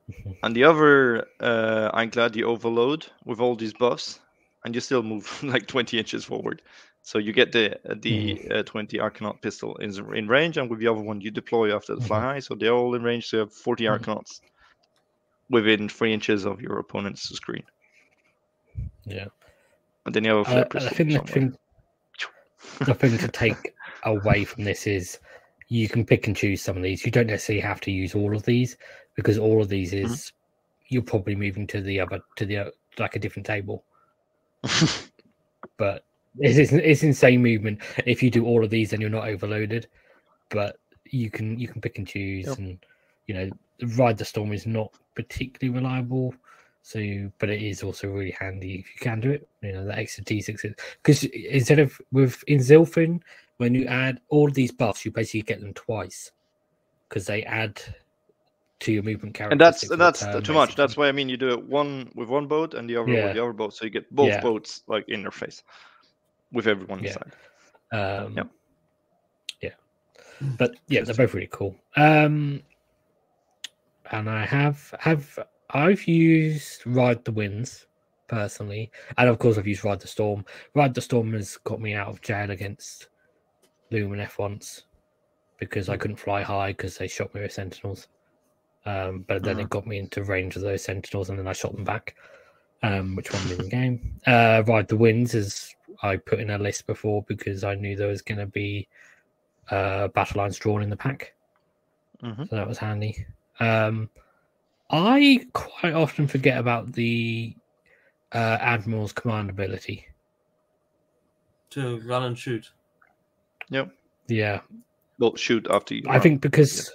And 0.43 0.55
the 0.55 0.65
other 0.65 1.25
uh, 1.39 1.89
ironclad 1.93 2.35
you 2.35 2.45
overload 2.47 3.07
with 3.25 3.39
all 3.39 3.55
these 3.55 3.73
buffs, 3.73 4.19
and 4.65 4.75
you 4.75 4.81
still 4.81 5.03
move 5.03 5.25
like 5.43 5.67
20 5.67 5.97
inches 5.97 6.25
forward. 6.25 6.61
So 7.01 7.17
you 7.17 7.33
get 7.33 7.51
the 7.51 7.75
uh, 7.89 7.95
the 8.01 8.47
uh, 8.51 8.63
20 8.63 8.97
Arkanaut 8.99 9.41
pistol 9.41 9.75
in, 9.77 9.91
in 10.15 10.27
range, 10.27 10.57
and 10.57 10.69
with 10.69 10.79
the 10.79 10.87
other 10.87 11.01
one 11.01 11.21
you 11.21 11.31
deploy 11.31 11.75
after 11.75 11.95
the 11.95 12.01
fly 12.01 12.19
Mhm. 12.19 12.21
high. 12.21 12.39
So 12.39 12.55
they're 12.55 12.73
all 12.73 12.95
in 12.95 13.03
range. 13.03 13.27
So 13.27 13.37
you 13.37 13.41
have 13.41 13.53
40 13.53 13.85
Mhm. 13.87 13.99
Arkanauts 13.99 14.41
within 15.49 15.89
three 15.89 16.13
inches 16.13 16.45
of 16.45 16.61
your 16.61 16.79
opponent's 16.79 17.23
screen. 17.29 17.63
Yeah. 19.05 19.27
And 20.05 20.13
then 20.13 20.23
you 20.23 20.35
have 20.37 20.47
a 20.47 20.65
Uh, 20.75 20.85
I 20.85 20.89
think 20.89 21.11
the 21.13 21.19
thing, 21.31 21.57
the 22.85 22.93
thing 22.93 23.17
to 23.17 23.27
take 23.27 23.73
away 24.03 24.43
from 24.43 24.63
this 24.63 24.85
is 24.87 25.19
you 25.69 25.87
can 25.87 26.05
pick 26.05 26.27
and 26.27 26.35
choose 26.35 26.61
some 26.61 26.75
of 26.77 26.83
these. 26.83 27.05
You 27.05 27.11
don't 27.11 27.27
necessarily 27.27 27.61
have 27.61 27.81
to 27.81 27.91
use 27.91 28.13
all 28.15 28.35
of 28.35 28.43
these 28.43 28.77
because 29.15 29.37
all 29.37 29.61
of 29.61 29.69
these 29.69 29.93
Mhm. 29.93 30.03
is 30.05 30.31
you're 30.89 31.01
probably 31.01 31.35
moving 31.35 31.65
to 31.67 31.81
the 31.81 31.99
other 31.99 32.21
to 32.35 32.45
the 32.45 32.73
like 32.99 33.15
a 33.15 33.19
different 33.19 33.45
table. 33.45 33.83
But 35.77 36.05
it's, 36.39 36.57
it's, 36.57 36.71
it's 36.73 37.03
insane 37.03 37.41
movement. 37.41 37.79
If 38.05 38.21
you 38.21 38.29
do 38.29 38.45
all 38.45 38.63
of 38.63 38.69
these, 38.69 38.91
then 38.91 39.01
you're 39.01 39.09
not 39.09 39.27
overloaded. 39.27 39.87
But 40.49 40.77
you 41.05 41.29
can 41.31 41.57
you 41.57 41.67
can 41.67 41.81
pick 41.81 41.97
and 41.97 42.07
choose, 42.07 42.45
Yep. 42.47 42.57
and 42.57 42.85
you 43.27 43.33
know, 43.33 43.49
ride 43.97 44.17
the 44.17 44.25
storm 44.25 44.53
is 44.53 44.67
not 44.67 44.91
particularly 45.15 45.75
reliable. 45.79 46.35
So, 46.83 46.99
but 47.39 47.49
it 47.49 47.61
is 47.61 47.81
also 47.81 48.09
really 48.09 48.31
handy 48.31 48.75
if 48.75 48.93
you 48.93 48.99
can 48.99 49.21
do 49.21 49.31
it. 49.31 49.47
You 49.61 49.71
know, 49.71 49.85
that 49.85 49.97
extra 49.97 50.23
T6 50.23 50.75
because 51.01 51.23
instead 51.23 51.79
of 51.79 51.99
with 52.11 52.43
in 52.47 52.59
Zilfin, 52.59 53.21
when 53.57 53.73
you 53.73 53.85
add 53.85 54.19
all 54.29 54.49
these 54.49 54.71
buffs, 54.71 55.05
you 55.05 55.11
basically 55.11 55.43
get 55.43 55.61
them 55.61 55.73
twice 55.73 56.31
because 57.07 57.25
they 57.25 57.43
add 57.43 57.81
to 58.81 58.91
your 58.91 59.03
movement 59.03 59.33
character. 59.33 59.53
and 59.53 59.61
that's 59.61 59.87
that's 59.87 60.27
too 60.45 60.53
much. 60.53 60.75
That's 60.75 60.97
why 60.97 61.07
I 61.07 61.13
mean 61.13 61.29
you 61.29 61.37
do 61.37 61.51
it 61.51 61.63
one 61.63 62.11
with 62.15 62.27
one 62.27 62.47
boat 62.47 62.73
and 62.73 62.89
the 62.89 62.97
other 62.97 63.13
Yeah. 63.13 63.23
with 63.23 63.33
the 63.33 63.41
other 63.43 63.53
boat, 63.53 63.73
so 63.73 63.85
you 63.85 63.89
get 63.91 64.13
both 64.13 64.29
Yeah. 64.29 64.41
boats 64.41 64.83
like 64.87 65.07
in 65.07 65.21
their 65.21 65.31
face 65.31 65.63
with 66.51 66.67
everyone 66.67 66.99
Yeah. 66.99 67.15
inside. 67.15 67.31
Um, 67.93 68.35
Yep. 68.35 68.49
Yeah, 69.61 69.75
but 70.57 70.71
yeah, 70.87 71.01
they're 71.03 71.15
both 71.15 71.33
really 71.33 71.49
cool. 71.49 71.75
Um, 71.95 72.61
and 74.11 74.29
I 74.29 74.45
have 74.45 74.93
have 74.99 75.39
I've 75.73 76.07
used 76.07 76.85
Ride 76.85 77.23
the 77.25 77.31
Winds 77.31 77.87
personally, 78.27 78.91
and 79.17 79.27
of 79.29 79.39
course 79.39 79.57
I've 79.57 79.67
used 79.67 79.83
Ride 79.83 79.99
the 79.99 80.07
Storm. 80.07 80.45
Ride 80.75 80.93
the 80.93 81.01
Storm 81.01 81.33
has 81.33 81.57
got 81.57 81.81
me 81.81 81.93
out 81.93 82.07
of 82.09 82.21
jail 82.21 82.51
against 82.51 83.07
Lumineth 83.91 84.37
once 84.37 84.83
because 85.59 85.89
I 85.89 85.97
couldn't 85.97 86.17
fly 86.17 86.41
high 86.41 86.71
because 86.71 86.97
they 86.97 87.07
shot 87.07 87.33
me 87.33 87.41
with 87.41 87.51
Sentinels. 87.51 88.07
Um, 88.85 89.23
but 89.27 89.43
then 89.43 89.59
it 89.59 89.69
got 89.69 89.87
me 89.87 89.97
into 89.97 90.23
range 90.23 90.55
of 90.55 90.61
those 90.61 90.83
Sentinels, 90.83 91.29
and 91.29 91.39
then 91.39 91.47
I 91.47 91.53
shot 91.53 91.73
them 91.73 91.85
back, 91.85 92.15
um, 92.83 93.15
which 93.15 93.31
won 93.31 93.47
me 93.47 93.55
the 93.55 93.63
game. 93.63 94.19
Uh, 94.27 94.61
Ride 94.67 94.87
the 94.89 94.97
Winds 94.97 95.33
is 95.33 95.73
I 96.01 96.17
put 96.17 96.39
in 96.39 96.49
a 96.49 96.57
list 96.57 96.85
before 96.85 97.23
because 97.23 97.63
I 97.63 97.75
knew 97.75 97.95
there 97.95 98.09
was 98.09 98.21
going 98.21 98.39
to 98.39 98.45
be 98.45 98.87
uh, 99.71 100.09
battle 100.09 100.41
lines 100.41 100.57
drawn 100.59 100.83
in 100.83 100.89
the 100.89 100.97
pack, 100.97 101.33
Mhm. 102.21 102.49
so 102.49 102.55
that 102.57 102.67
was 102.67 102.77
handy. 102.77 103.25
Um, 103.61 104.09
I 104.93 105.43
quite 105.53 105.93
often 105.95 106.27
forget 106.27 106.59
about 106.59 106.93
the 106.93 107.55
uh, 108.31 108.57
Admiral's 108.61 109.11
command 109.11 109.49
ability. 109.49 110.05
to 111.71 111.99
run 112.01 112.23
and 112.23 112.37
shoot. 112.37 112.69
Yep. 113.71 113.89
Yeah, 114.27 114.61
Well, 115.17 115.35
shoot 115.35 115.65
after 115.71 115.95
you. 115.95 116.03
I 116.07 116.13
run. 116.13 116.21
think 116.21 116.41
because 116.41 116.91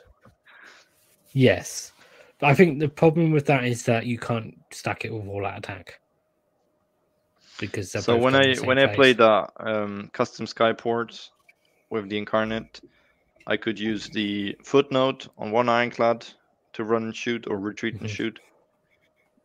yes, 1.33 1.93
I 2.41 2.55
think 2.55 2.79
the 2.79 2.89
problem 2.89 3.33
with 3.33 3.47
that 3.47 3.65
is 3.65 3.83
that 3.85 4.07
you 4.07 4.19
can't 4.19 4.57
stack 4.71 5.05
it 5.05 5.13
with 5.13 5.27
all 5.27 5.45
out 5.45 5.59
attack 5.59 6.01
because 7.59 7.91
so 7.91 8.17
when 8.17 8.37
I 8.37 8.47
the 8.47 8.55
same 8.55 8.67
when 8.69 8.79
I 8.79 8.87
phase. 8.87 8.95
played 8.97 9.19
that 9.19 9.51
um, 9.59 10.09
custom 10.13 10.47
skyport 10.47 11.29
with 11.91 12.09
the 12.09 12.17
incarnate, 12.17 12.81
I 13.49 13.57
could 13.57 13.79
use 13.81 14.09
the 14.09 14.57
footnote 14.63 15.27
on 15.37 15.51
one 15.51 15.69
ironclad 15.69 16.25
to 16.79 16.85
run 16.85 17.03
and 17.03 17.15
shoot 17.15 17.47
or 17.49 17.59
retreat 17.59 18.01
and 18.01 18.09
Mhm. 18.09 18.15
shoot, 18.15 18.41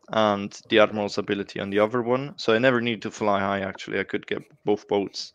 and 0.10 0.62
the 0.70 0.78
admiral's 0.80 1.18
ability 1.18 1.60
on 1.60 1.72
the 1.72 1.80
other 1.80 2.02
one. 2.02 2.38
So 2.38 2.54
I 2.54 2.60
never 2.60 2.80
need 2.80 3.02
to 3.02 3.12
fly 3.12 3.40
high. 3.40 3.62
Actually, 3.62 4.00
I 4.00 4.04
could 4.04 4.28
get 4.28 4.44
both 4.64 4.88
boats 4.88 5.34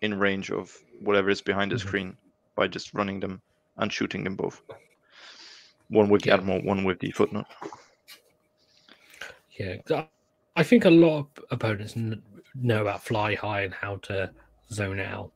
in 0.00 0.18
range 0.18 0.50
of 0.50 0.74
whatever 1.00 1.28
is 1.28 1.42
behind 1.42 1.70
the 1.70 1.76
Mhm. 1.76 1.80
screen 1.80 2.16
by 2.56 2.66
just 2.66 2.94
running 2.94 3.20
them 3.20 3.42
and 3.76 3.92
shooting 3.92 4.24
them 4.24 4.36
both. 4.36 4.62
One 5.88 6.08
with 6.08 6.22
the 6.22 6.28
Yeah. 6.28 6.36
admiral, 6.36 6.62
one 6.62 6.84
with 6.84 6.98
the 6.98 7.10
footnote. 7.10 7.46
Yeah, 9.58 9.76
I 10.56 10.62
think 10.62 10.86
a 10.86 10.90
lot 10.90 11.26
of 11.36 11.44
opponents 11.50 11.94
know 12.54 12.82
about 12.82 13.04
fly 13.04 13.34
high 13.34 13.62
and 13.62 13.74
how 13.74 13.96
to 13.96 14.32
zone 14.70 15.00
out. 15.00 15.32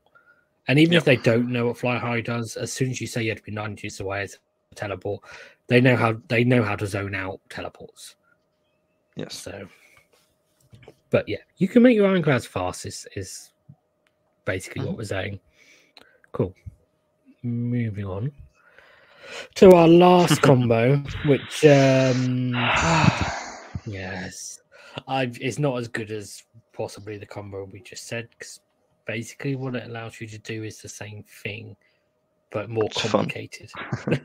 And 0.69 0.78
even 0.78 0.97
if 0.97 1.05
they 1.05 1.16
don't 1.16 1.52
know 1.52 1.66
what 1.66 1.78
fly 1.78 1.98
high 1.98 2.23
does, 2.23 2.56
as 2.56 2.73
soon 2.73 2.90
as 2.90 3.01
you 3.01 3.06
say 3.06 3.24
you 3.24 3.31
have 3.31 3.39
to 3.39 3.44
be 3.44 3.52
nine 3.52 3.73
inches 3.73 4.01
away 4.01 4.23
as 4.23 4.35
a 4.35 4.39
teleport, 4.74 5.22
they 5.66 5.80
know 5.80 5.96
how 5.96 6.16
they 6.28 6.44
know 6.44 6.62
how 6.62 6.76
to 6.76 6.86
zone 6.86 7.14
out 7.14 7.40
teleports. 7.48 8.16
Yes. 9.16 9.34
So, 9.34 9.66
but 11.10 11.28
yeah, 11.28 11.38
you 11.56 11.68
can 11.68 11.82
make 11.82 11.96
your 11.96 12.08
ironclads 12.08 12.46
fast. 12.46 12.86
Is 12.86 13.06
is 13.16 13.52
basically 14.44 14.84
what 14.84 14.96
we're 14.96 15.04
saying. 15.04 15.40
Cool. 16.32 16.54
Moving 17.42 18.04
on 18.04 18.32
to 19.56 19.72
our 19.72 19.88
last 19.88 20.40
combo, 20.42 20.96
which 21.26 21.64
um 21.64 22.50
yes, 23.86 24.60
I've 25.08 25.40
it's 25.40 25.58
not 25.58 25.78
as 25.78 25.88
good 25.88 26.10
as 26.10 26.42
possibly 26.72 27.18
the 27.18 27.26
combo 27.26 27.64
we 27.64 27.80
just 27.80 28.06
said. 28.06 28.28
Because 28.30 28.60
basically, 29.06 29.56
what 29.56 29.74
it 29.74 29.88
allows 29.88 30.20
you 30.20 30.26
to 30.28 30.38
do 30.38 30.64
is 30.64 30.80
the 30.80 30.88
same 30.88 31.24
thing, 31.42 31.76
but 32.50 32.70
more 32.70 32.84
It's 32.84 33.02
complicated. 33.02 33.70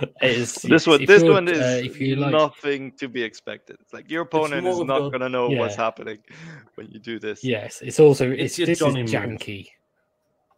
it 0.00 0.12
is, 0.22 0.54
This 0.62 0.70
yes, 0.70 0.86
one, 0.86 1.04
this 1.04 1.22
one 1.22 1.48
is 1.48 1.58
uh, 1.58 1.80
if 1.84 2.00
you 2.00 2.16
like, 2.16 2.32
nothing 2.32 2.92
to 2.92 3.08
be 3.08 3.22
expected. 3.22 3.76
It's 3.80 3.92
like 3.92 4.10
your 4.10 4.22
opponent 4.22 4.66
is 4.66 4.78
not 4.80 5.10
gonna 5.10 5.28
know 5.28 5.48
what's 5.48 5.76
happening 5.76 6.18
when 6.74 6.88
you 6.90 6.98
do 6.98 7.18
this. 7.18 7.42
Yes, 7.44 7.80
it's 7.82 8.00
also 8.00 8.30
It's 8.30 8.42
it's, 8.42 8.58
your 8.58 8.66
this 8.66 8.78
Johnny 8.80 9.02
is 9.02 9.12
move. 9.12 9.22
janky. 9.22 9.68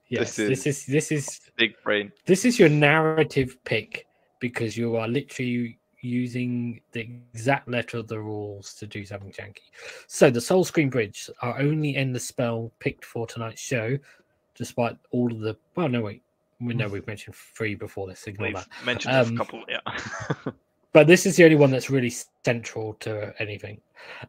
Yes, 0.09 0.37
This 0.37 0.49
this 0.49 0.67
is 0.67 0.87
this 0.87 1.13
is 1.13 1.41
Big 1.57 1.73
brain. 1.83 2.13
this 2.27 2.45
is 2.45 2.59
your 2.59 2.69
narrative 2.69 3.57
pick 3.65 4.07
because 4.41 4.77
you 4.77 4.97
are 4.97 5.09
literally 5.09 5.79
using 6.01 6.81
the 6.93 7.01
exact 7.01 7.67
letter 7.67 7.97
of 7.97 8.07
the 8.09 8.21
rules 8.21 8.75
to 8.75 8.87
do 8.87 9.07
something 9.07 9.33
janky. 9.33 9.71
So 10.07 10.29
the 10.31 10.41
Soulscream 10.41 10.91
Bridge 10.91 11.31
are 11.41 11.59
only 11.59 11.97
in 11.97 12.13
the 12.13 12.21
spell 12.21 12.71
picked 12.79 13.07
for 13.07 13.27
tonight's 13.27 13.63
show, 13.63 13.99
despite 14.55 14.99
all 15.13 15.33
of 15.33 15.41
the. 15.41 15.57
Well, 15.75 15.89
no 15.89 16.03
wait, 16.03 16.23
we 16.61 16.75
know 16.75 16.89
we've 16.89 17.07
mentioned 17.07 17.35
three 17.37 17.75
before 17.75 18.07
this. 18.07 18.27
Ignore 18.27 18.49
We've 18.49 18.57
that. 18.57 18.69
mentioned 18.85 19.15
Um, 19.15 19.35
a 19.35 19.37
couple. 19.37 19.65
Yeah. 19.69 19.81
but 20.93 21.07
this 21.07 21.27
is 21.27 21.37
the 21.37 21.45
only 21.45 21.57
one 21.57 21.71
that's 21.71 21.91
really 21.91 22.13
central 22.45 22.95
to 23.01 23.35
anything. 23.41 23.81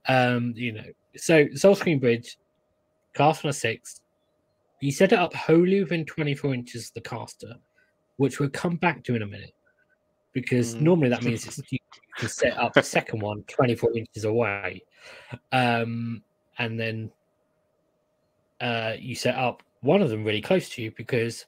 Um, 0.08 0.54
you 0.56 0.72
know, 0.74 0.86
so 1.16 1.46
Soulscream 1.48 2.00
Bridge, 2.00 2.38
cast 3.14 3.46
on 3.46 3.50
a 3.50 3.54
six. 3.54 4.02
You 4.82 4.92
set 4.92 5.14
it 5.14 5.20
up 5.20 5.34
wholly 5.34 5.82
within 5.82 6.06
24 6.06 6.54
inches 6.54 6.88
of 6.90 6.94
the 6.96 7.02
caster, 7.02 7.56
which 8.18 8.40
we'll 8.40 8.50
come 8.50 8.76
back 8.76 9.04
to 9.06 9.16
in 9.16 9.22
a 9.22 9.28
minute. 9.28 9.54
Because 10.34 10.76
Mhm. 10.76 10.82
normally 10.82 11.10
that 11.10 11.24
means 11.24 11.46
it's, 11.48 11.62
you 11.72 11.80
can 12.18 12.28
set 12.28 12.58
up 12.58 12.74
the 12.74 12.84
second 12.84 13.22
one 13.22 13.44
24 13.44 13.96
inches 13.98 14.26
away. 14.26 14.84
Um, 15.54 16.22
and 16.58 16.78
then 16.80 17.12
uh, 18.62 18.94
you 19.00 19.16
set 19.16 19.36
up 19.36 19.64
one 19.82 20.02
of 20.02 20.10
them 20.10 20.24
really 20.24 20.42
close 20.42 20.68
to 20.70 20.82
you 20.82 20.92
because 20.92 21.46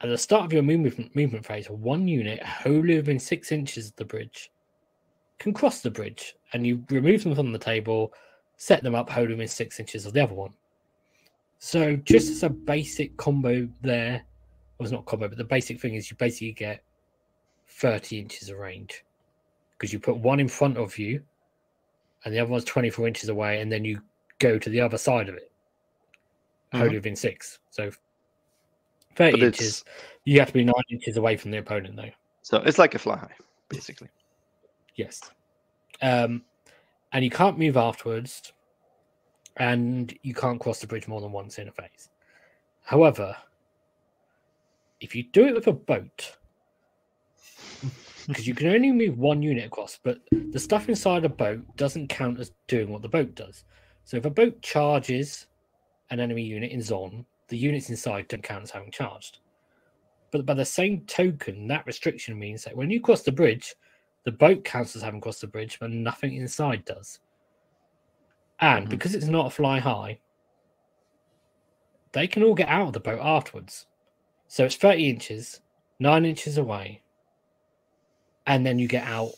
at 0.00 0.08
the 0.08 0.18
start 0.18 0.44
of 0.44 0.52
your 0.52 0.62
movement 0.62 1.14
movement 1.14 1.44
phase, 1.44 1.68
one 1.68 2.06
unit 2.06 2.42
wholly 2.42 2.96
within 2.96 3.18
six 3.18 3.52
inches 3.52 3.88
of 3.88 3.96
the 3.96 4.04
bridge 4.04 4.50
can 5.38 5.52
cross 5.52 5.80
the 5.80 5.90
bridge, 5.90 6.36
and 6.52 6.66
you 6.66 6.84
remove 6.90 7.24
them 7.24 7.34
from 7.34 7.52
the 7.52 7.58
table, 7.58 8.12
set 8.56 8.82
them 8.82 8.94
up 8.94 9.08
wholly 9.08 9.28
within 9.28 9.48
six 9.48 9.78
inches 9.78 10.04
of 10.04 10.12
the 10.12 10.22
other 10.22 10.34
one. 10.34 10.52
So, 11.60 11.96
just 11.96 12.30
as 12.30 12.42
a 12.42 12.48
basic 12.48 13.16
combo, 13.16 13.68
there 13.80 14.22
well, 14.78 14.84
it's 14.84 14.92
not 14.92 15.06
combo, 15.06 15.28
but 15.28 15.38
the 15.38 15.44
basic 15.44 15.80
thing 15.80 15.94
is 15.94 16.10
you 16.10 16.16
basically 16.16 16.52
get 16.52 16.82
thirty 17.66 18.20
inches 18.20 18.48
of 18.48 18.58
range 18.58 19.04
because 19.72 19.92
you 19.92 19.98
put 19.98 20.16
one 20.16 20.40
in 20.40 20.48
front 20.48 20.76
of 20.76 20.96
you, 20.98 21.22
and 22.24 22.34
the 22.34 22.38
other 22.38 22.50
one's 22.50 22.64
twenty-four 22.64 23.06
inches 23.06 23.28
away, 23.28 23.60
and 23.60 23.70
then 23.72 23.84
you 23.84 24.00
go 24.38 24.58
to 24.58 24.70
the 24.70 24.80
other 24.80 24.98
side 24.98 25.28
of 25.28 25.34
it, 25.34 25.50
mm-hmm. 26.72 26.78
wholly 26.78 26.94
within 26.96 27.16
six. 27.16 27.58
So, 27.70 27.90
thirty 29.18 29.38
But 29.40 29.46
inches. 29.46 29.84
You 30.24 30.38
have 30.38 30.48
to 30.48 30.54
be 30.54 30.64
nine 30.64 30.74
inches 30.90 31.16
away 31.16 31.36
from 31.36 31.50
the 31.50 31.58
opponent, 31.58 31.96
though. 31.96 32.10
so 32.42 32.58
it's 32.58 32.78
like 32.78 32.94
a 32.94 32.98
fly 32.98 33.16
high, 33.16 33.34
basically. 33.68 34.08
Yes. 34.94 35.20
Um, 36.00 36.42
and 37.12 37.24
you 37.24 37.30
can't 37.30 37.58
move 37.58 37.76
afterwards, 37.76 38.52
and 39.56 40.16
you 40.22 40.34
can't 40.34 40.60
cross 40.60 40.80
the 40.80 40.86
bridge 40.86 41.08
more 41.08 41.20
than 41.20 41.32
once 41.32 41.58
in 41.58 41.68
a 41.68 41.72
phase. 41.72 42.08
However, 42.82 43.36
if 45.00 45.14
you 45.14 45.24
do 45.24 45.46
it 45.46 45.54
with 45.54 45.66
a 45.66 45.72
boat, 45.72 46.36
because 48.26 48.46
you 48.46 48.54
can 48.54 48.68
only 48.68 48.92
move 48.92 49.18
one 49.18 49.42
unit 49.42 49.64
across, 49.64 49.98
but 50.02 50.20
the 50.30 50.58
stuff 50.58 50.88
inside 50.88 51.24
a 51.24 51.28
boat 51.28 51.60
doesn't 51.76 52.08
count 52.08 52.38
as 52.38 52.52
doing 52.66 52.90
what 52.90 53.02
the 53.02 53.08
boat 53.08 53.34
does. 53.34 53.64
So 54.04 54.16
if 54.16 54.24
a 54.24 54.30
boat 54.30 54.60
charges 54.62 55.46
an 56.10 56.20
enemy 56.20 56.42
unit 56.42 56.70
in 56.72 56.82
zone, 56.82 57.24
the 57.48 57.56
units 57.58 57.90
inside 57.90 58.28
don't 58.28 58.42
count 58.42 58.62
as 58.62 58.70
having 58.70 58.90
charged. 58.90 59.38
But 60.30 60.44
by 60.44 60.54
the 60.54 60.64
same 60.64 61.06
token, 61.06 61.66
that 61.68 61.86
restriction 61.86 62.38
means 62.38 62.64
that 62.64 62.76
when 62.76 62.90
you 62.90 63.00
cross 63.00 63.22
the 63.22 63.32
bridge, 63.32 63.74
the 64.24 64.32
boat 64.32 64.64
counts 64.64 64.94
as 64.94 65.02
having 65.02 65.20
crossed 65.20 65.40
the 65.40 65.46
bridge, 65.46 65.78
but 65.80 65.90
nothing 65.90 66.34
inside 66.34 66.84
does. 66.84 67.20
And 68.60 68.86
Mhm. 68.86 68.90
because 68.90 69.14
it's 69.14 69.26
not 69.26 69.46
a 69.46 69.50
fly 69.50 69.78
high, 69.78 70.20
they 72.12 72.26
can 72.26 72.42
all 72.42 72.54
get 72.54 72.68
out 72.68 72.88
of 72.88 72.92
the 72.92 73.00
boat 73.00 73.20
afterwards. 73.20 73.86
So 74.48 74.64
it's 74.64 74.76
30 74.76 75.08
inches, 75.08 75.60
nine 75.98 76.24
inches 76.24 76.58
away, 76.58 77.02
and 78.46 78.66
then 78.66 78.78
you 78.78 78.88
get 78.88 79.06
out 79.06 79.32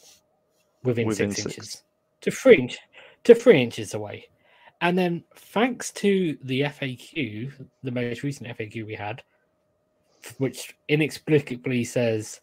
within, 0.82 1.06
Within 1.06 1.30
six, 1.30 1.42
six. 1.42 1.58
inches 1.58 1.84
to 2.22 2.30
three 2.30 2.76
to 3.24 3.34
three 3.34 3.60
inches 3.62 3.94
away. 3.94 4.28
And 4.80 4.96
then 4.96 5.24
thanks 5.34 5.90
to 5.92 6.38
the 6.42 6.62
FAQ, 6.62 7.52
the 7.82 7.90
most 7.90 8.22
recent 8.22 8.48
FAQ 8.56 8.86
we 8.86 8.94
had, 8.94 9.22
which 10.38 10.76
inexplicably 10.88 11.84
says 11.84 12.40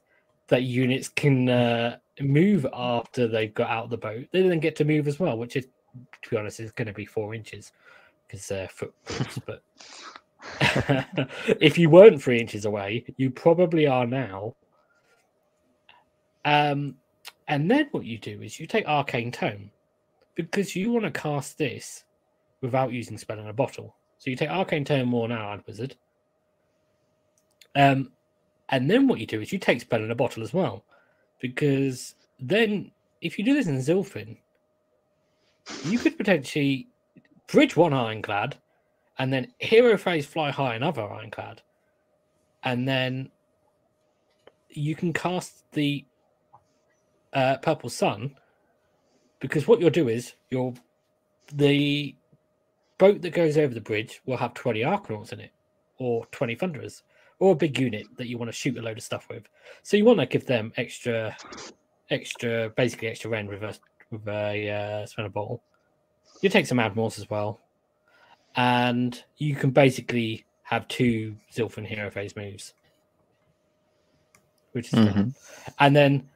that 0.47 0.63
units 0.63 1.09
can 1.09 1.49
uh, 1.49 1.97
move 2.21 2.65
after 2.73 3.27
they've 3.27 3.53
got 3.53 3.69
out 3.69 3.85
of 3.85 3.89
the 3.89 3.97
boat, 3.97 4.27
they 4.31 4.47
then 4.47 4.59
get 4.59 4.75
to 4.77 4.85
move 4.85 5.07
as 5.07 5.19
well, 5.19 5.37
which 5.37 5.55
is, 5.55 5.65
to 6.21 6.29
be 6.29 6.37
honest, 6.37 6.59
is 6.59 6.71
going 6.71 6.87
to 6.87 6.93
be 6.93 7.05
four 7.05 7.33
inches 7.33 7.71
because 8.27 8.47
they're 8.47 8.67
footprints. 8.67 9.39
but 9.45 9.63
if 11.59 11.77
you 11.77 11.89
weren't 11.89 12.21
three 12.21 12.39
inches 12.39 12.65
away, 12.65 13.03
you 13.17 13.31
probably 13.31 13.87
are 13.87 14.05
now. 14.05 14.55
Um, 16.45 16.95
and 17.47 17.69
then 17.69 17.87
what 17.91 18.05
you 18.05 18.17
do 18.19 18.41
is 18.41 18.59
you 18.59 18.67
take 18.67 18.87
Arcane 18.87 19.31
Tome 19.31 19.71
because 20.35 20.75
you 20.75 20.91
want 20.91 21.05
to 21.05 21.11
cast 21.11 21.57
this 21.57 22.03
without 22.61 22.91
using 22.91 23.17
spell 23.17 23.39
in 23.39 23.47
a 23.47 23.53
bottle. 23.53 23.95
So 24.17 24.29
you 24.29 24.35
take 24.35 24.49
Arcane 24.49 24.85
Turn 24.85 25.07
more 25.07 25.27
now, 25.27 25.59
Wizard. 25.67 25.95
Um, 27.75 28.11
and 28.69 28.89
then 28.89 29.07
what 29.07 29.19
you 29.19 29.27
do 29.27 29.41
is 29.41 29.51
you 29.51 29.59
take 29.59 29.81
spell 29.81 30.03
in 30.03 30.11
a 30.11 30.15
bottle 30.15 30.43
as 30.43 30.53
well, 30.53 30.83
because 31.39 32.15
then 32.39 32.91
if 33.21 33.37
you 33.37 33.45
do 33.45 33.53
this 33.53 33.67
in 33.67 33.77
Zilfin, 33.77 34.37
you 35.85 35.99
could 35.99 36.17
potentially 36.17 36.87
bridge 37.47 37.75
one 37.75 37.93
ironclad, 37.93 38.57
and 39.19 39.31
then 39.31 39.53
hero 39.59 39.97
phase 39.97 40.25
fly 40.25 40.51
high 40.51 40.75
another 40.75 41.03
ironclad, 41.03 41.61
and 42.63 42.87
then 42.87 43.29
you 44.69 44.95
can 44.95 45.13
cast 45.13 45.69
the 45.71 46.05
uh, 47.33 47.57
purple 47.57 47.89
sun 47.89 48.35
because 49.39 49.67
what 49.67 49.79
you'll 49.79 49.89
do 49.89 50.09
is 50.09 50.33
you'll 50.49 50.75
the 51.53 52.15
boat 52.97 53.21
that 53.21 53.31
goes 53.31 53.57
over 53.57 53.73
the 53.73 53.81
bridge 53.81 54.21
will 54.25 54.37
have 54.37 54.53
20 54.53 54.81
Arkanauts 54.81 55.33
in 55.33 55.39
it 55.39 55.51
or 55.97 56.25
20 56.27 56.55
thunderers 56.55 57.03
or 57.39 57.51
a 57.51 57.55
big 57.55 57.77
unit 57.77 58.05
that 58.17 58.27
you 58.27 58.37
want 58.37 58.49
to 58.49 58.55
shoot 58.55 58.77
a 58.77 58.81
load 58.81 58.97
of 58.97 59.03
stuff 59.03 59.27
with 59.29 59.43
so 59.83 59.97
you 59.97 60.05
want 60.05 60.19
to 60.19 60.25
give 60.25 60.45
them 60.45 60.71
extra 60.77 61.35
extra 62.09 62.69
basically 62.75 63.07
extra 63.07 63.29
range 63.29 63.49
with 63.49 63.63
a 63.63 63.77
with 64.11 64.27
a 64.27 64.69
uh, 64.69 65.05
spinner 65.05 65.29
ball 65.29 65.61
you 66.41 66.49
take 66.49 66.65
some 66.65 66.79
admirals 66.79 67.19
as 67.19 67.29
well 67.29 67.59
and 68.55 69.23
you 69.37 69.55
can 69.55 69.69
basically 69.69 70.45
have 70.63 70.87
two 70.87 71.35
Zilfin 71.53 71.85
hero 71.85 72.09
phase 72.09 72.35
moves 72.35 72.73
which 74.71 74.87
is 74.87 74.93
fun. 74.93 75.07
Mhm. 75.07 75.35
and 75.79 75.95
then 75.95 76.29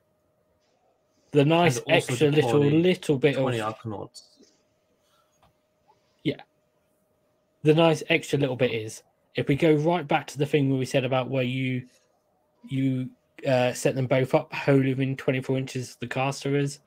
the 1.32 1.46
nice 1.46 1.78
also 1.80 1.92
extra 1.94 2.30
little 2.30 2.60
little 2.60 3.18
bit 3.18 3.36
of 3.38 3.44
20 3.44 3.58
Arkanauts. 3.60 4.24
The 7.64 7.74
nice 7.74 8.04
extra 8.10 8.40
little 8.40 8.56
bit 8.56 8.72
is 8.72 9.04
if 9.36 9.48
we 9.48 9.56
go 9.56 9.74
right 9.74 10.08
back 10.08 10.28
to 10.28 10.38
the 10.38 10.46
thing 10.46 10.70
where 10.70 10.80
we 10.80 10.86
said 10.86 11.06
about 11.06 11.30
where 11.30 11.44
you 11.44 11.84
you 12.68 13.10
uh, 13.48 13.74
set 13.74 13.96
them 13.96 14.08
both 14.08 14.34
up 14.34 14.54
wholly 14.54 14.90
within 14.90 15.16
24 15.16 15.58
inches 15.58 15.96
the 15.96 16.08
caster 16.08 16.56
is. 16.56 16.80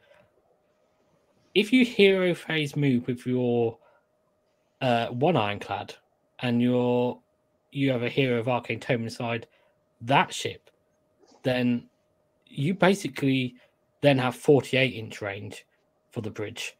If 1.54 1.72
you 1.72 1.84
hero 1.84 2.34
phase 2.34 2.76
move 2.76 3.06
with 3.06 3.26
your 3.26 3.78
uh, 4.80 5.06
one 5.08 5.36
ironclad 5.36 5.94
and 6.40 6.60
you're 6.60 7.18
you 7.70 7.90
have 7.90 8.02
a 8.02 8.08
hero 8.08 8.38
of 8.38 8.48
arcane 8.48 8.80
tome 8.80 9.04
inside 9.04 9.46
that 10.00 10.32
ship 10.32 10.70
then 11.42 11.88
you 12.46 12.74
basically 12.74 13.54
then 14.00 14.18
have 14.18 14.36
48 14.36 14.94
inch 14.94 15.22
range 15.22 15.66
for 16.10 16.20
the 16.20 16.30
bridge 16.30 16.76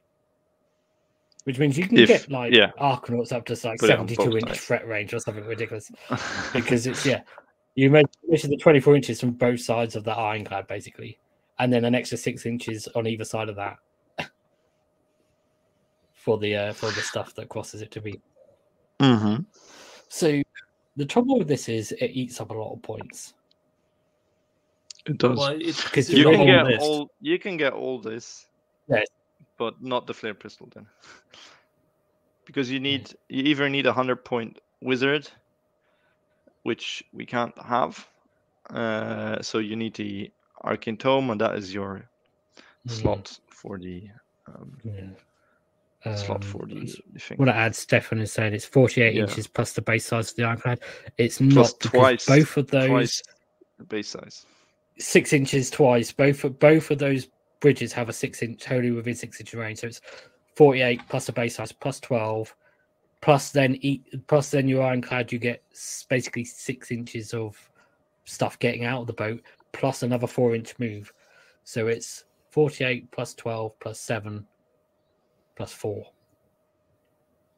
which 1.44 1.58
means 1.58 1.78
you 1.78 1.86
can 1.86 1.98
If- 1.98 2.08
get 2.08 2.30
like 2.30 2.52
yeah. 2.54 2.72
Arkanauts 2.80 3.32
up 3.32 3.44
to 3.46 3.52
like 3.66 3.78
Put 3.78 3.88
72 3.88 4.36
inch 4.38 4.48
sides. 4.48 4.60
threat 4.64 4.86
range 4.88 5.14
or 5.14 5.20
something 5.20 5.44
ridiculous 5.44 5.90
because 6.52 6.86
it's 6.86 7.04
yeah 7.06 7.20
you 7.74 7.90
make 7.90 8.06
this 8.28 8.42
the 8.42 8.56
24 8.56 8.96
inches 8.96 9.20
from 9.20 9.32
both 9.32 9.60
sides 9.60 9.96
of 9.96 10.04
the 10.04 10.12
ironclad 10.12 10.66
basically 10.66 11.18
and 11.58 11.72
then 11.72 11.84
an 11.84 11.94
extra 11.94 12.16
six 12.18 12.46
inches 12.46 12.88
on 12.94 13.06
either 13.06 13.24
side 13.24 13.48
of 13.48 13.56
that 13.56 13.76
for 16.14 16.38
the 16.38 16.54
uh 16.56 16.72
for 16.72 16.86
the 16.92 17.00
stuff 17.00 17.34
that 17.34 17.48
crosses 17.48 17.82
it 17.82 17.90
to 17.90 18.00
be 18.00 18.20
Mm-hmm. 19.00 19.42
so 20.08 20.40
the 20.96 21.04
trouble 21.04 21.38
with 21.38 21.48
this 21.48 21.68
is 21.68 21.90
it 21.92 22.12
eats 22.12 22.40
up 22.40 22.50
a 22.50 22.54
lot 22.54 22.72
of 22.72 22.80
points 22.82 23.34
It 25.06 25.18
does. 25.18 25.36
Well, 25.36 25.56
it's 25.60 25.82
Because 25.82 26.08
it's 26.08 26.16
you're 26.18 26.30
you 26.32 26.38
not 26.38 26.44
can 26.46 26.64
get 26.64 26.66
list. 26.66 26.80
all. 26.82 27.10
You 27.20 27.38
can 27.38 27.56
get 27.58 27.72
all 27.74 27.98
this. 28.00 28.46
Yes. 28.88 29.04
But 29.56 29.80
not 29.82 30.06
the 30.06 30.14
flare 30.14 30.34
pistol 30.34 30.68
then, 30.74 30.86
because 32.46 32.70
you 32.70 32.80
need 32.80 33.14
you 33.28 33.42
either 33.44 33.68
need 33.68 33.86
a 33.86 33.92
hundred 33.92 34.24
point 34.24 34.60
wizard, 34.80 35.30
which 36.64 37.04
we 37.12 37.24
can't 37.26 37.56
have. 37.62 38.06
Uh, 38.70 39.40
so 39.42 39.58
you 39.58 39.76
need 39.76 39.94
the 39.94 40.32
arcane 40.64 40.96
tome, 40.96 41.30
and 41.30 41.40
that 41.40 41.54
is 41.56 41.72
your 41.72 42.08
Mm, 42.86 42.90
slot 42.90 43.38
for 43.48 43.78
the 43.78 44.08
um, 44.46 44.76
yeah. 44.84 46.14
slot 46.16 46.44
Um, 46.44 46.50
for 46.50 46.66
the, 46.66 46.94
the 47.14 47.18
thing. 47.18 47.38
what 47.38 47.48
I 47.48 47.52
add, 47.52 47.74
Stefan 47.74 48.18
is 48.18 48.30
saying 48.32 48.52
it's 48.52 48.66
48 48.66 49.14
Yeah. 49.14 49.22
inches 49.22 49.46
plus 49.46 49.72
the 49.72 49.80
base 49.80 50.04
size 50.04 50.30
of 50.30 50.36
the 50.36 50.44
ironclad. 50.44 50.80
It's 51.16 51.38
Plus 51.38 51.72
not 51.72 51.80
twice- 51.80 52.26
both 52.26 52.56
of 52.58 52.66
those 52.66 53.22
base 53.88 54.08
size. 54.08 54.44
six 54.98 55.32
inches 55.32 55.70
twice. 55.70 56.12
Both 56.12 56.44
of 56.44 56.58
both 56.58 56.90
of 56.90 56.98
those 56.98 57.26
bridges 57.64 57.94
have 57.94 58.10
a 58.10 58.12
six 58.12 58.42
inch 58.42 58.62
wholly 58.66 58.90
within 58.90 59.14
six 59.14 59.40
inch 59.40 59.54
range. 59.54 59.78
So 59.78 59.86
it's 59.86 60.02
48 60.54 61.00
plus 61.08 61.30
a 61.30 61.32
base 61.32 61.56
size 61.56 61.72
plus 61.72 61.98
12 61.98 62.54
plus 63.22 63.52
then 63.52 63.78
eat 63.80 64.04
plus 64.26 64.50
then 64.50 64.68
your 64.68 64.82
ironclad 64.82 65.32
you 65.32 65.38
get 65.38 65.62
basically 66.10 66.44
six 66.44 66.90
inches 66.90 67.32
of 67.32 67.56
stuff 68.26 68.58
getting 68.58 68.84
out 68.84 69.00
of 69.00 69.06
the 69.06 69.14
boat 69.14 69.40
plus 69.72 70.02
another 70.02 70.26
four 70.26 70.54
inch 70.54 70.78
move. 70.78 71.10
So 71.62 71.86
it's 71.86 72.24
48 72.50 73.10
plus 73.10 73.32
12 73.32 73.80
plus 73.80 73.98
7 73.98 74.46
plus 75.56 75.72
4. 75.72 76.04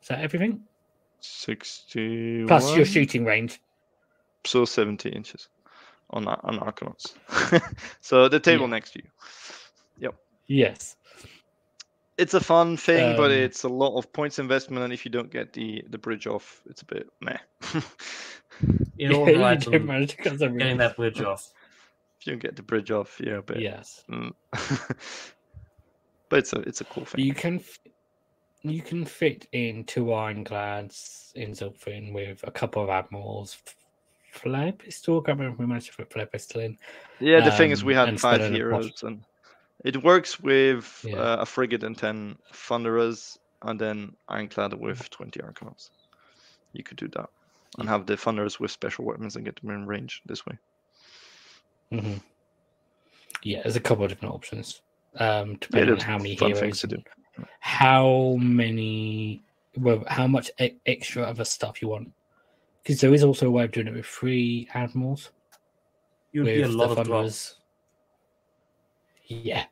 Is 0.03 0.09
that 0.09 0.21
everything? 0.21 0.61
Sixty. 1.19 2.45
Plus 2.47 2.77
your 2.77 2.85
shooting 2.85 3.25
range. 3.25 3.61
So 4.45 4.65
seventy 4.67 5.09
inches 5.09 5.49
on 6.11 6.29
on 6.29 6.61
Arkanauts. 6.61 7.17
so 8.01 8.29
the 8.29 8.39
table 8.39 8.67
Yeah. 8.67 8.71
next 8.71 8.93
to 8.93 9.01
you. 9.03 9.09
Yes. 10.47 10.97
it's 12.19 12.35
a 12.35 12.41
fun 12.41 12.77
thing, 12.77 13.15
but 13.17 13.31
Um, 13.31 13.37
it's 13.37 13.65
a 13.65 13.69
lot 13.69 13.97
of 13.99 14.11
points 14.13 14.39
investment, 14.39 14.85
and 14.85 14.93
if 14.93 15.05
you 15.05 15.11
don't 15.11 15.31
get 15.31 15.53
the 15.53 15.85
the 15.91 15.99
bridge 15.99 16.27
off, 16.27 16.63
it's 16.67 16.83
a 16.83 16.87
bit 16.87 17.09
meh. 17.21 17.37
In 18.99 19.11
Yeah, 19.11 19.17
order 19.17 19.33
you 19.53 19.59
to 19.59 19.71
don't 19.71 19.87
manage 19.87 20.11
to 20.13 20.17
cut 20.17 20.39
them 20.39 20.57
getting 20.57 20.79
that 20.79 20.97
bridge 20.97 21.21
off. 21.21 21.53
if 22.19 22.27
you 22.27 22.33
don't 22.33 22.43
get 22.43 22.57
the 22.57 22.63
bridge 22.63 22.91
off, 22.91 23.21
yeah, 23.23 23.41
but 23.45 23.61
Yes. 23.61 24.03
mm. 24.11 24.33
but 26.31 26.39
it's 26.39 26.53
a 26.55 26.61
it's 26.61 26.81
a 26.81 26.85
cool 26.85 27.05
thing. 27.05 27.25
You 27.25 27.35
can 27.35 27.57
f- 27.57 27.79
you 28.63 28.81
can 28.83 29.05
fit 29.05 29.47
in 29.53 29.85
two 29.85 30.13
ironclads 30.13 31.33
in 31.35 31.51
Zilfin 31.53 32.13
with 32.15 32.41
a 32.45 32.51
couple 32.51 32.83
of 32.83 32.89
admirals. 32.89 33.59
f- 33.67 33.75
Flare 34.33 34.73
pistol, 34.73 35.21
I 35.21 35.27
can't 35.27 35.39
remember 35.39 35.55
if 35.55 35.61
we 35.61 35.67
managed 35.67 35.91
to 35.93 35.97
put 35.97 36.13
flare 36.13 36.27
pistol 36.27 36.61
in. 36.61 36.77
yeah, 37.21 37.41
the 37.41 37.51
thing 37.51 37.71
is, 37.71 37.81
um, 37.81 37.87
we 37.87 37.95
had 37.95 38.09
five 38.21 38.37
spell 38.37 38.47
in 38.49 38.53
a 38.53 38.57
heroes, 38.57 39.03
and 39.03 39.23
it 39.85 40.03
works 40.03 40.41
with 40.41 41.05
Yeah. 41.09 41.17
uh, 41.19 41.37
a 41.41 41.47
frigate 41.47 41.83
and 41.85 41.97
ten 41.97 42.37
thunderers, 42.53 43.39
and 43.63 43.81
then 43.81 44.15
ironclad 44.29 44.75
with 44.75 45.09
twenty 45.11 45.41
Arkanauts. 45.41 45.91
You 46.73 46.83
could 46.83 46.97
do 46.97 47.09
that, 47.09 47.29
and 47.79 47.89
have 47.89 48.07
the 48.07 48.17
thunderers 48.17 48.59
with 48.61 48.71
special 48.71 49.05
weapons 49.05 49.37
and 49.37 49.45
get 49.45 49.61
them 49.61 49.71
in 49.71 49.87
range 49.87 50.23
this 50.27 50.45
way. 50.47 50.59
Mhm. 51.93 52.21
Yeah, 53.43 53.63
there's 53.63 53.77
a 53.77 53.81
couple 53.81 54.05
of 54.05 54.11
different 54.11 54.35
options. 54.35 54.83
Um, 55.17 55.51
Yeah, 55.51 55.57
depending 55.61 55.95
on 55.95 56.01
how 56.01 56.19
many 56.19 56.37
fun 56.37 56.49
heroes, 56.49 56.61
things 56.61 56.81
to 56.81 56.87
do. 56.89 57.03
how 57.61 58.37
many, 58.41 59.43
well, 59.77 60.05
how 60.09 60.27
much 60.27 60.51
e- 60.61 60.77
extra 60.87 61.23
other 61.23 61.45
stuff 61.45 61.81
you 61.81 61.89
want. 61.89 62.13
Because 62.83 63.01
there 63.01 63.13
is 63.15 63.23
also 63.25 63.47
a 63.47 63.51
way 63.51 63.65
of 63.65 63.73
doing 63.73 63.87
it 63.89 63.95
with 63.95 64.07
three 64.07 64.69
admirals. 64.75 65.31
You'd 66.33 66.45
be 66.47 66.63
a 66.63 66.69
lot 66.69 66.91
of 66.99 67.07
drops. 67.07 67.09
Thunderers. 67.09 67.55
Yeah. 69.27 69.65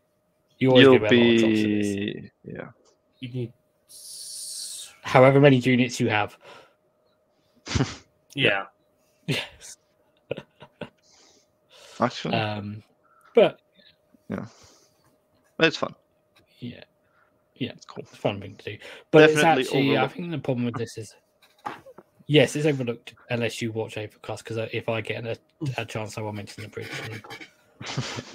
You 0.58 0.70
always 0.70 0.84
You'll 0.84 0.98
get 0.98 1.12
a 1.12 1.16
lot 1.16 1.30
of 1.34 1.38
drops 1.38 1.52
with 1.52 1.62
this. 1.64 1.94
be 1.94 2.30
yeah. 2.44 2.68
You 3.20 3.28
need. 3.30 3.52
However 5.02 5.40
many 5.40 5.56
units 5.58 6.00
you 6.00 6.08
have. 6.08 6.36
Yeah. 8.36 8.64
Yes. 9.28 9.76
Actually, 12.00 12.34
Um, 12.34 12.82
but 13.34 13.60
Yeah. 14.28 14.46
it's 15.60 15.76
fun. 15.76 15.94
yeah, 16.58 16.82
Yeah, 17.54 17.70
It's 17.76 17.86
cool. 17.86 18.02
it's 18.02 18.12
a 18.12 18.16
fun 18.16 18.40
thing 18.40 18.56
to 18.56 18.64
do. 18.72 18.78
But 19.12 19.20
Definitely 19.28 19.60
it's 19.62 19.68
actually, 19.70 19.98
I 19.98 20.08
think 20.08 20.30
the 20.32 20.38
problem 20.38 20.64
with 20.66 20.74
this 20.74 20.98
is, 20.98 21.14
yes, 22.26 22.56
it's 22.56 22.66
overlooked 22.66 23.14
unless 23.30 23.62
you 23.62 23.70
watch 23.70 23.96
Overcast. 23.96 24.42
Because 24.42 24.68
if 24.72 24.88
I 24.88 25.00
get 25.00 25.24
a, 25.24 25.38
a 25.78 25.84
chance, 25.84 26.18
I 26.18 26.22
will 26.22 26.32
mention 26.32 26.64
the 26.64 26.68
bridge. 26.70 26.90
And, 27.04 27.22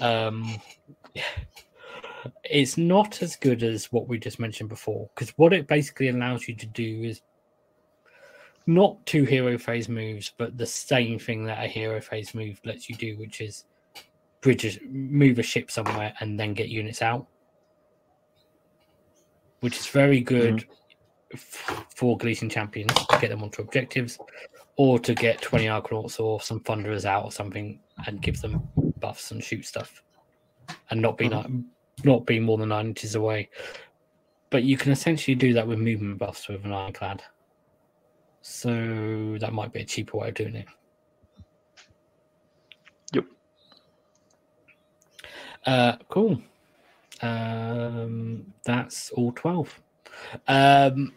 um, 0.00 0.44
yeah. 0.88 0.99
It's 2.44 2.76
not 2.76 3.22
as 3.22 3.36
good 3.36 3.62
as 3.62 3.90
what 3.92 4.08
we 4.08 4.18
just 4.18 4.38
mentioned 4.38 4.68
before. 4.68 5.08
Because 5.14 5.30
what 5.38 5.52
it 5.52 5.66
basically 5.66 6.08
allows 6.08 6.46
you 6.46 6.54
to 6.56 6.66
do 6.66 7.02
is 7.02 7.22
not 8.66 9.04
two 9.06 9.24
hero 9.24 9.56
phase 9.58 9.88
moves, 9.88 10.32
but 10.36 10.56
the 10.56 10.66
same 10.66 11.18
thing 11.18 11.44
that 11.44 11.64
a 11.64 11.66
hero 11.66 12.00
phase 12.00 12.34
move 12.34 12.60
lets 12.64 12.88
you 12.88 12.94
do, 12.94 13.16
which 13.16 13.40
is 13.40 13.64
bridges, 14.42 14.78
move 14.88 15.38
a 15.38 15.42
ship 15.42 15.70
somewhere 15.70 16.14
and 16.20 16.38
then 16.38 16.54
get 16.54 16.68
units 16.68 17.02
out, 17.02 17.26
which 19.60 19.76
is 19.76 19.86
very 19.86 20.20
good 20.20 20.56
mm-hmm. 20.56 20.72
f- 21.34 21.86
for 21.94 22.16
Gleason 22.18 22.48
champions 22.48 22.92
to 22.92 23.18
get 23.18 23.30
them 23.30 23.42
onto 23.42 23.62
objectives, 23.62 24.18
or 24.76 24.98
to 24.98 25.14
get 25.14 25.42
twenty 25.42 25.66
Arkanauts 25.66 26.20
or 26.20 26.40
some 26.40 26.60
Thunderers 26.60 27.06
out 27.06 27.24
or 27.24 27.32
something 27.32 27.80
and 28.06 28.22
give 28.22 28.40
them 28.40 28.68
buffs 28.98 29.30
and 29.30 29.42
shoot 29.42 29.66
stuff, 29.66 30.02
and 30.90 31.00
not 31.00 31.16
be 31.16 31.28
Mhm. 31.28 31.32
like 31.32 31.46
not 32.04 32.24
be 32.24 32.40
more 32.40 32.56
than 32.56 32.70
nine 32.70 32.86
inches 32.88 33.14
away. 33.14 33.50
But 34.48 34.64
you 34.64 34.76
can 34.76 34.90
essentially 34.90 35.34
do 35.34 35.52
that 35.52 35.66
with 35.66 35.78
movement 35.78 36.18
buffs 36.18 36.48
with 36.48 36.64
an 36.64 36.72
ironclad. 36.72 37.22
So 38.42 39.36
that 39.38 39.52
might 39.52 39.72
be 39.72 39.80
a 39.80 39.84
cheaper 39.84 40.16
way 40.16 40.28
of 40.28 40.34
doing 40.34 40.56
it. 40.56 40.66
Yep. 43.12 43.24
Uh, 45.66 45.96
cool. 46.08 46.42
Um, 47.22 48.54
that's 48.64 49.10
all 49.10 49.32
twelve. 49.32 49.78
Um, 50.48 51.12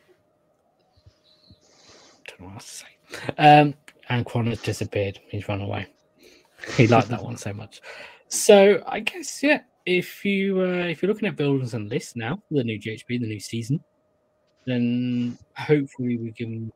don't 2.27 2.39
know 2.41 2.45
what 2.47 2.53
else 2.55 2.83
to 3.09 3.17
say. 3.17 3.33
Um, 3.37 3.73
Anquan 4.09 4.47
has 4.47 4.61
disappeared. 4.61 5.19
He's 5.29 5.47
run 5.47 5.61
away. 5.61 5.87
He 6.75 6.87
liked 6.87 7.07
that 7.09 7.23
one 7.23 7.37
so 7.37 7.53
much. 7.53 7.81
So 8.33 8.81
I 8.87 8.99
guess 9.01 9.43
yeah. 9.43 9.61
If 9.85 10.25
you 10.25 10.59
uh, 10.59 10.87
if 10.87 11.01
you're 11.01 11.11
looking 11.11 11.27
at 11.27 11.35
buildings 11.35 11.75
and 11.75 11.87
lists 11.87 12.15
now 12.15 12.41
the 12.49 12.63
new 12.63 12.79
GHB, 12.79 13.07
the 13.07 13.27
new 13.27 13.39
season, 13.39 13.83
then 14.65 15.37
hopefully 15.55 16.17
we 16.17 16.31
can 16.31 16.71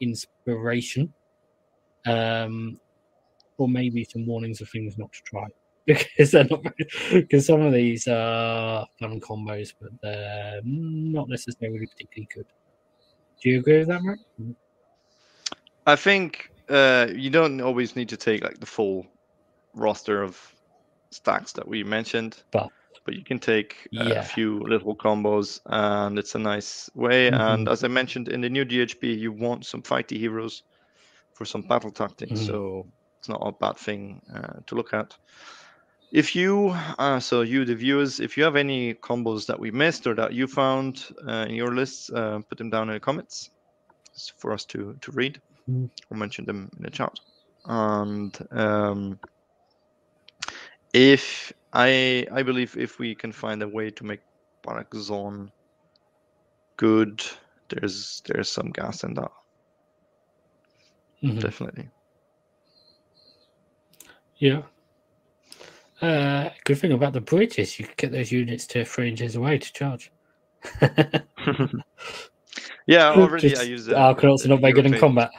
inspiration, 0.00 1.12
um, 2.06 2.80
or 3.58 3.68
maybe 3.68 4.04
some 4.04 4.24
warnings 4.24 4.62
of 4.62 4.70
things 4.70 4.96
not 4.96 5.12
to 5.12 5.20
try 5.24 5.46
because 5.86 6.30
they're 6.30 6.44
not 6.44 6.62
because 7.12 7.46
some 7.46 7.60
of 7.60 7.74
these 7.74 8.08
are 8.08 8.86
fun 8.98 9.20
combos, 9.20 9.74
but 9.78 9.90
they're 10.00 10.62
not 10.64 11.28
necessarily 11.28 11.86
particularly 11.86 12.28
good. 12.34 12.46
Do 13.42 13.50
you 13.50 13.58
agree 13.58 13.80
with 13.80 13.88
that, 13.88 14.02
Mark? 14.02 14.18
I 15.86 15.94
think 15.94 16.50
uh, 16.70 17.08
you 17.14 17.28
don't 17.28 17.60
always 17.60 17.96
need 17.96 18.08
to 18.08 18.16
take 18.16 18.42
like 18.42 18.60
the 18.60 18.66
full 18.66 19.06
roster 19.74 20.22
of 20.22 20.51
stacks 21.14 21.52
that 21.52 21.66
we 21.66 21.84
mentioned, 21.84 22.42
But- 22.50 22.70
but 23.04 23.14
you 23.14 23.24
can 23.24 23.38
take 23.38 23.88
Yeah. 23.90 24.20
a 24.20 24.22
few 24.22 24.60
little 24.60 24.94
combos, 24.96 25.60
and 25.66 26.18
it's 26.18 26.34
a 26.34 26.38
nice 26.38 26.90
way. 26.94 27.28
And 27.28 27.66
Mhm. 27.66 27.72
as 27.72 27.84
I 27.84 27.88
mentioned 27.88 28.28
in 28.28 28.40
the 28.40 28.48
new 28.50 28.64
GHB 28.64 29.12
you 29.18 29.32
want 29.32 29.66
some 29.66 29.82
fighty 29.82 30.18
heroes 30.18 30.62
for 31.34 31.44
some 31.44 31.62
battle 31.62 31.90
tactics, 31.90 32.40
Mhm. 32.40 32.46
so 32.46 32.86
it's 33.18 33.28
not 33.28 33.40
a 33.42 33.52
bad 33.52 33.76
thing 33.76 34.22
uh, 34.34 34.60
to 34.66 34.74
look 34.74 34.92
at. 34.94 35.16
If 36.12 36.36
you, 36.36 36.68
uh, 36.98 37.20
so 37.20 37.40
you, 37.40 37.64
the 37.64 37.74
viewers, 37.74 38.20
if 38.20 38.36
you 38.36 38.44
have 38.44 38.56
any 38.56 38.94
combos 38.94 39.46
that 39.46 39.58
we 39.58 39.70
missed 39.70 40.06
or 40.06 40.14
that 40.14 40.34
you 40.34 40.46
found 40.46 41.06
uh, 41.26 41.46
in 41.48 41.54
your 41.54 41.74
lists, 41.74 42.10
uh, 42.10 42.40
put 42.48 42.58
them 42.58 42.70
down 42.70 42.88
in 42.90 42.94
the 42.94 43.00
comments 43.00 43.50
for 44.36 44.52
us 44.52 44.66
to 44.66 44.94
to 45.00 45.10
read 45.12 45.40
Mhm. 45.66 45.90
or 46.10 46.16
mention 46.18 46.44
them 46.44 46.68
in 46.76 46.82
the 46.82 46.90
chat. 46.90 47.18
And 47.64 48.36
um, 48.50 49.18
if 50.92 51.52
I 51.72 52.26
I 52.32 52.42
believe 52.42 52.76
if 52.76 52.98
we 52.98 53.14
can 53.14 53.32
find 53.32 53.62
a 53.62 53.68
way 53.68 53.90
to 53.90 54.04
make 54.04 54.20
Barak-Zon 54.62 55.50
good, 56.76 57.22
there's 57.68 58.22
there's 58.26 58.50
some 58.50 58.70
gas 58.70 59.04
in 59.04 59.14
that 59.14 59.30
Mhm. 61.22 61.40
definitely. 61.40 61.88
Yeah. 64.38 64.62
Uh, 66.00 66.50
good 66.64 66.78
thing 66.78 66.92
about 66.92 67.12
the 67.12 67.20
bridge 67.20 67.58
is 67.60 67.78
you 67.78 67.84
can 67.86 67.94
get 67.96 68.10
those 68.10 68.32
units 68.32 68.66
to 68.66 68.84
three 68.84 69.08
inches 69.08 69.36
away 69.36 69.56
to 69.58 69.72
charge. 69.72 70.10
yeah, 72.86 73.10
already 73.14 73.48
I 73.48 73.50
Just- 73.50 73.68
use 73.68 73.88
it. 73.88 73.94
Arkanauts 73.94 74.42
the 74.42 74.46
are 74.46 74.48
not 74.48 74.60
very 74.60 74.72
good 74.72 74.86
in 74.86 74.98
combat. 74.98 75.30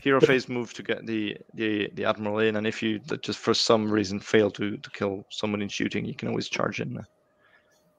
Hero 0.00 0.20
phase 0.20 0.48
move 0.48 0.72
to 0.74 0.82
get 0.82 1.04
the, 1.06 1.36
the 1.54 1.90
the 1.94 2.04
admiral 2.04 2.38
in, 2.38 2.56
and 2.56 2.66
if 2.66 2.82
you 2.82 3.00
just 3.22 3.38
for 3.38 3.52
some 3.54 3.90
reason 3.90 4.20
fail 4.20 4.50
to 4.52 4.76
to 4.76 4.90
kill 4.90 5.24
someone 5.30 5.60
in 5.62 5.68
shooting, 5.68 6.04
you 6.04 6.14
can 6.14 6.28
always 6.28 6.48
charge 6.48 6.80
in 6.80 6.94
the, 6.94 7.04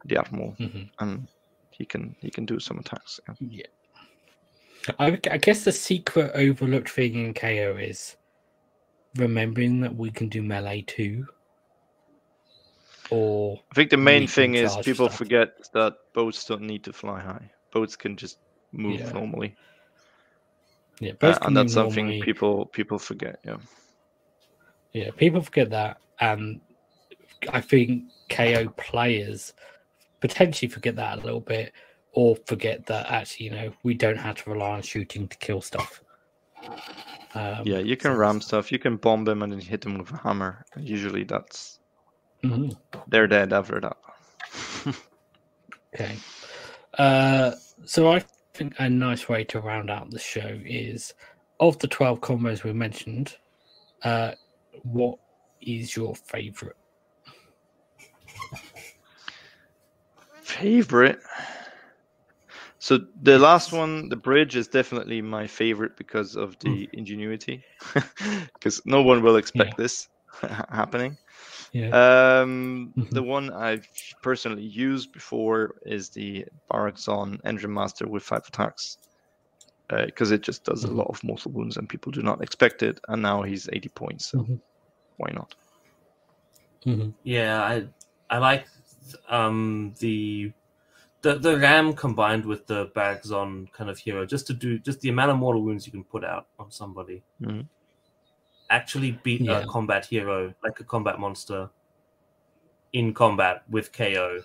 the 0.06 0.18
admiral, 0.18 0.56
Mhm. 0.60 0.90
and 1.00 1.28
he 1.72 1.86
can 1.86 2.16
he 2.20 2.30
can 2.30 2.46
do 2.46 2.60
some 2.60 2.80
attacks. 2.80 3.20
yeah. 3.28 3.36
Yeah. 3.40 3.66
I, 4.98 5.20
I 5.30 5.38
guess 5.38 5.66
the 5.66 5.74
secret 5.74 6.32
overlooked 6.36 6.90
thing 6.90 7.16
in 7.16 7.34
KO 7.34 7.76
is 7.78 8.16
remembering 9.16 9.82
that 9.82 9.94
we 9.94 10.10
can 10.10 10.30
do 10.30 10.42
melee 10.42 10.82
too. 10.84 11.28
Or 13.12 13.60
I 13.72 13.76
think 13.76 13.90
the 13.90 13.98
main 13.98 14.28
thing 14.28 14.54
is 14.56 14.76
people 14.78 15.08
stuff. 15.08 15.18
forget 15.18 15.50
that 15.74 15.96
boats 16.14 16.46
don't 16.46 16.62
need 16.62 16.84
to 16.86 16.94
fly 16.94 17.20
high. 17.20 17.50
Boats 17.72 17.96
can 17.96 18.16
just 18.16 18.38
move 18.72 19.00
Yeah. 19.02 19.12
normally, 19.12 19.56
yeah, 21.00 21.14
uh, 21.22 21.38
and 21.42 21.56
that's 21.56 21.74
something 21.74 22.06
normally. 22.06 22.22
people 22.22 22.66
people 22.68 23.00
forget. 23.00 23.40
Yeah, 23.46 23.58
Yeah, 24.94 25.12
people 25.12 25.42
forget 25.42 25.70
that, 25.72 25.98
and 26.20 26.62
I 27.52 27.62
think 27.62 28.04
KO 28.30 28.70
players 28.78 29.54
potentially 30.20 30.70
forget 30.70 30.96
that 30.98 31.20
a 31.20 31.22
little 31.22 31.40
bit, 31.40 31.74
or 32.14 32.36
forget 32.46 32.86
that 32.88 33.10
actually, 33.12 33.46
you 33.48 33.52
know, 33.52 33.72
we 33.84 33.94
don't 33.94 34.18
have 34.18 34.44
to 34.44 34.50
rely 34.50 34.72
on 34.72 34.82
shooting 34.82 35.28
to 35.28 35.38
kill 35.38 35.62
stuff. 35.62 36.02
Um, 37.36 37.62
yeah, 37.64 37.78
you 37.80 37.96
can 37.96 38.16
ram 38.18 38.42
stuff. 38.42 38.72
You 38.72 38.80
can 38.80 38.98
bomb 38.98 39.24
them 39.24 39.44
and 39.44 39.52
then 39.54 39.60
hit 39.60 39.82
them 39.82 39.98
with 39.98 40.12
a 40.12 40.18
hammer. 40.18 40.66
Usually, 40.78 41.24
that's 41.24 41.80
Mhm. 42.44 42.76
they're 43.08 43.28
dead 43.28 43.54
after 43.54 43.80
that. 43.82 43.98
Okay. 45.94 46.16
Uh, 46.98 47.52
so 47.86 48.12
I 48.12 48.24
think 48.60 48.76
a 48.78 48.90
nice 48.90 49.30
way 49.30 49.46
to 49.46 49.62
round 49.62 49.90
out 49.90 50.12
the 50.12 50.20
show 50.20 50.60
is 50.66 51.14
of 51.62 51.80
the 51.80 51.88
12 51.88 52.20
combos 52.20 52.66
we 52.66 52.74
mentioned, 52.74 53.38
uh, 54.04 54.32
what 54.84 55.18
is 55.62 55.96
your 55.96 56.14
favorite? 56.14 56.76
Favorite. 60.42 61.20
So 62.80 63.00
the 63.22 63.40
last 63.40 63.72
one, 63.72 64.10
the 64.10 64.18
bridge, 64.18 64.58
is 64.58 64.68
definitely 64.68 65.22
my 65.22 65.48
favorite 65.48 65.96
because 65.96 66.36
of 66.36 66.60
the 66.60 66.90
ingenuity. 66.92 67.64
Because 68.54 68.82
no 68.86 69.02
one 69.02 69.24
will 69.24 69.38
expect 69.38 69.78
this 69.78 70.10
happening. 70.70 71.18
Yeah. 71.72 71.90
Um, 72.42 72.94
Mhm. 72.98 73.10
the 73.12 73.24
one 73.24 73.52
I've 73.52 73.88
personally 74.22 74.64
used 74.64 75.12
before 75.12 75.76
is 75.86 76.10
the 76.10 76.46
Barak-Zon 76.70 77.40
Endrinmaster 77.46 78.08
with 78.08 78.24
five 78.24 78.48
attacks, 78.48 78.98
because 79.88 80.32
it 80.32 80.42
just 80.42 80.64
does 80.64 80.84
a 80.84 80.92
lot 80.92 81.08
of 81.10 81.24
mortal 81.24 81.52
wounds 81.52 81.78
and 81.78 81.88
people 81.90 82.12
do 82.12 82.22
not 82.22 82.42
expect 82.44 82.84
it. 82.84 83.00
And 83.08 83.22
now 83.22 83.44
he's 83.44 83.70
80 83.72 83.90
points, 83.90 84.26
so 84.32 84.40
Mhm. 84.40 84.60
why 85.18 85.32
not? 85.34 85.56
Mhm. 86.86 87.14
Yeah, 87.24 87.62
I 87.62 87.88
I 88.30 88.38
like 88.38 88.68
um 89.28 89.94
the 90.00 90.52
the 91.22 91.36
the 91.40 91.58
ram 91.58 91.94
combined 91.94 92.46
with 92.46 92.68
the 92.68 92.92
bags 92.96 93.32
on 93.32 93.68
kind 93.74 93.90
of 93.90 93.98
hero 93.98 94.26
just 94.26 94.48
to 94.48 94.54
do 94.54 94.80
just 94.80 95.02
the 95.02 95.10
amount 95.10 95.32
of 95.32 95.38
mortal 95.38 95.62
wounds 95.62 95.86
you 95.86 95.92
can 95.92 96.04
put 96.04 96.24
out 96.24 96.48
on 96.58 96.72
somebody. 96.72 97.22
Mhm. 97.42 97.68
Actually 98.70 99.12
beat 99.24 99.42
Yeah. 99.42 99.60
a 99.60 99.66
combat 99.68 100.06
hero 100.06 100.54
like 100.64 100.80
a 100.80 100.84
combat 100.84 101.20
monster 101.20 101.70
in 102.94 103.14
combat 103.14 103.64
with 103.70 103.92
KO. 103.92 104.42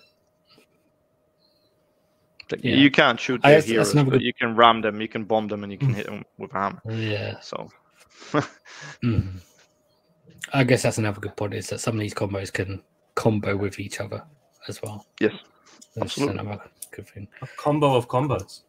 Like, 2.51 2.63
Yeah. 2.63 2.75
You 2.75 2.91
can't 2.91 3.19
shoot 3.19 3.41
I 3.43 3.51
their 3.51 3.57
guess 3.61 3.69
heroes, 3.69 3.93
but 3.93 4.09
good- 4.09 4.21
you 4.21 4.33
can 4.33 4.55
ram 4.55 4.81
them, 4.81 5.01
you 5.01 5.07
can 5.07 5.23
bomb 5.25 5.47
them, 5.47 5.63
and 5.63 5.71
you 5.71 5.77
can 5.79 5.89
Mm. 5.89 5.95
hit 5.95 6.05
them 6.05 6.23
with 6.37 6.53
a 6.53 6.59
hammer. 6.59 6.81
Yeah. 6.89 7.39
So 7.39 7.69
Mhm. 8.31 8.43
I 10.53 10.63
guess 10.63 10.83
that's 10.83 10.97
another 10.99 11.19
good 11.19 11.35
point 11.35 11.53
is 11.55 11.69
that 11.69 11.79
some 11.79 11.95
of 11.95 11.99
these 12.01 12.13
combos 12.13 12.53
can 12.53 12.83
combo 13.15 13.55
with 13.57 13.79
each 13.79 13.99
other 13.99 14.23
as 14.67 14.81
well. 14.81 15.05
Yes, 15.19 15.33
That's 15.95 16.11
absolutely. 16.17 16.39
another 16.39 16.69
good 16.91 17.07
thing. 17.07 17.27
A 17.41 17.47
combo 17.57 17.95
of 17.95 18.07
combos. 18.07 18.61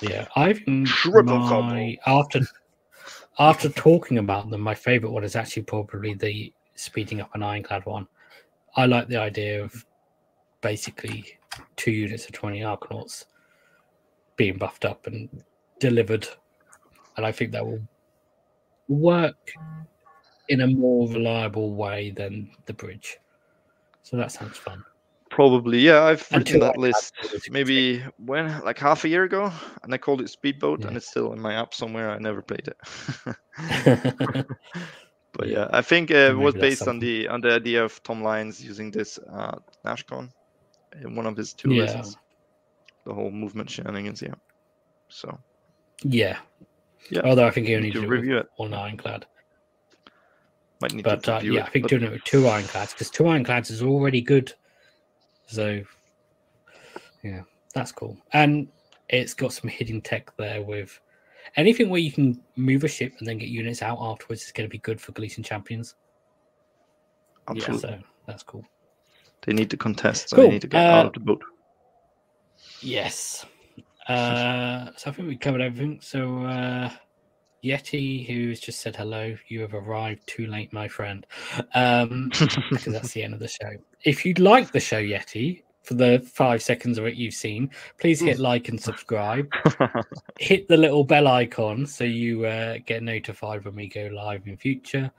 Yeah, 0.00 0.28
I 0.36 0.52
think 0.52 0.86
Triple 0.86 1.38
my, 1.40 1.48
combo. 1.48 1.94
after 2.06 2.40
after 3.40 3.70
talking 3.70 4.18
about 4.18 4.50
them, 4.50 4.60
my 4.60 4.74
favorite 4.74 5.10
one 5.10 5.24
is 5.24 5.34
actually 5.34 5.62
probably 5.62 6.12
the 6.12 6.52
speeding 6.74 7.22
up 7.22 7.34
an 7.34 7.42
ironclad 7.42 7.84
one. 7.86 8.06
I 8.76 8.84
like 8.84 9.08
the 9.08 9.16
idea 9.16 9.64
of 9.64 9.84
basically 10.60 11.38
two 11.76 11.90
units 11.90 12.26
of 12.26 12.32
twenty 12.32 12.60
Arkanauts 12.60 13.24
being 14.36 14.58
buffed 14.58 14.84
up 14.84 15.06
and 15.06 15.28
delivered, 15.80 16.28
and 17.16 17.24
I 17.24 17.32
think 17.32 17.50
that 17.52 17.66
will 17.66 17.82
work 18.88 19.52
in 20.50 20.60
a 20.60 20.66
more 20.66 21.08
reliable 21.08 21.74
way 21.74 22.10
than 22.10 22.50
the 22.66 22.74
bridge. 22.74 23.16
So 24.02 24.18
that 24.18 24.32
sounds 24.32 24.58
fun. 24.58 24.84
Probably, 25.30 25.78
yeah. 25.78 26.02
I've 26.02 26.28
written 26.32 26.60
that 26.60 26.76
list 26.76 27.14
maybe 27.50 28.00
when, 28.18 28.60
like 28.62 28.78
half 28.78 29.04
a 29.04 29.08
year 29.08 29.24
ago, 29.24 29.50
and 29.82 29.94
I 29.94 29.98
called 29.98 30.20
it 30.20 30.28
Speedboat, 30.28 30.80
Yeah. 30.80 30.88
and 30.88 30.96
it's 30.96 31.08
still 31.08 31.32
in 31.32 31.40
my 31.40 31.54
app 31.54 31.72
somewhere. 31.72 32.10
I 32.10 32.18
never 32.18 32.42
played 32.42 32.68
it. 32.68 32.76
But 35.32 35.48
Yeah. 35.48 35.68
I 35.72 35.80
think 35.82 36.10
uh, 36.10 36.14
it 36.32 36.36
was 36.36 36.54
based 36.54 36.88
on 36.88 36.98
the 36.98 37.28
on 37.28 37.40
the 37.40 37.52
idea 37.52 37.84
of 37.84 38.02
Tom 38.02 38.22
Lyons 38.22 38.62
using 38.62 38.90
this 38.90 39.18
at 39.32 39.58
NashCon 39.86 40.28
in 41.00 41.14
one 41.14 41.26
of 41.26 41.36
his 41.36 41.52
two 41.54 41.72
Yeah. 41.72 41.84
lessons. 41.84 42.16
The 43.06 43.14
whole 43.14 43.30
movement 43.30 43.70
shenanigans, 43.70 44.20
yeah. 44.22 44.34
So 45.08 45.38
yeah. 46.02 46.38
Yeah. 47.10 47.20
Although 47.24 47.46
I 47.46 47.50
think 47.52 47.68
you 47.68 47.76
only 47.76 47.88
need 47.88 47.94
to 47.94 48.00
did 48.00 48.10
review 48.10 48.38
it. 48.38 48.48
on 48.58 48.74
ironclad. 48.74 49.26
Might 50.80 50.94
need 50.94 51.04
But 51.04 51.22
to 51.24 51.36
uh, 51.36 51.40
yeah, 51.40 51.60
it. 51.60 51.66
I 51.66 51.68
think 51.70 51.84
but 51.84 51.90
doing 51.90 52.02
it 52.02 52.10
with 52.12 52.24
two 52.24 52.48
ironclads 52.48 52.92
because 52.92 53.10
two 53.10 53.28
ironclads 53.28 53.70
is 53.70 53.82
already 53.82 54.20
good. 54.20 54.52
So 55.50 55.82
yeah, 57.24 57.42
that's 57.74 57.92
cool. 57.92 58.16
And 58.32 58.68
it's 59.08 59.34
got 59.34 59.52
some 59.52 59.68
hidden 59.68 60.00
tech 60.00 60.30
there 60.36 60.62
with 60.62 60.98
anything 61.56 61.88
where 61.88 62.00
you 62.00 62.12
can 62.12 62.40
move 62.56 62.84
a 62.84 62.88
ship 62.88 63.14
and 63.18 63.26
then 63.26 63.38
get 63.38 63.48
units 63.48 63.82
out 63.82 63.98
afterwards 64.00 64.42
is 64.44 64.52
going 64.52 64.68
to 64.68 64.70
be 64.70 64.78
good 64.78 65.00
for 65.00 65.12
Galletian 65.12 65.44
champions. 65.44 65.96
absolutely. 67.48 67.80
So 67.80 67.98
that's 68.26 68.44
cool. 68.44 68.64
They 69.42 69.52
need 69.52 69.70
to 69.70 69.76
contest, 69.76 70.28
so 70.28 70.36
Cool, 70.36 70.44
they 70.44 70.50
need 70.52 70.62
to 70.62 70.68
get 70.68 70.86
out 70.86 71.04
uh, 71.04 71.08
of 71.08 71.14
the 71.14 71.20
boat. 71.20 71.42
Yes. 72.80 73.44
Uh, 74.06 74.90
so 74.96 75.10
I 75.10 75.12
think 75.12 75.28
we 75.28 75.36
covered 75.36 75.62
everything. 75.62 76.00
So 76.00 76.44
uh, 76.44 76.90
Yeti, 77.62 78.26
who's 78.26 78.60
just 78.60 78.80
said 78.80 78.96
hello, 78.96 79.36
you 79.48 79.60
have 79.60 79.74
arrived 79.74 80.26
too 80.26 80.46
late, 80.46 80.72
my 80.72 80.88
friend. 80.88 81.26
Um, 81.74 82.30
because 82.70 82.92
that's 82.92 83.12
the 83.12 83.22
end 83.22 83.34
of 83.34 83.40
the 83.40 83.48
show. 83.48 83.70
If 84.04 84.24
you'd 84.24 84.38
like 84.38 84.72
the 84.72 84.80
show, 84.80 85.00
Yeti, 85.00 85.62
for 85.82 85.94
the 85.94 86.20
five 86.20 86.62
seconds 86.62 86.98
of 86.98 87.06
it 87.06 87.14
you've 87.14 87.34
seen, 87.34 87.70
please 87.98 88.20
hit 88.20 88.38
like 88.38 88.68
and 88.68 88.80
subscribe. 88.80 89.50
hit 90.38 90.68
the 90.68 90.76
little 90.76 91.04
bell 91.04 91.26
icon 91.26 91.86
so 91.86 92.04
you 92.04 92.44
uh, 92.46 92.78
get 92.86 93.02
notified 93.02 93.64
when 93.64 93.74
we 93.74 93.88
go 93.88 94.08
live 94.12 94.46
in 94.46 94.56
future. 94.56 95.10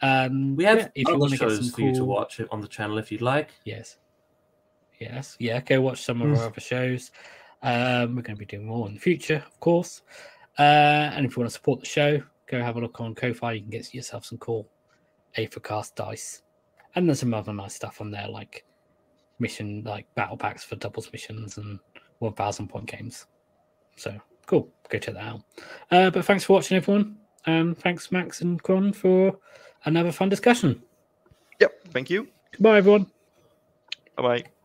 Um, 0.00 0.56
We 0.56 0.64
have 0.64 0.78
yeah, 0.78 0.88
if 0.94 1.08
you 1.08 1.18
want 1.18 1.32
to 1.32 1.38
get 1.38 1.50
some 1.52 1.70
for 1.70 1.80
you 1.80 1.94
to 1.94 2.04
watch 2.04 2.40
it 2.40 2.48
on 2.50 2.60
the 2.60 2.68
channel 2.68 2.98
if 2.98 3.12
you'd 3.12 3.22
like. 3.22 3.50
Yes. 3.64 3.96
Yes. 4.98 5.36
Yeah. 5.38 5.60
Go 5.60 5.80
watch 5.80 6.02
some 6.02 6.22
of 6.22 6.38
our 6.38 6.46
other 6.46 6.60
shows. 6.60 7.10
Um, 7.62 8.16
we're 8.16 8.22
going 8.22 8.36
to 8.36 8.40
be 8.40 8.46
doing 8.46 8.66
more 8.66 8.88
in 8.88 8.94
the 8.94 9.00
future, 9.00 9.42
of 9.46 9.60
course. 9.60 10.02
Uh, 10.58 11.10
and 11.14 11.24
if 11.26 11.36
you 11.36 11.40
want 11.40 11.50
to 11.50 11.54
support 11.54 11.80
the 11.80 11.86
show, 11.86 12.22
go 12.46 12.62
have 12.62 12.76
a 12.76 12.80
look 12.80 13.00
on 13.00 13.14
Ko-fi. 13.14 13.52
You 13.52 13.60
can 13.62 13.70
get 13.70 13.94
yourself 13.94 14.24
some 14.24 14.38
cool 14.38 14.68
Aethercast 15.36 15.94
dice, 15.94 16.42
and 16.94 17.08
there's 17.08 17.20
some 17.20 17.34
other 17.34 17.52
nice 17.52 17.74
stuff 17.74 18.00
on 18.00 18.10
there, 18.10 18.28
like 18.28 18.64
mission, 19.38 19.82
like 19.84 20.06
battle 20.14 20.36
packs 20.36 20.62
for 20.64 20.76
doubles 20.76 21.10
missions 21.12 21.56
and 21.56 21.78
1,000 22.18 22.68
point 22.68 22.86
games. 22.86 23.26
So 23.96 24.18
cool. 24.46 24.68
Go 24.88 24.98
check 24.98 25.14
that 25.14 25.24
out. 25.24 25.40
Uh, 25.90 26.10
but 26.10 26.24
thanks 26.24 26.44
for 26.44 26.54
watching, 26.54 26.76
everyone. 26.76 27.16
Um, 27.46 27.74
thanks, 27.74 28.12
Max 28.12 28.40
and 28.40 28.62
Kron, 28.62 28.92
for 28.92 29.36
another 29.84 30.12
fun 30.12 30.28
discussion. 30.28 30.82
yep. 31.60 31.72
Thank 31.88 32.10
you. 32.10 32.28
Goodbye, 32.52 32.78
everyone. 32.78 33.06
Bye 34.16 34.22
bye. 34.22 34.61